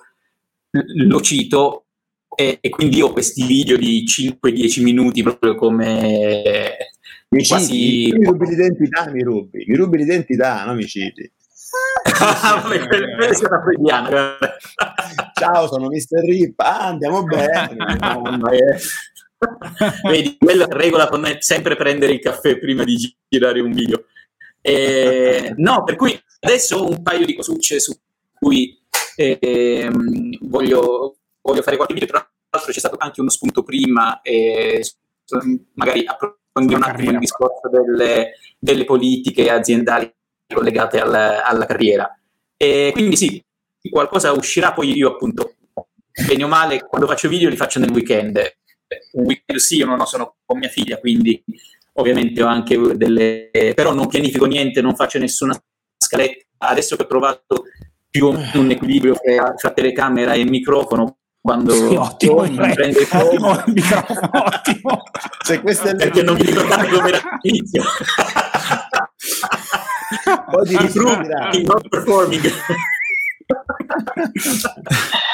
lo 0.70 1.20
cito 1.20 1.86
e, 2.34 2.58
e 2.60 2.68
quindi 2.68 3.00
ho 3.02 3.12
questi 3.12 3.44
video 3.44 3.76
di 3.76 4.04
5-10 4.04 4.82
minuti 4.82 5.22
proprio 5.22 5.54
come 5.56 6.76
mi 7.30 7.46
quasi... 7.46 8.08
Mi 8.12 8.24
rubi 8.24 8.46
l'identità, 8.46 9.08
mi 9.10 9.22
rubi, 9.22 9.64
mi 9.66 9.76
rubi 9.76 9.98
l'identità, 9.98 10.64
no 10.64 10.74
mi 10.74 10.86
citi. 10.86 11.30
Ciao, 15.34 15.68
sono 15.68 15.86
Mr. 15.86 16.24
Rip. 16.24 16.58
Ah, 16.60 16.86
andiamo 16.88 17.22
bene. 17.22 17.68
Vedi, 20.04 20.36
quella 20.38 20.66
regola 20.68 21.08
con 21.08 21.20
me, 21.20 21.38
sempre 21.40 21.76
prendere 21.76 22.12
il 22.12 22.20
caffè 22.20 22.58
prima 22.58 22.84
di 22.84 22.96
girare 23.28 23.60
un 23.60 23.72
video. 23.72 24.04
Eh, 24.60 25.54
no, 25.56 25.82
per 25.84 25.96
cui 25.96 26.18
adesso 26.40 26.76
ho 26.76 26.88
un 26.88 27.02
paio 27.02 27.24
di 27.24 27.34
cosucce 27.34 27.80
su 27.80 27.98
cui 28.38 28.78
eh, 29.16 29.90
voglio, 30.40 31.16
voglio, 31.40 31.62
fare 31.62 31.76
qualche 31.76 31.94
video. 31.94 32.08
Tra 32.08 32.30
l'altro 32.50 32.72
c'è 32.72 32.78
stato 32.78 32.96
anche 32.98 33.20
uno 33.20 33.30
spunto 33.30 33.62
prima, 33.62 34.20
e 34.20 34.84
magari 35.74 36.04
approfondire 36.06 36.76
un 36.76 36.82
attimo 36.82 37.10
il 37.12 37.18
discorso 37.18 37.68
delle, 37.70 38.32
delle, 38.58 38.84
politiche 38.84 39.50
aziendali 39.50 40.12
collegate 40.46 41.00
al, 41.00 41.14
alla 41.14 41.64
carriera. 41.64 42.14
E 42.56 42.90
quindi 42.92 43.16
sì, 43.16 43.42
qualcosa 43.88 44.32
uscirà, 44.32 44.72
poi 44.72 44.94
io 44.94 45.08
appunto, 45.08 45.54
bene 46.26 46.44
o 46.44 46.48
male, 46.48 46.84
quando 46.84 47.06
faccio 47.06 47.28
video 47.28 47.48
li 47.48 47.56
faccio 47.56 47.78
nel 47.78 47.90
weekend 47.90 48.58
un 49.12 49.24
weekend 49.24 49.58
sì, 49.58 49.76
io 49.76 49.86
non 49.86 50.04
sono 50.06 50.36
con 50.44 50.58
mia 50.58 50.68
figlia, 50.68 50.98
quindi 50.98 51.42
ovviamente 51.94 52.42
ho 52.42 52.46
anche 52.46 52.78
delle... 52.96 53.50
però 53.74 53.92
non 53.92 54.08
pianifico 54.08 54.46
niente, 54.46 54.80
non 54.80 54.94
faccio 54.94 55.18
nessuna 55.18 55.58
scaletta. 55.96 56.44
Adesso 56.58 56.96
che 56.96 57.02
ho 57.02 57.06
provato 57.06 57.64
più 58.10 58.26
o 58.26 58.32
meno 58.32 58.60
un 58.60 58.70
equilibrio 58.70 59.14
tra, 59.14 59.54
tra 59.54 59.70
telecamera 59.70 60.34
e 60.34 60.44
microfono, 60.44 61.18
quando 61.40 61.72
sì, 61.72 61.94
ottimo, 61.94 62.44
il 62.44 62.54
prende 62.54 63.06
ottimo 63.10 63.52
il 63.52 63.72
microfono, 63.72 64.30
ottimo. 64.32 65.02
Cioè, 65.44 65.60
è 65.62 65.96
perché 65.96 66.22
non 66.22 66.34
mi 66.34 66.42
ricordate 66.42 66.88
come 66.88 67.08
era 67.08 67.20
l'inizio. 67.40 67.82
Poi 70.50 70.68
di 70.68 70.74
improving, 70.74 71.66
not 71.66 71.88
performing. 71.88 72.52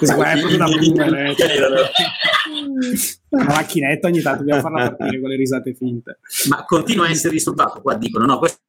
Questa 0.00 0.16
qua 0.16 0.30
è 0.32 0.42
una 0.42 0.64
boomer. 0.64 1.34
Una 3.28 3.44
macchinetta 3.52 4.06
ogni 4.06 4.22
tanto 4.22 4.38
dobbiamo 4.38 4.62
farla 4.62 4.94
partire 4.94 5.20
con 5.20 5.28
le 5.28 5.36
risate 5.36 5.74
finte. 5.74 6.20
Ma 6.48 6.64
continua 6.64 7.04
a 7.04 7.10
essere 7.10 7.34
disturbato 7.34 7.82
qua, 7.82 7.96
dicono, 7.96 8.24
no, 8.24 8.38
questo 8.38 8.60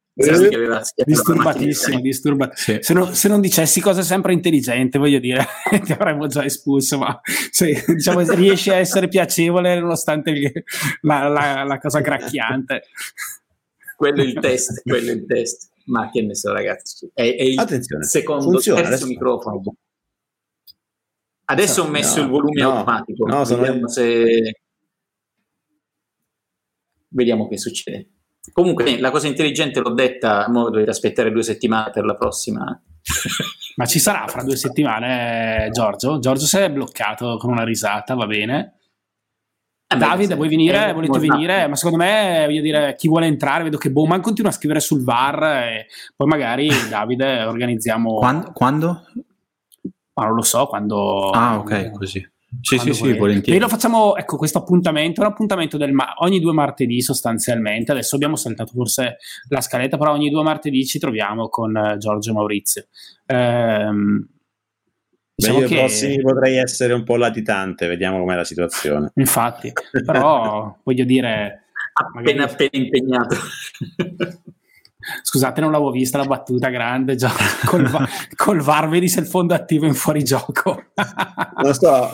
disturbatissimo, 1.06 2.00
disturba- 2.00 2.50
sì. 2.52 2.76
se, 2.82 2.92
non, 2.92 3.14
se, 3.14 3.28
non, 3.28 3.40
dicessi 3.40 3.80
cose 3.80 4.02
sempre 4.02 4.34
intelligenti, 4.34 4.98
voglio 4.98 5.18
dire, 5.18 5.46
ti 5.84 5.92
avremmo 5.92 6.26
già 6.26 6.44
espulso, 6.44 6.98
ma 6.98 7.18
se 7.50 7.82
diciamo, 7.86 8.20
riesci 8.34 8.68
a 8.68 8.74
essere 8.74 9.08
piacevole 9.08 9.80
nonostante 9.80 10.64
la, 11.00 11.28
la, 11.28 11.64
la, 11.64 11.78
cosa 11.78 12.00
gracchiante. 12.00 12.82
quello 13.96 14.20
è 14.20 14.26
il 14.26 14.38
test, 14.38 14.82
quello 14.82 15.12
è 15.12 15.14
il 15.14 15.24
test. 15.24 15.70
Ma 15.86 16.10
che 16.10 16.20
ne 16.20 16.34
so, 16.34 16.52
ragazzi, 16.52 17.10
è, 17.14 17.22
è 17.22 17.42
il 17.42 17.58
Attenzione, 17.58 18.04
secondo, 18.04 18.50
funziona, 18.50 18.82
terzo 18.82 19.06
microfono. 19.06 19.62
Adesso 21.44 21.82
ho 21.82 21.88
messo 21.88 22.18
no, 22.18 22.24
il 22.24 22.30
volume 22.30 22.62
no, 22.62 22.70
automatico. 22.70 23.26
No, 23.26 23.44
vediamo, 23.44 23.88
se... 23.88 24.60
vediamo 27.08 27.48
che 27.48 27.58
succede. 27.58 28.08
Comunque, 28.52 28.98
la 28.98 29.10
cosa 29.10 29.28
intelligente 29.28 29.80
l'ho 29.80 29.92
detta, 29.92 30.48
ora 30.48 30.70
dovete 30.70 30.90
aspettare 30.90 31.30
due 31.30 31.42
settimane 31.42 31.90
per 31.90 32.04
la 32.04 32.14
prossima. 32.14 32.64
Ma 33.76 33.86
ci 33.86 33.98
sarà 33.98 34.26
fra 34.26 34.42
due 34.42 34.56
settimane, 34.56 35.68
Giorgio? 35.72 36.18
Giorgio 36.18 36.46
si 36.46 36.56
è 36.58 36.70
bloccato 36.70 37.36
con 37.38 37.50
una 37.50 37.64
risata, 37.64 38.14
va 38.14 38.26
bene. 38.26 38.76
Eh 39.86 39.96
Davide, 39.96 40.34
vuoi 40.34 40.48
venire? 40.48 40.88
Eh, 40.88 40.92
Volete 40.92 41.18
venire? 41.18 41.66
Ma 41.68 41.76
secondo 41.76 41.98
me, 41.98 42.44
voglio 42.46 42.62
dire, 42.62 42.94
chi 42.96 43.08
vuole 43.08 43.26
entrare, 43.26 43.64
vedo 43.64 43.78
che 43.78 43.90
Bowman 43.90 44.20
continua 44.20 44.50
a 44.50 44.54
scrivere 44.54 44.80
sul 44.80 45.04
VAR 45.04 45.42
e 45.42 45.86
poi 46.16 46.26
magari, 46.26 46.68
Davide, 46.88 47.44
organizziamo... 47.44 48.14
Quando? 48.14 48.52
quando? 48.52 49.04
Ma 50.14 50.24
non 50.24 50.34
lo 50.34 50.42
so 50.42 50.66
quando... 50.66 51.30
Ah, 51.30 51.58
ok, 51.58 51.90
così. 51.92 52.30
Sì, 52.60 52.76
sì, 52.76 52.92
sì, 52.92 53.14
volentieri. 53.14 53.58
E 53.58 53.60
lo 53.60 53.68
facciamo, 53.68 54.14
ecco, 54.14 54.36
questo 54.36 54.58
appuntamento, 54.58 55.22
un 55.22 55.26
appuntamento 55.26 55.78
del 55.78 55.92
ma- 55.92 56.14
ogni 56.18 56.38
due 56.38 56.52
martedì 56.52 57.00
sostanzialmente, 57.00 57.92
adesso 57.92 58.14
abbiamo 58.14 58.36
saltato 58.36 58.72
forse 58.74 59.16
la 59.48 59.62
scaletta, 59.62 59.96
però 59.96 60.12
ogni 60.12 60.28
due 60.28 60.42
martedì 60.42 60.84
ci 60.84 60.98
troviamo 60.98 61.48
con 61.48 61.74
uh, 61.74 61.96
Giorgio 61.96 62.32
Maurizio. 62.34 62.86
Ehm, 63.26 64.28
Diciamo 65.34 65.60
Beh, 65.60 65.64
io 65.64 65.68
che... 65.70 65.76
prossimi 65.76 66.20
potrei 66.20 66.56
essere 66.58 66.92
un 66.92 67.04
po' 67.04 67.16
latitante, 67.16 67.86
vediamo 67.86 68.18
com'è 68.18 68.36
la 68.36 68.44
situazione. 68.44 69.12
Infatti, 69.14 69.72
però 70.04 70.76
voglio 70.82 71.04
dire... 71.04 71.68
Appena 71.94 72.44
magari... 72.44 72.52
appena 72.52 72.84
impegnato. 72.84 73.36
Scusate, 75.22 75.60
non 75.60 75.70
l'avevo 75.72 75.90
vista 75.90 76.18
la 76.18 76.24
battuta 76.24 76.68
grande. 76.68 77.14
Già 77.14 77.30
col, 77.66 77.88
va- 77.88 78.08
col 78.36 78.60
VAR 78.60 78.88
vedi 78.88 79.08
se 79.08 79.20
il 79.20 79.26
fondo 79.26 79.54
attivo 79.54 79.84
è 79.84 79.88
in 79.88 79.94
fuorigioco. 79.94 80.84
non 81.62 81.74
so, 81.74 82.10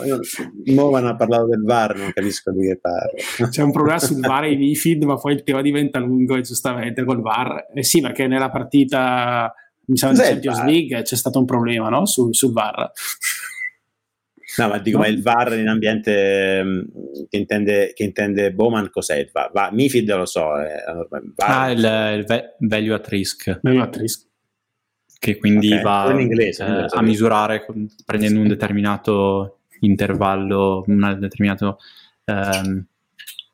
Movan 0.65 1.07
ha 1.07 1.15
parlato 1.15 1.47
del 1.47 1.63
VAR, 1.63 1.95
non 1.95 2.11
capisco 2.13 2.51
di 2.51 2.67
che 2.67 2.79
parla. 2.79 3.49
C'è 3.49 3.61
un 3.61 3.71
problema 3.71 3.99
sul 3.99 4.19
VAR 4.19 4.45
e 4.45 4.51
i 4.51 4.57
MIFID, 4.57 5.03
ma 5.03 5.15
poi 5.15 5.33
il 5.33 5.43
tema 5.43 5.61
diventa 5.61 5.99
lungo 5.99 6.35
e 6.35 6.41
giustamente 6.41 7.03
col 7.03 7.21
VAR. 7.21 7.67
Eh 7.73 7.83
sì, 7.83 8.01
perché 8.01 8.27
nella 8.27 8.49
partita 8.49 9.53
mi 9.85 9.97
sa 9.97 10.09
in 10.09 10.15
Champions 10.15 10.63
League 10.63 11.01
c'è 11.01 11.15
stato 11.15 11.39
un 11.39 11.45
problema 11.45 11.89
no? 11.89 12.05
sul, 12.05 12.33
sul 12.35 12.51
VAR. 12.51 12.91
No, 14.57 14.67
ma 14.67 14.79
dico, 14.79 14.97
no. 14.97 15.03
ma 15.03 15.09
il 15.09 15.21
VAR 15.21 15.57
in 15.57 15.67
ambiente 15.67 16.63
mm, 16.63 16.81
che 17.29 17.37
intende, 17.37 17.91
che 17.93 18.03
intende 18.03 18.51
Bowman 18.51 18.89
cos'è 18.89 19.17
il 19.17 19.29
VAR? 19.31 19.51
Va, 19.51 19.69
MIFID 19.71 20.15
lo 20.15 20.25
so, 20.25 20.57
è 20.59 20.83
VAR. 21.35 21.49
Ah, 21.49 21.71
il, 21.71 22.25
il, 22.27 22.55
value 22.59 22.93
at 22.93 23.07
risk. 23.07 23.59
Value 23.61 23.81
at 23.81 23.95
risk. 23.95 24.27
Che 25.19 25.37
quindi 25.37 25.71
okay. 25.71 25.83
va 25.83 26.19
inglese, 26.19 26.63
eh, 26.63 26.85
a 26.87 27.01
misurare 27.01 27.65
prendendo 28.05 28.39
un 28.39 28.47
determinato 28.47 29.59
intervallo, 29.81 30.83
un 30.87 31.17
determinato 31.19 31.79
ehm, 32.23 32.85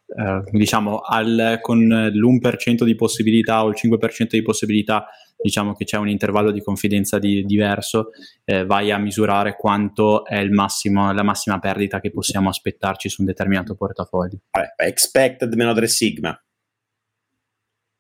eh, 0.08 0.44
diciamo 0.52 1.00
al, 1.00 1.58
con 1.62 1.88
l'1% 1.88 2.84
di 2.84 2.94
possibilità 2.96 3.64
o 3.64 3.70
il 3.70 3.76
5% 3.76 4.28
di 4.30 4.42
possibilità 4.44 5.08
diciamo 5.38 5.74
che 5.74 5.86
c'è 5.86 5.98
un 5.98 6.10
intervallo 6.10 6.52
di 6.52 6.62
confidenza 6.62 7.20
di, 7.20 7.44
diverso, 7.46 8.10
eh, 8.44 8.66
vai 8.66 8.92
a 8.92 8.98
misurare 8.98 9.56
quanto 9.56 10.26
è 10.26 10.44
massimo, 10.48 11.12
la 11.14 11.24
massima 11.24 11.60
perdita 11.60 12.00
che 12.00 12.12
possiamo 12.12 12.50
aspettarci 12.50 13.10
su 13.10 13.22
un 13.22 13.28
determinato 13.28 13.76
portafoglio. 13.76 14.40
Vabbè, 14.52 14.74
expected 14.78 15.54
meno 15.54 15.74
3 15.74 15.88
sigma. 15.88 16.40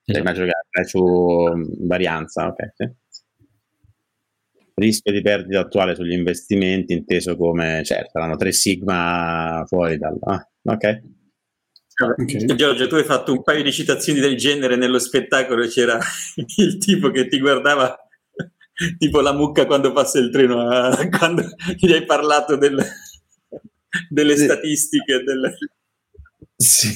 Esatto. 0.07 0.33
Giocare 0.33 0.85
su 0.85 1.03
mm, 1.03 1.87
varianza, 1.87 2.47
ok. 2.47 2.71
Sì. 2.75 2.93
Rischio 4.75 5.11
di 5.11 5.21
perdita 5.21 5.61
attuale 5.61 5.95
sugli 5.95 6.11
investimenti 6.11 6.93
inteso 6.93 7.37
come, 7.37 7.81
certo, 7.83 8.09
saranno 8.13 8.35
3 8.35 8.51
sigma 8.51 9.63
fuori 9.65 9.97
dal... 9.97 10.17
Ah, 10.21 10.47
ok. 10.63 11.01
Okay. 11.97 12.55
Giorgio, 12.55 12.87
tu 12.87 12.95
hai 12.95 13.05
fatto 13.05 13.31
un 13.31 13.41
paio 13.41 13.63
di 13.63 13.71
citazioni 13.71 14.19
del 14.19 14.35
genere 14.35 14.75
nello 14.75 14.99
spettacolo, 14.99 15.65
c'era 15.67 15.97
il 16.57 16.77
tipo 16.77 17.09
che 17.09 17.27
ti 17.27 17.39
guardava 17.39 17.97
tipo 18.97 19.21
la 19.21 19.33
mucca 19.33 19.65
quando 19.65 19.91
passa 19.91 20.19
il 20.19 20.29
treno, 20.29 20.67
quando 21.17 21.43
gli 21.77 21.91
hai 21.91 22.05
parlato 22.05 22.57
del, 22.57 22.83
delle 24.09 24.35
statistiche. 24.35 25.23
Del... 25.23 25.55
Sì. 26.57 26.93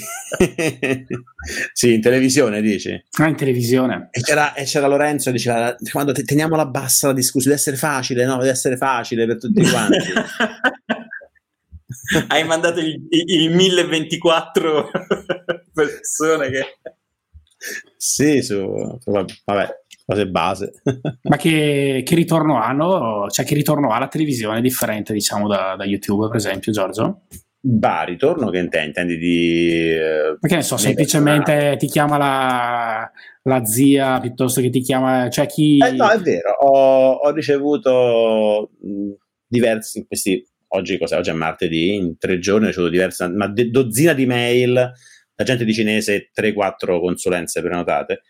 sì. 1.73 1.93
in 1.93 2.01
televisione 2.01 2.61
dici? 2.61 3.01
Ah, 3.19 3.27
in 3.27 3.35
televisione. 3.35 4.09
E 4.11 4.21
c'era, 4.21 4.53
e 4.53 4.63
c'era 4.65 4.87
Lorenzo 4.87 5.31
diceva, 5.31 5.75
quando 5.91 6.11
teniamola 6.11 6.65
bassa 6.65 7.07
la 7.07 7.13
discussione, 7.13 7.55
deve 7.55 7.69
essere 7.69 7.77
facile, 7.77 8.25
no? 8.25 8.37
Deve 8.37 8.49
essere 8.49 8.77
facile 8.77 9.25
per 9.25 9.37
tutti 9.37 9.61
quanti. 9.61 9.97
hai 12.29 12.43
mandato 12.45 12.79
il, 12.79 13.05
il 13.09 13.51
1024 13.51 14.89
persone 15.73 16.49
che... 16.49 16.79
Sì, 17.97 18.41
su, 18.41 18.97
vabbè, 19.05 19.79
cose 20.05 20.27
base. 20.27 20.81
Ma 21.23 21.35
che, 21.35 22.01
che, 22.05 22.15
ritorno 22.15 22.61
hanno? 22.61 23.27
Cioè, 23.29 23.45
che 23.45 23.53
ritorno 23.53 23.91
ha 23.91 23.99
la 23.99 24.07
televisione 24.07 24.61
differente, 24.61 25.13
diciamo, 25.13 25.47
da, 25.47 25.75
da 25.77 25.83
YouTube, 25.83 26.27
per 26.27 26.37
esempio, 26.37 26.71
Giorgio? 26.71 27.23
Bah, 27.61 28.03
ritorno 28.03 28.49
che 28.49 28.59
intendi? 28.59 28.87
intendi 28.87 29.17
di... 29.17 29.91
Eh, 29.91 30.37
Perché 30.39 30.55
ne 30.55 30.61
so, 30.61 30.77
semplicemente 30.77 31.75
ti 31.77 31.87
chiama 31.87 32.17
la, 32.17 33.11
la, 33.43 33.65
zia 33.65 34.19
piuttosto 34.21 34.61
che 34.61 34.69
ti 34.69 34.79
chiama... 34.79 35.29
Cioè 35.29 35.45
chi... 35.45 35.77
Eh, 35.77 35.91
no, 35.91 36.09
è 36.09 36.19
vero, 36.19 36.51
ho, 36.61 37.11
ho 37.15 37.31
ricevuto 37.31 38.71
diversi, 39.45 40.05
questi 40.07 40.41
oggi, 40.69 40.97
cos'è? 40.97 41.17
oggi 41.17 41.29
è 41.29 41.33
martedì, 41.33 41.95
in 41.95 42.17
tre 42.17 42.39
giorni 42.39 42.65
ho 42.65 42.67
ricevuto 42.67 42.91
diverse, 42.91 43.23
una 43.25 43.47
dozzina 43.47 44.13
di 44.13 44.25
mail 44.25 44.91
da 45.35 45.43
gente 45.43 45.63
di 45.63 45.73
cinese, 45.73 46.31
3-4 46.33 46.99
consulenze 46.99 47.61
prenotate. 47.61 48.23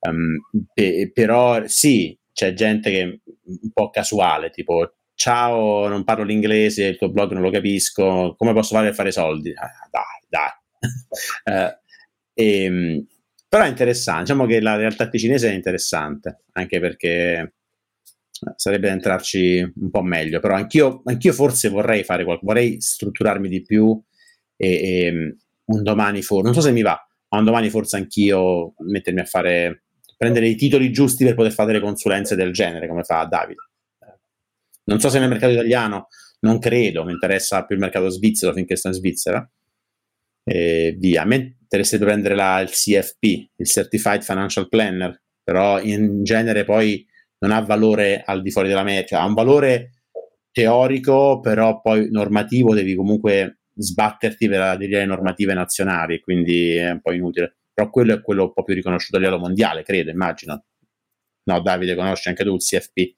Um, 0.00 0.38
pe- 0.72 1.10
però 1.12 1.62
sì, 1.66 2.18
c'è 2.32 2.52
gente 2.52 2.90
che 2.90 3.00
è 3.00 3.04
un 3.04 3.70
po' 3.72 3.90
casuale, 3.90 4.50
tipo 4.50 4.96
ciao, 5.14 5.88
non 5.88 6.04
parlo 6.04 6.24
l'inglese, 6.24 6.86
il 6.86 6.96
tuo 6.98 7.10
blog 7.10 7.32
non 7.32 7.42
lo 7.42 7.50
capisco, 7.50 8.34
come 8.36 8.52
posso 8.52 8.74
fare 8.74 8.86
per 8.86 8.94
fare 8.94 9.12
soldi? 9.12 9.52
Ah, 9.54 9.70
dai, 9.90 10.52
dai. 11.44 11.70
uh, 11.70 11.74
e, 12.34 12.62
ehm, 12.64 13.06
però 13.48 13.64
è 13.64 13.68
interessante, 13.68 14.22
diciamo 14.22 14.46
che 14.46 14.60
la 14.60 14.76
realtà 14.76 15.08
cinese 15.10 15.50
è 15.50 15.54
interessante, 15.54 16.42
anche 16.52 16.80
perché 16.80 17.54
sarebbe 18.56 18.88
da 18.88 18.92
entrarci 18.92 19.72
un 19.76 19.90
po' 19.90 20.02
meglio, 20.02 20.40
però 20.40 20.54
anch'io, 20.54 21.02
anch'io 21.04 21.32
forse 21.32 21.68
vorrei 21.68 22.04
fare 22.04 22.24
qualcosa, 22.24 22.52
vorrei 22.52 22.80
strutturarmi 22.80 23.48
di 23.48 23.62
più 23.62 24.00
e, 24.56 24.68
e 24.68 25.36
un 25.64 25.82
domani 25.82 26.22
forse, 26.22 26.44
non 26.44 26.54
so 26.54 26.60
se 26.60 26.72
mi 26.72 26.82
va, 26.82 26.98
ma 27.28 27.38
un 27.38 27.44
domani 27.44 27.70
forse 27.70 27.96
anch'io 27.96 28.74
mettermi 28.78 29.20
a 29.20 29.24
fare, 29.24 29.84
prendere 30.16 30.48
i 30.48 30.56
titoli 30.56 30.92
giusti 30.92 31.24
per 31.24 31.34
poter 31.34 31.52
fare 31.52 31.72
delle 31.72 31.84
consulenze 31.84 32.36
del 32.36 32.52
genere, 32.52 32.88
come 32.88 33.02
fa 33.02 33.24
Davide. 33.24 33.60
Non 34.84 35.00
so 35.00 35.08
se 35.08 35.18
nel 35.18 35.28
mercato 35.28 35.52
italiano, 35.52 36.08
non 36.40 36.58
credo, 36.58 37.04
mi 37.04 37.12
interessa 37.12 37.64
più 37.64 37.74
il 37.74 37.80
mercato 37.80 38.08
svizzero 38.08 38.52
finché 38.52 38.76
sto 38.76 38.88
in 38.88 38.94
Svizzera. 38.94 39.50
E 40.44 40.94
via. 40.96 41.22
A 41.22 41.24
me 41.24 41.56
interesserebbe 41.60 42.06
prendere 42.06 42.36
la, 42.36 42.60
il 42.60 42.68
CFP, 42.70 43.22
il 43.56 43.66
Certified 43.66 44.22
Financial 44.22 44.68
Planner, 44.68 45.20
però 45.42 45.80
in 45.80 46.22
genere 46.22 46.64
poi 46.64 47.04
non 47.38 47.52
ha 47.52 47.60
valore 47.60 48.22
al 48.24 48.42
di 48.42 48.50
fuori 48.50 48.68
della 48.68 48.82
media, 48.82 49.04
cioè 49.04 49.18
ha 49.20 49.26
un 49.26 49.34
valore 49.34 49.90
teorico, 50.50 51.40
però 51.40 51.80
poi 51.80 52.10
normativo 52.10 52.74
devi 52.74 52.94
comunque 52.94 53.60
sbatterti 53.74 54.48
per 54.48 54.60
aderire 54.62 54.98
alle 54.98 55.06
normative 55.06 55.52
nazionali, 55.52 56.20
quindi 56.20 56.76
è 56.76 56.90
un 56.90 57.00
po' 57.00 57.12
inutile. 57.12 57.56
Però 57.72 57.90
quello 57.90 58.14
è 58.14 58.22
quello 58.22 58.44
un 58.44 58.52
po' 58.54 58.62
più 58.62 58.74
riconosciuto 58.74 59.16
a 59.16 59.20
livello 59.20 59.38
mondiale, 59.38 59.82
credo, 59.82 60.10
immagino. 60.10 60.64
No, 61.44 61.60
Davide, 61.60 61.94
conosci 61.94 62.28
anche 62.28 62.42
tu 62.42 62.54
il 62.54 62.60
CFP? 62.60 63.14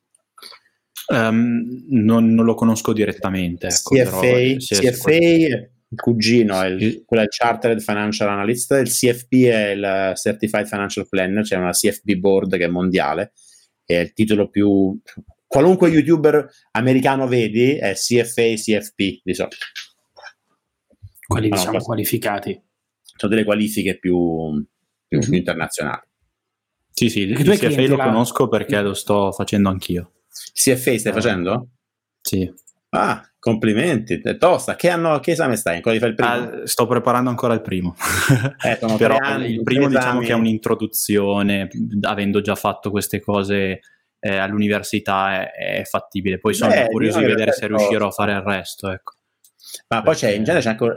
Um, 1.10 1.16
ehm, 1.16 1.84
non, 1.90 2.34
non, 2.34 2.44
lo 2.44 2.54
conosco 2.54 2.92
direttamente. 2.92 3.68
Ecco, 3.68 3.94
CFA, 3.94 4.20
però, 4.20 4.56
CFA 4.56 5.68
il 5.90 6.00
cugino, 6.00 6.60
è 6.60 6.66
il, 6.66 7.04
quello 7.06 7.22
è 7.22 7.26
il 7.26 7.30
Chartered 7.30 7.80
Financial 7.80 8.28
Analyst, 8.28 8.72
il 8.72 8.90
CFP 8.90 9.32
è 9.46 9.68
il 9.70 10.12
Certified 10.16 10.66
Financial 10.66 11.08
Planner, 11.08 11.42
c'è 11.42 11.54
cioè 11.54 11.58
una 11.58 11.70
CFP 11.70 12.14
Board 12.16 12.56
che 12.56 12.64
è 12.64 12.68
mondiale, 12.68 13.32
è 13.94 14.00
il 14.00 14.12
titolo 14.12 14.48
più... 14.48 14.98
Qualunque 15.46 15.88
youtuber 15.88 16.46
americano 16.72 17.26
vedi 17.26 17.76
è 17.76 17.94
CFA, 17.94 18.52
CFP 18.54 19.20
di 19.22 19.34
solito. 19.34 19.56
Quelli 21.26 21.48
diciamo 21.48 21.78
no, 21.78 21.82
qualificati. 21.82 22.62
Sono 23.00 23.32
delle 23.32 23.46
qualifiche 23.46 23.98
più, 23.98 24.62
più, 25.06 25.18
mm-hmm. 25.18 25.32
internazionali. 25.32 26.02
Sì, 26.90 27.08
sì, 27.08 27.20
il 27.20 27.36
CFA 27.36 27.86
lo 27.86 27.96
la... 27.96 28.04
conosco 28.04 28.48
perché 28.48 28.78
lo 28.82 28.92
sto 28.92 29.32
facendo 29.32 29.70
anch'io. 29.70 30.12
CFA 30.52 30.98
stai 30.98 31.12
facendo? 31.12 31.68
Sì. 32.20 32.52
Ah, 32.90 33.26
complimenti, 33.50 34.20
è 34.22 34.36
tosta. 34.36 34.76
Che, 34.76 34.88
anno, 34.90 35.18
che 35.20 35.32
esame 35.32 35.56
stai? 35.56 35.76
Ancora 35.76 35.98
fai 35.98 36.08
il 36.08 36.14
primo? 36.14 36.30
Ah, 36.30 36.66
sto 36.66 36.86
preparando 36.86 37.30
ancora 37.30 37.54
il 37.54 37.62
primo. 37.62 37.94
Eh, 38.62 38.78
Però 38.98 39.16
anni, 39.16 39.52
il 39.52 39.62
primo 39.62 39.88
diciamo 39.88 40.20
che 40.20 40.32
è 40.32 40.34
un'introduzione, 40.34 41.68
avendo 42.02 42.40
già 42.40 42.54
fatto 42.54 42.90
queste 42.90 43.20
cose 43.20 43.80
eh, 44.20 44.36
all'università 44.36 45.42
è, 45.42 45.80
è, 45.80 45.84
fattibile. 45.84 46.38
Poi 46.38 46.54
sono 46.54 46.72
Beh, 46.72 46.88
curioso 46.88 47.18
di 47.18 47.26
vedere 47.26 47.52
se 47.52 47.66
riuscirò 47.66 48.08
a 48.08 48.10
fare 48.10 48.32
il 48.32 48.40
resto. 48.40 48.90
Ecco. 48.90 49.14
Ma 49.88 50.02
Perché... 50.02 50.04
poi 50.04 50.14
c'è, 50.14 50.30
in 50.30 50.44
genere 50.44 50.62
c'è 50.62 50.70
anche, 50.70 50.96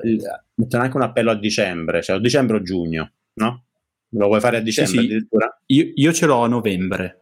mettono 0.55 0.83
anche 0.83 0.97
un 0.97 1.03
appello 1.03 1.31
a 1.31 1.35
dicembre, 1.35 2.01
cioè 2.01 2.15
o 2.15 2.19
dicembre 2.19 2.57
o 2.57 2.61
giugno, 2.61 3.11
no? 3.33 3.65
Lo 4.13 4.27
vuoi 4.27 4.39
fare 4.39 4.57
a 4.57 4.61
dicembre 4.61 4.93
sì, 4.93 4.99
sì. 4.99 5.05
addirittura? 5.05 5.61
Io, 5.67 5.91
io 5.93 6.13
ce 6.13 6.25
l'ho 6.25 6.43
a 6.43 6.47
novembre. 6.47 7.20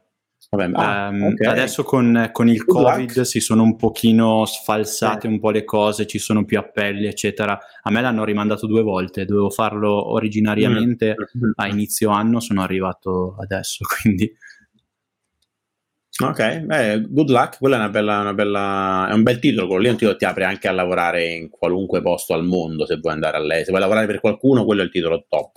Vabbè, 0.51 0.71
ah, 0.73 1.09
um, 1.09 1.23
okay. 1.23 1.47
Adesso 1.47 1.83
con, 1.83 2.29
con 2.31 2.47
il 2.47 2.65
Covid 2.65 3.15
luck. 3.15 3.25
si 3.25 3.39
sono 3.39 3.61
un 3.61 3.75
pochino 3.75 4.45
sfalsate 4.45 5.27
eh. 5.27 5.29
un 5.29 5.39
po' 5.39 5.51
le 5.51 5.63
cose, 5.63 6.07
ci 6.07 6.17
sono 6.17 6.43
più 6.43 6.57
appelli, 6.57 7.05
eccetera. 7.05 7.59
A 7.83 7.91
me 7.91 8.01
l'hanno 8.01 8.23
rimandato 8.23 8.65
due 8.65 8.81
volte, 8.81 9.25
dovevo 9.25 9.51
farlo 9.51 10.11
originariamente 10.11 11.15
mm. 11.15 11.51
a 11.55 11.67
inizio 11.67 12.09
anno, 12.09 12.39
sono 12.39 12.63
arrivato 12.63 13.35
adesso, 13.39 13.85
quindi... 14.01 14.31
Ok, 16.21 16.59
beh, 16.61 17.05
good 17.07 17.29
luck, 17.29 17.59
quella 17.59 17.75
è 17.75 17.79
una 17.79 17.89
bella, 17.89 18.19
una 18.19 18.33
bella, 18.33 19.07
è 19.09 19.13
un 19.13 19.23
bel 19.23 19.39
titolo, 19.39 19.67
quello 19.67 19.81
lì 19.83 19.87
è 19.87 19.91
un 19.91 19.97
titolo 19.97 20.17
che 20.17 20.25
ti 20.25 20.29
apre 20.29 20.43
anche 20.43 20.67
a 20.67 20.73
lavorare 20.73 21.31
in 21.31 21.49
qualunque 21.49 22.01
posto 22.01 22.33
al 22.33 22.43
mondo 22.43 22.85
se 22.85 22.97
vuoi 22.97 23.13
andare 23.13 23.37
a 23.37 23.39
lei, 23.39 23.63
se 23.63 23.69
vuoi 23.69 23.79
lavorare 23.79 24.05
per 24.05 24.19
qualcuno, 24.19 24.65
quello 24.65 24.81
è 24.81 24.83
il 24.83 24.91
titolo 24.91 25.25
top. 25.29 25.51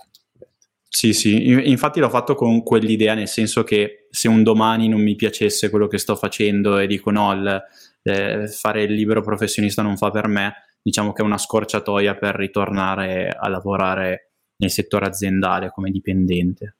Sì, 0.95 1.11
sì, 1.11 1.49
infatti 1.71 1.99
l'ho 1.99 2.09
fatto 2.09 2.35
con 2.35 2.61
quell'idea, 2.61 3.15
nel 3.15 3.27
senso 3.27 3.63
che 3.63 4.05
se 4.11 4.27
un 4.27 4.43
domani 4.43 4.87
non 4.87 5.01
mi 5.01 5.15
piacesse 5.15 5.71
quello 5.71 5.87
che 5.87 5.97
sto 5.97 6.15
facendo 6.15 6.77
e 6.77 6.85
dico 6.85 7.09
no, 7.09 7.33
il, 7.33 7.63
eh, 8.03 8.47
fare 8.47 8.83
il 8.83 8.93
libero 8.93 9.23
professionista 9.23 9.81
non 9.81 9.97
fa 9.97 10.11
per 10.11 10.27
me, 10.27 10.53
diciamo 10.83 11.11
che 11.11 11.23
è 11.23 11.25
una 11.25 11.39
scorciatoia 11.39 12.15
per 12.15 12.35
ritornare 12.35 13.27
a 13.27 13.49
lavorare 13.49 14.33
nel 14.57 14.69
settore 14.69 15.07
aziendale 15.07 15.71
come 15.71 15.89
dipendente. 15.89 16.77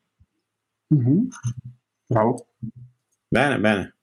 Mm-hmm. 0.93 1.19
Bravo. 2.05 2.49
Bene, 3.27 3.59
bene. 3.59 3.95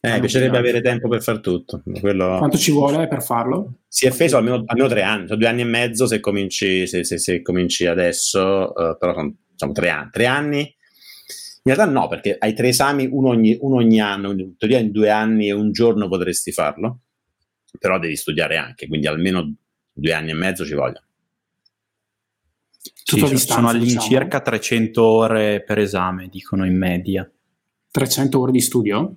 Eh, 0.00 0.18
piacerebbe 0.18 0.58
avere 0.58 0.80
tempo 0.80 1.06
per 1.06 1.22
far 1.22 1.38
tutto. 1.38 1.84
Quello... 2.00 2.38
Quanto 2.38 2.58
ci 2.58 2.72
vuole 2.72 3.06
per 3.06 3.22
farlo? 3.22 3.82
Si 3.86 4.06
è 4.06 4.10
feso 4.10 4.36
almeno, 4.36 4.64
almeno 4.66 4.88
tre 4.88 5.02
anni, 5.02 5.28
sono 5.28 5.38
due 5.38 5.46
anni 5.46 5.60
e 5.60 5.66
mezzo 5.66 6.06
se 6.08 6.18
cominci, 6.18 6.88
se, 6.88 7.04
se, 7.04 7.18
se 7.18 7.42
cominci 7.42 7.86
adesso, 7.86 8.72
uh, 8.74 8.98
però 8.98 9.14
sono 9.14 9.36
diciamo, 9.66 9.72
tre 9.72 9.90
anni. 9.90 10.10
Tre 10.10 10.26
anni 10.26 10.76
in 11.64 11.74
realtà 11.74 11.92
no, 11.92 12.08
perché 12.08 12.36
hai 12.38 12.54
tre 12.54 12.68
esami, 12.68 13.08
uno 13.10 13.28
ogni, 13.28 13.56
uno 13.60 13.76
ogni 13.76 14.00
anno, 14.00 14.32
in 14.32 14.56
teoria 14.56 14.78
in 14.78 14.90
due 14.90 15.10
anni 15.10 15.46
e 15.46 15.52
un 15.52 15.70
giorno 15.70 16.08
potresti 16.08 16.50
farlo, 16.50 17.02
però 17.78 18.00
devi 18.00 18.16
studiare 18.16 18.56
anche, 18.56 18.88
quindi 18.88 19.06
almeno 19.06 19.54
due 19.92 20.12
anni 20.12 20.30
e 20.30 20.34
mezzo 20.34 20.64
ci 20.64 20.74
vogliono. 20.74 21.06
Sì, 23.04 23.14
distanza, 23.14 23.54
sono 23.54 23.68
all'incirca 23.68 24.38
diciamo. 24.38 24.44
300 24.44 25.04
ore 25.04 25.62
per 25.62 25.78
esame, 25.78 26.28
dicono 26.28 26.66
in 26.66 26.76
media. 26.76 27.30
300 27.92 28.40
ore 28.40 28.50
di 28.50 28.60
studio? 28.60 29.16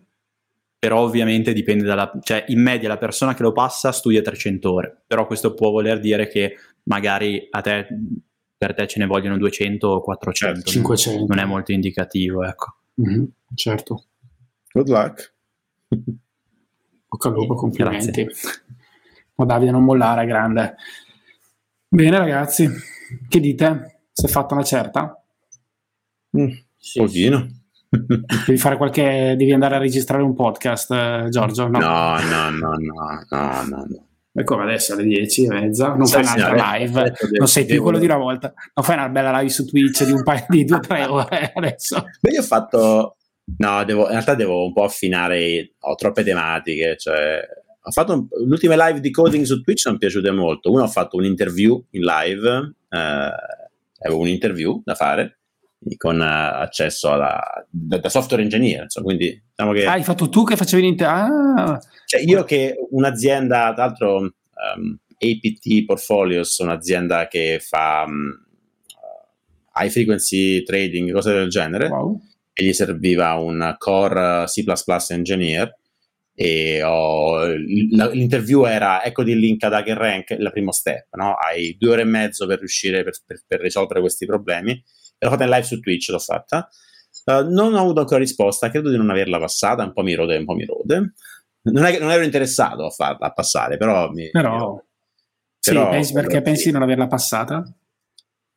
Però 0.78 1.00
ovviamente 1.00 1.52
dipende 1.52 1.84
dalla... 1.84 2.12
cioè 2.22 2.46
in 2.50 2.62
media 2.62 2.90
la 2.90 2.98
persona 2.98 3.34
che 3.34 3.42
lo 3.42 3.54
passa 3.54 3.92
studia 3.92 4.22
300 4.22 4.72
ore, 4.72 5.04
però 5.08 5.26
questo 5.26 5.56
può 5.56 5.72
voler 5.72 6.00
dire 6.00 6.28
che 6.28 6.58
magari 6.84 7.48
a 7.50 7.62
te 7.62 7.88
per 8.58 8.74
te 8.74 8.88
ce 8.88 9.00
ne 9.00 9.06
vogliono 9.06 9.38
200 9.38 9.88
o 9.88 10.02
400. 10.02 10.70
500. 10.70 11.26
Non 11.28 11.40
è 11.40 11.46
molto 11.46 11.72
indicativo, 11.72 12.44
ecco. 12.44 12.76
Mm-hmm, 13.02 13.24
certo. 13.54 14.06
Good 14.72 14.90
luck. 14.90 15.34
Bocca 17.08 17.28
al 17.30 17.34
lupo, 17.34 17.56
complimenti. 17.56 18.24
Grazie. 18.24 18.52
Ma 19.36 19.46
Davide 19.46 19.72
non 19.72 19.84
mollare, 19.84 20.26
grande. 20.26 20.76
Bene 21.88 22.18
ragazzi, 22.18 22.70
che 23.28 23.40
dite? 23.40 24.02
Si 24.12 24.26
è 24.26 24.30
fatta 24.30 24.54
una 24.54 24.64
certa? 24.64 25.22
Mm, 26.38 26.52
sì, 26.78 27.00
pochino. 27.00 27.48
Devi 27.90 28.58
fare 28.58 28.78
qualche. 28.78 29.36
Devi 29.38 29.52
andare 29.52 29.76
a 29.76 29.80
registrare 29.80 30.24
un 30.24 30.34
podcast, 30.34 30.92
eh, 30.92 31.28
Giorgio? 31.30 31.68
No, 31.68 31.80
no, 31.80 32.20
no, 32.20 32.50
no, 32.50 32.76
no, 32.78 33.64
no, 33.64 33.86
no. 33.88 34.08
E 34.38 34.44
come 34.44 34.64
adesso 34.64 34.94
alle 34.94 35.06
10 35.06 35.46
e 35.46 35.48
mezza, 35.48 35.96
non 35.96 36.08
fai 36.08 36.22
un'altra 36.24 36.76
live, 36.78 37.14
non 37.38 37.48
sei 37.48 37.64
più 37.64 37.82
quello 37.82 37.98
di 37.98 38.04
una 38.04 38.18
volta, 38.18 38.54
non 38.74 38.86
fai 38.86 38.98
una 38.98 39.08
bella 39.08 39.38
live 39.38 39.50
su 39.50 39.66
Twitch 39.66 40.04
di 40.04 40.12
un 40.12 40.24
paio 40.24 40.46
di 40.50 40.66
due 40.66 40.76
o 40.76 40.80
tre 40.82 41.06
ore 41.08 41.54
adesso. 41.56 42.04
Beh, 42.20 42.32
io 42.32 42.42
ho 42.42 42.44
fatto, 42.44 43.16
no, 43.58 43.84
devo, 43.86 44.04
in 44.04 44.10
realtà 44.10 44.36
devo 44.36 44.66
un 44.66 44.74
po' 44.74 44.84
affinare, 44.84 45.76
ho 45.80 45.96
troppe 45.96 46.24
tematiche, 46.24 46.98
cioè 46.98 47.40
ho 47.82 47.92
fatto 47.92 48.14
un, 48.14 48.28
l'ultima 48.46 48.76
live 48.88 49.00
di 49.00 49.10
coding 49.10 49.46
su 49.46 49.62
Twitch 49.62 49.88
mi 49.88 49.96
è 49.96 50.00
piaciute 50.00 50.32
molto. 50.32 50.70
Uno 50.70 50.84
ho 50.84 50.90
fatto 50.90 51.16
un 51.16 51.24
interview 51.24 51.82
in 51.92 52.02
live, 52.02 52.74
eh, 52.90 53.32
avevo 54.00 54.20
un 54.20 54.28
interview 54.28 54.82
da 54.84 54.96
fare 54.96 55.40
con 55.98 56.20
uh, 56.20 56.22
accesso 56.62 57.12
alla, 57.12 57.42
da, 57.70 57.98
da, 57.98 58.10
software 58.10 58.42
engineer. 58.42 58.84
Insomma, 58.84 59.06
quindi, 59.06 59.44
diciamo 59.50 59.74
che, 59.74 59.86
ah, 59.86 59.92
hai 59.94 60.04
fatto 60.04 60.30
tu 60.30 60.44
che 60.44 60.56
facevi 60.56 60.82
l'inter... 60.82 61.08
Ah. 61.08 61.80
Cioè 62.06 62.22
io 62.22 62.44
che 62.44 62.76
un'azienda, 62.92 63.74
tra 63.74 63.86
l'altro 63.86 64.18
um, 64.18 64.98
APT 65.18 65.86
Portfolios, 65.86 66.58
un'azienda 66.60 67.28
che 67.28 67.60
fa 67.62 68.06
um, 68.08 68.32
high 69.76 69.90
frequency 69.90 70.64
trading, 70.64 71.12
cose 71.12 71.34
del 71.34 71.50
genere, 71.50 71.88
wow. 71.88 72.20
e 72.54 72.64
gli 72.64 72.74
serviva 72.74 73.34
un 73.34 73.76
core 73.78 74.46
C++ 74.46 74.64
engineer 75.10 75.76
e 76.38 76.84
ho, 76.84 77.46
l'interview 77.48 78.66
era 78.66 79.04
ecco 79.06 79.22
il 79.22 79.38
link 79.38 79.64
ad 79.64 79.72
HackerRank, 79.74 80.32
il 80.32 80.50
primo 80.52 80.74
step, 80.74 81.08
no? 81.16 81.34
hai 81.36 81.78
due 81.80 81.92
ore 81.92 82.02
e 82.02 82.06
mezzo 82.06 82.46
per 82.46 82.60
riuscire 82.60 83.04
per, 83.04 83.14
per, 83.26 83.42
per 83.48 83.62
risolvere 83.62 84.02
questi 84.02 84.26
problemi 84.26 84.84
l'ho 85.18 85.30
fatta 85.30 85.44
in 85.44 85.50
live 85.50 85.64
su 85.64 85.80
Twitch, 85.80 86.10
l'ho 86.10 86.20
fatta. 86.20 86.68
Uh, 87.26 87.50
non 87.52 87.74
ho 87.74 87.80
avuto 87.80 88.02
ancora 88.02 88.20
risposta, 88.20 88.70
credo 88.70 88.90
di 88.90 88.98
non 88.98 89.10
averla 89.10 89.40
passata, 89.40 89.84
un 89.84 89.94
po' 89.94 90.04
mi 90.04 90.14
rode, 90.14 90.38
un 90.38 90.46
po' 90.46 90.54
mi 90.54 90.66
rode. 90.66 91.14
Non, 91.64 91.86
è, 91.86 91.98
non 92.00 92.12
ero 92.12 92.24
interessato 92.24 92.86
a, 92.86 92.90
farla, 92.90 93.28
a 93.28 93.34
passare, 93.34 93.78
però... 93.78 94.10
Mi, 94.12 94.30
però, 94.30 94.74
mi 94.74 94.80
sì, 95.66 95.72
però 95.72 95.90
pensi, 95.90 96.14
perché 96.14 96.42
pensi 96.44 96.66
di 96.66 96.72
non 96.72 96.84
averla 96.84 97.08
passata? 97.08 97.64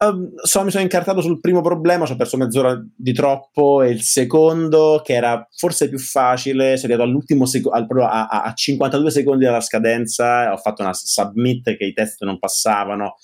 Uh, 0.01 0.31
so, 0.43 0.63
mi 0.63 0.71
sono 0.71 0.83
incartato 0.83 1.23
sul 1.23 1.41
primo 1.41 1.63
problema, 1.63 2.05
ci 2.05 2.13
ho 2.13 2.17
perso 2.17 2.37
mezz'ora 2.37 2.81
di 2.95 3.13
troppo 3.13 3.83
e 3.83 3.89
il 3.89 4.03
secondo, 4.03 5.01
che 5.03 5.15
era 5.15 5.49
forse 5.57 5.89
più 5.89 5.99
facile, 5.99 6.77
sono 6.77 6.93
arrivato 6.93 7.09
all'ultimo 7.09 7.47
secondo, 7.47 8.05
a, 8.05 8.27
a, 8.27 8.43
a 8.43 8.53
52 8.53 9.11
secondi 9.11 9.45
dalla 9.45 9.61
scadenza, 9.61 10.53
ho 10.53 10.57
fatto 10.59 10.83
una 10.83 10.93
submit 10.93 11.77
che 11.77 11.85
i 11.85 11.95
test 11.95 12.23
non 12.25 12.39
passavano, 12.39 13.17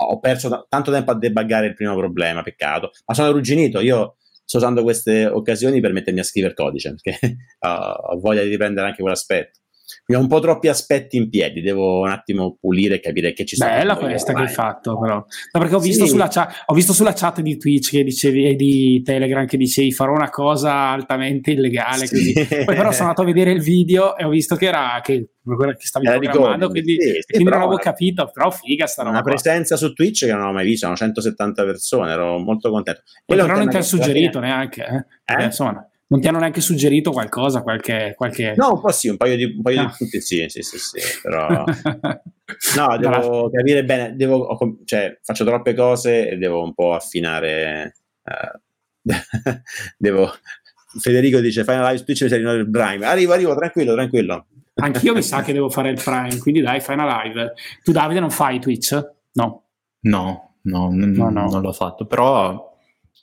ho 0.00 0.18
perso 0.20 0.48
t- 0.48 0.66
tanto 0.68 0.90
tempo 0.90 1.10
a 1.10 1.14
debuggare 1.14 1.66
il 1.66 1.74
primo 1.74 1.96
problema, 1.96 2.42
peccato, 2.42 2.90
ma 3.06 3.14
sono 3.14 3.28
arrugginito, 3.28 3.80
io 3.80 4.16
sto 4.44 4.58
usando 4.58 4.82
queste 4.82 5.26
occasioni 5.26 5.80
per 5.80 5.92
mettermi 5.92 6.20
a 6.20 6.24
scrivere 6.24 6.54
codice, 6.54 6.94
perché 7.00 7.18
uh, 7.60 7.68
ho 7.68 8.18
voglia 8.18 8.42
di 8.42 8.48
riprendere 8.48 8.86
anche 8.86 9.02
quell'aspetto. 9.02 9.58
Quindi 10.04 10.22
ho 10.22 10.26
un 10.26 10.28
po' 10.28 10.40
troppi 10.40 10.68
aspetti 10.68 11.16
in 11.16 11.28
piedi, 11.28 11.60
devo 11.60 12.00
un 12.00 12.10
attimo 12.10 12.56
pulire 12.60 12.96
e 12.96 13.00
capire 13.00 13.32
che 13.32 13.44
ci 13.44 13.56
sta. 13.56 13.66
Bella 13.66 13.96
questa 13.96 14.32
che 14.32 14.42
hai 14.42 14.48
fatto, 14.48 14.98
però. 14.98 15.14
No, 15.16 15.26
perché 15.60 15.74
ho 15.74 15.80
visto, 15.80 16.04
sì. 16.04 16.10
sulla 16.10 16.28
chat, 16.28 16.64
ho 16.66 16.74
visto, 16.74 16.92
sulla 16.92 17.12
chat, 17.12 17.40
di 17.40 17.56
Twitch 17.56 17.90
che 17.90 18.04
dicevi, 18.04 18.46
e 18.46 18.54
di 18.54 19.02
Telegram 19.02 19.46
che 19.46 19.56
dicevi 19.56 19.92
farò 19.92 20.12
una 20.12 20.30
cosa 20.30 20.72
altamente 20.90 21.52
illegale. 21.52 22.06
Sì. 22.06 22.32
Poi 22.32 22.76
però 22.76 22.92
sono 22.92 23.08
andato 23.08 23.22
a 23.22 23.24
vedere 23.24 23.52
il 23.52 23.60
video 23.60 24.16
e 24.16 24.24
ho 24.24 24.28
visto 24.28 24.56
che 24.56 24.66
era 24.66 25.00
che, 25.02 25.30
che 25.44 25.86
stavi 25.86 26.06
era 26.06 26.18
programmando, 26.18 26.68
quindi, 26.68 26.96
sì, 27.00 27.20
quindi 27.26 27.50
non 27.50 27.60
avevo 27.60 27.76
capito, 27.76 28.30
però 28.32 28.50
figa 28.50 28.86
sta 28.86 29.02
roba. 29.02 29.16
Una 29.16 29.22
presenza 29.22 29.76
su 29.76 29.92
Twitch 29.92 30.26
che 30.26 30.32
non 30.32 30.46
ho 30.46 30.52
mai 30.52 30.64
visto, 30.64 30.84
erano 30.84 30.98
170 30.98 31.64
persone, 31.64 32.12
ero 32.12 32.38
molto 32.38 32.70
contento. 32.70 33.02
Quello 33.24 33.44
però 33.44 33.56
non 33.56 33.68
ti 33.68 33.76
ha 33.76 33.82
suggerito 33.82 34.40
neanche, 34.40 34.82
eh? 34.82 35.06
Perché, 35.24 35.42
eh? 35.42 35.46
insomma 35.46 35.87
non 36.10 36.20
ti 36.20 36.28
hanno 36.28 36.38
neanche 36.38 36.60
suggerito 36.60 37.10
qualcosa, 37.12 37.62
qualche... 37.62 38.14
qualche... 38.16 38.54
No, 38.56 38.72
un 38.72 38.80
po' 38.80 38.90
sì, 38.90 39.08
un 39.08 39.16
paio 39.16 39.36
di, 39.36 39.44
un 39.44 39.62
paio 39.62 39.82
no. 39.82 39.86
di 39.88 39.94
punti 39.96 40.20
sì, 40.20 40.46
sì, 40.48 40.62
sì, 40.62 40.78
sì, 40.78 41.00
però... 41.22 41.64
no, 42.76 42.96
devo 42.98 43.50
capire 43.50 43.84
bene, 43.84 44.16
devo, 44.16 44.58
cioè, 44.84 45.18
faccio 45.22 45.44
troppe 45.44 45.74
cose 45.74 46.30
e 46.30 46.36
devo 46.36 46.62
un 46.62 46.74
po' 46.74 46.94
affinare... 46.94 47.96
Uh, 48.24 49.12
devo... 49.96 50.32
Federico 50.98 51.40
dice 51.40 51.64
fai 51.64 51.76
una 51.76 51.90
live 51.90 52.02
Twitch 52.02 52.22
e 52.22 52.28
sei 52.28 52.40
il 52.40 52.70
Prime. 52.70 53.04
Arrivo, 53.04 53.34
arrivo, 53.34 53.54
tranquillo, 53.54 53.92
tranquillo. 53.92 54.46
Anch'io 54.76 55.12
mi 55.12 55.22
sa 55.22 55.42
che 55.42 55.52
devo 55.52 55.68
fare 55.68 55.90
il 55.90 56.00
Prime, 56.02 56.38
quindi 56.38 56.62
dai, 56.62 56.80
fai 56.80 56.94
una 56.94 57.22
live. 57.22 57.52
Tu 57.82 57.92
Davide 57.92 58.20
non 58.20 58.30
fai 58.30 58.58
Twitch? 58.58 58.98
No. 59.32 59.64
No, 60.00 60.54
no, 60.62 60.88
no, 60.90 61.30
no. 61.30 61.48
non 61.50 61.60
l'ho 61.60 61.72
fatto, 61.72 62.06
però 62.06 62.67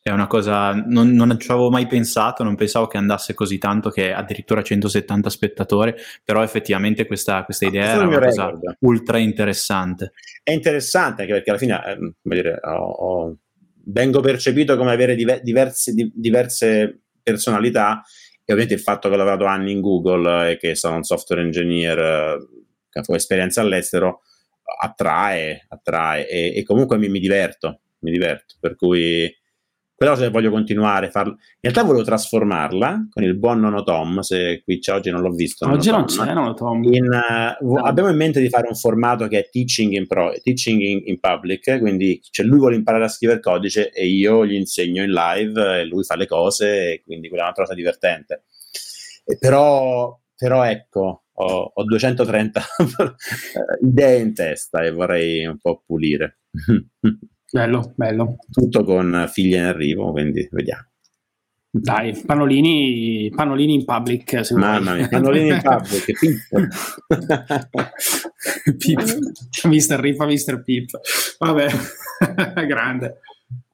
è 0.07 0.11
una 0.11 0.27
cosa, 0.27 0.71
non, 0.71 1.13
non, 1.13 1.35
ci 1.39 1.49
avevo 1.49 1.71
mai 1.71 1.87
pensato, 1.87 2.43
non 2.43 2.53
pensavo 2.53 2.85
che 2.85 2.97
andasse 2.97 3.33
così 3.33 3.57
tanto 3.57 3.89
che 3.89 4.13
addirittura 4.13 4.61
170 4.61 5.31
spettatori, 5.31 5.95
però 6.23 6.43
effettivamente 6.43 7.07
questa, 7.07 7.43
questa 7.43 7.65
idea 7.65 7.93
ah, 7.93 8.01
è 8.01 8.05
una 8.05 8.19
cosa 8.19 8.45
record. 8.45 8.77
ultra 8.81 9.17
interessante. 9.17 10.11
È 10.43 10.51
interessante 10.51 11.23
anche 11.23 11.33
perché 11.33 11.49
alla 11.49 11.57
fine 11.57 11.83
eh, 11.83 12.13
dire, 12.21 12.59
ho, 12.61 12.91
ho, 12.91 13.37
vengo 13.85 14.19
percepito 14.19 14.77
come 14.77 14.91
avere 14.91 15.15
diver, 15.15 15.41
diverse, 15.41 15.91
di, 15.91 16.11
diverse 16.13 16.99
personalità 17.23 18.03
e 18.45 18.53
ovviamente 18.53 18.75
il 18.75 18.81
fatto 18.81 19.07
che 19.09 19.15
ho 19.15 19.17
lavorato 19.17 19.45
anni 19.45 19.71
in 19.71 19.81
Google 19.81 20.51
e 20.51 20.57
che 20.57 20.75
sono 20.75 20.97
un 20.97 21.03
software 21.03 21.41
engineer 21.41 22.45
che 22.91 23.01
ho 23.03 23.15
esperienza 23.15 23.61
all'estero 23.61 24.21
attrae, 24.81 25.65
attrae 25.67 26.29
e, 26.29 26.53
e 26.55 26.63
comunque 26.63 26.99
mi, 26.99 27.09
mi 27.09 27.19
diverto, 27.19 27.79
mi 28.01 28.11
diverto, 28.11 28.53
per 28.59 28.75
cui 28.75 29.35
quella 29.95 30.11
cosa 30.11 30.25
che 30.25 30.31
voglio 30.31 30.51
continuare 30.51 31.07
a 31.07 31.09
farlo. 31.09 31.31
In 31.31 31.37
realtà 31.61 31.83
volevo 31.83 32.03
trasformarla 32.03 33.07
con 33.09 33.23
il 33.23 33.37
buon 33.37 33.61
Nono 33.61 33.81
Tom, 33.83 34.19
se 34.19 34.61
qui 34.63 34.79
c'è 34.79 34.93
oggi 34.93 35.09
non 35.09 35.21
l'ho 35.21 35.31
visto. 35.31 35.69
Oggi 35.69 35.89
non 35.89 36.03
c'è 36.05 36.33
Nono 36.33 36.53
Tom. 36.53 36.83
In, 36.83 37.05
uh, 37.05 37.65
no. 37.65 37.81
Abbiamo 37.81 38.09
in 38.09 38.17
mente 38.17 38.41
di 38.41 38.49
fare 38.49 38.67
un 38.67 38.75
formato 38.75 39.27
che 39.27 39.39
è 39.39 39.49
teaching 39.49 39.93
in, 39.93 40.05
pro, 40.05 40.33
teaching 40.43 40.81
in, 40.81 41.01
in 41.05 41.19
public, 41.19 41.79
quindi 41.79 42.19
cioè 42.29 42.45
lui 42.45 42.59
vuole 42.59 42.75
imparare 42.75 43.05
a 43.05 43.07
scrivere 43.07 43.39
codice 43.39 43.89
e 43.91 44.05
io 44.05 44.45
gli 44.45 44.55
insegno 44.55 45.01
in 45.01 45.11
live 45.11 45.79
e 45.79 45.85
lui 45.85 46.03
fa 46.03 46.17
le 46.17 46.27
cose 46.27 46.91
e 46.91 47.03
quindi 47.05 47.29
quella 47.29 47.43
è 47.43 47.47
una 47.47 47.55
cosa 47.55 47.73
divertente. 47.73 48.43
E 49.23 49.37
però, 49.37 50.19
però 50.35 50.63
ecco, 50.63 51.23
ho, 51.31 51.71
ho 51.73 51.83
230 51.83 52.61
idee 53.81 54.19
in 54.19 54.33
testa 54.33 54.83
e 54.83 54.91
vorrei 54.91 55.45
un 55.45 55.57
po' 55.57 55.83
pulire. 55.85 56.39
Bello, 57.51 57.93
bello. 57.95 58.35
Tutto 58.51 58.83
con 58.83 59.29
figli 59.31 59.53
in 59.53 59.63
arrivo, 59.63 60.11
quindi 60.11 60.47
vediamo. 60.51 60.87
Dai, 61.77 62.17
pannolini, 62.25 63.29
pannolini 63.35 63.73
in 63.73 63.85
public. 63.85 64.49
Mamma 64.51 64.93
mia, 64.93 65.09
pannolini 65.09 65.49
in 65.49 65.61
public, 65.61 66.17
Pip. 68.77 68.77
Pip. 68.77 69.65
Mister 69.65 69.99
Ripa, 69.99 70.25
Mister 70.25 70.63
Pip. 70.63 70.89
Vabbè, 71.37 71.67
grande. 72.65 73.19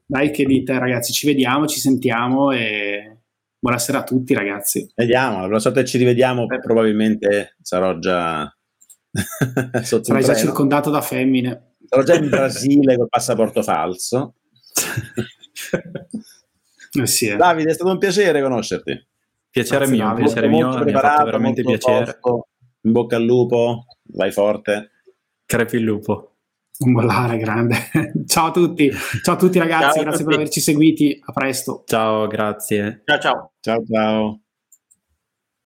Dai, 0.03 0.31
che 0.31 0.45
dite 0.45 0.79
ragazzi, 0.79 1.13
ci 1.13 1.27
vediamo, 1.27 1.67
ci 1.67 1.79
sentiamo 1.79 2.51
e 2.51 3.19
buonasera 3.59 3.99
a 3.99 4.03
tutti 4.03 4.33
ragazzi. 4.33 4.91
Vediamo, 4.95 5.41
la 5.41 5.47
prossima 5.47 5.73
volta 5.73 5.87
ci 5.87 5.99
rivediamo 5.99 6.49
eh. 6.49 6.59
probabilmente 6.59 7.55
sarò 7.61 7.99
già 7.99 8.51
sotto 9.83 10.03
Sarai 10.03 10.23
già 10.23 10.33
circondato 10.33 10.89
da 10.89 11.01
femmine. 11.01 11.70
Sarò 11.93 12.03
già 12.03 12.15
in 12.15 12.29
Brasile 12.29 12.95
col 12.95 13.09
passaporto 13.09 13.61
falso. 13.61 14.35
Eh 16.93 17.07
sì, 17.07 17.27
eh. 17.27 17.37
Davide, 17.37 17.71
è 17.71 17.73
stato 17.73 17.89
un 17.89 17.97
piacere 17.97 18.41
conoscerti. 18.41 19.07
Piacere 19.49 19.85
Grazie, 19.85 19.95
mio, 19.95 20.05
Davide. 20.07 20.23
piacere 20.25 20.47
mio, 20.49 20.83
mi 20.83 20.91
ha 20.91 20.99
fatto 20.99 21.23
veramente 21.23 21.61
piacere. 21.63 22.03
Tosto. 22.19 22.47
In 22.81 22.91
bocca 22.91 23.15
al 23.15 23.23
lupo, 23.23 23.85
vai 24.13 24.29
forte. 24.33 24.91
Crepi 25.45 25.77
il 25.77 25.83
lupo. 25.83 26.35
Un 26.79 26.91
bollare 26.91 27.37
grande. 27.37 27.77
ciao 28.27 28.47
a 28.47 28.51
tutti, 28.51 28.91
ciao 29.23 29.35
a 29.35 29.37
tutti 29.37 29.57
ragazzi, 29.57 29.99
ciao 29.99 30.03
grazie 30.03 30.11
tutti. 30.11 30.23
per 30.25 30.33
averci 30.33 30.59
seguiti, 30.59 31.21
a 31.23 31.31
presto. 31.31 31.83
Ciao, 31.85 32.27
grazie. 32.27 33.03
Ciao 33.05 33.19
ciao. 33.19 33.51
Ciao 33.61 33.83
ciao. 33.89 34.41